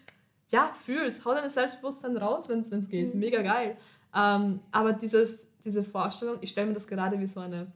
ja, 0.49 0.73
fühl's, 0.81 1.23
hau 1.25 1.33
dein 1.33 1.49
Selbstbewusstsein 1.49 2.17
raus, 2.17 2.49
wenn 2.49 2.59
es 2.61 2.89
geht. 2.89 3.13
Mhm. 3.13 3.19
Mega 3.19 3.41
geil. 3.41 3.77
Ähm, 4.15 4.59
aber 4.71 4.93
dieses, 4.93 5.47
diese 5.63 5.83
Vorstellung, 5.83 6.37
ich 6.41 6.51
stelle 6.51 6.67
mir 6.67 6.73
das 6.73 6.87
gerade 6.87 7.19
wie 7.19 7.27
so 7.27 7.39
eine 7.41 7.67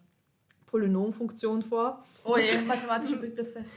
Polynomfunktion 0.68 1.62
vor. 1.64 2.04
Oh 2.24 2.38
je, 2.38 2.58
mathematische 2.66 3.18
Begriffe. 3.18 3.66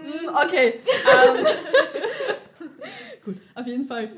Mm, 0.00 0.28
okay. 0.28 0.80
ähm, 0.80 1.46
gut, 3.24 3.36
auf 3.54 3.66
jeden 3.66 3.86
Fall. 3.86 4.10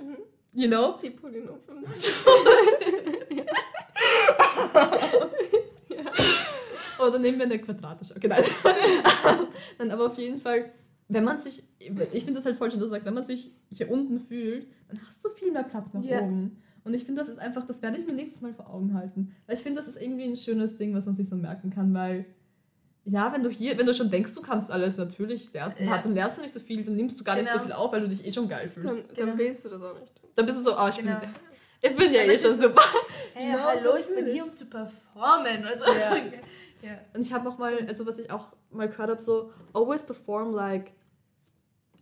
You 0.52 0.68
know? 0.68 0.96
Die 1.02 1.10
Polynomfunktion. 1.10 2.14
Oder 6.98 7.18
nehmen 7.18 7.38
wir 7.38 7.46
eine 7.46 7.58
quadratische. 7.58 8.14
Okay, 8.16 8.28
nein. 8.28 8.42
nein, 9.78 9.90
aber 9.90 10.06
auf 10.06 10.18
jeden 10.18 10.38
Fall, 10.38 10.70
wenn 11.08 11.24
man 11.24 11.38
sich, 11.38 11.64
ich 11.78 12.24
finde 12.24 12.34
das 12.34 12.44
halt 12.46 12.56
voll 12.56 12.70
schön, 12.70 12.78
dass 12.80 12.88
du 12.90 12.94
sagst, 12.94 13.06
wenn 13.06 13.14
man 13.14 13.24
sich 13.24 13.50
hier 13.70 13.90
unten 13.90 14.18
fühlt, 14.20 14.66
dann 14.88 15.00
hast 15.06 15.24
du 15.24 15.28
viel 15.30 15.50
mehr 15.52 15.64
Platz 15.64 15.92
nach 15.94 16.02
Ja. 16.02 16.20
oben. 16.20 16.62
Und 16.84 16.94
ich 16.94 17.04
finde, 17.04 17.20
das 17.20 17.28
ist 17.28 17.38
einfach, 17.38 17.64
das 17.66 17.80
werde 17.82 17.96
ich 17.96 18.06
mir 18.06 18.12
nächstes 18.12 18.40
Mal 18.42 18.54
vor 18.54 18.68
Augen 18.72 18.94
halten. 18.94 19.34
Weil 19.46 19.56
ich 19.56 19.62
finde, 19.62 19.78
das 19.80 19.88
ist 19.88 20.00
irgendwie 20.00 20.24
ein 20.24 20.36
schönes 20.36 20.76
Ding, 20.78 20.94
was 20.94 21.06
man 21.06 21.14
sich 21.14 21.28
so 21.28 21.36
merken 21.36 21.70
kann, 21.70 21.94
weil, 21.94 22.24
ja, 23.04 23.32
wenn 23.32 23.42
du 23.42 23.50
hier, 23.50 23.78
wenn 23.78 23.86
du 23.86 23.94
schon 23.94 24.10
denkst, 24.10 24.32
du 24.34 24.42
kannst 24.42 24.70
alles 24.70 24.96
natürlich 24.96 25.52
lernen, 25.52 25.74
Ja. 25.78 25.98
dann 26.02 26.14
lernst 26.14 26.38
du 26.38 26.42
nicht 26.42 26.52
so 26.52 26.60
viel, 26.60 26.82
dann 26.84 26.96
nimmst 26.96 27.18
du 27.20 27.24
gar 27.24 27.36
nicht 27.36 27.46
so 27.50 27.52
Genau. 27.58 27.64
viel 27.64 27.72
auf, 27.72 27.92
weil 27.92 28.00
du 28.00 28.08
dich 28.08 28.24
eh 28.26 28.32
schon 28.32 28.48
geil 28.48 28.68
fühlst. 28.68 28.96
Dann, 28.96 29.04
dann 29.16 29.26
Genau. 29.26 29.38
willst 29.38 29.64
du 29.64 29.68
das 29.68 29.82
auch 29.82 29.98
nicht. 30.00 30.12
Dann 30.34 30.46
bist 30.46 30.58
du 30.58 30.62
so, 30.64 30.76
oh, 30.78 30.88
ich, 30.88 30.98
Genau. 30.98 31.20
bin, 31.20 31.28
ich 31.82 31.94
bin 31.96 32.12
ja 32.12 32.22
eh 32.22 32.38
schon 32.38 32.56
super. 32.56 32.82
Hey, 33.34 33.50
Genau, 33.50 33.64
hallo, 33.64 33.96
ich 33.96 34.14
bin 34.14 34.26
hier, 34.26 34.44
um 34.44 34.52
zu 34.52 34.66
performen. 34.66 35.64
Also, 35.64 35.84
Ja. 35.86 36.14
ja. 36.82 36.98
Und 37.14 37.22
ich 37.22 37.32
habe 37.32 37.44
noch 37.44 37.56
mal, 37.56 37.78
also 37.88 38.04
was 38.06 38.18
ich 38.18 38.30
auch 38.30 38.52
mal 38.70 38.88
gehört 38.90 39.08
habe, 39.08 39.20
so 39.22 39.50
always 39.72 40.04
perform 40.04 40.52
like 40.52 40.92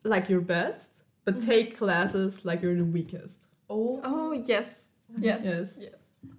like 0.03 0.29
your 0.29 0.41
best, 0.41 1.05
but 1.25 1.37
Mhm. 1.37 1.41
take 1.47 1.77
classes 1.77 2.43
like 2.43 2.63
you're 2.63 2.77
the 2.77 2.93
weakest. 2.93 3.49
Oh. 3.69 4.01
Oh, 4.05 4.33
yes. 4.33 4.91
Yes. 5.19 5.45
Yes. 5.45 5.79
yes. 5.79 5.95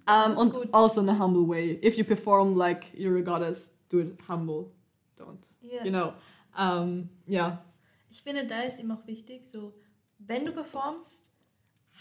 Um, 0.06 0.36
und 0.36 0.52
gut. 0.52 0.68
also 0.72 1.00
in 1.00 1.08
a 1.08 1.18
humble 1.18 1.48
way. 1.48 1.78
If 1.82 1.96
you 1.96 2.04
perform 2.04 2.54
like 2.54 2.92
you're 2.94 3.16
a 3.16 3.22
goddess, 3.22 3.78
do 3.88 4.00
it 4.00 4.18
humble, 4.28 4.72
don't. 5.16 5.48
Ja. 5.62 5.82
You 5.84 5.90
know. 5.90 6.12
Ähm, 6.58 7.08
ja. 7.26 7.64
Ich 8.10 8.22
finde, 8.22 8.46
da 8.46 8.60
ist 8.62 8.78
eben 8.78 8.90
auch 8.92 9.06
wichtig, 9.06 9.44
so, 9.48 9.72
wenn 10.18 10.44
du 10.44 10.52
performst, 10.52 11.30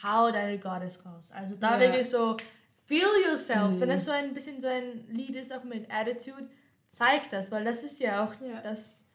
hau 0.03 0.31
deine 0.31 0.57
Goddess 0.59 1.05
raus. 1.05 1.31
Also 1.31 1.55
da 1.55 1.75
Ja. 1.75 1.79
wirklich 1.79 2.09
so, 2.09 2.37
feel 2.83 3.07
yourself. 3.27 3.71
Mhm. 3.75 3.79
Wenn 3.81 3.89
es 3.91 4.05
so 4.05 4.11
ein 4.11 4.33
bisschen 4.33 4.59
so 4.61 4.67
ein 4.67 5.05
Lied 5.09 5.35
ist, 5.35 5.53
auch 5.53 5.63
mit 5.63 5.91
Attitude, 5.91 6.49
zeig 6.87 7.29
das, 7.29 7.51
weil 7.51 7.63
das 7.63 7.83
ist 7.83 7.99
ja 7.99 8.25
auch 8.25 8.33
Ja. 8.41 8.61
das, 8.61 9.07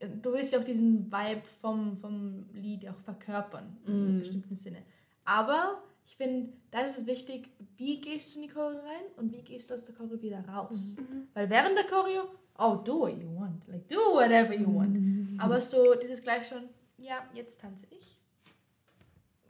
du 0.00 0.32
willst 0.32 0.52
ja 0.52 0.58
auch 0.58 0.64
diesen 0.64 1.10
Vibe 1.12 1.42
vom, 1.60 1.96
vom 1.98 2.48
Lied 2.52 2.88
auch 2.88 2.98
verkörpern, 2.98 3.76
in 3.86 3.92
einem 3.92 4.14
Mhm. 4.14 4.18
bestimmten 4.20 4.56
Sinne. 4.56 4.82
Aber 5.24 5.82
ich 6.06 6.16
finde, 6.16 6.52
da 6.70 6.80
ist 6.80 6.98
es 6.98 7.06
wichtig, 7.06 7.50
wie 7.76 8.00
gehst 8.00 8.34
du 8.34 8.40
in 8.40 8.48
die 8.48 8.52
Choreo 8.52 8.78
rein 8.78 9.04
und 9.16 9.32
wie 9.32 9.42
gehst 9.42 9.70
du 9.70 9.74
aus 9.74 9.84
der 9.84 9.94
Choreo 9.94 10.20
wieder 10.22 10.40
raus. 10.48 10.96
Mhm. 10.98 11.28
Weil 11.34 11.48
während 11.50 11.76
der 11.76 11.84
Choreo, 11.86 12.22
oh, 12.58 12.76
do 12.76 13.00
what 13.00 13.16
you 13.20 13.28
want. 13.38 13.66
Like, 13.68 13.86
do 13.88 13.96
whatever 14.14 14.54
you 14.54 14.74
want. 14.74 14.98
Aber 15.40 15.60
so 15.60 15.94
dieses 15.94 16.22
gleich 16.22 16.48
schon, 16.48 16.64
ja, 16.98 17.18
jetzt 17.34 17.60
tanze 17.60 17.86
ich. 17.90 18.19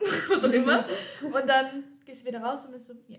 Was 0.28 0.44
auch 0.44 0.52
immer. 0.52 0.84
Und 1.22 1.46
dann 1.48 1.84
gehst 2.04 2.22
du 2.22 2.28
wieder 2.28 2.40
raus 2.40 2.64
und 2.66 2.72
dann 2.72 2.80
so, 2.80 2.94
ja. 3.08 3.18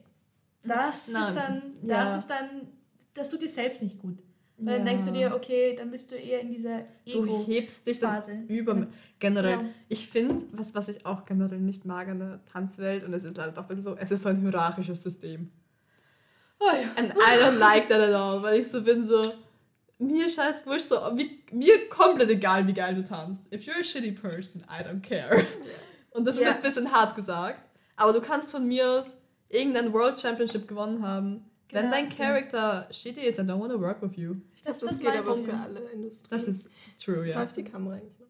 Das 0.64 1.10
Nein. 1.12 1.24
ist 1.24 1.36
dann, 1.36 1.62
Ja. 1.84 2.04
das 2.06 2.18
ist 2.18 2.28
dann, 2.30 2.68
das 3.14 3.30
tut 3.30 3.42
dir 3.42 3.50
selbst 3.50 3.82
nicht 3.84 4.00
gut. 4.00 4.18
Weil 4.58 4.78
dann 4.78 4.86
Ja. 4.86 4.92
denkst 4.94 5.06
du 5.06 5.12
dir, 5.12 5.34
okay, 5.36 5.76
dann 5.76 5.90
bist 5.90 6.12
du 6.12 6.16
eher 6.16 6.40
in 6.42 6.52
dieser 6.52 6.82
Du 7.06 7.24
Ego-Phase. 7.26 7.52
hebst 7.52 7.88
dich 7.88 8.00
dann 8.00 8.48
über. 8.48 8.88
Generell, 9.20 9.52
Ja. 9.52 9.66
ich 9.90 10.08
finde, 10.08 10.44
was, 10.52 10.76
was 10.76 10.88
ich 10.88 11.06
auch 11.06 11.26
generell 11.26 11.60
nicht 11.60 11.86
mag 11.86 12.08
an 12.10 12.20
der 12.20 12.40
Tanzwelt, 12.46 13.04
und 13.04 13.14
es 13.14 13.24
ist 13.24 13.38
leider 13.38 13.54
doch 13.54 13.64
ein 13.64 13.68
bisschen 13.70 13.82
so, 13.82 13.96
es 13.98 14.12
ist 14.12 14.22
so 14.24 14.30
ein 14.30 14.40
hierarchisches 14.42 15.02
System. 15.02 15.52
Oh 16.60 16.66
ja. 16.66 16.92
And 16.96 17.12
I 17.14 17.42
don't 17.44 17.58
like 17.58 17.88
that 17.90 18.00
at 18.02 18.14
all, 18.14 18.44
weil 18.44 18.60
ich 18.60 18.68
so 18.70 18.84
bin 18.84 19.08
so, 19.08 19.34
mir 19.98 20.30
scheiß 20.30 20.66
wurscht, 20.68 20.88
so, 20.90 20.96
wie, 21.16 21.44
mir 21.52 21.90
komplett 21.90 22.30
egal, 22.30 22.68
wie 22.68 22.74
geil 22.74 22.94
du 22.94 23.04
tanzt. 23.04 23.52
If 23.52 23.66
you're 23.66 23.80
a 23.80 23.84
shitty 23.84 24.12
person, 24.12 24.64
I 24.70 24.84
don't 24.84 25.02
care. 25.02 25.44
Und 26.12 26.26
das 26.28 26.36
ist 26.36 26.42
Ja. 26.42 26.50
jetzt 26.50 26.58
ein 26.58 26.74
bisschen 26.74 26.92
hart 26.92 27.16
gesagt, 27.16 27.60
aber 27.96 28.14
du 28.14 28.22
kannst 28.22 28.52
von 28.52 28.68
mir 28.68 28.90
aus 28.90 29.18
irgendein 29.50 29.92
World 29.94 30.20
Championship 30.20 30.68
gewonnen 30.68 31.02
haben. 31.06 31.46
Wenn 31.72 31.84
Genau. 31.86 31.96
dein 31.96 32.10
Character 32.10 32.88
shitty 32.92 33.22
ist, 33.22 33.40
I 33.40 33.44
don't 33.44 33.60
want 33.60 33.72
to 33.72 33.80
work 33.80 34.02
with 34.02 34.18
you. 34.18 34.36
Ich 34.56 34.64
glaube, 34.64 34.78
Das- 34.78 34.90
das, 34.90 35.00
geht 35.00 35.16
aber 35.18 35.36
für 35.36 35.54
alle 35.54 35.80
Industrien. 35.92 36.30
Das 36.30 36.48
ist 36.48 36.70
true, 37.04 37.28
ja. 37.28 37.40
Läuft 37.40 37.56
die 37.58 37.64
Kamera 37.64 37.96
eigentlich 37.96 38.20
noch? 38.20 38.28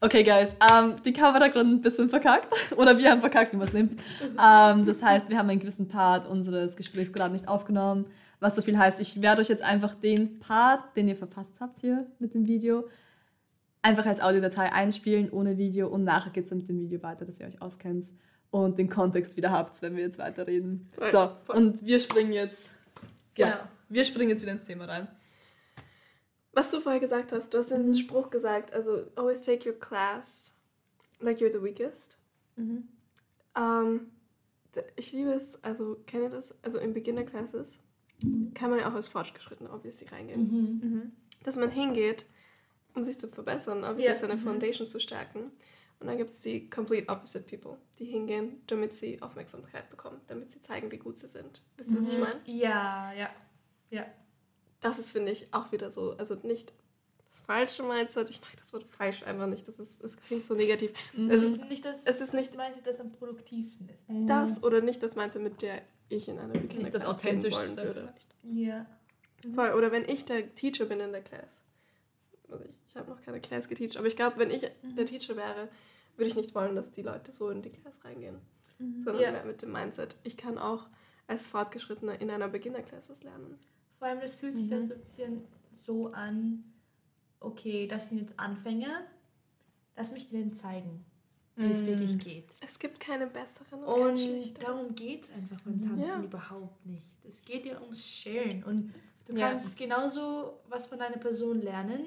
Okay, 0.00 0.24
guys, 0.24 0.56
ähm, 0.72 0.96
die 1.04 1.12
Kamera 1.12 1.44
hat 1.44 1.52
gerade 1.52 1.68
ein 1.68 1.80
bisschen 1.82 2.08
verkackt. 2.10 2.52
Oder 2.76 2.96
wir 2.98 3.10
haben 3.10 3.20
verkackt, 3.20 3.52
wie 3.52 3.56
man 3.56 3.68
es 3.68 3.72
nimmt. 3.74 4.00
ähm, 4.22 4.86
das 4.86 5.02
heißt, 5.02 5.28
wir 5.28 5.38
haben 5.38 5.48
einen 5.50 5.60
gewissen 5.60 5.86
Part 5.88 6.26
unseres 6.26 6.76
Gesprächs 6.76 7.12
gerade 7.12 7.32
nicht 7.32 7.46
aufgenommen. 7.46 8.06
Was 8.40 8.56
so 8.56 8.62
viel 8.62 8.76
heißt, 8.76 9.00
ich 9.00 9.22
werde 9.22 9.42
euch 9.42 9.48
jetzt 9.48 9.62
einfach 9.62 9.94
den 9.94 10.40
Part, 10.40 10.96
den 10.96 11.06
ihr 11.08 11.16
verpasst 11.16 11.60
habt 11.60 11.78
hier 11.78 12.06
mit 12.18 12.34
dem 12.34 12.48
Video, 12.48 12.88
einfach 13.82 14.06
als 14.06 14.20
Audiodatei 14.20 14.72
einspielen, 14.72 15.30
ohne 15.30 15.58
Video. 15.58 15.88
Und 15.88 16.04
nachher 16.04 16.30
geht 16.30 16.44
es 16.44 16.50
dann 16.50 16.58
mit 16.58 16.68
dem 16.68 16.80
Video 16.80 17.02
weiter, 17.02 17.24
dass 17.24 17.40
ihr 17.40 17.46
euch 17.46 17.60
auskennt 17.60 18.06
und 18.50 18.78
den 18.78 18.88
Kontext 18.88 19.36
wieder 19.36 19.50
habt, 19.50 19.80
wenn 19.82 19.96
wir 19.96 20.02
jetzt 20.02 20.18
weiterreden. 20.18 20.88
Voll, 20.96 21.10
So, 21.10 21.30
voll. 21.44 21.56
und 21.56 21.84
wir 21.84 21.98
springen 22.00 22.32
jetzt. 22.32 22.70
Ja, 23.36 23.46
Genau. 23.50 23.60
wir 23.88 24.04
springen 24.04 24.30
jetzt 24.30 24.42
wieder 24.42 24.52
ins 24.52 24.64
Thema 24.64 24.84
rein. 24.86 25.08
Was 26.52 26.70
du 26.70 26.80
vorher 26.80 27.00
gesagt 27.00 27.32
hast, 27.32 27.52
du 27.54 27.58
hast 27.58 27.70
Mhm. 27.70 27.78
diesen 27.86 27.96
Spruch 27.96 28.30
gesagt, 28.30 28.72
also 28.74 29.04
always 29.16 29.40
take 29.42 29.68
your 29.68 29.78
class 29.78 30.60
like 31.20 31.38
you're 31.38 31.52
the 31.52 31.62
weakest. 31.62 32.18
Ähm, 33.56 34.10
d- 34.74 34.82
ich 34.96 35.12
liebe 35.12 35.32
es, 35.32 35.62
also 35.64 35.96
kenne 36.06 36.28
das, 36.30 36.54
also 36.62 36.78
in 36.78 36.92
Beginner 36.94 37.24
Classes 37.24 37.78
kann 38.54 38.70
man 38.70 38.78
ja 38.80 38.88
auch 38.90 38.94
als 38.94 39.08
Fortgeschrittener 39.08 39.72
obviously 39.74 40.06
reingehen. 40.08 40.42
Mhm. 40.82 41.12
Dass 41.42 41.56
man 41.56 41.70
hingeht, 41.70 42.26
um 42.94 43.02
sich 43.04 43.18
zu 43.18 43.28
verbessern, 43.28 43.84
obviously 43.84 44.04
Ja. 44.14 44.16
seine 44.16 44.34
Mhm. 44.34 44.40
Foundation 44.40 44.86
zu 44.86 45.00
stärken. 45.00 45.50
Und 46.00 46.08
dann 46.08 46.16
gibt 46.18 46.30
es 46.30 46.40
die 46.40 46.68
complete 46.68 47.08
opposite 47.08 47.44
people, 47.44 47.78
die 47.98 48.04
hingehen, 48.06 48.60
damit 48.66 48.92
sie 48.92 49.22
Aufmerksamkeit 49.22 49.88
bekommen, 49.88 50.20
damit 50.26 50.50
sie 50.50 50.60
zeigen, 50.60 50.90
wie 50.90 50.98
gut 50.98 51.16
sie 51.16 51.28
sind. 51.28 51.62
Wisst 51.76 51.92
ihr, 51.92 51.98
was 51.98 52.08
ich 52.12 52.18
meine? 52.18 52.40
Ja, 52.46 53.12
ja. 53.12 53.30
Ja. 53.90 54.06
das 54.80 54.98
ist, 54.98 55.10
finde 55.12 55.30
ich, 55.30 55.46
auch 55.54 55.70
wieder 55.70 55.92
so, 55.92 56.16
also 56.16 56.34
nicht 56.42 56.72
das 57.30 57.38
falsche 57.40 57.84
Mindset. 57.84 58.28
Ich 58.30 58.40
mag 58.40 58.50
das 58.58 58.72
Wort 58.72 58.82
falsch 58.84 59.22
einfach 59.22 59.46
nicht. 59.46 59.68
Das 59.68 59.78
ist, 59.78 60.02
es 60.02 60.16
klingt 60.16 60.44
so 60.44 60.54
negativ. 60.54 60.92
Mhm. 61.14 61.30
Es 61.30 61.40
ist 61.42 61.60
nicht 61.68 61.84
das, 61.84 62.04
es 62.04 62.20
ist 62.20 62.34
nicht- 62.34 62.48
das 62.50 62.56
Mindset, 62.56 62.86
das 62.86 62.98
am 62.98 63.12
produktivsten 63.12 63.88
ist. 63.90 64.06
das 64.26 64.62
oder 64.64 64.80
nicht 64.80 65.02
das 65.04 65.14
Mindset, 65.14 65.42
mit 65.42 65.62
der 65.62 65.82
ich 66.08 66.26
in 66.28 66.38
einer 66.40 66.52
Beginner 66.52 66.82
Nicht 66.82 66.94
das 66.94 67.04
Authentischste 67.06 67.76
würde. 67.76 68.00
vielleicht. 68.00 68.34
Ja. 68.66 68.86
Voll. 69.54 69.70
Oder 69.74 69.92
wenn 69.92 70.06
ich 70.08 70.24
der 70.24 70.52
Teacher 70.54 70.84
bin 70.86 70.98
in 71.00 71.12
der 71.12 71.22
Class. 71.22 71.62
Also 72.50 72.64
ich, 72.64 72.74
ich 72.92 72.98
habe 73.00 73.10
noch 73.10 73.20
keine 73.22 73.40
Class 73.40 73.68
geteacht, 73.68 73.96
aber 73.96 74.06
ich 74.06 74.16
glaube, 74.16 74.38
wenn 74.38 74.50
ich 74.50 74.66
der 74.82 75.06
Teacher 75.06 75.36
wäre, 75.36 75.68
würde 76.16 76.28
ich 76.28 76.36
nicht 76.36 76.54
wollen, 76.54 76.76
dass 76.76 76.92
die 76.92 77.02
Leute 77.02 77.32
so 77.32 77.48
in 77.50 77.62
die 77.62 77.70
Class 77.70 78.04
reingehen. 78.04 78.36
Sondern 78.98 79.22
Ja. 79.22 79.32
mehr 79.32 79.44
mit 79.44 79.62
dem 79.62 79.72
Mindset. 79.72 80.16
Ich 80.24 80.36
kann 80.36 80.58
auch 80.58 80.88
als 81.26 81.46
Fortgeschrittener 81.46 82.20
in 82.20 82.30
einer 82.30 82.48
Beginner-Class 82.48 83.08
was 83.08 83.22
lernen. 83.22 83.58
Vor 83.98 84.08
allem, 84.08 84.20
das 84.20 84.34
fühlt 84.34 84.56
sich 84.58 84.68
dann 84.68 84.84
so 84.84 84.94
ein 84.94 85.00
bisschen 85.00 85.44
so 85.72 86.08
an, 86.12 86.64
okay, 87.40 87.86
das 87.86 88.08
sind 88.10 88.18
jetzt 88.18 88.38
Anfänger, 88.38 89.02
lass 89.96 90.12
mich 90.12 90.28
denen 90.28 90.52
zeigen, 90.54 91.04
wie 91.56 91.70
es 91.70 91.82
Mhm. 91.82 91.86
wirklich 91.86 92.18
geht. 92.18 92.50
Es 92.60 92.78
gibt 92.78 92.98
keine 93.00 93.26
besseren 93.28 93.84
und, 93.84 94.00
Und 94.10 94.18
schlechteren. 94.18 94.66
darum 94.66 94.94
geht 94.94 95.24
es 95.24 95.32
einfach 95.32 95.60
beim 95.62 95.80
Tanzen 95.82 96.22
Ja. 96.22 96.26
überhaupt 96.28 96.84
nicht. 96.84 97.06
Es 97.26 97.44
geht 97.44 97.64
ja 97.66 97.80
ums 97.80 98.04
Sharen. 98.06 98.64
Und 98.64 98.92
du 99.26 99.34
Ja. 99.34 99.48
kannst 99.48 99.78
genauso 99.78 100.60
was 100.68 100.88
von 100.88 101.00
einer 101.00 101.18
Person 101.18 101.62
lernen, 101.62 102.00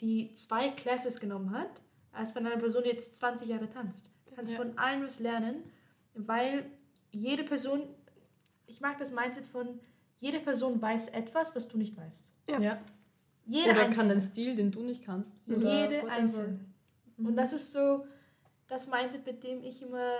die 0.00 0.32
zwei 0.34 0.70
Classes 0.70 1.20
genommen 1.20 1.50
hat, 1.52 1.80
als 2.12 2.32
von 2.32 2.46
einer 2.46 2.56
Person, 2.56 2.82
die 2.84 2.90
jetzt 2.90 3.16
20 3.16 3.48
Jahre 3.48 3.68
tanzt. 3.68 4.10
Du 4.26 4.34
kannst 4.34 4.52
Ja. 4.54 4.58
von 4.58 4.76
allen 4.78 5.04
was 5.04 5.18
lernen, 5.20 5.62
weil 6.14 6.66
jede 7.12 7.44
Person, 7.44 7.82
ich 8.66 8.80
mag 8.80 8.98
das 8.98 9.12
Mindset 9.12 9.46
von, 9.46 9.78
jede 10.20 10.40
Person 10.40 10.80
weiß 10.80 11.08
etwas, 11.08 11.54
was 11.54 11.68
du 11.68 11.78
nicht 11.78 11.96
weißt. 11.96 12.26
Ja. 12.48 12.60
Ja. 12.60 12.80
Jede 13.46 13.70
Oder 13.70 13.74
kann 13.80 13.86
einzelne. 13.88 14.08
den 14.14 14.20
Stil, 14.20 14.54
den 14.54 14.70
du 14.70 14.82
nicht 14.82 15.04
kannst. 15.04 15.36
Oder 15.48 15.82
Jede 15.82 16.08
einzelne. 16.10 16.60
Und 17.16 17.36
das 17.36 17.52
ist 17.52 17.72
so 17.72 18.06
das 18.68 18.88
Mindset, 18.88 19.26
mit 19.26 19.42
dem 19.42 19.62
ich 19.62 19.82
immer 19.82 20.18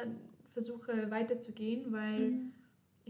versuche 0.51 1.11
weiterzugehen, 1.11 1.93
weil 1.93 2.33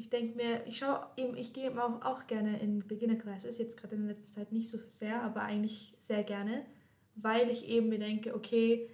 ich 0.01 0.09
denke 0.09 0.37
mir, 0.37 0.67
ich 0.67 0.79
schaue 0.79 1.07
eben, 1.17 1.37
ich 1.37 1.53
gehe 1.53 1.67
eben 1.67 1.79
auch, 1.79 2.03
auch 2.03 2.27
gerne 2.27 2.59
in 2.59 2.87
Beginner 2.87 3.17
Classes, 3.17 3.59
jetzt 3.59 3.77
gerade 3.77 3.97
in 3.97 4.07
der 4.07 4.15
letzten 4.15 4.33
Zeit 4.33 4.51
nicht 4.51 4.69
so 4.69 4.79
sehr, 4.79 5.23
aber 5.23 5.43
eigentlich 5.43 5.95
sehr 5.99 6.25
gerne, 6.25 6.65
weil 7.17 7.51
ich 7.51 7.69
eben 7.69 7.91
mir 7.91 7.99
denke, 7.99 8.35
okay, 8.35 8.89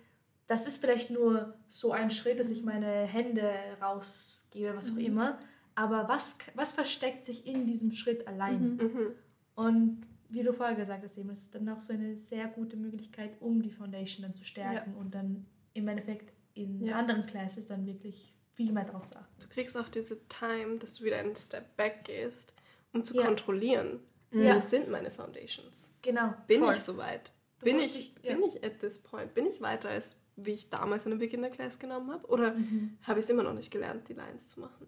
das 0.49 0.67
ist 0.67 0.79
vielleicht 0.79 1.11
nur 1.11 1.55
so 1.69 1.93
ein 1.93 2.11
Schritt, 2.11 2.41
dass 2.41 2.51
ich 2.51 2.65
meine 2.65 3.05
Hände 3.05 3.53
rausgebe, 3.81 4.77
was 4.77 4.93
auch 4.93 4.99
immer, 4.99 5.39
aber 5.77 6.09
was, 6.09 6.39
was 6.55 6.73
versteckt 6.73 7.25
sich 7.25 7.47
in 7.47 7.67
diesem 7.67 7.93
Schritt 7.93 8.27
allein? 8.27 8.77
Mhm. 8.77 9.09
Und 9.55 10.03
wie 10.29 10.43
du 10.43 10.53
vorher 10.53 10.75
gesagt 10.75 11.05
hast, 11.05 11.19
eben, 11.19 11.31
es 11.31 11.45
ist 11.45 11.55
dann 11.55 11.69
auch 11.69 11.83
so 11.83 11.93
eine 11.93 12.17
sehr 12.17 12.49
gute 12.49 12.77
Möglichkeit, 12.77 13.41
um 13.41 13.63
die 13.63 13.71
Foundation 13.71 14.23
dann 14.23 14.35
zu 14.35 14.45
stärken 14.45 14.95
und 14.95 15.15
dann 15.15 15.47
im 15.73 15.87
Endeffekt 15.87 16.33
in 16.55 16.85
Ja. 16.85 16.97
anderen 16.97 17.27
Classes 17.27 17.67
dann 17.67 17.87
wirklich 17.87 18.36
viel 18.57 18.73
mehr 18.73 18.85
drauf 18.85 19.05
zu 19.05 19.17
achten. 19.17 19.35
Du 19.41 19.49
kriegst 19.49 19.77
auch 19.77 19.89
diese 19.89 20.27
Time, 20.29 20.79
dass 20.79 20.95
du 20.95 21.05
wieder 21.05 21.19
einen 21.19 21.37
Step 21.37 21.77
back 21.77 22.05
gehst, 22.05 22.55
um 22.93 23.05
zu 23.05 23.15
Ja. 23.17 23.25
kontrollieren, 23.27 24.01
Ja. 24.33 24.57
wo 24.57 24.61
sind 24.61 24.91
meine 24.91 25.11
Foundations? 25.11 25.89
Genau. 26.03 26.35
Bin 26.47 26.61
Voll. 26.63 26.73
ich 26.73 26.81
soweit? 26.81 27.33
Bin 27.61 27.79
ich, 27.79 27.93
dich- 27.95 28.15
ja. 28.23 28.35
bin 28.35 28.43
ich 28.45 28.63
at 28.65 28.81
this 28.81 28.99
point? 28.99 29.33
Bin 29.35 29.47
ich 29.47 29.61
weiter, 29.61 29.91
als 29.91 30.21
wie 30.37 30.53
ich 30.53 30.69
damals 30.69 31.07
eine 31.07 31.17
Beginner 31.17 31.49
Class 31.51 31.79
genommen 31.79 32.11
habe? 32.11 32.27
Oder 32.29 32.53
Mhm. 32.55 32.99
habe 33.03 33.21
ich 33.21 33.25
es 33.25 33.31
immer 33.31 33.43
noch 33.43 33.55
nicht 33.55 33.71
gelernt, 33.71 34.09
die 34.09 34.13
Lines 34.15 34.49
zu 34.51 34.61
machen? 34.61 34.87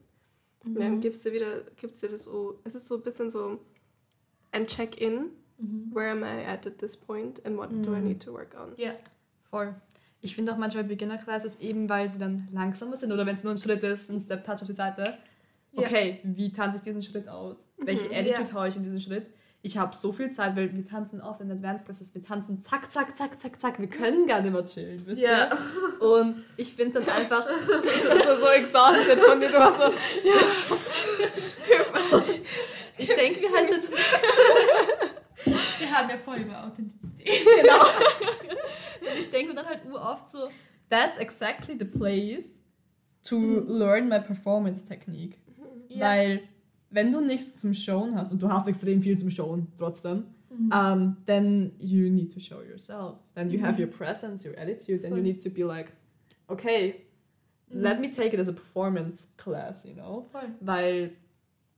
Und 0.65 0.75
dann 0.75 1.01
gibst 1.01 1.25
du 1.25 1.33
wieder, 1.33 1.63
gibst 1.77 2.03
dir 2.03 2.09
das 2.09 2.25
so, 2.25 2.61
es 2.65 2.75
ist 2.75 2.89
so 2.89 2.97
ein 2.97 3.03
bisschen 3.03 3.31
so 3.31 3.59
ein 4.53 4.67
Check-in. 4.67 5.31
Mhm. 5.59 5.91
Where 5.95 6.11
am 6.11 6.23
I 6.23 6.45
at 6.47 6.67
at 6.67 6.79
this 6.79 6.97
point 6.97 7.45
and 7.47 7.57
what 7.57 7.71
do 7.71 7.95
I 7.95 8.01
need 8.01 8.23
to 8.23 8.33
work 8.33 8.55
on? 8.55 8.75
Ja. 8.77 8.95
Voll. 9.51 9.75
Ich 10.21 10.35
finde 10.35 10.53
auch 10.53 10.57
manchmal 10.57 10.85
Beginner-Classes 10.85 11.61
eben, 11.61 11.89
weil 11.89 12.09
sie 12.09 12.19
dann 12.19 12.49
langsamer 12.53 12.97
sind 12.97 13.13
oder 13.13 13.25
wenn 13.27 13.37
es 13.37 13.45
nur 13.45 13.53
ein 13.53 13.59
Schritt 13.59 13.83
ist, 13.85 14.11
ein 14.11 14.21
Step-Touch 14.21 14.63
auf 14.63 14.67
die 14.67 14.73
Seite. 14.73 15.17
Ja. 15.73 15.83
Okay, 15.87 16.21
wie 16.25 16.51
tanze 16.53 16.79
ich 16.79 16.83
diesen 16.83 17.03
Schritt 17.03 17.29
aus? 17.29 17.67
Welche 17.77 18.07
Mhm. 18.09 18.15
Attitude 18.15 18.49
Ja. 18.51 18.55
haue 18.55 18.69
ich 18.69 18.77
in 18.77 18.83
diesen 18.83 19.01
Schritt? 19.01 19.27
Ich 19.63 19.77
habe 19.77 19.95
so 19.95 20.13
viel 20.13 20.31
Zeit, 20.31 20.55
weil 20.57 20.73
wir 20.75 20.87
tanzen 20.87 21.21
oft 21.21 21.41
in 21.41 21.51
Advanced 21.51 21.85
Classes, 21.85 22.15
wir 22.15 22.23
tanzen 22.23 22.63
zack, 22.63 22.91
zack, 22.93 23.17
zack, 23.17 23.41
zack, 23.41 23.61
zack. 23.61 23.81
Wir 23.81 23.89
können 23.89 24.27
gar 24.27 24.41
nicht 24.41 24.53
mehr 24.53 24.65
chillen, 24.65 25.03
wisst 25.07 25.21
Ja. 25.21 25.51
ihr? 26.01 26.07
Und 26.09 26.45
ich 26.57 26.73
finde 26.75 27.01
dann 27.01 27.09
einfach, 27.17 27.47
Ich 27.49 28.27
war 28.27 28.39
so 28.39 28.47
exhausted 28.47 29.19
von 29.21 29.41
dir. 29.41 29.49
Du 29.49 29.55
warst 29.55 29.79
so, 29.81 29.93
ich 32.99 33.09
denke 33.09 33.41
mir 33.41 33.53
halt, 33.57 33.69
das 33.71 33.89
Wir 35.81 35.91
haben 35.91 36.09
ja 36.11 36.17
voll 36.17 36.37
über 36.39 36.65
Authentizität. 36.67 37.45
genau. 37.61 37.85
Und 39.13 39.19
ich 39.19 39.31
denke 39.31 39.49
mir 39.51 39.55
dann 39.55 39.67
halt 39.67 39.83
oft 39.93 40.29
so, 40.31 40.49
that's 40.91 41.19
exactly 41.19 41.77
the 41.79 41.85
place 41.85 42.47
to 43.25 43.37
learn 43.67 44.09
my 44.09 44.21
performance 44.21 44.85
technique. 44.85 45.37
Ja. 45.89 46.07
Weil, 46.07 46.41
wenn 46.91 47.13
du 47.13 47.21
nichts 47.21 47.59
zum 47.59 47.75
Showen 47.75 48.15
hast 48.15 48.33
und 48.33 48.43
du 48.43 48.49
hast 48.51 48.69
extrem 48.69 49.03
viel 49.03 49.19
zum 49.19 49.31
Showen 49.31 49.69
trotzdem, 49.77 50.25
um, 50.73 51.17
then 51.27 51.73
you 51.79 52.11
need 52.11 52.33
to 52.33 52.41
show 52.41 52.63
yourself. 52.63 53.19
Then 53.35 53.51
you 53.51 53.61
have 53.63 53.75
Mhm. 53.75 53.81
your 53.85 53.91
presence, 53.91 54.45
your 54.47 54.59
attitude, 54.59 55.05
and 55.05 55.11
Voll. 55.11 55.19
you 55.19 55.23
need 55.23 55.43
to 55.43 55.51
be 55.51 55.63
like, 55.63 55.93
okay, 56.49 57.05
Mhm. 57.71 57.81
let 57.83 58.01
me 58.01 58.11
take 58.11 58.33
it 58.35 58.41
as 58.41 58.49
a 58.49 58.53
performance 58.53 59.29
class, 59.37 59.85
you 59.87 59.95
know? 59.95 60.27
Voll. 60.33 60.49
Weil 60.61 61.11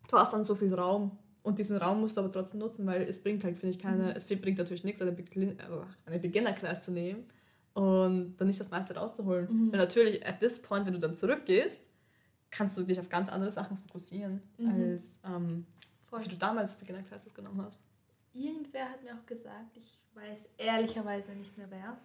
du 0.09 0.17
hast 0.17 0.33
dann 0.33 0.45
so 0.45 0.55
viel 0.55 0.73
Raum 0.73 1.11
und 1.43 1.59
diesen 1.59 1.77
Raum 1.79 2.01
musst 2.01 2.17
du 2.17 2.21
aber 2.21 2.31
trotzdem 2.31 2.61
nutzen, 2.61 2.87
weil 2.87 3.03
es 3.03 3.23
bringt 3.23 3.45
halt, 3.45 3.59
finde 3.59 3.75
ich, 3.77 3.83
keine, 3.83 4.05
Mhm. 4.05 4.09
es 4.17 4.27
bringt 4.27 4.59
natürlich 4.59 4.85
nichts, 4.85 5.01
eine, 5.03 5.13
Beginn, 5.13 5.59
also 5.61 5.85
eine 6.07 6.19
Beginner-Class 6.19 6.83
zu 6.83 6.93
nehmen 6.93 7.25
und 7.75 8.37
dann 8.37 8.47
nicht 8.47 8.61
das 8.61 8.71
meiste 8.71 8.95
rauszuholen. 8.95 9.49
Mhm. 9.67 9.73
Weil 9.73 9.79
natürlich, 9.79 10.27
at 10.27 10.41
this 10.41 10.61
point, 10.61 10.87
wenn 10.87 10.93
du 10.95 10.99
dann 11.01 11.17
zurückgehst, 11.17 11.89
kannst 12.51 12.77
du 12.77 12.83
dich 12.83 12.99
auf 12.99 13.09
ganz 13.09 13.29
andere 13.29 13.53
Sachen 13.53 13.79
fokussieren, 13.79 14.43
Mhm. 14.59 14.69
als 14.69 15.21
ähm, 15.25 15.67
wie 16.19 16.29
du 16.29 16.37
damals 16.37 16.77
Beginner-Classes 16.77 17.33
genommen 17.35 17.63
hast. 17.63 17.81
Irgendwer 18.35 18.89
hat 18.91 19.03
mir 19.03 19.15
auch 19.15 19.27
gesagt, 19.27 19.77
ich 19.77 20.03
weiß 20.15 20.49
ehrlicherweise 20.59 21.33
nicht 21.33 21.57
mehr 21.57 21.69
wer, 21.71 21.97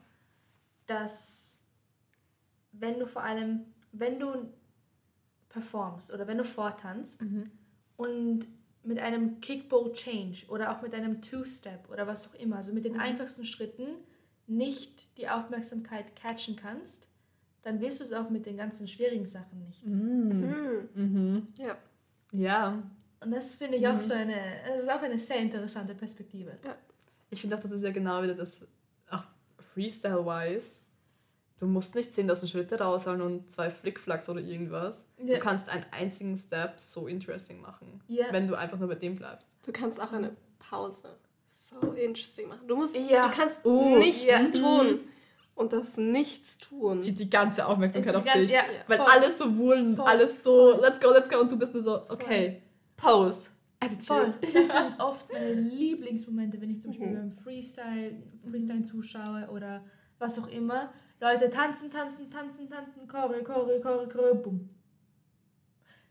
dass 0.86 1.58
wenn 2.72 3.00
du 3.00 3.08
vor 3.08 3.24
allem, 3.24 3.62
wenn 3.92 4.20
du 4.20 4.50
performst 5.50 6.14
oder 6.14 6.28
wenn 6.28 6.38
du 6.38 6.44
vortanzt 6.44 7.22
und 7.98 8.48
mit 8.86 9.00
einem 9.00 9.40
Kickball 9.42 9.92
Change 9.94 10.46
oder 10.48 10.72
auch 10.72 10.82
mit 10.82 10.94
einem 10.94 11.22
Two-Step 11.22 11.90
oder 11.92 12.08
was 12.08 12.28
auch 12.30 12.40
immer, 12.40 12.58
also 12.58 12.72
mit 12.74 12.86
den 12.86 12.94
Mhm. 12.94 13.00
einfachsten 13.00 13.46
Schritten 13.46 13.88
nicht 14.48 15.18
die 15.18 15.28
Aufmerksamkeit 15.28 16.16
catchen 16.16 16.56
kannst, 16.56 17.08
dann 17.64 17.82
wirst 17.82 18.00
du 18.00 18.04
es 18.04 18.14
auch 18.14 18.30
mit 18.30 18.46
den 18.46 18.58
ganzen 18.58 18.88
schwierigen 18.88 19.26
Sachen 19.26 19.60
nicht. 19.66 19.84
Mhm. 19.86 20.32
Hm. 20.32 20.90
Mhm. 20.94 21.48
Ja. 21.58 21.78
Ja, 22.32 22.84
Und 23.22 23.32
das 23.32 23.56
finde 23.56 23.78
ich 23.78 23.88
auch 23.88 23.96
Mhm. 23.96 24.02
so 24.02 24.14
eine, 24.14 24.36
das 24.68 24.84
ist 24.84 24.90
auch 24.92 25.02
eine 25.02 25.18
sehr 25.18 25.38
interessante 25.40 25.96
Perspektive. 25.96 26.52
ich 27.32 27.42
finde 27.42 27.56
auch, 27.56 27.60
das 27.62 27.72
ist 27.72 27.84
ja 27.84 27.92
genau 27.92 28.22
wieder 28.22 28.36
das, 28.36 28.68
auch 29.10 29.24
Freestyle-wise, 29.60 30.82
du 31.60 31.68
musst 31.68 31.96
nicht 31.96 32.14
10.000 32.14 32.48
Schritte 32.48 32.80
raushauen 32.80 33.22
und 33.22 33.50
zwei 33.52 33.70
Flickflacks 33.70 34.28
oder 34.30 34.42
irgendwas. 34.42 35.08
Ja. 35.24 35.36
Du 35.36 35.40
kannst 35.40 35.70
einen 35.70 35.86
einzigen 35.92 36.36
Step 36.38 36.80
so 36.80 37.08
interesting 37.08 37.62
machen, 37.62 38.02
Ja. 38.08 38.26
wenn 38.32 38.48
du 38.48 38.56
einfach 38.56 38.78
nur 38.78 38.88
bei 38.90 38.96
dem 38.96 39.16
bleibst. 39.16 39.48
Du 39.66 39.72
kannst 39.72 40.00
auch 40.02 40.12
eine 40.12 40.36
Pause 40.60 41.16
so 41.50 41.92
interesting 41.94 42.50
machen. 42.50 42.68
Du 42.68 42.76
musst, 42.76 42.96
Ja. 42.96 43.28
du 43.28 43.34
kannst 43.36 43.60
Oh, 43.64 43.98
nichts 43.98 44.26
ja. 44.26 44.40
tun. 44.50 45.00
Und 45.56 45.72
das 45.72 45.96
Nichts 45.96 46.58
tun. 46.58 47.02
Zieht 47.02 47.18
die 47.18 47.30
ganze 47.30 47.66
Aufmerksamkeit 47.66 48.14
Die 48.14 48.18
auf 48.18 48.34
dich. 48.34 48.52
ja, 48.52 48.64
weil 48.88 48.98
voll. 48.98 49.08
alles 49.10 49.38
so 49.38 49.46
Voll. 49.54 49.96
alles 50.06 50.44
so, 50.44 50.82
let's 50.82 51.00
go, 51.00 51.12
let's 51.12 51.30
go. 51.30 51.40
Und 51.40 51.50
du 51.50 51.58
bist 51.58 51.74
nur 51.74 51.82
so, 51.82 52.02
okay, 52.10 52.62
Pose, 52.98 53.52
Voll. 53.80 53.88
Attitude. 54.28 54.38
Das 54.54 54.68
sind 54.70 55.00
oft 55.00 55.32
meine 55.32 55.54
Lieblingsmomente, 55.54 56.60
wenn 56.60 56.72
ich 56.72 56.82
zum 56.82 56.92
Beispiel 56.92 57.08
Mhm. 57.08 57.14
beim 57.16 57.32
Freestyle, 57.32 58.22
Freestyle 58.50 58.84
zuschaue 58.84 59.48
oder 59.50 59.82
was 60.20 60.38
auch 60.40 60.48
immer. 60.50 60.92
Leute 61.26 61.50
tanzen, 61.50 61.90
tanzen, 61.92 62.30
tanzen, 62.30 62.70
tanzen, 62.70 63.08
Chore, 63.08 63.44
Chore, 63.44 63.80
Chore, 63.82 64.08
Chore, 64.08 64.36
bumm. 64.36 64.70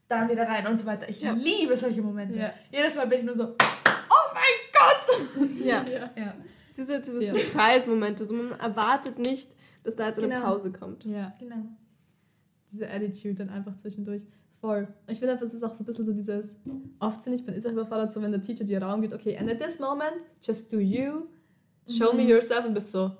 Dann 0.09 0.29
wieder 0.29 0.43
rein 0.49 0.67
und 0.67 0.77
so 0.77 0.87
weiter. 0.87 1.09
Ich 1.09 1.21
Ja. 1.21 1.33
liebe 1.33 1.77
solche 1.77 2.03
Momente. 2.03 2.37
Ja. 2.37 2.53
Jedes 2.73 2.97
Mal 2.97 3.07
bin 3.07 3.21
ich 3.21 3.25
nur 3.25 3.35
so, 3.35 3.45
oh 3.45 4.35
mein 4.35 4.55
Gott! 4.73 5.51
Ja. 5.65 5.85
Ja. 5.85 6.11
Ja, 6.17 6.35
Diese, 6.77 7.01
diese 7.01 7.23
Ja. 7.23 7.33
Surprise-Momente. 7.33 8.25
So, 8.25 8.35
man 8.35 8.59
erwartet 8.59 9.19
nicht, 9.21 9.49
dass 9.85 9.95
da 9.95 10.09
jetzt 10.09 10.19
eine 10.19 10.29
Genau. 10.29 10.43
Pause 10.47 10.73
kommt. 10.73 11.05
ja. 11.05 11.33
genau. 11.39 11.63
diese 12.73 12.91
Attitude 12.91 13.37
dann 13.37 13.51
einfach 13.51 13.77
zwischendurch. 13.77 14.27
Voll. 14.61 14.89
Ich 15.07 15.21
finde 15.21 15.35
einfach, 15.35 15.47
es 15.47 15.55
ist 15.55 15.63
auch 15.63 15.75
so 15.77 15.85
ein 15.85 15.87
bisschen 15.87 16.07
so 16.07 16.13
dieses, 16.13 16.57
oft 16.99 17.23
finde 17.23 17.39
ich, 17.39 17.47
man 17.47 17.55
ist 17.55 17.65
auch 17.69 17.71
überfordert, 17.73 18.13
so 18.13 18.21
wenn 18.21 18.33
der 18.33 18.43
Teacher 18.43 18.65
dir 18.65 18.83
Raum 18.83 19.01
gibt, 19.01 19.15
okay, 19.15 19.39
and 19.39 19.49
at 19.49 19.61
this 19.61 19.79
moment, 19.79 20.17
just 20.43 20.73
do 20.73 20.81
you, 20.81 21.29
show 21.89 22.13
me 22.13 22.25
Mhm. 22.25 22.31
yourself 22.31 22.65
und 22.67 22.75
bist 22.75 22.91
so, 22.91 23.13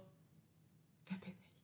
wer 1.09 1.17
bin 1.19 1.29
ich? 1.31 1.37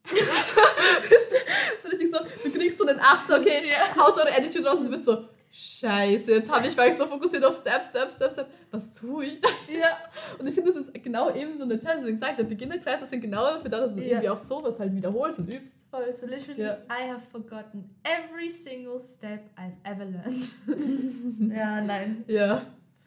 so 1.83 1.87
richtig 1.89 2.11
so, 2.13 2.19
du 2.43 2.51
kriegst 2.57 2.77
so 2.77 2.85
einen 2.87 2.99
Achter, 2.99 3.39
okay, 3.39 3.69
Ja. 3.69 3.95
haut 4.03 4.19
eine 4.19 4.35
Attitude 4.35 4.67
raus 4.67 4.79
und 4.79 4.85
du 4.85 4.91
bist 4.91 5.05
so, 5.05 5.25
scheiße, 5.51 6.31
jetzt 6.31 6.51
habe 6.51 6.65
ich, 6.67 6.77
war 6.77 6.87
ich 6.87 6.95
so 6.95 7.05
fokussiert 7.07 7.43
auf 7.43 7.55
Step, 7.57 7.83
Step, 7.89 8.11
Step, 8.11 8.31
Step, 8.31 8.47
was 8.71 8.93
tue 8.93 9.25
ich? 9.25 9.41
Ja, 9.69 9.97
Und 10.39 10.47
ich 10.47 10.55
finde, 10.55 10.71
das 10.71 10.81
ist 10.81 10.93
genau 11.03 11.33
eben 11.33 11.57
so 11.57 11.63
eine 11.65 11.77
Challenge, 11.79 12.01
deswegen 12.01 12.19
sage 12.19 12.41
ich, 12.41 12.47
Beginner-Classes 12.47 13.09
sind 13.09 13.21
genau 13.21 13.41
dafür 13.55 13.69
da, 13.69 13.79
dass 13.81 13.93
du 13.93 14.01
Ja. 14.01 14.07
irgendwie 14.07 14.29
auch 14.29 14.39
sowas 14.43 14.79
halt 14.79 14.93
wiederholst 14.95 15.39
und 15.39 15.49
übst. 15.51 15.75
voll. 15.89 16.13
So 16.13 16.25
literally, 16.25 16.61
Ja. 16.61 16.77
I 16.89 17.09
have 17.09 17.21
forgotten 17.31 17.89
every 18.03 18.49
single 18.49 18.99
step 18.99 19.41
I've 19.57 19.75
ever 19.83 20.05
learned. 20.05 20.45
ja, 21.55 21.81
nein. 21.81 22.23
Ja, 22.27 22.61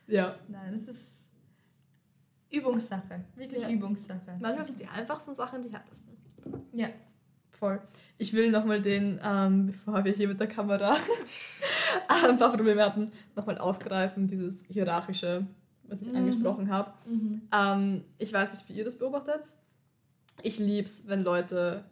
ja. 0.07 0.35
Nein, 0.49 0.75
es 0.75 0.87
ist 0.89 1.31
Übungssache. 2.51 3.25
Wirklich 3.37 3.63
Ja. 3.63 3.69
Übungssache. 3.71 4.21
Manchmal 4.41 4.65
sind 4.65 4.79
die 4.81 4.87
einfachsten 4.87 5.35
Sachen 5.35 5.63
die 5.63 5.73
härtesten. 5.73 6.14
Ja. 6.73 6.89
Voll. 7.53 7.81
Ich 8.19 8.33
will 8.33 8.51
nochmal 8.51 8.83
den, 8.83 9.21
ähm, 9.23 9.67
bevor 9.69 10.05
wir 10.05 10.13
hier 10.13 10.29
mit 10.29 10.41
der 10.41 10.49
Kamera 10.49 10.97
ein 12.27 12.37
paar 12.37 12.51
Probleme 12.55 12.85
hatten, 12.85 13.13
nochmal 13.37 13.59
aufgreifen, 13.59 14.27
dieses 14.27 14.65
hierarchische, 14.67 15.47
was 15.85 16.03
ich 16.03 16.09
Mhm. 16.09 16.17
angesprochen 16.17 16.69
habe. 16.71 16.93
Mhm. 17.07 17.43
Ähm, 17.55 18.05
ich 18.19 18.33
weiß 18.33 18.53
nicht, 18.53 18.69
wie 18.69 18.79
ihr 18.81 18.85
das 18.85 18.99
beobachtet. 18.99 19.45
Ich 20.43 20.59
lieb's, 20.59 21.05
wenn 21.07 21.23
Leute 21.23 21.85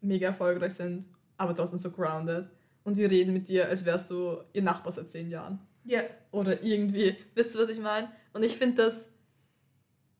mega 0.00 0.28
erfolgreich 0.28 0.72
sind, 0.74 1.06
aber 1.36 1.54
trotzdem 1.54 1.78
so 1.78 1.90
grounded. 1.90 2.48
Und 2.82 2.96
die 2.96 3.04
reden 3.04 3.32
mit 3.34 3.48
dir, 3.48 3.68
als 3.68 3.84
wärst 3.84 4.10
du 4.10 4.38
ihr 4.52 4.62
Nachbar 4.62 4.92
seit 4.92 5.10
zehn 5.10 5.30
Jahren. 5.30 5.58
Ja. 5.84 6.00
Oder 6.30 6.62
irgendwie, 6.62 7.16
wisst 7.34 7.54
ihr, 7.54 7.60
was 7.62 7.68
ich 7.68 7.80
meine? 7.80 8.08
Und 8.32 8.42
ich 8.42 8.56
finde 8.56 8.82
das, 8.82 9.10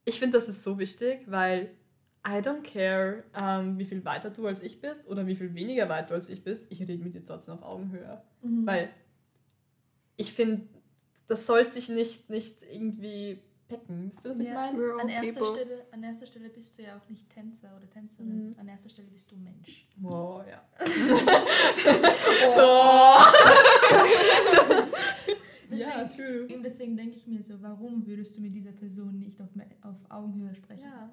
ich 0.04 0.18
finde 0.18 0.36
das 0.38 0.48
ist 0.48 0.62
so 0.62 0.78
wichtig, 0.78 1.20
weil 1.26 1.70
I 2.26 2.40
don't 2.40 2.62
care, 2.62 3.24
ähm, 3.34 3.78
wie 3.78 3.84
viel 3.84 4.02
weiter 4.04 4.30
du 4.30 4.46
als 4.46 4.62
ich 4.62 4.80
bist 4.80 5.06
oder 5.08 5.26
wie 5.26 5.36
viel 5.36 5.54
weniger 5.54 5.88
weit 5.90 6.08
du 6.10 6.14
als 6.14 6.28
ich 6.30 6.42
bist, 6.42 6.66
ich 6.70 6.80
rede 6.80 6.96
mit 6.96 7.14
dir 7.14 7.24
trotzdem 7.24 7.54
auf 7.54 7.62
Augenhöhe. 7.62 8.22
Mhm. 8.42 8.66
Weil 8.66 8.88
ich 10.16 10.32
finde, 10.32 10.62
das 11.26 11.46
sollte 11.46 11.72
sich 11.72 11.88
nicht, 11.90 12.30
nicht 12.30 12.62
irgendwie 12.62 13.40
pecken. 13.68 14.10
Wisst 14.12 14.24
ihr, 14.24 14.30
was 14.30 14.38
ich 14.38 14.46
Ja. 14.46 14.54
meine? 14.54 14.78
We're 14.78 14.92
all 14.94 15.00
An 15.00 15.08
erster, 15.08 15.40
people. 15.40 15.54
Stelle, 15.56 15.86
an 15.90 16.02
erster 16.02 16.26
Stelle 16.26 16.48
bist 16.48 16.78
du 16.78 16.82
ja 16.82 16.96
auch 16.96 17.08
nicht 17.10 17.28
Tänzer 17.30 17.74
oder 17.76 17.88
Tänzerin. 17.90 18.50
Mhm. 18.50 18.54
An 18.58 18.68
erster 18.68 18.88
Stelle 18.90 19.08
bist 19.08 19.30
du 19.30 19.36
Mensch. 19.36 19.86
Wow, 19.96 20.44
ja. 20.48 20.62
Deswegen, 25.70 25.90
ja, 25.90 26.04
true. 26.04 26.46
eben 26.48 26.62
deswegen 26.62 26.96
denke 26.96 27.16
ich 27.16 27.26
mir 27.26 27.42
so, 27.42 27.54
warum 27.62 28.06
würdest 28.06 28.36
du 28.36 28.40
mit 28.40 28.54
dieser 28.54 28.72
Person 28.72 29.18
nicht 29.18 29.40
auf, 29.40 29.48
auf 29.82 29.96
Augenhöhe 30.10 30.54
sprechen? 30.54 30.84
Ja, 30.84 31.10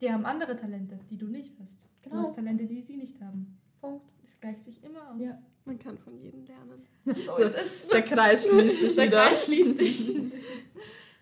Die 0.00 0.10
haben 0.10 0.24
andere 0.24 0.56
Talente, 0.56 0.98
die 1.10 1.16
du 1.18 1.26
nicht 1.26 1.54
hast. 1.62 1.78
Du 2.02 2.10
Genau. 2.10 2.22
hast 2.22 2.34
Talente, 2.34 2.66
die 2.66 2.80
sie 2.80 2.96
nicht 2.96 3.20
haben. 3.20 3.58
Punkt. 3.80 4.06
Es 4.24 4.38
gleicht 4.40 4.62
sich 4.64 4.82
immer 4.82 5.10
aus. 5.10 5.20
Ja. 5.22 5.38
Man 5.66 5.78
kann 5.78 5.98
von 5.98 6.16
jedem 6.18 6.44
lernen. 6.46 6.82
So 7.04 7.36
ist 7.36 7.54
es. 7.56 7.88
Der 7.88 8.02
Kreis 8.02 8.46
schließt 8.48 8.80
sich 8.80 8.94
Der 8.96 9.06
wieder. 9.06 9.26
Kreis 9.26 9.44
schließt 9.44 9.76
sich. 9.76 10.16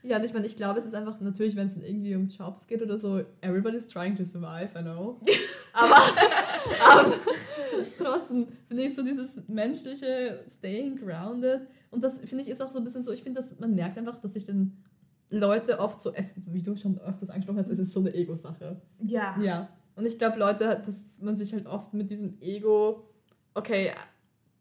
Ja, 0.04 0.18
und 0.18 0.24
ich 0.24 0.32
meine, 0.32 0.46
ich 0.46 0.56
glaube, 0.56 0.78
es 0.78 0.86
ist 0.86 0.94
einfach 0.94 1.20
natürlich, 1.20 1.56
wenn 1.56 1.66
es 1.66 1.76
irgendwie 1.76 2.14
um 2.14 2.28
Jobs 2.28 2.66
geht 2.68 2.80
oder 2.80 2.96
so, 2.96 3.20
everybody's 3.40 3.86
trying 3.88 4.14
to 4.16 4.24
survive, 4.24 4.70
I 4.78 4.82
know. 4.82 5.20
Aber, 5.72 5.96
aber 6.88 7.14
trotzdem 7.98 8.46
finde 8.68 8.84
ich 8.84 8.94
so 8.94 9.02
dieses 9.02 9.42
menschliche 9.48 10.44
Staying 10.48 10.96
grounded 10.96 11.62
und 11.90 12.02
das 12.04 12.20
finde 12.20 12.44
ich 12.44 12.48
ist 12.50 12.62
auch 12.62 12.70
so 12.70 12.78
ein 12.78 12.84
bisschen 12.84 13.02
so, 13.02 13.12
ich 13.12 13.22
finde, 13.24 13.40
dass 13.40 13.58
man 13.58 13.74
merkt 13.74 13.98
einfach, 13.98 14.20
dass 14.20 14.34
sich 14.34 14.46
dann 14.46 14.76
Leute 15.30 15.78
oft 15.78 16.00
so, 16.00 16.12
es, 16.14 16.34
wie 16.46 16.62
du 16.62 16.74
schon 16.76 16.98
öfters 17.00 17.30
angesprochen 17.30 17.58
hast, 17.60 17.68
es 17.70 17.78
ist 17.78 17.92
so 17.92 18.00
eine 18.00 18.14
Ego-Sache. 18.14 18.80
Ja. 19.00 19.38
Ja. 19.40 19.68
Und 19.94 20.06
ich 20.06 20.18
glaube, 20.18 20.38
Leute, 20.38 20.80
dass 20.86 21.20
man 21.20 21.36
sich 21.36 21.52
halt 21.52 21.66
oft 21.66 21.92
mit 21.92 22.10
diesem 22.10 22.40
Ego, 22.40 23.04
okay, 23.54 23.90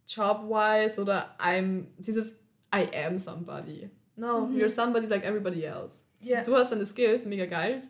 job-wise 0.08 1.00
oder 1.02 1.36
I'm, 1.40 1.86
dieses 1.98 2.34
I 2.74 2.88
am 3.06 3.20
somebody. 3.20 3.90
No, 4.16 4.48
Mhm. 4.48 4.56
you're 4.58 4.70
somebody 4.70 5.08
like 5.08 5.24
everybody 5.24 5.64
else. 5.64 6.06
Ja. 6.22 6.44
Du 6.44 6.56
hast 6.56 6.72
deine 6.72 6.86
Skills, 6.86 7.26
mega 7.26 7.46
geil, 7.46 7.84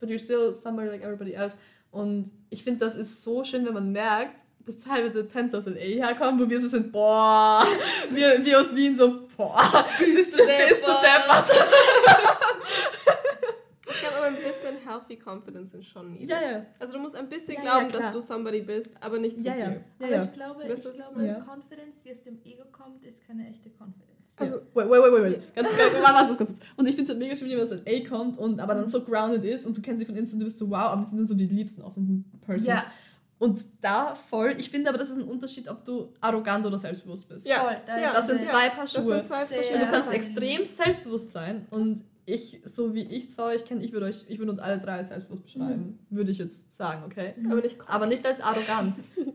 but 0.00 0.08
you're 0.08 0.18
still 0.18 0.54
somebody 0.54 0.88
like 0.88 1.02
everybody 1.02 1.32
else. 1.34 1.56
Und 1.90 2.30
ich 2.50 2.62
finde, 2.62 2.80
das 2.80 2.96
ist 2.96 3.22
so 3.22 3.44
schön, 3.44 3.66
wenn 3.66 3.74
man 3.74 3.92
merkt, 3.92 4.40
dass 4.64 4.78
teilweise 4.78 5.26
Tänzer 5.26 5.58
aus 5.58 5.66
LA 5.66 5.74
herkommen, 5.80 6.40
wo 6.40 6.48
wir 6.48 6.60
so 6.60 6.68
sind, 6.68 6.92
boah, 6.92 7.64
wir, 8.10 8.44
wir 8.44 8.60
aus 8.60 8.74
Wien 8.76 8.96
so, 8.96 9.26
boah, 9.40 9.86
bist 9.98 10.32
du, 10.34 10.44
bist 10.44 10.82
du 10.86 10.92
deppert. 11.00 11.50
Ich 13.88 13.98
glaube 14.00 14.16
aber 14.18 14.26
ein 14.26 14.34
bisschen 14.36 14.76
healthy 14.86 15.16
confidence 15.16 15.72
sind 15.72 15.84
schon 15.84 16.12
needed. 16.12 16.28
Ja, 16.30 16.40
ja. 16.42 16.66
Also 16.78 16.94
du 16.94 17.00
musst 17.00 17.16
ein 17.16 17.28
bisschen 17.28 17.54
Ja, 17.54 17.60
glauben, 17.62 17.90
dass 17.92 18.12
du 18.12 18.20
somebody 18.20 18.60
bist, 18.60 18.94
aber 19.02 19.18
nicht 19.18 19.38
zu 19.40 19.46
Ja, 19.46 19.56
ja. 19.56 19.64
viel. 19.66 19.84
ja, 19.98 20.06
Aber 20.06 20.16
ja. 20.16 20.24
ich 20.24 20.32
glaube, 20.32 20.62
ich 20.62 20.82
glaube 20.82 21.16
meine? 21.16 21.44
Confidence, 21.44 21.96
die 22.04 22.12
aus 22.12 22.22
dem 22.22 22.38
Ego 22.44 22.64
kommt, 22.70 23.04
ist 23.04 23.26
keine 23.26 23.48
echte 23.48 23.70
Confidence. 23.70 24.06
Also, 24.36 24.54
wait, 24.74 24.88
wait, 24.88 25.02
wait, 25.02 25.12
wait, 25.12 25.22
wait. 25.22 25.54
Ganz, 25.54 25.68
ganz, 25.76 25.92
warte, 26.02 26.26
ganz 26.26 26.36
kurz. 26.38 26.50
Und 26.76 26.86
ich 26.88 26.94
finde 26.94 27.04
es 27.04 27.08
halt 27.10 27.18
mega 27.18 27.36
schön, 27.36 27.48
wenn 27.50 27.58
jemand 27.58 27.72
aus 27.72 27.78
LA 27.84 28.08
kommt 28.08 28.38
und 28.38 28.60
aber 28.60 28.74
dann 28.74 28.86
so 28.86 29.02
grounded 29.04 29.44
ist 29.44 29.66
und 29.66 29.76
du 29.76 29.82
kennst 29.82 30.00
sie 30.00 30.06
von 30.06 30.14
Insta 30.16 30.34
und 30.36 30.40
du 30.40 30.44
bist 30.46 30.58
so, 30.58 30.70
wow, 30.70 30.76
aber 30.92 31.00
das 31.00 31.10
sind 31.10 31.18
dann 31.18 31.26
so 31.26 31.34
die 31.34 31.46
liebsten 31.46 31.82
offensive 31.82 32.22
Persons. 32.46 32.66
Ja. 32.66 32.84
Und 33.40 33.58
da 33.80 34.14
voll, 34.28 34.54
ich 34.58 34.68
finde 34.68 34.90
aber, 34.90 34.98
das 34.98 35.08
ist 35.08 35.16
ein 35.16 35.24
Unterschied, 35.24 35.66
ob 35.68 35.82
du 35.86 36.12
arrogant 36.20 36.66
oder 36.66 36.76
selbstbewusst 36.78 37.26
bist. 37.30 37.48
Ja. 37.48 37.64
Voll, 37.64 37.76
da 37.86 37.98
Ja. 37.98 38.12
Das 38.12 38.26
sind 38.26 38.46
zwei 38.46 38.68
Paar 38.68 38.84
Das 38.84 38.92
Schuhe. 38.92 39.14
sind 39.16 39.26
zwei 39.28 39.46
Sehr- 39.46 39.74
Und 39.74 39.80
du 39.80 39.86
kannst 39.86 40.12
extrem 40.12 40.64
selbstbewusst 40.66 41.32
sein 41.32 41.66
und 41.70 42.04
ich, 42.26 42.60
so 42.66 42.94
wie 42.94 43.02
ich 43.10 43.30
zwar 43.30 43.46
euch 43.46 43.64
kenne, 43.64 43.82
ich 43.82 43.92
würde 43.92 44.06
euch, 44.06 44.24
ich 44.28 44.38
würde 44.38 44.50
uns 44.52 44.60
alle 44.60 44.78
drei 44.78 44.98
als 44.98 45.08
selbstbewusst 45.08 45.44
beschreiben. 45.44 45.98
Würde 46.10 46.30
ich 46.30 46.38
jetzt 46.38 46.72
sagen, 46.72 47.02
okay? 47.06 47.34
Aber 47.50 47.62
nicht 47.62 47.76
Aber 47.88 48.06
nicht 48.06 48.24
als 48.26 48.40
arrogant. 48.42 48.96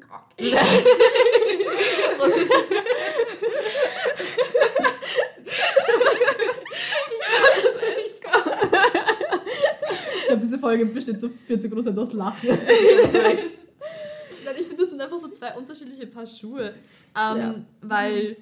Ich 10.18 10.28
glaube, 10.28 10.42
diese 10.42 10.60
Folge 10.60 10.86
besteht 10.88 11.20
zu 11.20 11.28
40% 11.28 11.98
aus 12.00 12.14
Lachen. 12.14 12.50
Nein, 12.50 13.38
ich 14.58 14.66
finde, 14.68 14.78
das 14.84 14.90
sind 14.90 15.02
einfach 15.02 15.18
so 15.20 15.28
zwei 15.46 15.58
unterschiedliche 15.58 16.08
Paar 16.08 16.26
Schuhe. 16.28 16.74
Ähm, 17.16 17.38
Ja. 17.38 17.56
Weil 17.82 18.38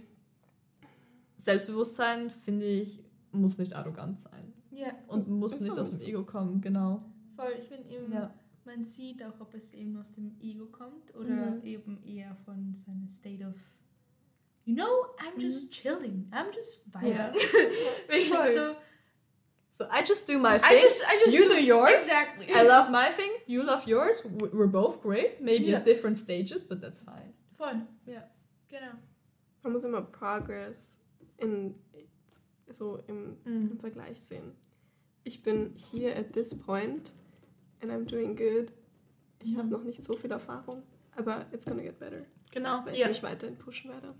Selbstbewusstsein, 1.38 2.30
finde 2.30 2.66
ich, 2.66 3.00
muss 3.32 3.58
nicht 3.58 3.74
arrogant 3.74 4.22
sein. 4.22 4.54
Ja, 4.72 4.92
Und 5.08 5.28
muss 5.30 5.60
nicht 5.60 5.78
aus 5.78 5.92
dem. 5.92 6.08
Ego 6.08 6.24
kommen, 6.24 6.62
genau. 6.62 7.04
voll. 7.36 7.54
Ich 7.60 7.68
finde 7.68 7.90
eben, 7.90 8.12
Ja. 8.14 8.34
man 8.66 8.86
sieht 8.86 9.24
auch, 9.24 9.40
ob 9.40 9.54
es 9.56 9.74
eben 9.74 9.98
aus 9.98 10.12
dem 10.14 10.36
Ego 10.40 10.66
kommt 10.68 11.14
oder 11.16 11.52
Mhm. 11.52 11.64
eben 11.64 12.04
eher 12.06 12.36
von 12.46 12.74
seinem 12.74 13.08
State 13.10 13.44
of, 13.46 13.56
you 14.66 14.74
know, 14.76 15.06
I'm 15.18 15.40
just 15.40 15.72
chilling, 15.72 16.30
I'm 16.32 16.56
just 16.56 16.86
vibing. 16.94 17.12
Mhm. 17.12 17.16
Ja. 17.18 17.34
Wirklich 18.08 18.30
so, 18.56 18.76
So 19.76 19.88
I 19.90 20.04
just 20.04 20.28
do 20.28 20.38
my 20.38 20.56
I 20.56 20.60
thing. 20.60 20.82
just, 20.82 21.02
I 21.08 21.18
just 21.18 21.34
you 21.36 21.50
do 21.50 21.60
yours. 21.60 21.92
Exactly. 21.92 22.46
I 22.54 22.62
love 22.62 22.92
my 22.92 23.10
thing. 23.10 23.32
You 23.48 23.64
love 23.64 23.88
yours. 23.88 24.22
We're 24.54 24.68
both 24.68 25.02
great. 25.02 25.42
Maybe 25.42 25.66
Ja. 25.72 25.78
at 25.78 25.86
different 25.86 26.16
stages, 26.20 26.64
but 26.64 26.80
that's 26.80 27.02
fine. 27.02 27.34
Voll. 27.58 27.82
Ja. 28.06 28.22
Genau. 28.70 28.94
Man 29.64 29.74
muss 29.74 29.84
immer 29.84 30.02
Progress 30.04 31.00
in, 31.40 31.74
so 32.70 33.00
im, 33.08 33.38
Mhm. 33.46 33.72
im 33.72 33.80
Vergleich 33.80 34.20
sehen. 34.22 34.52
Ich 35.24 35.42
bin 35.42 35.74
hier 35.92 36.16
at 36.18 36.34
this 36.34 36.54
point 36.54 37.12
and 37.82 37.92
I'm 37.92 38.06
doing 38.06 38.36
good. 38.36 38.72
Ich 39.42 39.54
habe 39.56 39.64
Mhm. 39.64 39.70
noch 39.72 39.84
nicht 39.84 40.04
so 40.04 40.16
viel 40.16 40.32
Erfahrung, 40.32 40.84
aber 41.16 41.48
it's 41.52 41.66
gonna 41.66 41.82
get 41.82 41.98
better, 42.00 42.26
Genau. 42.52 42.86
weil 42.86 42.94
ich 42.94 43.00
Ja. 43.00 43.08
mich 43.08 43.24
weiterhin 43.24 43.58
pushen 43.58 43.90
werde. 43.90 44.14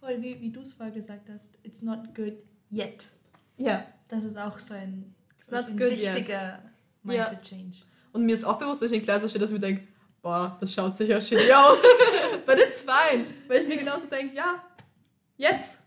Voll, 0.00 0.20
wie, 0.20 0.38
wie 0.40 0.50
du 0.50 0.60
es 0.60 0.74
vorher 0.74 0.94
gesagt 0.94 1.30
hast, 1.30 1.58
it's 1.62 1.80
not 1.80 2.14
good 2.14 2.34
yet. 2.70 3.08
Ja. 3.56 3.86
Das 4.08 4.24
ist 4.24 4.36
auch 4.38 4.58
so 4.58 4.74
ein, 4.74 5.14
ein 5.52 5.78
wichtiger 5.78 6.58
Mindset-Change. 7.02 7.76
Und 8.12 8.24
mir 8.24 8.34
ist 8.34 8.44
auch 8.44 8.58
bewusst, 8.58 8.80
wenn 8.80 8.88
ich 8.90 8.96
in 8.98 9.02
Gläser 9.02 9.28
stehe, 9.28 9.40
dass 9.40 9.50
ich 9.52 9.60
mir 9.60 9.66
denke, 9.66 9.86
boah, 10.22 10.56
das 10.60 10.72
schaut 10.74 10.96
sicher 10.96 11.20
shitty 11.20 11.52
aus. 11.52 11.82
But 12.46 12.58
it's 12.58 12.80
fine. 12.80 13.26
Weil 13.46 13.62
ich 13.62 13.68
mir 13.68 13.76
genauso 13.76 14.06
denke, 14.08 14.34
ja, 14.34 14.62
jetzt. 15.36 15.80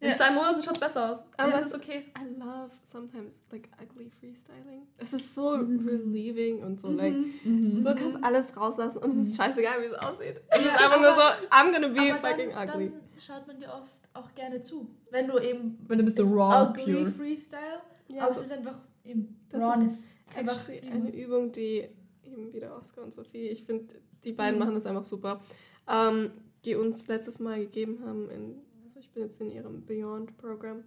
In 0.00 0.10
Ja. 0.10 0.14
zwei 0.14 0.30
Monaten 0.30 0.62
schaut 0.62 0.74
es 0.74 0.80
besser 0.80 1.10
aus. 1.10 1.24
Aber 1.36 1.50
Ja. 1.50 1.56
es 1.58 1.66
ist 1.66 1.74
okay. 1.74 2.04
I 2.16 2.38
love 2.38 2.70
sometimes 2.84 3.34
like 3.50 3.68
ugly 3.82 4.08
freestyling. 4.20 4.86
Es 4.96 5.12
ist 5.12 5.34
so 5.34 5.50
relieving 5.54 6.62
und 6.62 6.80
so 6.80 6.88
like 6.92 7.12
Mhm. 7.44 7.82
so 7.82 7.92
kannst 7.96 8.22
alles 8.22 8.56
rauslassen 8.56 8.98
und 8.98 9.10
es 9.10 9.26
ist 9.26 9.36
scheißegal, 9.36 9.80
wie 9.82 9.86
es 9.86 9.94
aussieht. 9.94 10.40
Es 10.50 10.60
Ja, 10.64 10.66
ist 10.68 10.78
einfach 10.84 11.00
nur 11.00 11.12
so, 11.14 11.20
aber- 11.20 11.36
I'm 11.50 11.72
gonna 11.72 11.88
be 11.88 12.12
Aber 12.14 12.28
fucking 12.28 12.50
dann, 12.52 12.68
ugly. 12.68 12.90
dann 12.90 13.00
schaut 13.20 13.44
man 13.48 13.58
dir 13.58 13.66
oft 13.74 13.90
auch 14.18 14.34
gerne 14.34 14.60
zu. 14.60 14.88
Wenn 15.10 15.26
du 15.28 15.38
eben 15.38 15.78
Wenn 15.88 15.98
du 15.98 16.04
bist 16.04 16.18
ist 16.18 16.30
raw, 16.32 16.68
ugly 16.70 16.92
pure. 16.94 17.06
Freestyle, 17.10 17.80
Ja, 18.08 18.24
aber 18.24 18.34
so- 18.34 18.40
es 18.40 18.46
ist 18.46 18.52
einfach 18.52 18.78
eben 19.04 19.36
Das 19.48 19.62
Rawness. 19.62 20.16
Einfach 20.34 20.68
Actually, 20.68 20.90
eine 20.92 21.14
Übung, 21.16 21.52
die 21.52 21.88
eben 22.24 22.52
wieder 22.52 22.76
Oscar 22.76 23.02
und 23.04 23.12
Sophie, 23.14 23.48
ich 23.48 23.64
finde, 23.64 23.94
die 24.24 24.32
beiden 24.32 24.54
Mhm. 24.58 24.64
machen 24.64 24.74
das 24.74 24.86
einfach 24.86 25.04
super, 25.04 25.40
ähm, 25.88 26.30
die 26.64 26.74
uns 26.74 27.06
letztes 27.08 27.38
Mal 27.38 27.60
gegeben 27.60 28.00
haben, 28.04 28.28
in, 28.30 28.60
also 28.84 29.00
ich 29.00 29.10
bin 29.12 29.22
jetzt 29.22 29.40
in 29.40 29.50
ihrem 29.50 29.86
Beyond-Programm, 29.86 30.84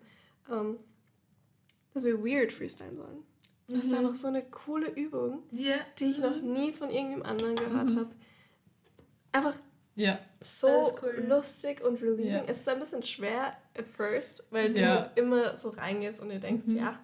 ähm, 0.51 0.77
dass 1.93 2.03
wir 2.03 2.23
weird 2.23 2.51
freestylen 2.51 2.97
sollen. 2.97 3.23
Und 3.67 3.77
das 3.77 3.85
ist 3.85 3.91
Mhm. 3.91 3.97
einfach 3.99 4.15
so 4.15 4.27
eine 4.27 4.43
coole 4.43 4.89
Übung, 4.91 5.43
Ja. 5.51 5.75
die 5.97 6.11
ich 6.11 6.19
noch 6.19 6.39
nie 6.41 6.73
von 6.73 6.89
irgendjemand 6.89 7.29
anderen 7.31 7.55
gehört 7.55 7.89
Mhm. 7.89 7.95
habe. 7.99 8.09
Einfach 9.31 9.55
Ja. 10.01 10.19
so 10.39 10.67
cool. 11.01 11.25
lustig 11.27 11.81
und 11.83 12.01
relieving. 12.01 12.27
Ja. 12.31 12.43
Es 12.47 12.59
ist 12.59 12.69
ein 12.69 12.79
bisschen 12.79 13.03
schwer 13.03 13.53
at 13.77 13.85
first, 13.95 14.45
weil 14.51 14.77
Ja. 14.77 15.09
du 15.15 15.21
immer 15.21 15.55
so 15.55 15.69
reingehst 15.69 16.19
und 16.21 16.29
dir 16.29 16.39
denkst, 16.39 16.67
Mhm. 16.67 16.77
ja, 16.77 16.99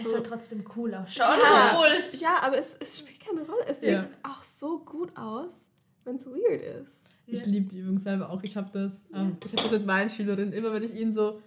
Es 0.00 0.04
So- 0.04 0.10
soll 0.12 0.22
trotzdem 0.22 0.64
cool 0.76 0.94
ausschauen, 0.94 1.38
Ja. 1.42 1.72
obwohl 1.72 1.88
es... 1.88 2.20
Ja, 2.20 2.36
aber 2.42 2.56
es, 2.56 2.76
es 2.78 3.00
spielt 3.00 3.18
keine 3.18 3.40
Rolle. 3.42 3.64
Es 3.66 3.80
Ja. 3.80 4.00
sieht 4.02 4.10
auch 4.22 4.44
so 4.44 4.78
gut 4.78 5.10
aus, 5.16 5.68
wenn 6.04 6.14
es 6.14 6.24
weird 6.24 6.62
ist. 6.62 7.02
Ich 7.26 7.40
Ja. 7.40 7.46
liebe 7.48 7.68
die 7.68 7.78
Übung 7.80 7.98
selber 7.98 8.30
auch. 8.30 8.44
Ich 8.44 8.56
habe 8.56 8.70
das, 8.72 8.92
ähm, 9.12 9.36
ich 9.44 9.52
hab 9.54 9.60
das 9.64 9.72
mit 9.72 9.86
meinen 9.86 10.08
Schülerinnen, 10.08 10.52
immer 10.52 10.72
wenn 10.72 10.84
ich 10.84 10.94
ihnen 10.94 11.12
so, 11.12 11.42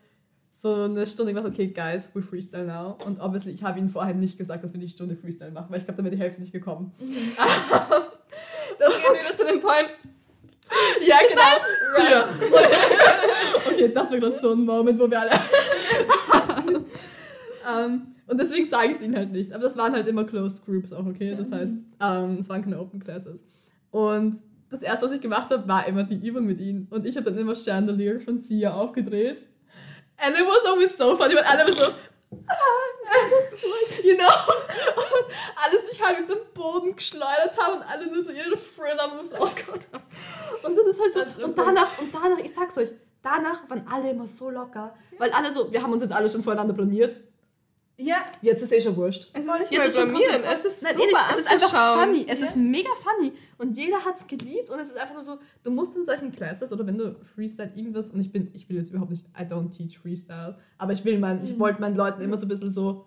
so 0.51 0.83
eine 0.83 1.07
Stunde 1.07 1.33
gemacht 1.33 1.49
okay, 1.49 1.67
guys, 1.69 2.13
we 2.13 2.21
freestyle 2.21 2.65
now. 2.65 2.97
Und 3.05 3.21
obviously, 3.21 3.53
ich 3.53 3.63
habe 3.63 3.79
ihnen 3.79 3.89
vorher 3.89 4.13
nicht 4.13 4.37
gesagt, 4.37 4.65
dass 4.65 4.73
wir 4.73 4.81
die 4.81 4.89
Stunde 4.89 5.15
Freestyle 5.15 5.51
machen, 5.51 5.67
weil 5.69 5.77
ich 5.79 5.85
glaube, 5.85 5.99
da 5.99 6.03
wäre 6.03 6.13
die 6.17 6.21
Hälfte 6.21 6.41
nicht 6.41 6.51
gekommen. 6.51 6.91
Das 8.81 8.95
geht 8.95 9.13
wieder 9.13 9.37
zu 9.37 9.45
dem 9.45 9.61
Point. 9.61 9.93
Ja, 11.01 11.17
genau. 11.27 11.59
Tür. 11.95 12.27
Okay, 13.71 13.91
das 13.93 14.11
war 14.11 14.19
gerade 14.19 14.39
so 14.39 14.53
ein 14.53 14.65
Moment, 14.65 14.99
wo 14.99 15.09
wir 15.09 15.19
alle. 15.21 15.31
ähm, 17.69 18.15
und 18.27 18.39
deswegen 18.39 18.69
sage 18.69 18.89
ich 18.89 18.97
es 18.97 19.03
ihnen 19.03 19.15
halt 19.15 19.31
nicht. 19.31 19.53
Aber 19.53 19.63
das 19.63 19.77
waren 19.77 19.93
halt 19.93 20.07
immer 20.07 20.23
Closed 20.23 20.65
Groups 20.65 20.93
auch, 20.93 21.05
okay? 21.05 21.35
Das 21.37 21.51
heißt, 21.51 21.75
ähm, 21.99 22.37
es 22.39 22.49
waren 22.49 22.63
keine 22.63 22.79
Open 22.79 23.03
Classes. 23.03 23.43
Und 23.91 24.41
das 24.69 24.81
erste, 24.81 25.05
was 25.05 25.11
ich 25.11 25.21
gemacht 25.21 25.51
habe, 25.51 25.67
war 25.67 25.87
immer 25.87 26.03
die 26.03 26.27
Übung 26.27 26.45
mit 26.45 26.59
ihnen. 26.59 26.87
Und 26.89 27.05
ich 27.05 27.15
habe 27.17 27.29
dann 27.29 27.37
immer 27.37 27.55
Chandelier 27.55 28.19
von 28.21 28.39
Sia 28.39 28.73
aufgedreht. 28.73 29.37
And 30.17 30.35
it 30.35 30.45
was 30.45 30.65
always 30.71 30.97
so 30.97 31.15
funny, 31.15 31.35
weil 31.35 31.43
alle 31.43 31.71
so. 31.73 31.91
you 34.03 34.15
know? 34.15 34.25
Und 34.25 35.25
alle 35.63 35.85
sich 35.85 36.01
halbwegs 36.01 36.29
am 36.31 36.39
Boden 36.53 36.95
geschleudert 36.95 37.57
haben 37.57 37.77
und 37.77 37.83
alle 37.83 38.07
nur 38.07 38.23
so 38.23 38.31
ihre 38.31 38.57
Thriller-Moves 38.57 39.33
ausgehauen 39.33 39.81
haben. 39.91 40.03
Und 40.63 40.77
das 40.77 40.87
ist 40.87 41.01
halt 41.01 41.13
so. 41.13 41.21
Ist 41.21 41.43
und 41.43 41.57
danach, 41.57 41.99
und 41.99 42.13
danach, 42.13 42.37
ich 42.37 42.53
sag's 42.53 42.77
euch, 42.77 42.91
danach 43.21 43.69
waren 43.69 43.85
alle 43.87 44.11
immer 44.11 44.27
so 44.27 44.49
locker. 44.49 44.95
Weil 45.17 45.31
alle 45.31 45.51
so, 45.53 45.71
wir 45.71 45.83
haben 45.83 45.91
uns 45.91 46.03
jetzt 46.03 46.13
alle 46.13 46.29
schon 46.29 46.43
voreinander 46.43 46.73
blamiert. 46.73 47.15
Ja, 48.03 48.17
Jetzt 48.41 48.63
ist 48.63 48.71
eh 48.73 48.81
schon 48.81 48.95
wurscht. 48.95 49.29
Es 49.33 49.41
ist 49.45 49.47
nicht 49.59 49.71
Jetzt 49.71 49.97
mal 49.97 50.05
blamieren. 50.07 50.41
Es 50.43 50.65
ist 50.65 50.81
Nein, 50.83 50.93
super 50.95 51.03
eh 51.03 51.07
nicht. 51.07 51.31
Es 51.31 51.37
ist 51.39 51.51
einfach 51.51 51.73
anzuschauen. 51.73 52.05
funny. 52.15 52.25
Es 52.27 52.39
Ja. 52.41 52.47
ist 52.47 52.55
mega 52.57 52.89
funny. 53.03 53.33
Und 53.57 53.77
jeder 53.77 54.03
hat's 54.03 54.25
geliebt. 54.27 54.69
Und 54.69 54.79
es 54.79 54.89
ist 54.89 54.97
einfach 54.97 55.13
nur 55.13 55.23
so, 55.23 55.37
du 55.63 55.71
musst 55.71 55.95
in 55.95 56.05
solchen 56.05 56.31
Classes 56.31 56.71
oder 56.71 56.85
wenn 56.87 56.97
du 56.97 57.15
Freestyle 57.35 57.71
irgendwas, 57.75 58.11
und 58.11 58.19
ich 58.21 58.31
bin, 58.31 58.49
ich 58.53 58.67
will 58.69 58.77
jetzt 58.77 58.89
überhaupt 58.89 59.11
nicht, 59.11 59.25
I 59.39 59.43
don't 59.43 59.69
teach 59.69 59.99
Freestyle, 59.99 60.57
aber 60.77 60.93
ich 60.93 61.05
will 61.05 61.19
mein, 61.19 61.43
ich 61.43 61.51
Mhm. 61.55 61.59
wollte 61.59 61.81
meinen 61.81 61.95
Leuten 61.95 62.21
immer 62.21 62.37
so 62.37 62.45
ein 62.45 62.49
bisschen 62.49 62.69
so, 62.71 63.05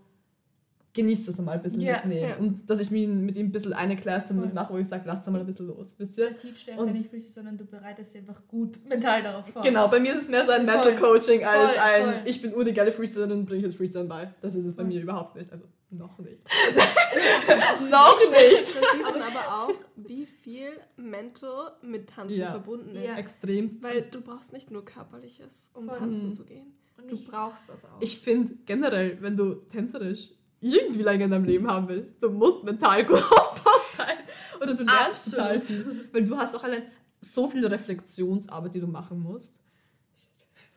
genießt 0.95 1.29
das 1.29 1.39
mal 1.39 1.53
ein 1.53 1.63
bisschen 1.63 1.81
Ja, 1.81 1.97
mitnehmen. 1.97 2.29
ja. 2.31 2.37
Und 2.37 2.71
dass 2.71 2.81
ich 2.81 2.91
mit 2.91 3.03
ihnen, 3.03 3.27
mit 3.27 3.37
ihnen 3.37 3.49
ein 3.49 3.53
bisschen 3.53 3.73
eine 3.73 3.97
Class 3.97 4.27
zumindest 4.27 4.55
mache, 4.55 4.73
wo 4.73 4.79
ich 4.79 4.89
sage, 4.89 5.03
lasst 5.07 5.29
mal 5.29 5.41
ein 5.41 5.45
bisschen 5.47 5.67
los. 5.67 5.95
Wisst 5.99 6.17
ihr? 6.19 6.35
Und- 6.79 6.93
nicht 6.93 7.11
Freestyle, 7.11 7.33
sondern 7.35 7.59
du 7.59 7.65
bereitest 7.67 8.15
dich 8.15 8.21
einfach 8.21 8.41
gut 8.49 8.79
mental 8.89 9.23
darauf 9.23 9.47
vor. 9.49 9.63
Genau, 9.63 9.89
bei 9.89 9.99
mir 10.01 10.13
ist 10.13 10.23
es 10.23 10.29
mehr 10.29 10.47
so 10.47 10.53
ein 10.53 10.65
Mental 10.65 10.97
Voll. 10.97 11.15
Coaching 11.15 11.45
als 11.45 11.73
Voll, 11.73 11.81
ein, 11.81 12.05
voll. 12.05 12.15
ich 12.27 12.41
bin 12.41 12.55
ur 12.55 12.65
die 12.65 12.73
geile 12.73 12.93
Freestylerin 12.93 13.33
und 13.41 13.47
bringe 13.47 13.59
ich 13.59 13.65
jetzt 13.65 13.77
Freestyle 13.77 14.05
bei. 14.07 14.33
Das 14.41 14.55
ist 14.55 14.65
es 14.65 14.75
bei 14.77 14.85
mir 14.85 15.03
überhaupt 15.03 15.35
nicht. 15.37 15.51
Also 15.53 15.65
noch 15.91 16.19
nicht. 16.21 16.43
noch 17.91 18.19
nicht. 18.31 18.75
Man 19.03 19.23
aber 19.23 19.65
auch, 19.65 19.73
wie 19.97 20.27
viel 20.27 20.69
mental 20.97 21.73
mit 21.83 22.09
Tanzen 22.11 22.37
Ja. 22.39 22.51
verbunden 22.53 22.95
ist. 22.97 23.05
Ja. 23.05 23.17
Extremst. 23.17 23.83
Weil 23.83 24.03
du 24.03 24.21
brauchst 24.21 24.53
nicht 24.53 24.71
nur 24.71 24.85
körperliches, 24.85 25.71
um 25.75 25.89
Voll. 25.89 25.99
tanzen 25.99 26.27
Mhm. 26.27 26.33
zu 26.33 26.45
gehen. 26.45 26.75
Und 26.97 27.11
Du 27.11 27.17
ich, 27.17 27.27
brauchst 27.29 27.69
das 27.69 27.85
auch. 27.85 28.01
Ich 28.01 28.19
finde 28.21 28.55
generell, 28.67 29.19
wenn 29.21 29.37
du 29.37 29.55
tänzerisch 29.55 30.31
irgendwie 30.65 31.03
lange 31.03 31.25
in 31.25 31.31
deinem 31.31 31.45
Leben 31.45 31.71
haben 31.71 31.89
willst, 31.89 32.23
du 32.23 32.31
musst 32.31 32.65
mental 32.65 33.05
gut 33.05 33.23
aufgebaut 33.31 33.83
sein. 33.97 34.17
Oder 34.61 34.75
du 34.75 34.85
lernst 34.85 35.29
Absolut. 35.29 35.37
total 35.37 35.61
viel. 35.61 36.09
Weil 36.13 36.25
du 36.25 36.37
hast 36.37 36.57
auch 36.57 36.65
allein 36.65 36.83
so 37.21 37.49
viel 37.49 37.67
Reflexionsarbeit, 37.67 38.75
die 38.75 38.81
du 38.81 38.87
machen 38.87 39.21
musst. 39.21 39.61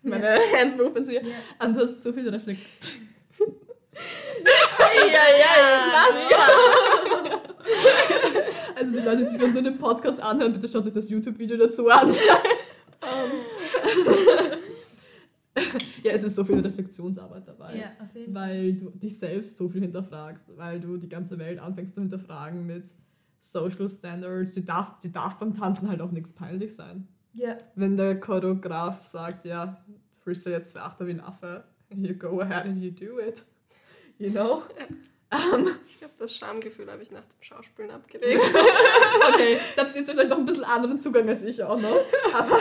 Meine 0.02 0.40
Handmovements 0.54 1.10
hier. 1.10 1.22
ja. 1.22 1.66
Und 1.66 1.76
du 1.76 1.82
hast 1.82 2.02
so 2.04 2.14
viel 2.14 2.28
Reflexion. 2.30 3.08
ja, 4.96 5.24
ja, 5.40 6.38
Also 8.76 8.94
die 8.94 9.02
Leute, 9.02 9.24
die 9.26 9.30
sich 9.30 9.42
nur 9.42 9.62
den 9.62 9.78
Podcast 9.78 10.22
anhören, 10.22 10.54
bitte 10.54 10.68
schaut 10.68 10.86
euch 10.86 10.94
das 10.94 11.10
YouTube-Video 11.10 11.58
dazu 11.58 11.90
an. 11.90 12.16
Ja, 16.08 16.14
es 16.14 16.24
ist 16.24 16.36
so 16.36 16.44
viel 16.44 16.60
Reflexionsarbeit 16.60 17.48
dabei. 17.48 17.78
Ja. 17.78 17.92
Weil 18.28 18.74
du 18.74 18.90
dich 18.90 19.18
selbst 19.20 19.58
so 19.58 19.70
viel 19.70 19.82
hinterfragst, 19.82 20.46
weil 20.58 20.80
du 20.80 20.98
die 20.98 21.10
ganze 21.10 21.38
Welt 21.40 21.60
anfängst 21.60 21.96
zu 21.96 22.02
hinterfragen 22.02 22.66
mit 22.66 22.94
Social 23.40 23.88
Standards. 23.88 24.54
Die 24.54 24.66
darf, 24.66 25.00
die 25.00 25.12
darf 25.12 25.38
beim 25.38 25.54
Tanzen 25.54 25.90
halt 25.90 26.02
auch 26.02 26.12
nichts 26.12 26.34
peinlich 26.34 26.76
sein. 26.76 27.08
Ja, 27.34 27.58
Wenn 27.76 27.98
der 27.98 28.20
Choreograf 28.20 29.06
sagt, 29.06 29.46
ja, 29.46 29.78
freestyle 30.24 30.56
jetzt 30.56 30.72
zwei 30.72 30.82
Achter 30.82 31.06
wie 31.06 31.12
ein 31.12 31.22
Affe, 31.22 31.64
you 31.96 32.16
go 32.16 32.40
ahead 32.42 32.66
and 32.66 32.82
you 32.82 32.90
do 32.92 33.20
it. 33.20 33.44
You 34.18 34.32
know? 34.32 34.64
Ähm, 35.30 35.68
Ich 35.86 35.98
glaube, 35.98 36.14
das 36.18 36.34
Schamgefühl 36.34 36.90
habe 36.90 37.04
ich 37.04 37.12
nach 37.12 37.20
dem 37.26 37.42
Schauspielen 37.42 37.92
abgelegt. 37.92 38.42
okay, 39.34 39.58
da 39.76 39.84
habt 39.84 39.94
ihr 39.94 40.00
jetzt 40.00 40.10
vielleicht 40.10 40.30
noch 40.30 40.38
ein 40.38 40.46
bisschen 40.46 40.64
anderen 40.64 41.02
Zugang 41.02 41.28
als 41.28 41.44
ich 41.44 41.62
auch 41.62 41.78
noch. 41.78 42.00
Aber 42.34 42.58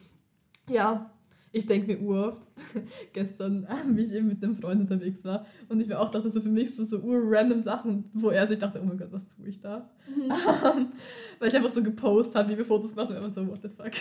ja, 0.68 1.10
ich 1.52 1.66
denke 1.66 1.88
mir 1.88 2.00
uroft, 2.00 2.50
gestern, 3.12 3.66
wie 3.88 4.02
ich 4.02 4.12
eben 4.12 4.28
mit 4.28 4.42
einem 4.42 4.56
Freund 4.56 4.80
unterwegs 4.80 5.24
war 5.24 5.46
und 5.68 5.80
ich 5.80 5.88
mir 5.88 5.98
auch 5.98 6.10
dachte, 6.10 6.30
so 6.30 6.40
für 6.40 6.48
mich 6.48 6.74
so, 6.74 6.84
so 6.84 6.98
ur-random 6.98 7.62
Sachen, 7.62 8.10
wo 8.12 8.30
er 8.30 8.46
sich 8.46 8.58
dachte, 8.58 8.80
oh 8.80 8.86
mein 8.86 8.98
Gott, 8.98 9.08
was 9.10 9.26
tue 9.26 9.48
ich 9.48 9.60
da? 9.60 9.88
Mhm. 10.08 10.32
Ähm, 10.60 10.92
weil 11.38 11.48
ich 11.48 11.56
einfach 11.56 11.70
so 11.70 11.82
gepostet 11.82 12.36
habe, 12.36 12.52
wie 12.52 12.58
wir 12.58 12.64
Fotos 12.64 12.90
gemacht 12.90 13.08
haben, 13.08 13.16
und 13.16 13.24
einfach 13.24 13.42
so, 13.42 13.48
what 13.48 13.60
the 13.62 13.68
fuck. 13.68 13.92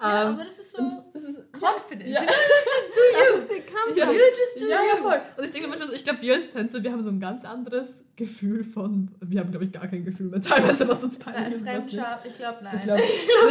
Ja, 0.00 0.28
Ähm, 0.28 0.34
aber 0.34 0.44
das 0.44 0.58
ist 0.58 0.76
so 0.76 0.82
das 1.12 1.24
ist, 1.24 1.52
confidence. 1.52 2.10
Ja. 2.10 2.22
You 2.22 2.26
just 2.26 2.92
do 2.94 3.00
you. 3.00 3.36
Das 3.36 3.44
ist 3.44 3.66
Kampf. 3.66 3.96
Ja. 3.96 4.10
You 4.10 4.18
just 4.18 4.60
do 4.60 4.68
ja, 4.68 4.76
ja, 4.82 4.96
you. 4.96 5.02
voll. 5.02 5.20
Und 5.36 5.44
ich 5.44 5.50
denke 5.50 5.66
mir 5.66 5.70
manchmal 5.70 5.88
so, 5.88 5.94
ich 5.94 6.04
glaube, 6.04 6.22
wir 6.22 6.34
als 6.34 6.50
Tänzer, 6.50 6.82
wir 6.82 6.92
haben 6.92 7.04
so 7.04 7.10
ein 7.10 7.20
ganz 7.20 7.44
anderes 7.44 8.04
Gefühl 8.16 8.64
von, 8.64 9.10
wir 9.20 9.40
haben, 9.40 9.50
glaube 9.50 9.66
ich, 9.66 9.72
gar 9.72 9.86
kein 9.88 10.04
Gefühl 10.04 10.28
mehr 10.28 10.40
teilweise, 10.40 10.88
was 10.88 11.02
uns 11.02 11.18
peinlich 11.18 11.42
Nein, 11.42 11.52
ist. 11.52 11.62
Fremdscham, 11.62 12.18
ich 12.24 12.34
glaube 12.34 12.58
nein. 12.62 12.76
Ich 12.76 12.84
glaube, 12.84 13.02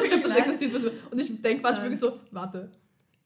ich 0.03 0.11
glaub, 0.11 0.23
das 0.23 0.35
existiert. 0.35 0.91
Und 1.11 1.21
ich 1.21 1.41
denke 1.41 1.61
manchmal 1.61 1.85
wirklich 1.85 1.99
so, 1.99 2.19
warte, 2.31 2.69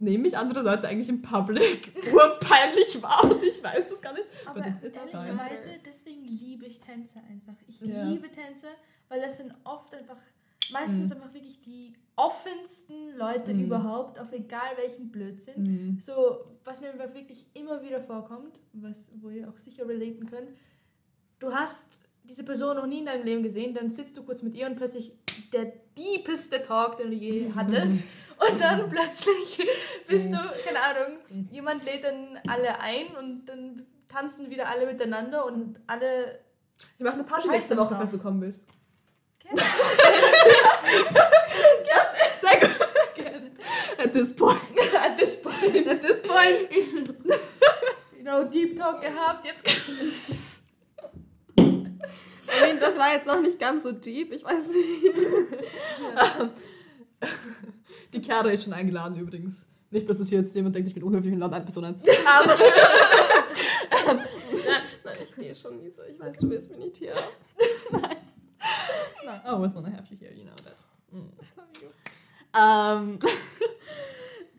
nehme 0.04 0.28
ich 0.28 0.38
andere 0.38 0.62
Leute 0.62 0.88
eigentlich 0.88 1.10
im 1.10 1.22
Public 1.22 1.92
urpeinlich 2.14 3.02
wahr 3.02 3.24
und 3.24 3.42
ich 3.44 3.64
weiß 3.64 3.88
das 3.90 4.02
gar 4.02 4.14
nicht. 4.14 4.28
Aber 4.46 4.60
ehrlicherweise, 4.66 5.70
deswegen 5.86 6.24
liebe 6.26 6.66
ich 6.66 6.80
Tänze 6.80 7.20
einfach. 7.30 7.56
Ich 7.68 7.82
Ja. 7.82 8.04
liebe 8.10 8.30
Tänze, 8.32 8.68
weil 9.10 9.22
das 9.22 9.38
sind 9.38 9.54
oft 9.64 9.94
einfach, 9.96 10.18
meistens 10.72 11.10
Mhm. 11.10 11.16
einfach 11.22 11.34
wirklich 11.34 11.62
die 11.62 11.94
offensten 12.16 13.18
Leute 13.18 13.54
Mhm. 13.54 13.66
überhaupt, 13.66 14.20
auf 14.20 14.32
egal 14.34 14.78
welchen 14.78 15.10
Blödsinn. 15.12 15.64
Mhm. 15.64 16.00
So, 16.00 16.46
was 16.64 16.82
mir 16.82 16.92
einfach 16.92 17.14
wirklich 17.14 17.46
immer 17.54 17.82
wieder 17.82 18.00
vorkommt, 18.02 18.60
was, 18.74 19.12
wo 19.22 19.30
ihr 19.30 19.50
auch 19.50 19.58
sicher 19.58 19.88
relaten 19.88 20.26
könnt, 20.30 20.50
du 21.40 21.52
hast 21.54 22.08
diese 22.26 22.44
Person 22.44 22.78
noch 22.78 22.86
nie 22.88 23.00
in 23.00 23.06
deinem 23.06 23.26
Leben 23.26 23.44
gesehen, 23.44 23.74
dann 23.74 23.90
sitzt 23.90 24.16
du 24.16 24.24
kurz 24.24 24.42
mit 24.44 24.56
ihr 24.56 24.66
und 24.68 24.76
plötzlich 24.78 25.12
der 25.52 25.74
deepeste 25.98 26.62
Talk, 26.64 26.98
den 26.98 27.10
du 27.12 27.16
je 27.18 27.52
hattest. 27.56 28.04
Und 28.38 28.60
dann 28.60 28.90
plötzlich 28.90 29.68
bist 30.08 30.34
du, 30.34 30.38
keine 30.66 30.82
Ahnung, 30.82 31.18
jemand 31.52 31.84
lädt 31.86 32.04
dann 32.04 32.40
alle 32.48 32.80
ein 32.80 33.16
und 33.18 33.46
dann 33.46 33.86
tanzen 34.10 34.50
wieder 34.50 34.68
alle 34.68 34.86
miteinander 34.86 35.46
und 35.46 35.80
alle. 35.88 36.40
Ich 36.98 37.04
mache 37.04 37.16
eine 37.16 37.24
Party 37.24 37.48
nächste 37.48 37.76
drauf. 37.76 37.88
Woche, 37.88 37.96
falls 37.98 38.12
du 38.12 38.20
kommen 38.20 38.42
willst. 38.42 38.70
Gerne. 39.40 39.62
Sehr 42.42 42.60
gut. 42.60 42.70
Gerne. 43.16 43.52
At 44.04 44.14
this 44.14 44.36
point. 44.36 44.60
At 45.06 45.18
this 45.18 45.42
point. 45.42 45.88
At 45.88 46.02
this 46.02 46.22
point. 46.24 46.70
you 48.18 48.24
know, 48.24 48.44
Deep 48.46 48.78
Talk 48.78 49.02
gehabt, 49.02 49.46
jetzt 49.46 49.64
kann 49.64 49.76
I 52.54 52.62
mean, 52.62 52.80
das 52.80 52.98
war 52.98 53.14
jetzt 53.14 53.26
noch 53.26 53.42
nicht 53.42 53.60
ganz 53.60 53.84
so 53.84 53.92
deep, 53.92 54.32
ich 54.32 54.44
weiß 54.44 54.68
nicht. 54.68 55.16
Die 58.14 58.22
Chiara 58.22 58.50
ist 58.50 58.64
schon 58.64 58.74
eingeladen 58.74 59.18
übrigens. 59.20 59.68
Nicht, 59.92 60.10
dass 60.10 60.20
es 60.20 60.30
hier 60.30 60.40
jetzt 60.40 60.56
jemand 60.56 60.76
denkt, 60.76 60.88
ich 60.88 60.94
bin 60.96 61.04
unhöflich 61.04 61.34
und 61.34 61.40
lade 61.40 61.56
eine 61.56 61.66
Person 61.66 61.86
ein. 61.86 61.96
Nein, 64.06 64.20
nein, 65.04 65.16
ich 65.22 65.36
gehe 65.36 65.56
schon 65.56 65.78
nie 65.78 65.90
so. 65.90 66.02
Ich 66.04 66.20
weiß, 66.20 66.38
du 66.38 66.50
willst 66.50 66.70
mich 66.70 66.80
nicht 66.80 66.98
hier. 66.98 67.14
Nein. 67.92 69.42
I 69.46 69.48
always 69.48 69.74
wanna 69.76 69.90
have 69.92 70.06
you 70.10 70.18
here, 70.18 70.34
you 70.34 70.44
know 70.44 70.56
that. 70.64 70.76
Mm. 71.12 71.30
I 71.30 71.56
love 71.56 71.70
you. 71.82 71.90
Ähm, 72.60 73.20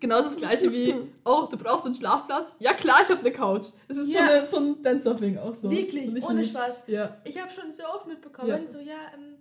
genau 0.01 0.23
das 0.23 0.37
gleiche 0.37 0.71
wie, 0.73 0.95
oh, 1.25 1.47
du 1.51 1.57
brauchst 1.57 1.85
einen 1.87 1.95
Schlafplatz? 1.95 2.55
Ja 2.61 2.73
klar, 2.75 3.01
ich 3.03 3.09
habe 3.09 3.21
eine 3.21 3.33
Couch. 3.33 3.67
Es 3.89 3.97
ist 3.99 4.09
Ja. 4.09 4.27
so, 4.27 4.33
eine, 4.33 4.49
so 4.49 4.57
ein 4.59 4.83
Dance-Thing 4.83 5.39
auch 5.39 5.55
so. 5.55 5.71
Wirklich, 5.71 6.23
ohne. 6.25 6.45
Spaß. 6.45 6.83
Ja. 6.87 7.17
Ich 7.25 7.41
habe 7.41 7.53
schon 7.53 7.71
so 7.73 7.85
oft 7.85 8.07
mitbekommen, 8.07 8.49
Ja. 8.49 8.59
so, 8.69 8.79
ja, 8.79 8.95
ähm, 9.15 9.34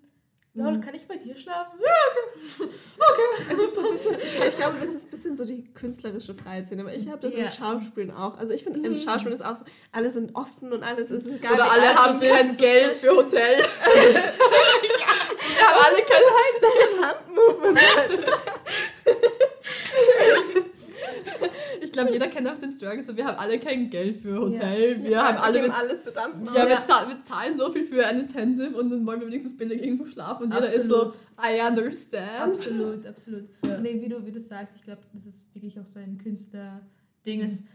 lol, 0.56 0.72
Mhm. 0.74 0.82
kann 0.82 0.94
ich 0.96 1.08
bei 1.08 1.18
dir 1.18 1.36
schlafen? 1.36 1.78
So, 1.78 1.84
ja, 1.84 1.92
okay. 2.12 2.70
Okay, 2.98 3.22
was 3.50 3.60
ist 3.60 4.08
Ich 4.50 4.58
glaube, 4.58 4.78
das 4.80 4.90
ist 4.92 5.06
ein 5.06 5.10
bisschen 5.12 5.36
so 5.36 5.46
die 5.46 5.64
künstlerische 5.74 6.34
Freiheit. 6.36 6.68
Aber 6.80 6.94
ich 6.94 7.08
habe 7.10 7.20
das 7.20 7.34
Ja. 7.36 7.46
im 7.48 7.52
Schauspielen 7.52 8.12
auch. 8.12 8.38
Also 8.38 8.54
ich 8.54 8.64
finde, 8.64 8.80
im 8.86 8.94
Mhm. 8.94 9.00
Schauspielen 9.00 9.34
ist 9.34 9.44
auch 9.44 9.56
so, 9.56 9.66
alle 9.92 10.10
sind 10.10 10.36
offen 10.36 10.72
und 10.72 10.84
alles 10.84 11.12
ist 11.12 11.28
egal. 11.28 11.54
Oder 11.54 11.72
alle 11.72 11.96
haben 11.96 12.20
kein 12.20 12.56
Geld 12.58 12.96
für 12.96 13.16
Hotel. 13.16 13.58
Wir 13.60 13.66
haben 15.68 15.80
alle 15.86 16.04
kein 16.04 16.24
Handmovement. 17.04 17.80
Ich 21.82 21.83
glaube, 21.94 22.12
jeder 22.12 22.28
kennt 22.28 22.48
auch 22.50 22.58
den 22.60 22.72
Struggle, 22.72 23.02
so 23.02 23.16
wir 23.16 23.26
haben 23.26 23.38
alle 23.38 23.58
kein 23.60 23.90
Geld 23.90 24.18
für 24.22 24.38
Hotel. 24.40 25.04
Wir 25.04 25.24
haben 25.24 25.38
alle 25.38 25.62
mit, 25.62 25.72
alles 25.74 26.04
für 26.04 26.12
Tanzen 26.14 26.46
ja, 26.48 26.68
wir, 26.68 26.82
zahlen, 26.86 27.10
wir 27.10 27.24
zahlen 27.24 27.56
so 27.56 27.72
viel 27.72 27.86
für 27.86 28.06
ein 28.06 28.20
Intensive 28.20 28.76
und 28.78 28.90
dann 28.90 29.06
wollen 29.06 29.20
wir 29.22 29.28
wenigstens 29.28 29.56
billig 29.58 29.82
irgendwo 29.84 30.06
schlafen 30.06 30.44
und 30.48 30.54
jeder 30.54 30.72
ist 30.74 30.88
so, 30.88 31.08
Absolut. 31.08 31.16
I 31.42 31.62
understand. 31.68 32.40
Absolut, 32.42 33.06
absolut. 33.08 33.50
Ja. 33.66 33.78
Nee, 33.80 34.02
wie 34.02 34.10
du, 34.10 34.26
wie 34.26 34.32
du 34.32 34.42
sagst, 34.42 34.76
ich 34.76 34.84
glaube, 34.84 35.02
das 35.14 35.26
ist 35.26 35.54
wirklich 35.56 35.80
auch 35.80 35.88
so 35.88 36.00
ein 36.00 36.18
Künstler-Ding. 36.18 37.42
ist 37.42 37.66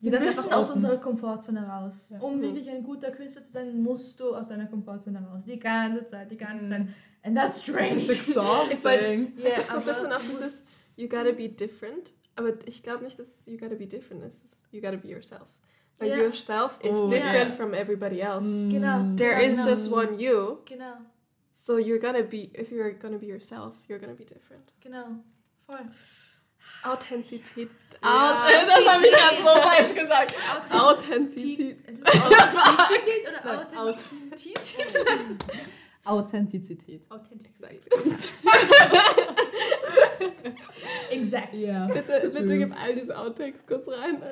Wir 0.00 0.12
ist 0.14 0.24
müssen 0.24 0.52
aus 0.52 0.70
unserer 0.70 0.98
Komfortzone 0.98 1.66
raus. 1.66 2.10
Ja. 2.10 2.20
Um 2.20 2.38
Mhm. 2.38 2.42
wirklich 2.42 2.70
ein 2.70 2.82
guter 2.82 3.10
Künstler 3.10 3.42
zu 3.42 3.50
sein, 3.52 3.82
musst 3.82 4.20
du 4.20 4.34
aus 4.34 4.48
deiner 4.48 4.66
Komfortzone 4.66 5.18
raus. 5.26 5.44
Die 5.46 5.58
ganze 5.58 6.06
Zeit, 6.06 6.30
die 6.30 6.36
ganze 6.36 6.64
Mhm. 6.64 6.70
Zeit. 6.70 6.86
And 7.22 7.36
that's 7.36 7.62
draining. 7.62 8.00
It's 8.00 8.10
exhausting. 8.28 9.32
Ja, 9.38 9.48
es 9.48 9.58
ist 9.60 9.70
so 9.70 9.76
ein 9.78 9.84
bisschen 9.84 10.10
du 10.10 10.32
dieses 10.36 10.66
You 10.96 11.08
gotta 11.08 11.32
be 11.32 11.48
different. 11.48 12.12
Aber 12.36 12.52
ich 12.66 12.82
glaube 12.82 13.04
nicht, 13.04 13.16
dass 13.18 13.44
You 13.46 13.56
gotta 13.58 13.74
be 13.76 13.86
different 13.86 14.24
ist. 14.24 14.62
You 14.72 14.80
gotta 14.80 14.96
be 14.96 15.08
yourself. 15.08 15.46
Weil 15.98 16.08
Ja. 16.10 16.16
yourself 16.16 16.78
is 16.82 16.96
Oh, 16.96 17.08
different 17.08 17.50
ja. 17.50 17.56
from 17.56 17.72
everybody 17.74 18.18
else. 18.20 18.44
Genau. 18.44 18.98
Mm. 18.98 19.16
There 19.16 19.40
Ja, 19.40 19.48
is 19.48 19.56
genau. 19.58 19.70
just 19.70 19.92
one 19.92 20.18
you. 20.18 20.58
Genau, 20.64 20.96
So 21.52 21.78
you're 21.78 22.00
gonna 22.00 22.22
be, 22.22 22.50
if 22.54 22.72
you're 22.72 22.92
gonna 22.94 23.18
be 23.18 23.26
yourself, 23.26 23.74
you're 23.88 24.00
gonna 24.00 24.14
be 24.16 24.24
different. 24.24 24.72
genau. 24.80 25.06
Voll. 25.66 25.78
Authentizität. 26.82 27.68
Ja. 28.02 28.32
Authentizität. 28.32 28.68
Das 28.68 28.86
habe 28.94 29.06
ich 29.06 29.12
gerade 29.12 29.36
so 29.36 29.44
falsch 29.68 29.94
gesagt. 29.94 30.34
Authentizität. 30.72 31.78
Authentizität. 32.04 32.04
Authentizität 32.04 33.28
oder 33.28 33.40
Nein, 33.44 33.66
Authentizität? 36.04 36.04
Authentizität. 36.04 37.02
Authentizität. 37.10 37.82
Exakt. 41.10 41.54
Ja. 41.54 41.86
Bitte, 41.86 42.30
bitte 42.32 42.58
gib 42.58 42.72
all 42.80 42.94
diese 42.94 43.16
Outtakes 43.16 43.66
kurz 43.66 43.88
rein. 43.88 44.22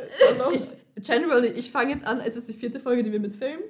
Ich, 0.52 0.62
generally, 1.04 1.48
ich 1.48 1.70
fange 1.70 1.92
jetzt 1.92 2.06
an, 2.06 2.20
es 2.20 2.36
ist 2.36 2.48
die 2.48 2.52
vierte 2.52 2.80
Folge, 2.80 3.02
die 3.02 3.12
wir 3.12 3.20
mit 3.20 3.34
filmen. 3.34 3.62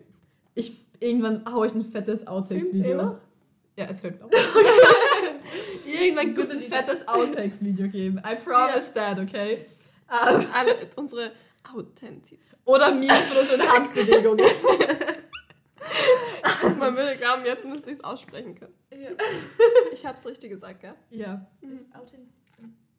Ich, 0.55 0.85
irgendwann 1.01 1.45
haue 1.51 1.67
ich 1.67 1.75
ein 1.75 1.85
fettes 1.85 2.23
eh 2.25 2.27
Outtakes-Video. 2.27 2.97
noch? 2.97 3.19
Ja, 3.77 3.87
es 3.91 4.01
filmt 4.01 4.21
noch. 4.21 4.31
irgendwann 5.87 6.37
wird 6.37 6.49
es 6.49 6.55
ein 6.55 6.63
fettes 6.63 7.09
Outtakes-Video 7.09 7.89
geben. 7.89 8.19
I 8.19 8.37
promise 8.45 8.93
that, 8.95 9.19
okay? 9.19 9.67
Ähm, 10.11 10.47
Alle, 10.53 10.75
unsere 10.97 11.33
Authentizität. 11.75 12.59
oder 12.67 12.93
Memes 12.93 13.33
von 13.33 13.39
unseren 13.41 13.69
Handbewegungen. 13.73 14.45
Man 16.79 16.97
würde 16.97 17.17
glauben, 17.17 17.45
jetzt 17.45 17.67
müsste 17.67 17.91
ich 17.91 17.99
es 17.99 18.05
aussprechen 18.05 18.55
können. 18.55 18.75
Ja. 18.91 19.11
Ich 19.93 20.05
habe 20.07 20.17
es 20.17 20.27
richtig 20.27 20.51
gesagt, 20.51 20.81
gell? 20.81 20.95
Ja. 21.11 21.47
Ist 21.61 21.95
Authent 21.95 22.29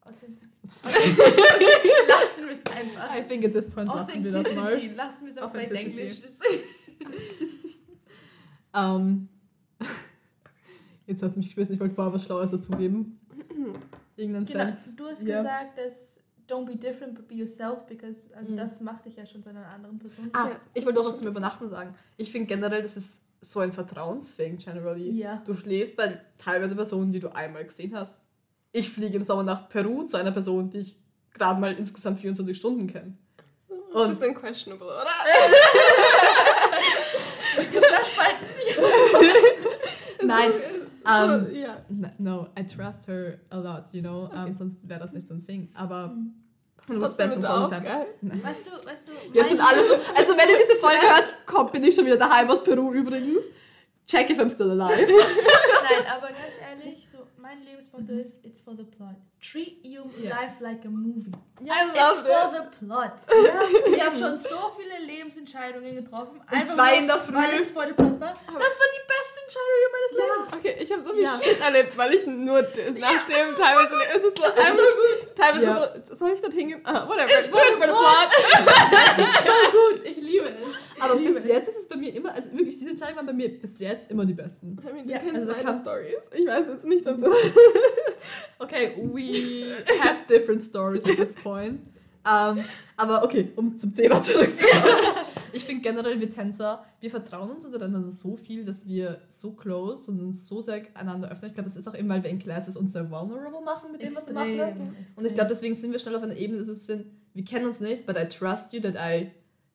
Authentizität. 0.02 0.50
Okay, 0.84 1.90
lassen 2.08 2.44
wir 2.46 2.52
es 2.52 2.62
einfach. 2.66 3.16
I 3.16 3.22
think 3.22 3.44
at 3.46 3.52
this 3.54 3.70
point 3.70 3.88
lassen 3.88 4.22
wir 4.22 4.30
das 4.32 4.54
mal. 4.54 4.66
Authenticity. 4.66 4.94
Lassen 4.94 5.24
wir 5.26 5.32
es 5.32 5.38
auch 5.38 5.50
bei 5.50 5.64
Authenticity. 5.64 6.00
Englisch. 7.00 7.24
Ähm, 8.74 9.28
jetzt 11.06 11.22
hat 11.22 11.30
es 11.30 11.36
mich 11.36 11.50
gewissen, 11.54 11.74
ich 11.74 11.80
wollte 11.80 11.94
vorher 11.94 12.12
was 12.12 12.24
Schlaues 12.24 12.50
dazugeben. 12.50 13.18
Irgendein 14.16 14.44
Genau. 14.44 14.58
Senf. 14.64 14.76
Du 14.96 15.06
hast 15.06 15.22
Ja. 15.22 15.38
gesagt, 15.38 15.78
dass 15.78 16.20
don't 16.48 16.66
be 16.66 16.76
different, 16.76 17.14
but 17.14 17.26
be 17.28 17.34
yourself, 17.36 17.86
because 17.86 18.28
also 18.34 18.52
Mhm. 18.52 18.56
das 18.56 18.80
macht 18.80 19.06
dich 19.06 19.16
ja 19.16 19.24
schon 19.26 19.42
zu 19.42 19.48
einer 19.50 19.66
anderen 19.66 19.98
Person. 19.98 20.28
Ah, 20.32 20.48
Ja, 20.50 20.60
ich 20.74 20.84
wollte 20.84 20.98
noch 20.98 21.06
was 21.06 21.16
zum 21.18 21.26
Übernachten 21.28 21.68
sagen. 21.68 21.94
Ich 22.16 22.30
finde 22.30 22.46
generell, 22.48 22.82
das 22.82 22.96
ist 22.96 23.24
so 23.44 23.60
ein 23.60 23.72
Vertrauensfing, 23.72 24.58
generally. 24.58 25.10
Ja. 25.10 25.42
Du 25.44 25.54
schläfst 25.54 25.96
bei 25.96 26.20
teilweise 26.38 26.74
Personen, 26.74 27.12
die 27.12 27.20
du 27.20 27.28
einmal 27.34 27.64
gesehen 27.64 27.94
hast. 27.96 28.22
Ich 28.72 28.90
fliege 28.90 29.16
im 29.16 29.22
Sommer 29.22 29.42
nach 29.42 29.68
Peru 29.68 30.04
zu 30.04 30.16
einer 30.16 30.32
Person, 30.32 30.70
die 30.70 30.78
ich 30.78 30.96
gerade 31.32 31.60
mal 31.60 31.72
insgesamt 31.74 32.20
24 32.20 32.56
Stunden 32.56 32.86
kenne. 32.86 33.16
Und- 33.92 34.18
bisschen 34.18 34.34
questionable, 34.34 34.86
oder? 34.88 35.04
da 37.56 38.04
spalten 38.04 38.46
sich 38.46 38.76
Nein, 40.26 40.50
ähm, 41.06 41.46
so, 41.46 41.54
ja. 41.54 41.76
n- 41.90 42.12
no, 42.18 42.48
I 42.58 42.66
trust 42.66 43.06
her 43.08 43.38
a 43.50 43.56
lot, 43.58 43.84
you 43.92 44.00
know. 44.00 44.24
Okay. 44.24 44.44
Ähm, 44.48 44.54
sonst 44.54 44.88
wäre 44.88 45.00
das 45.00 45.12
nicht 45.12 45.28
so 45.28 45.34
ein 45.34 45.44
Thing. 45.44 45.68
Aber 45.74 46.08
Mhm. 46.08 46.34
Du 46.88 46.94
musst 46.94 47.16
Bett 47.16 47.32
zum 47.32 47.44
auch, 47.44 47.68
sein. 47.68 47.84
Weißt 48.22 48.66
du, 48.68 48.86
weißt 48.86 49.08
du, 49.08 49.12
Jetzt 49.32 49.50
sind 49.50 49.60
alle 49.60 49.82
so. 49.82 49.94
Also, 50.14 50.36
wenn 50.36 50.48
ihr 50.48 50.58
diese 50.58 50.76
Folge 50.76 51.00
hört, 51.00 51.46
kommt, 51.46 51.72
bin 51.72 51.84
ich 51.84 51.94
schon 51.94 52.06
wieder 52.06 52.16
daheim 52.16 52.50
aus 52.50 52.62
Peru 52.62 52.92
übrigens. 52.92 53.48
Check 54.06 54.30
if 54.30 54.38
I'm 54.38 54.50
still 54.50 54.70
alive. 54.70 55.06
Nein, 55.08 56.06
aber 56.14 56.26
ganz 56.28 56.54
ehrlich, 56.60 57.08
so 57.08 57.18
mein 57.38 57.62
Lebensmotto 57.62 58.12
ist, 58.12 58.44
it's 58.44 58.60
for 58.60 58.74
the 58.76 58.84
plot. 58.84 59.16
Treat 59.44 59.84
your 59.84 60.06
Ja. 60.18 60.30
life 60.40 60.56
like 60.60 60.84
a 60.86 60.88
movie. 60.88 61.30
I 61.60 61.64
It's 61.92 61.98
love 62.00 62.26
for 62.26 62.56
it. 62.56 62.62
the 62.72 62.86
plot. 62.86 63.12
Ich 63.94 64.02
habe 64.04 64.16
schon 64.16 64.38
so 64.38 64.72
viele 64.76 65.04
Lebensentscheidungen 65.06 65.94
getroffen. 65.96 66.40
Um 66.50 66.66
zwei 66.70 66.90
nur, 66.92 66.98
in 67.00 67.06
der 67.06 67.18
Früh. 67.18 67.34
Weil 67.34 67.54
es 67.56 67.70
for 67.70 67.84
the 67.86 67.92
plot 67.92 68.18
war. 68.20 68.32
Das 68.32 68.78
waren 68.80 68.92
die 68.96 69.06
besten 69.06 69.40
Entscheidungen 69.44 69.90
meines 69.92 70.12
Lebens. 70.18 70.52
Okay, 70.54 70.76
ich 70.82 70.90
habe 70.92 71.02
so 71.02 71.12
viel 71.12 71.22
Ja. 71.24 71.38
Shit 71.38 71.60
erlebt, 71.60 71.96
weil 71.96 72.14
ich 72.14 72.26
nur 72.26 72.62
nach 72.62 72.68
dem 72.70 73.36
es 73.36 73.50
ist 73.50 73.60
teilweise. 73.60 73.94
es 74.16 74.22
ist 74.24 74.38
so, 74.38 74.44
Das 74.44 74.54
ist 74.54 74.60
einfach- 74.64 74.78
so 74.78 74.82
gut. 74.82 75.36
teilweise 75.36 75.64
Ja. 75.66 75.94
so, 76.04 76.14
soll 76.14 76.30
ich 76.32 76.40
dorthin 76.40 76.68
gehen? 76.68 76.80
Ah, 76.84 77.06
whatever. 77.06 77.28
It's 77.28 77.46
it 77.46 77.52
for 77.52 77.60
the 77.62 77.92
plot. 77.92 78.30
Das 78.90 79.18
ist 79.18 79.44
so 79.44 79.52
gut. 79.78 80.04
Ich 80.06 80.16
liebe 80.16 80.46
es. 80.46 81.02
Aber 81.02 81.16
liebe 81.16 81.32
bis 81.34 81.42
es. 81.42 81.48
jetzt 81.48 81.68
ist 81.68 81.78
es 81.80 81.88
bei 81.88 81.96
mir 81.96 82.14
immer, 82.14 82.32
also 82.32 82.50
wirklich, 82.52 82.78
diese 82.78 82.90
Entscheidungen 82.90 83.18
waren 83.18 83.26
bei 83.26 83.32
mir 83.34 83.48
bis 83.60 83.78
jetzt 83.78 84.10
immer 84.10 84.24
die 84.24 84.32
besten. 84.32 84.78
I 84.88 84.92
mean, 84.92 85.06
du 85.06 85.12
Ja, 85.12 85.18
kennst 85.18 85.36
also 85.36 85.52
meine 85.52 85.80
Stories. 85.80 86.30
Ich 86.32 86.46
weiß 86.46 86.66
jetzt 86.68 86.84
nicht, 86.86 87.06
ob 87.06 87.18
du... 87.18 87.30
Okay, 88.58 88.94
we 89.12 89.33
have 90.00 90.26
different 90.28 90.62
stories 90.62 91.04
at 91.08 91.16
this 91.16 91.34
point. 91.34 91.80
Ähm, 92.26 92.64
aber 92.96 93.22
okay, 93.24 93.52
um 93.56 93.78
zum 93.78 93.94
Thema 93.94 94.22
zurückzukommen. 94.22 94.84
Ich 95.56 95.64
finde 95.66 95.82
generell, 95.82 96.18
wir 96.18 96.28
Tänzer, 96.32 96.84
wir 96.98 97.10
vertrauen 97.10 97.48
uns 97.48 97.64
untereinander 97.64 98.10
so 98.10 98.36
viel, 98.36 98.64
dass 98.64 98.88
wir 98.88 99.20
so 99.28 99.52
close 99.52 100.10
und 100.10 100.20
uns 100.20 100.48
so 100.48 100.60
sehr 100.60 100.82
einander 100.94 101.30
öffnen. 101.30 101.46
Ich 101.48 101.54
glaube, 101.54 101.68
es 101.68 101.76
ist 101.76 101.86
auch 101.86 101.94
eben, 101.96 102.08
weil 102.08 102.24
wir 102.24 102.30
in 102.30 102.40
Classes 102.40 102.76
uns 102.76 102.92
sehr 102.92 103.08
vulnerable 103.08 103.60
machen 103.64 103.92
mit 103.92 104.02
dem, 104.02 104.16
was 104.16 104.26
wir 104.26 104.34
machen. 104.34 104.96
Und 105.14 105.24
ich 105.24 105.32
glaube, 105.32 105.48
deswegen 105.48 105.76
sind 105.76 105.92
wir 105.92 106.00
schnell 106.00 106.16
auf 106.16 106.24
einer 106.24 106.34
Ebene, 106.34 106.58
dass 106.58 106.66
es 106.66 106.88
sind, 106.88 107.06
wir 107.34 107.44
kennen 107.44 107.66
uns 107.66 107.78
nicht, 107.78 108.04
but 108.04 108.16
I 108.16 108.28
trust 108.28 108.72
you 108.72 108.80
that 108.80 108.96
I 108.96 109.30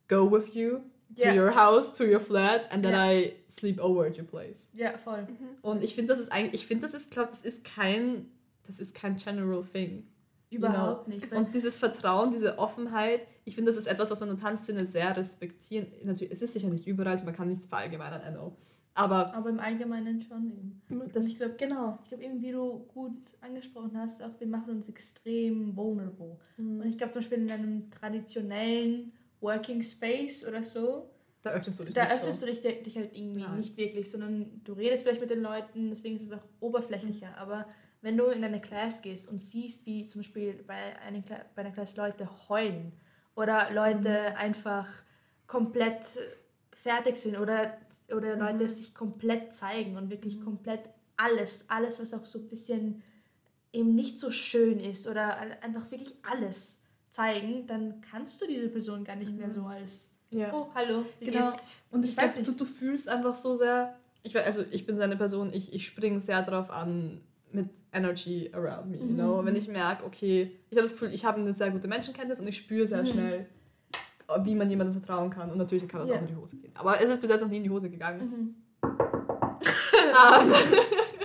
go 0.09 0.29
with 0.29 0.53
you 0.53 0.79
to 1.17 1.29
your 1.33 1.55
house, 1.55 1.93
to 1.93 2.03
your 2.03 2.19
flat, 2.19 2.69
and 2.73 2.83
then 2.83 2.91
Ja. 2.91 3.11
I 3.11 3.33
sleep 3.47 3.79
over 3.81 4.05
at 4.05 4.17
your 4.17 4.25
place. 4.25 4.71
Ja, 4.73 4.97
voll. 4.97 5.27
Und 5.61 5.81
ich 5.81 5.95
finde, 5.95 6.11
das 6.13 6.19
ist 6.19 6.29
eigentlich, 6.29 6.61
ich 6.61 6.67
finde, 6.67 6.87
das 6.87 6.93
ist, 6.93 7.09
glaube 7.09 7.29
das 7.31 7.43
ist 7.43 7.63
kein, 7.63 8.25
das 8.69 8.79
ist 8.79 8.95
kein 8.95 9.17
general 9.17 9.63
thing. 9.63 10.07
Überhaupt 10.51 11.07
nicht. 11.07 11.31
Weil 11.31 11.39
Und 11.39 11.53
dieses 11.53 11.77
Vertrauen, 11.77 12.31
diese 12.31 12.57
Offenheit, 12.57 13.21
ich 13.45 13.55
finde, 13.55 13.71
das 13.71 13.77
ist 13.77 13.87
etwas, 13.87 14.09
was 14.09 14.19
man 14.19 14.29
in 14.29 14.35
der 14.35 14.45
Tanzszene 14.45 14.85
sehr 14.85 15.15
respektieren. 15.15 15.87
Natürlich, 16.03 16.31
es 16.33 16.41
ist 16.41 16.53
sicher 16.53 16.69
nicht 16.69 16.87
überall, 16.87 17.11
also 17.11 17.25
man 17.25 17.35
kann 17.35 17.49
nicht 17.49 17.65
verallgemeinern, 17.65 18.21
I 18.27 18.35
know. 18.35 18.55
Aber 18.95 19.33
Aber 19.33 19.49
im 19.49 19.59
Allgemeinen 19.59 20.21
schon 20.21 20.51
eben. 20.51 21.11
das, 21.13 21.27
ich 21.27 21.35
glaube, 21.37 21.55
genau. 21.57 21.99
Ich 22.03 22.09
glaube 22.09 22.23
eben, 22.23 22.41
wie 22.41 22.51
du 22.51 22.79
gut 22.93 23.13
angesprochen 23.41 23.91
hast, 23.95 24.21
auch 24.21 24.39
wir 24.39 24.47
machen 24.47 24.71
uns 24.71 24.89
extrem 24.89 25.75
vulnerable. 25.75 26.37
Und 26.57 26.85
ich 26.85 26.97
glaube 26.97 27.11
zum 27.13 27.21
Beispiel 27.21 27.37
in 27.39 27.51
einem 27.51 27.91
traditionellen 27.91 29.13
Working 29.39 29.81
Space 29.81 30.45
oder 30.45 30.63
so, 30.63 31.09
da 31.41 31.51
öffnest 31.51 31.79
du 31.79 31.85
dich 31.85 31.93
da 31.93 32.03
nicht 32.03 32.13
öffnest 32.13 32.41
so. 32.41 32.45
du 32.45 32.51
dich, 32.51 32.61
dich 32.61 32.97
halt 32.97 33.15
irgendwie 33.15 33.41
Nein. 33.43 33.57
nicht 33.57 33.77
wirklich, 33.77 34.11
sondern 34.11 34.61
du 34.65 34.73
redest 34.73 35.03
vielleicht 35.03 35.21
mit 35.21 35.29
den 35.29 35.41
Leuten, 35.41 35.89
deswegen 35.89 36.15
ist 36.15 36.23
es 36.23 36.33
auch 36.33 36.43
oberflächlicher. 36.59 37.37
Aber 37.37 37.65
wenn 38.01 38.17
du 38.17 38.25
in 38.25 38.43
eine 38.43 38.61
Class 38.61 39.01
gehst 39.01 39.27
und 39.27 39.39
siehst, 39.39 39.85
wie 39.85 40.05
zum 40.05 40.21
Beispiel 40.21 40.53
bei, 40.65 40.97
einer 40.99 41.19
Kla- 41.19 41.45
bei 41.55 41.61
einer 41.61 41.71
Class 41.71 41.97
Leute 41.97 42.29
heulen 42.49 42.93
oder 43.35 43.71
Leute 43.71 44.35
einfach 44.37 44.87
komplett 45.47 46.03
fertig 46.71 47.17
sind 47.17 47.37
oder, 47.39 47.77
oder 48.15 48.35
Leute 48.37 48.69
sich 48.69 48.93
komplett 48.95 49.53
zeigen 49.53 49.97
und 49.97 50.09
wirklich 50.09 50.39
komplett 50.41 50.89
alles, 51.17 51.69
alles, 51.69 51.99
was 51.99 52.13
auch 52.13 52.25
so 52.25 52.39
ein 52.39 52.47
bisschen 52.47 53.01
eben 53.73 53.93
nicht 53.95 54.17
so 54.17 54.31
schön 54.31 54.79
ist 54.79 55.07
oder 55.07 55.37
einfach 55.61 55.91
wirklich 55.91 56.15
alles 56.23 56.83
zeigen, 57.09 57.67
dann 57.67 58.01
kannst 58.01 58.41
du 58.41 58.47
diese 58.47 58.69
Person 58.69 59.03
gar 59.03 59.15
nicht 59.15 59.35
mehr 59.35 59.51
so 59.51 59.63
als 59.65 60.15
Ja. 60.31 60.53
Oh, 60.53 60.67
hallo, 60.75 61.05
wie 61.19 61.25
Genau. 61.25 61.49
geht's? 61.49 61.71
Und 61.91 62.05
ich, 62.05 62.11
Ich 62.11 62.17
weiß 62.17 62.33
glaube, 62.35 62.51
du, 62.51 62.51
du 62.53 62.65
fühlst 62.65 63.09
einfach 63.09 63.35
so 63.35 63.55
sehr. 63.55 63.97
Ich, 64.21 64.37
also 64.37 64.63
ich 64.71 64.85
bin 64.85 64.95
so 64.95 65.03
eine 65.03 65.17
Person, 65.17 65.51
ich, 65.53 65.73
ich 65.73 65.85
springe 65.87 66.21
sehr 66.21 66.43
darauf 66.43 66.69
an 66.69 67.21
mit 67.51 67.69
Energy 67.91 68.49
around 68.53 68.89
me. 68.91 68.97
You 68.97 69.03
Mhm. 69.05 69.15
know? 69.15 69.45
Wenn 69.45 69.55
ich 69.55 69.67
merke, 69.67 70.03
okay, 70.05 70.51
ich 70.69 70.77
habe 70.77 70.83
das 70.83 70.93
Gefühl, 70.93 71.13
ich 71.13 71.25
habe 71.25 71.39
eine 71.41 71.53
sehr 71.53 71.71
gute 71.71 71.87
Menschenkenntnis 71.87 72.39
und 72.39 72.47
ich 72.47 72.57
spüre 72.57 72.85
sehr 72.87 73.01
Mhm. 73.03 73.07
schnell, 73.07 73.45
wie 74.43 74.55
man 74.55 74.69
jemandem 74.69 74.99
vertrauen 75.01 75.29
kann. 75.29 75.49
Und 75.51 75.57
natürlich 75.57 75.87
kann 75.87 76.01
das 76.01 76.09
Ja. 76.09 76.15
auch 76.17 76.21
in 76.21 76.27
die 76.27 76.35
Hose 76.35 76.57
gehen. 76.57 76.71
Aber 76.75 77.01
es 77.01 77.09
ist 77.09 77.19
bis 77.21 77.29
jetzt 77.29 77.41
noch 77.41 77.49
nie 77.49 77.57
in 77.57 77.63
die 77.63 77.69
Hose 77.69 77.89
gegangen. 77.89 78.19
Mhm. 78.19 78.55
Ähm, 79.61 80.53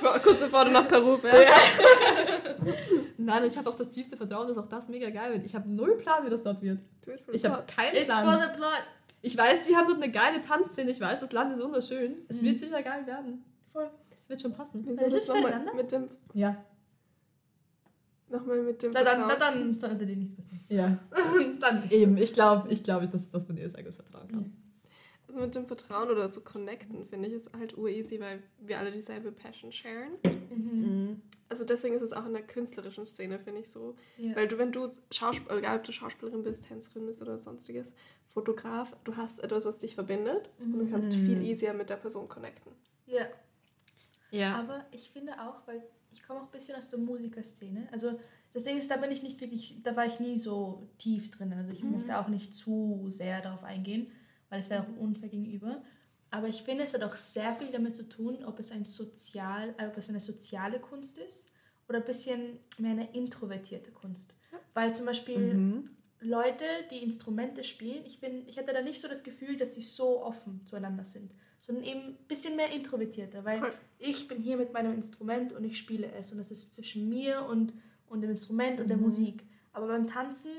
Kurz 0.23 0.41
bevor 0.41 0.65
du 0.67 0.71
nach 0.71 0.87
Peru 0.87 1.17
fährst. 1.17 1.51
Nein, 3.17 3.45
ich 3.45 3.57
habe 3.57 3.71
auch 3.71 3.75
das 3.77 3.91
tiefste 3.91 4.17
Vertrauen, 4.17 4.47
dass 4.49 4.59
auch 4.59 4.67
das 4.67 4.89
mega 4.89 5.09
geil 5.11 5.33
wird. 5.33 5.45
Ich 5.47 5.55
habe 5.55 5.69
null 5.69 5.97
Plan, 5.97 6.25
wie 6.27 6.31
das 6.31 6.43
dort 6.43 6.61
wird. 6.63 6.79
For 7.25 7.33
Ich 7.35 7.45
habe 7.45 7.65
keinen 7.67 7.97
It's 7.97 8.13
for 8.13 8.23
Plan. 8.23 8.41
the 8.53 8.57
plot. 8.57 8.83
Ich 9.23 9.37
weiß, 9.39 9.67
die 9.67 9.75
haben 9.77 9.87
dort 9.89 10.03
eine 10.03 10.13
geile 10.13 10.43
Tanzszene. 10.43 10.91
Ich 10.91 11.01
weiß, 11.01 11.21
das 11.21 11.33
Land 11.33 11.53
ist 11.55 11.63
wunderschön. 11.63 12.17
Es 12.29 12.43
Mhm. 12.43 12.47
wird 12.47 12.61
sicher 12.61 12.83
geil 12.83 13.07
werden. 13.07 13.43
Voll. 13.73 13.89
Es 14.25 14.31
wird 14.31 14.41
schon 14.41 14.55
passen. 14.55 14.83
Wieso 14.87 15.03
Das 15.03 15.13
das 15.13 15.23
ist 15.25 15.29
nochmal 15.29 15.53
füreinander? 15.53 15.75
mit 15.75 15.93
dem 15.93 16.09
Ja. 16.33 16.65
nochmal 18.31 18.63
mit 18.63 18.83
dem 18.83 18.93
Na 18.93 19.05
dann, 19.05 19.21
na 19.21 19.29
Vertrauen. 19.29 19.55
dann 19.73 19.79
sollte 19.79 20.07
dir 20.07 20.17
nichts 20.17 20.35
passieren. 20.35 20.65
Ja. 20.71 20.99
dann. 21.61 21.91
Eben, 21.91 22.17
ich 22.17 22.33
glaube, 22.33 22.73
ich 22.73 22.83
glaub, 22.83 23.09
dass, 23.11 23.31
dass 23.31 23.47
man 23.49 23.59
ihr 23.59 23.69
sehr 23.69 23.83
gut 23.85 23.95
vertrauen 23.95 24.29
kann. 24.29 24.57
Also 25.29 25.41
mit 25.41 25.55
dem 25.55 25.67
Vertrauen 25.67 26.09
oder 26.11 26.27
so 26.31 26.41
connecten, 26.41 27.07
finde 27.07 27.29
ich, 27.29 27.35
ist 27.35 27.51
halt 27.59 27.77
ureasy, 27.77 28.19
weil 28.19 28.43
wir 28.61 28.79
alle 28.79 28.91
dieselbe 28.93 29.31
Passion 29.31 29.73
sharen. 29.73 30.13
Mhm. 30.51 30.81
Mhm. 30.81 31.23
Also 31.51 31.67
deswegen 31.67 31.95
ist 31.97 32.03
es 32.03 32.15
auch 32.15 32.25
in 32.25 32.33
der 32.33 32.43
künstlerischen 32.43 33.05
Szene, 33.05 33.39
finde 33.39 33.61
ich 33.61 33.69
so. 33.71 33.95
Ja. 34.17 34.35
Weil 34.37 34.49
du, 34.49 34.57
wenn 34.57 34.73
du 34.73 34.89
Schauspiel, 35.11 35.55
egal 35.59 35.77
ob 35.79 35.85
du 35.85 35.93
Schauspielerin 35.93 36.43
bist, 36.43 36.67
Tänzerin 36.67 37.05
bist 37.07 37.21
oder 37.21 37.37
sonstiges, 37.37 37.95
Fotograf, 38.29 38.97
du 39.05 39.17
hast 39.17 39.45
etwas, 39.45 39.67
was 39.67 39.79
dich 39.81 39.95
verbindet 39.95 40.49
und 40.59 40.79
du 40.79 40.91
kannst 40.91 41.13
Mhm. 41.13 41.27
viel 41.27 41.43
easier 41.43 41.75
mit 41.75 41.91
der 41.91 41.97
Person 41.97 42.27
connecten. 42.27 42.73
ja. 43.07 43.27
Ja. 44.35 44.57
Aber 44.57 44.85
ich 44.91 45.11
finde 45.11 45.33
auch, 45.41 45.67
weil 45.67 45.83
ich 46.13 46.23
komme 46.23 46.41
auch 46.41 46.45
ein 46.47 46.51
bisschen 46.51 46.77
aus 46.77 46.91
der 46.91 46.99
Musikerszene. 46.99 47.89
Also 47.93 48.19
das 48.53 48.65
Ding 48.65 48.79
ist, 48.79 48.91
da 48.91 48.97
bin 48.97 49.11
ich 49.11 49.23
nicht 49.23 49.41
wirklich, 49.41 49.83
da 49.83 49.97
war 49.97 50.07
ich 50.07 50.21
nie 50.21 50.37
so 50.39 50.89
tief 50.99 51.31
drin. 51.31 51.53
Also 51.53 51.73
ich 51.73 51.83
Mhm. 51.83 51.93
möchte 51.93 52.19
auch 52.19 52.29
nicht 52.29 52.55
zu 52.55 53.07
sehr 53.09 53.41
darauf 53.43 53.65
eingehen, 53.65 54.11
weil 54.49 54.61
es 54.61 54.71
wäre 54.71 54.83
auch 54.85 54.97
unfair 55.01 55.29
gegenüber. 55.29 55.83
Aber 56.31 56.49
ich 56.49 56.63
finde, 56.63 56.85
es 56.85 56.95
hat 56.95 57.03
auch 57.03 57.17
sehr 57.17 57.55
viel 57.55 57.71
damit 57.71 57.95
zu 57.95 58.09
tun, 58.09 58.45
ob 58.45 58.59
es 58.59 58.73
ein 58.73 58.85
sozial, 58.85 59.75
äh, 59.79 59.87
ob 59.87 59.97
es 59.97 60.09
eine 60.09 60.21
soziale 60.21 60.81
Kunst 60.81 61.19
ist 61.19 61.53
oder 61.89 61.99
ein 61.99 62.05
bisschen 62.05 62.59
mehr 62.79 62.93
eine 62.93 63.13
introvertierte 63.15 63.93
Kunst. 63.93 64.35
Weil 64.73 64.95
zum 64.95 65.07
Beispiel 65.07 65.55
Mhm. 65.59 65.91
Leute, 66.21 66.65
die 66.91 67.03
Instrumente 67.03 67.63
spielen, 67.65 68.05
ich, 68.07 68.21
bin, 68.21 68.49
ich 68.49 68.57
hatte 68.59 68.73
da 68.73 68.83
nicht 68.83 69.01
so 69.01 69.09
das 69.09 69.23
Gefühl, 69.23 69.57
dass 69.57 69.75
sie 69.75 69.83
so 69.83 70.23
offen 70.25 70.65
zueinander 70.65 71.05
sind, 71.05 71.33
sondern 71.65 71.85
eben 71.85 72.01
ein 72.09 72.15
bisschen 72.29 72.57
mehr 72.57 72.71
introvertierter, 72.71 73.45
weil 73.45 73.61
Cool. 73.63 73.73
ich 73.99 74.29
bin 74.29 74.39
hier 74.43 74.57
mit 74.57 74.73
meinem 74.73 74.93
Instrument 74.95 75.53
und 75.53 75.65
ich 75.65 75.79
spiele 75.79 76.11
es 76.13 76.31
und 76.31 76.39
das 76.39 76.51
ist 76.51 76.75
zwischen 76.75 77.09
mir 77.09 77.47
und, 77.47 77.73
und 78.09 78.21
dem 78.21 78.31
Instrument 78.31 78.81
und 78.81 78.89
der 78.89 78.97
Mhm. 78.99 79.05
Musik. 79.05 79.45
Aber 79.73 79.87
beim 79.87 80.07
Tanzen, 80.07 80.51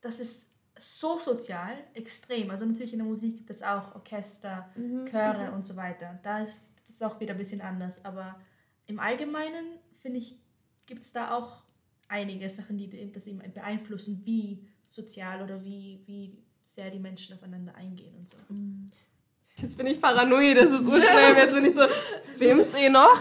das 0.00 0.20
ist 0.20 0.52
so 0.78 1.18
sozial, 1.18 1.74
extrem. 1.94 2.50
Also 2.50 2.64
natürlich 2.64 2.92
in 2.92 3.00
der 3.00 3.08
Musik 3.08 3.36
gibt 3.38 3.50
es 3.50 3.62
auch 3.62 3.94
Orchester, 3.96 4.68
Mhm. 4.76 5.06
Chöre 5.06 5.50
und 5.52 5.66
so 5.66 5.74
weiter. 5.74 6.18
Da 6.22 6.40
ist 6.40 6.72
das 6.86 6.94
ist 6.96 7.02
auch 7.02 7.18
wieder 7.18 7.32
ein 7.34 7.38
bisschen 7.38 7.60
anders. 7.62 8.04
Aber 8.04 8.38
im 8.86 9.00
Allgemeinen, 9.00 9.64
finde 9.98 10.18
ich, 10.18 10.36
gibt 10.86 11.02
es 11.02 11.12
da 11.12 11.34
auch 11.36 11.64
einige 12.06 12.48
Sachen, 12.48 12.78
die 12.78 13.10
das 13.10 13.26
eben 13.26 13.38
beeinflussen, 13.52 14.22
wie 14.24 14.64
sozial 14.86 15.42
oder 15.42 15.64
wie, 15.64 16.00
wie 16.06 16.38
sehr 16.62 16.90
die 16.92 17.00
Menschen 17.00 17.34
aufeinander 17.34 17.74
eingehen 17.74 18.14
und 18.16 18.28
so. 18.28 18.36
Jetzt 19.60 19.78
bin 19.78 19.86
ich 19.86 20.00
paranoid, 20.00 20.56
das 20.58 20.70
ist 20.70 20.80
unschlimm. 20.80 21.36
Jetzt 21.36 21.54
bin 21.54 21.64
ich 21.64 21.74
so, 21.74 21.80
filmt's 22.36 22.74
eh 22.74 22.90
noch? 22.90 23.16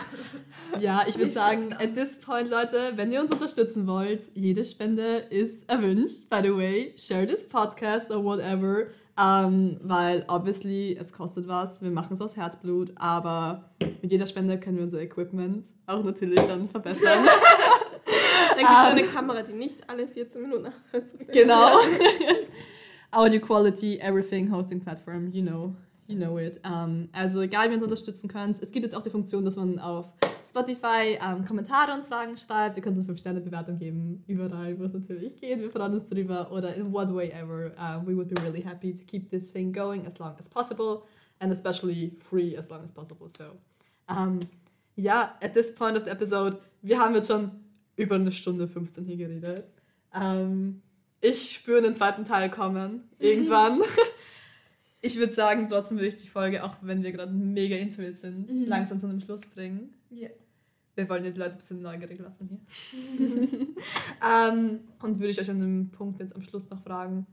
Ja, 0.82 1.06
ich 1.08 1.18
würde 1.18 1.32
sagen, 1.32 1.70
so. 1.70 1.78
at 1.78 1.96
this 1.96 2.20
point, 2.20 2.50
Leute, 2.50 2.78
wenn 2.96 3.10
ihr 3.12 3.22
uns 3.22 3.32
unterstützen 3.32 3.88
wollt, 3.88 4.24
jede 4.34 4.66
Spende 4.66 5.24
ist 5.30 5.70
erwünscht. 5.70 6.30
By 6.30 6.42
the 6.44 6.54
way, 6.54 6.94
share 6.98 7.26
this 7.26 7.48
podcast 7.48 8.12
or 8.12 8.22
whatever. 8.22 8.88
Ähm, 9.18 9.80
weil 9.82 10.26
obviously 10.28 10.98
es 11.00 11.14
kostet 11.14 11.48
was, 11.48 11.82
wir 11.82 11.90
machen 11.90 12.16
es 12.16 12.22
aus 12.22 12.36
Herzblut, 12.36 12.92
aber 12.96 13.70
mit 14.02 14.12
jeder 14.12 14.28
Spende 14.28 14.60
können 14.60 14.76
wir 14.76 14.84
unser 14.84 15.00
Equipment 15.00 15.66
auch 15.88 16.04
natürlich 16.04 16.42
dann 16.42 16.68
verbessern. 16.68 17.26
Dann 18.50 18.58
gibt 18.58 18.70
es 18.70 18.92
eine 18.92 19.04
Kamera, 19.04 19.42
die 19.42 19.54
nicht 19.54 19.90
alle 19.90 20.08
14 20.08 20.42
Minuten 20.42 20.72
genau. 21.32 21.78
Audio 23.12 23.40
Quality, 23.40 24.00
everything, 24.00 24.52
Hosting 24.52 24.82
Platform, 24.82 25.30
you 25.32 25.42
know. 25.42 25.76
You 26.08 26.18
know 26.18 26.38
it. 26.38 26.60
Ähm, 26.64 27.10
also 27.14 27.42
egal, 27.42 27.68
wie 27.68 27.72
ihr 27.72 27.76
uns 27.76 27.84
unterstützen 27.84 28.28
könnt. 28.28 28.62
Es 28.62 28.72
gibt 28.72 28.86
jetzt 28.86 28.96
auch 28.96 29.02
die 29.02 29.10
Funktion, 29.10 29.44
dass 29.44 29.56
man 29.56 29.80
auf 29.80 30.14
Spotify 30.48 31.18
ähm, 31.20 31.46
Kommentare 31.46 31.94
und 31.94 32.06
Fragen 32.06 32.38
schreibt. 32.38 32.78
Ihr 32.78 32.84
könnt 32.84 32.98
uns 32.98 33.08
eine 33.08 33.18
5-Sterne-Bewertung 33.18 33.80
geben, 33.80 34.24
überall, 34.28 34.78
wo 34.80 34.84
es 34.84 34.94
natürlich 34.94 35.36
geht. 35.38 35.60
Wir 35.60 35.70
freuen 35.70 35.96
uns 35.96 36.08
drüber. 36.08 36.52
Oder 36.52 36.76
in 36.76 36.94
what 36.94 37.14
way 37.14 37.30
ever. 37.30 37.72
Um, 37.78 38.06
we 38.06 38.16
would 38.16 38.28
be 38.28 38.40
really 38.44 38.62
happy 38.62 38.94
to 38.94 39.04
keep 39.04 39.30
this 39.32 39.52
thing 39.52 39.74
going 39.74 40.06
as 40.06 40.20
long 40.20 40.36
as 40.40 40.48
possible. 40.48 41.04
And 41.40 41.52
especially 41.52 42.16
free 42.20 42.56
as 42.56 42.70
long 42.70 42.84
as 42.84 42.92
possible. 42.92 43.28
So, 43.28 43.46
um, 44.08 44.40
ja, 44.96 45.36
at 45.42 45.54
this 45.54 45.74
point 45.74 45.98
of 45.98 46.06
the 46.06 46.12
episode, 46.12 46.60
wir 46.82 47.00
haben 47.00 47.16
jetzt 47.16 47.28
schon 47.28 47.52
über 47.98 48.16
eine 48.16 48.32
Stunde 48.32 48.68
15 48.68 49.06
hier 49.06 49.18
geredet. 49.18 49.66
Ich 51.20 51.52
spüre 51.52 51.82
den 51.82 51.94
zweiten 51.94 52.24
Teil 52.24 52.50
kommen. 52.50 53.10
Irgendwann. 53.20 53.82
Ich 55.06 55.20
würde 55.20 55.34
sagen, 55.34 55.68
trotzdem 55.70 55.98
würde 55.98 56.08
ich 56.08 56.18
die 56.18 56.28
Folge, 56.28 56.64
auch 56.64 56.78
wenn 56.82 57.04
wir 57.04 57.12
gerade 57.12 57.32
mega 57.32 57.76
intuit 57.76 58.18
sind, 58.18 58.50
Mhm. 58.50 58.66
langsam 58.66 59.00
zu 59.00 59.06
einem 59.06 59.22
Schluss 59.22 59.46
bringen. 59.46 59.94
Ja. 60.10 60.30
Wir 60.96 61.08
wollen 61.08 61.22
die 61.22 61.30
Leute 61.30 61.52
ein 61.52 61.58
bisschen 61.58 61.84
neugierig 61.84 62.20
lassen 62.20 62.50
hier. 62.50 62.60
ähm, 64.28 64.80
und 65.04 65.20
würde 65.20 65.30
ich 65.30 65.40
euch 65.40 65.52
an 65.52 65.62
dem 65.62 65.92
Punkt 65.92 66.20
jetzt 66.20 66.36
am 66.36 66.42
Schluss 66.42 66.72
noch 66.72 66.82
fragen, 66.82 67.28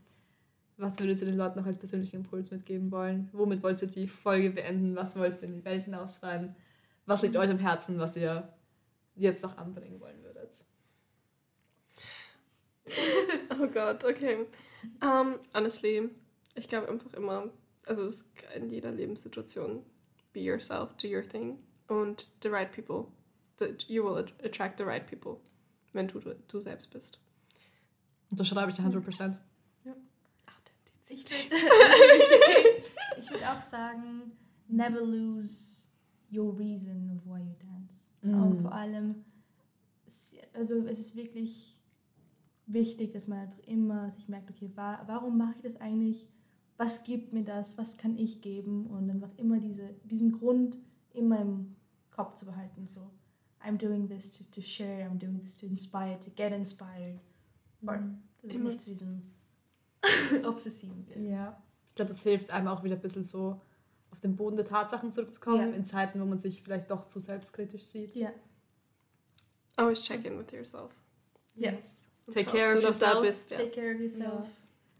was 0.76 0.98
würdet 0.98 1.20
ihr 1.22 1.28
den 1.28 1.38
Leuten 1.38 1.60
noch 1.60 1.66
als 1.66 1.78
persönlichen 1.78 2.16
Impuls 2.16 2.50
mitgeben 2.50 2.90
wollen? 2.90 3.30
Womit 3.32 3.62
wollt 3.62 3.80
ihr 3.80 3.88
die 3.88 4.06
Folge 4.06 4.50
beenden? 4.50 4.94
Was 4.94 5.16
wollt 5.16 5.40
ihr 5.40 5.48
in 5.48 5.54
die 5.54 5.64
Welt 5.64 5.84
hinausschreiben? 5.84 6.54
Was 7.06 7.22
liegt 7.22 7.36
euch 7.36 7.48
am 7.48 7.58
Herzen, 7.58 7.98
was 7.98 8.18
ihr 8.18 8.52
jetzt 9.14 9.42
noch 9.42 9.56
anbringen 9.56 9.98
wollen 9.98 10.22
würdet? 10.22 10.64
oh 13.58 13.66
Gott, 13.68 14.04
okay. 14.04 14.44
Um, 15.00 15.36
honestly, 15.54 16.10
ich 16.54 16.68
glaube 16.68 16.90
einfach 16.90 17.14
immer, 17.14 17.48
also 17.86 18.04
das 18.06 18.20
ist 18.20 18.30
in 18.54 18.70
jeder 18.70 18.92
Lebenssituation, 18.92 19.82
be 20.32 20.40
yourself, 20.40 20.94
do 20.96 21.08
your 21.08 21.26
thing 21.26 21.58
und 21.88 22.28
the 22.42 22.48
right 22.48 22.70
people. 22.72 23.06
The, 23.58 23.76
you 23.86 24.02
will 24.04 24.24
attract 24.44 24.78
the 24.78 24.84
right 24.84 25.06
people, 25.06 25.38
wenn 25.92 26.08
du 26.08 26.20
du 26.20 26.60
selbst 26.60 26.90
bist. 26.90 27.18
Unterschreibe 28.30 28.70
ich 28.70 28.78
100%. 28.78 29.36
Ich 31.14 31.30
würde 31.30 32.82
ich 33.18 33.30
würd 33.30 33.44
auch 33.44 33.60
sagen, 33.60 34.32
never 34.66 35.00
lose 35.02 35.82
your 36.32 36.56
reason 36.58 37.10
of 37.14 37.26
why 37.26 37.40
you 37.40 37.54
dance. 37.60 38.04
Mm. 38.22 38.42
Und 38.42 38.62
vor 38.62 38.72
allem, 38.72 39.24
also 40.54 40.86
es 40.86 41.00
ist 41.00 41.16
wirklich 41.16 41.78
wichtig, 42.66 43.12
dass 43.12 43.28
man 43.28 43.40
einfach 43.40 43.58
immer 43.66 44.10
sich 44.10 44.28
merkt, 44.28 44.50
okay, 44.50 44.70
wa 44.74 45.02
warum 45.06 45.36
mache 45.36 45.56
ich 45.56 45.62
das 45.62 45.76
eigentlich? 45.76 46.28
Was 46.76 47.04
gibt 47.04 47.32
mir 47.32 47.44
das? 47.44 47.78
Was 47.78 47.96
kann 47.96 48.18
ich 48.18 48.40
geben? 48.40 48.86
Und 48.86 49.10
einfach 49.10 49.30
immer 49.36 49.58
diese, 49.58 49.90
diesen 50.04 50.32
Grund 50.32 50.78
immer 51.12 51.40
im 51.40 51.76
Kopf 52.10 52.34
zu 52.34 52.46
behalten. 52.46 52.86
So, 52.86 53.10
I'm 53.64 53.76
doing 53.76 54.08
this 54.08 54.30
to, 54.30 54.44
to 54.52 54.60
share, 54.60 55.08
I'm 55.08 55.18
doing 55.18 55.38
this 55.40 55.56
to 55.58 55.66
inspire, 55.66 56.18
to 56.20 56.30
get 56.34 56.52
inspired. 56.52 57.20
Mhm. 57.80 58.22
Das 58.42 58.54
ist 58.54 58.62
nicht 58.62 58.80
zu 58.80 58.86
diesem 58.86 59.22
obsessiven 60.44 61.06
wird. 61.08 61.18
Ja. 61.18 61.62
Ich 61.88 61.94
glaube, 61.94 62.10
das 62.10 62.22
hilft 62.22 62.50
einem 62.50 62.68
auch 62.68 62.82
wieder 62.82 62.96
ein 62.96 63.00
bisschen 63.00 63.24
so 63.24 63.60
auf 64.10 64.20
den 64.20 64.36
Boden 64.36 64.56
der 64.56 64.66
Tatsachen 64.66 65.12
zurückzukommen, 65.12 65.70
ja. 65.70 65.76
in 65.76 65.86
Zeiten, 65.86 66.20
wo 66.20 66.24
man 66.24 66.38
sich 66.38 66.62
vielleicht 66.62 66.90
doch 66.90 67.06
zu 67.06 67.20
selbstkritisch 67.20 67.82
sieht. 67.82 68.14
Ja. 68.16 68.32
Always 69.76 70.02
check 70.02 70.24
in 70.24 70.38
with 70.38 70.50
yourself. 70.52 70.90
Yes. 71.54 71.84
Take 72.32 72.50
care 72.50 72.76
of 72.76 72.82
yourself. 72.82 73.46
Take 73.48 73.70
care 73.70 73.94
of 73.94 74.00
yourself. 74.00 74.48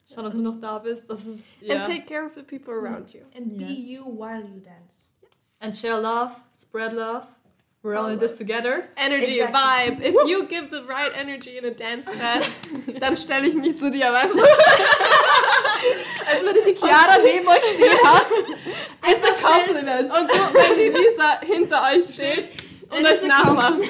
Ja. 0.06 0.16
Schau, 0.16 0.26
ob 0.26 0.34
du 0.34 0.42
noch 0.42 0.60
da 0.60 0.78
bist. 0.78 1.08
Das 1.08 1.26
ist, 1.26 1.48
yeah. 1.62 1.76
And 1.76 1.84
take 1.84 2.06
care 2.06 2.24
of 2.26 2.32
the 2.34 2.42
people 2.42 2.72
around 2.72 3.12
you. 3.12 3.22
And 3.34 3.56
be 3.56 3.64
yes. 3.64 3.78
you 3.78 4.04
while 4.04 4.40
you 4.40 4.60
dance. 4.60 5.08
Yes. 5.22 5.58
And 5.60 5.74
share 5.76 6.00
love, 6.00 6.32
spread 6.52 6.92
love. 6.92 7.26
We're 7.82 7.96
all 7.96 8.10
in 8.10 8.20
this 8.20 8.38
together. 8.38 8.84
Energy, 8.96 9.40
exactly. 9.40 9.96
vibe. 9.96 10.02
If 10.02 10.14
Woo. 10.14 10.28
you 10.28 10.46
give 10.46 10.70
the 10.70 10.84
right 10.84 11.10
energy 11.16 11.58
in 11.58 11.64
a 11.64 11.72
dance 11.72 12.06
class, 12.16 12.48
dann 13.00 13.16
stelle 13.16 13.48
ich 13.48 13.54
mich 13.54 13.76
zu 13.76 13.90
dir, 13.90 14.12
weißt 14.12 14.34
du? 14.34 14.42
Als 16.30 16.44
wenn 16.44 16.64
die 16.64 16.76
Chiara 16.78 17.18
neben 17.24 17.48
euch 17.48 17.64
stehen 17.64 17.98
hat. 18.04 18.26
It's 19.04 19.26
a 19.26 19.32
compliment. 19.32 20.12
Und 20.12 20.28
guck, 20.30 20.54
wenn 20.54 20.78
die 20.78 20.96
Lisa 20.96 21.40
hinter 21.40 21.82
euch 21.92 22.04
steht 22.04 22.50
und 22.88 23.04
euch 23.04 23.22
nachmacht. 23.24 23.80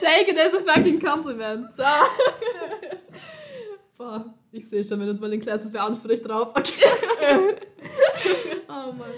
Take 0.00 0.30
it 0.32 0.38
as 0.38 0.52
a 0.52 0.62
fucking 0.62 1.00
compliment. 1.00 1.70
So. 1.76 1.84
Boah, 3.96 4.34
ich 4.52 4.68
sehe 4.68 4.84
schon, 4.84 5.00
wenn 5.00 5.08
uns 5.08 5.20
mal 5.20 5.30
den 5.30 5.40
Classes 5.40 5.72
wer 5.72 5.84
anspricht 5.84 6.26
drauf. 6.26 6.48
Okay. 6.54 6.84
oh 8.68 8.92
Mann. 8.92 9.10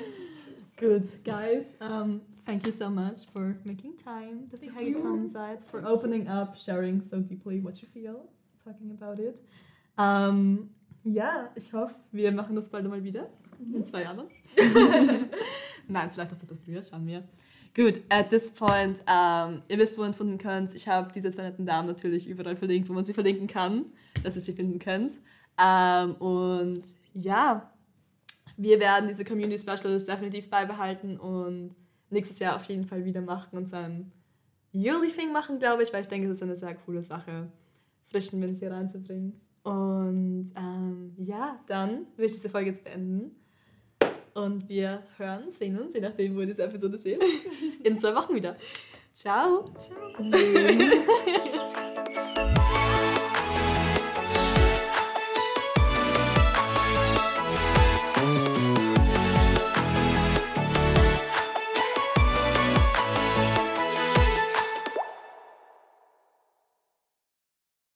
Good, 0.76 1.24
guys. 1.24 1.64
Um, 1.80 2.20
thank 2.46 2.64
you 2.64 2.70
so 2.70 2.88
much 2.88 3.26
for 3.32 3.56
making 3.64 3.96
time. 3.96 4.48
This 4.50 4.64
you 4.64 5.02
come 5.02 5.24
inside, 5.24 5.64
for 5.68 5.84
opening 5.84 6.28
up, 6.28 6.56
sharing 6.56 7.02
so 7.02 7.18
deeply 7.18 7.60
what 7.60 7.82
you 7.82 7.88
feel, 7.92 8.28
talking 8.64 8.92
about 8.92 9.20
it. 9.20 9.40
Um, 9.96 10.70
ja, 11.02 11.50
ich 11.56 11.72
hoffe, 11.72 11.96
wir 12.12 12.30
machen 12.30 12.54
das 12.54 12.68
bald 12.68 12.86
mal 12.88 13.02
wieder. 13.02 13.28
In 13.74 13.84
zwei 13.84 14.02
Jahren. 14.02 14.28
Nein, 15.88 16.10
vielleicht 16.10 16.30
auch 16.30 16.36
ein 16.36 16.38
bisschen 16.38 16.58
früher, 16.64 16.84
schauen 16.84 17.04
wir. 17.04 17.24
Gut, 17.74 18.00
at 18.08 18.30
this 18.30 18.50
point, 18.52 19.00
um, 19.06 19.62
ihr 19.68 19.78
wisst, 19.78 19.96
wo 19.96 20.02
ihr 20.02 20.08
uns 20.08 20.16
finden 20.16 20.38
könnt. 20.38 20.74
Ich 20.74 20.88
habe 20.88 21.12
diese 21.12 21.30
zwei 21.30 21.44
netten 21.44 21.66
Damen 21.66 21.86
natürlich 21.86 22.28
überall 22.28 22.56
verlinkt, 22.56 22.88
wo 22.88 22.92
man 22.92 23.04
sie 23.04 23.14
verlinken 23.14 23.46
kann, 23.46 23.86
dass 24.24 24.36
ihr 24.36 24.42
sie 24.42 24.52
finden 24.52 24.78
könnt. 24.78 25.12
Um, 25.60 26.14
und 26.14 26.82
ja, 27.14 27.72
wir 28.56 28.80
werden 28.80 29.08
diese 29.08 29.24
Community 29.24 29.58
Specials 29.58 30.06
definitiv 30.06 30.50
beibehalten 30.50 31.18
und 31.18 31.70
nächstes 32.10 32.38
Jahr 32.38 32.56
auf 32.56 32.64
jeden 32.64 32.86
Fall 32.86 33.04
wieder 33.04 33.20
machen 33.20 33.56
und 33.56 33.68
so 33.68 33.76
ein 33.76 34.12
Yearly 34.72 35.08
Thing 35.08 35.32
machen, 35.32 35.58
glaube 35.58 35.82
ich, 35.82 35.92
weil 35.92 36.02
ich 36.02 36.08
denke, 36.08 36.28
es 36.28 36.36
ist 36.36 36.42
eine 36.42 36.56
sehr 36.56 36.74
coole 36.74 37.02
Sache, 37.02 37.50
frischen 38.06 38.40
Wind 38.42 38.58
hier 38.58 38.70
reinzubringen. 38.70 39.40
Und 39.62 40.52
ähm, 40.56 41.14
ja, 41.16 41.60
dann 41.66 42.06
will 42.16 42.26
ich 42.26 42.32
diese 42.32 42.48
Folge 42.48 42.70
jetzt 42.70 42.84
beenden. 42.84 43.32
Und 44.38 44.68
wir 44.68 45.02
hören, 45.16 45.50
sehen 45.50 45.78
uns, 45.80 45.94
je 45.94 46.00
nachdem, 46.00 46.36
wo 46.36 46.40
ihr 46.40 46.46
diese 46.46 46.62
Episode 46.62 46.96
seht, 46.96 47.20
in 47.82 47.98
zwei 47.98 48.14
Wochen 48.14 48.34
wieder. 48.36 48.56
Ciao. 49.12 49.64
Ciao. 49.76 50.30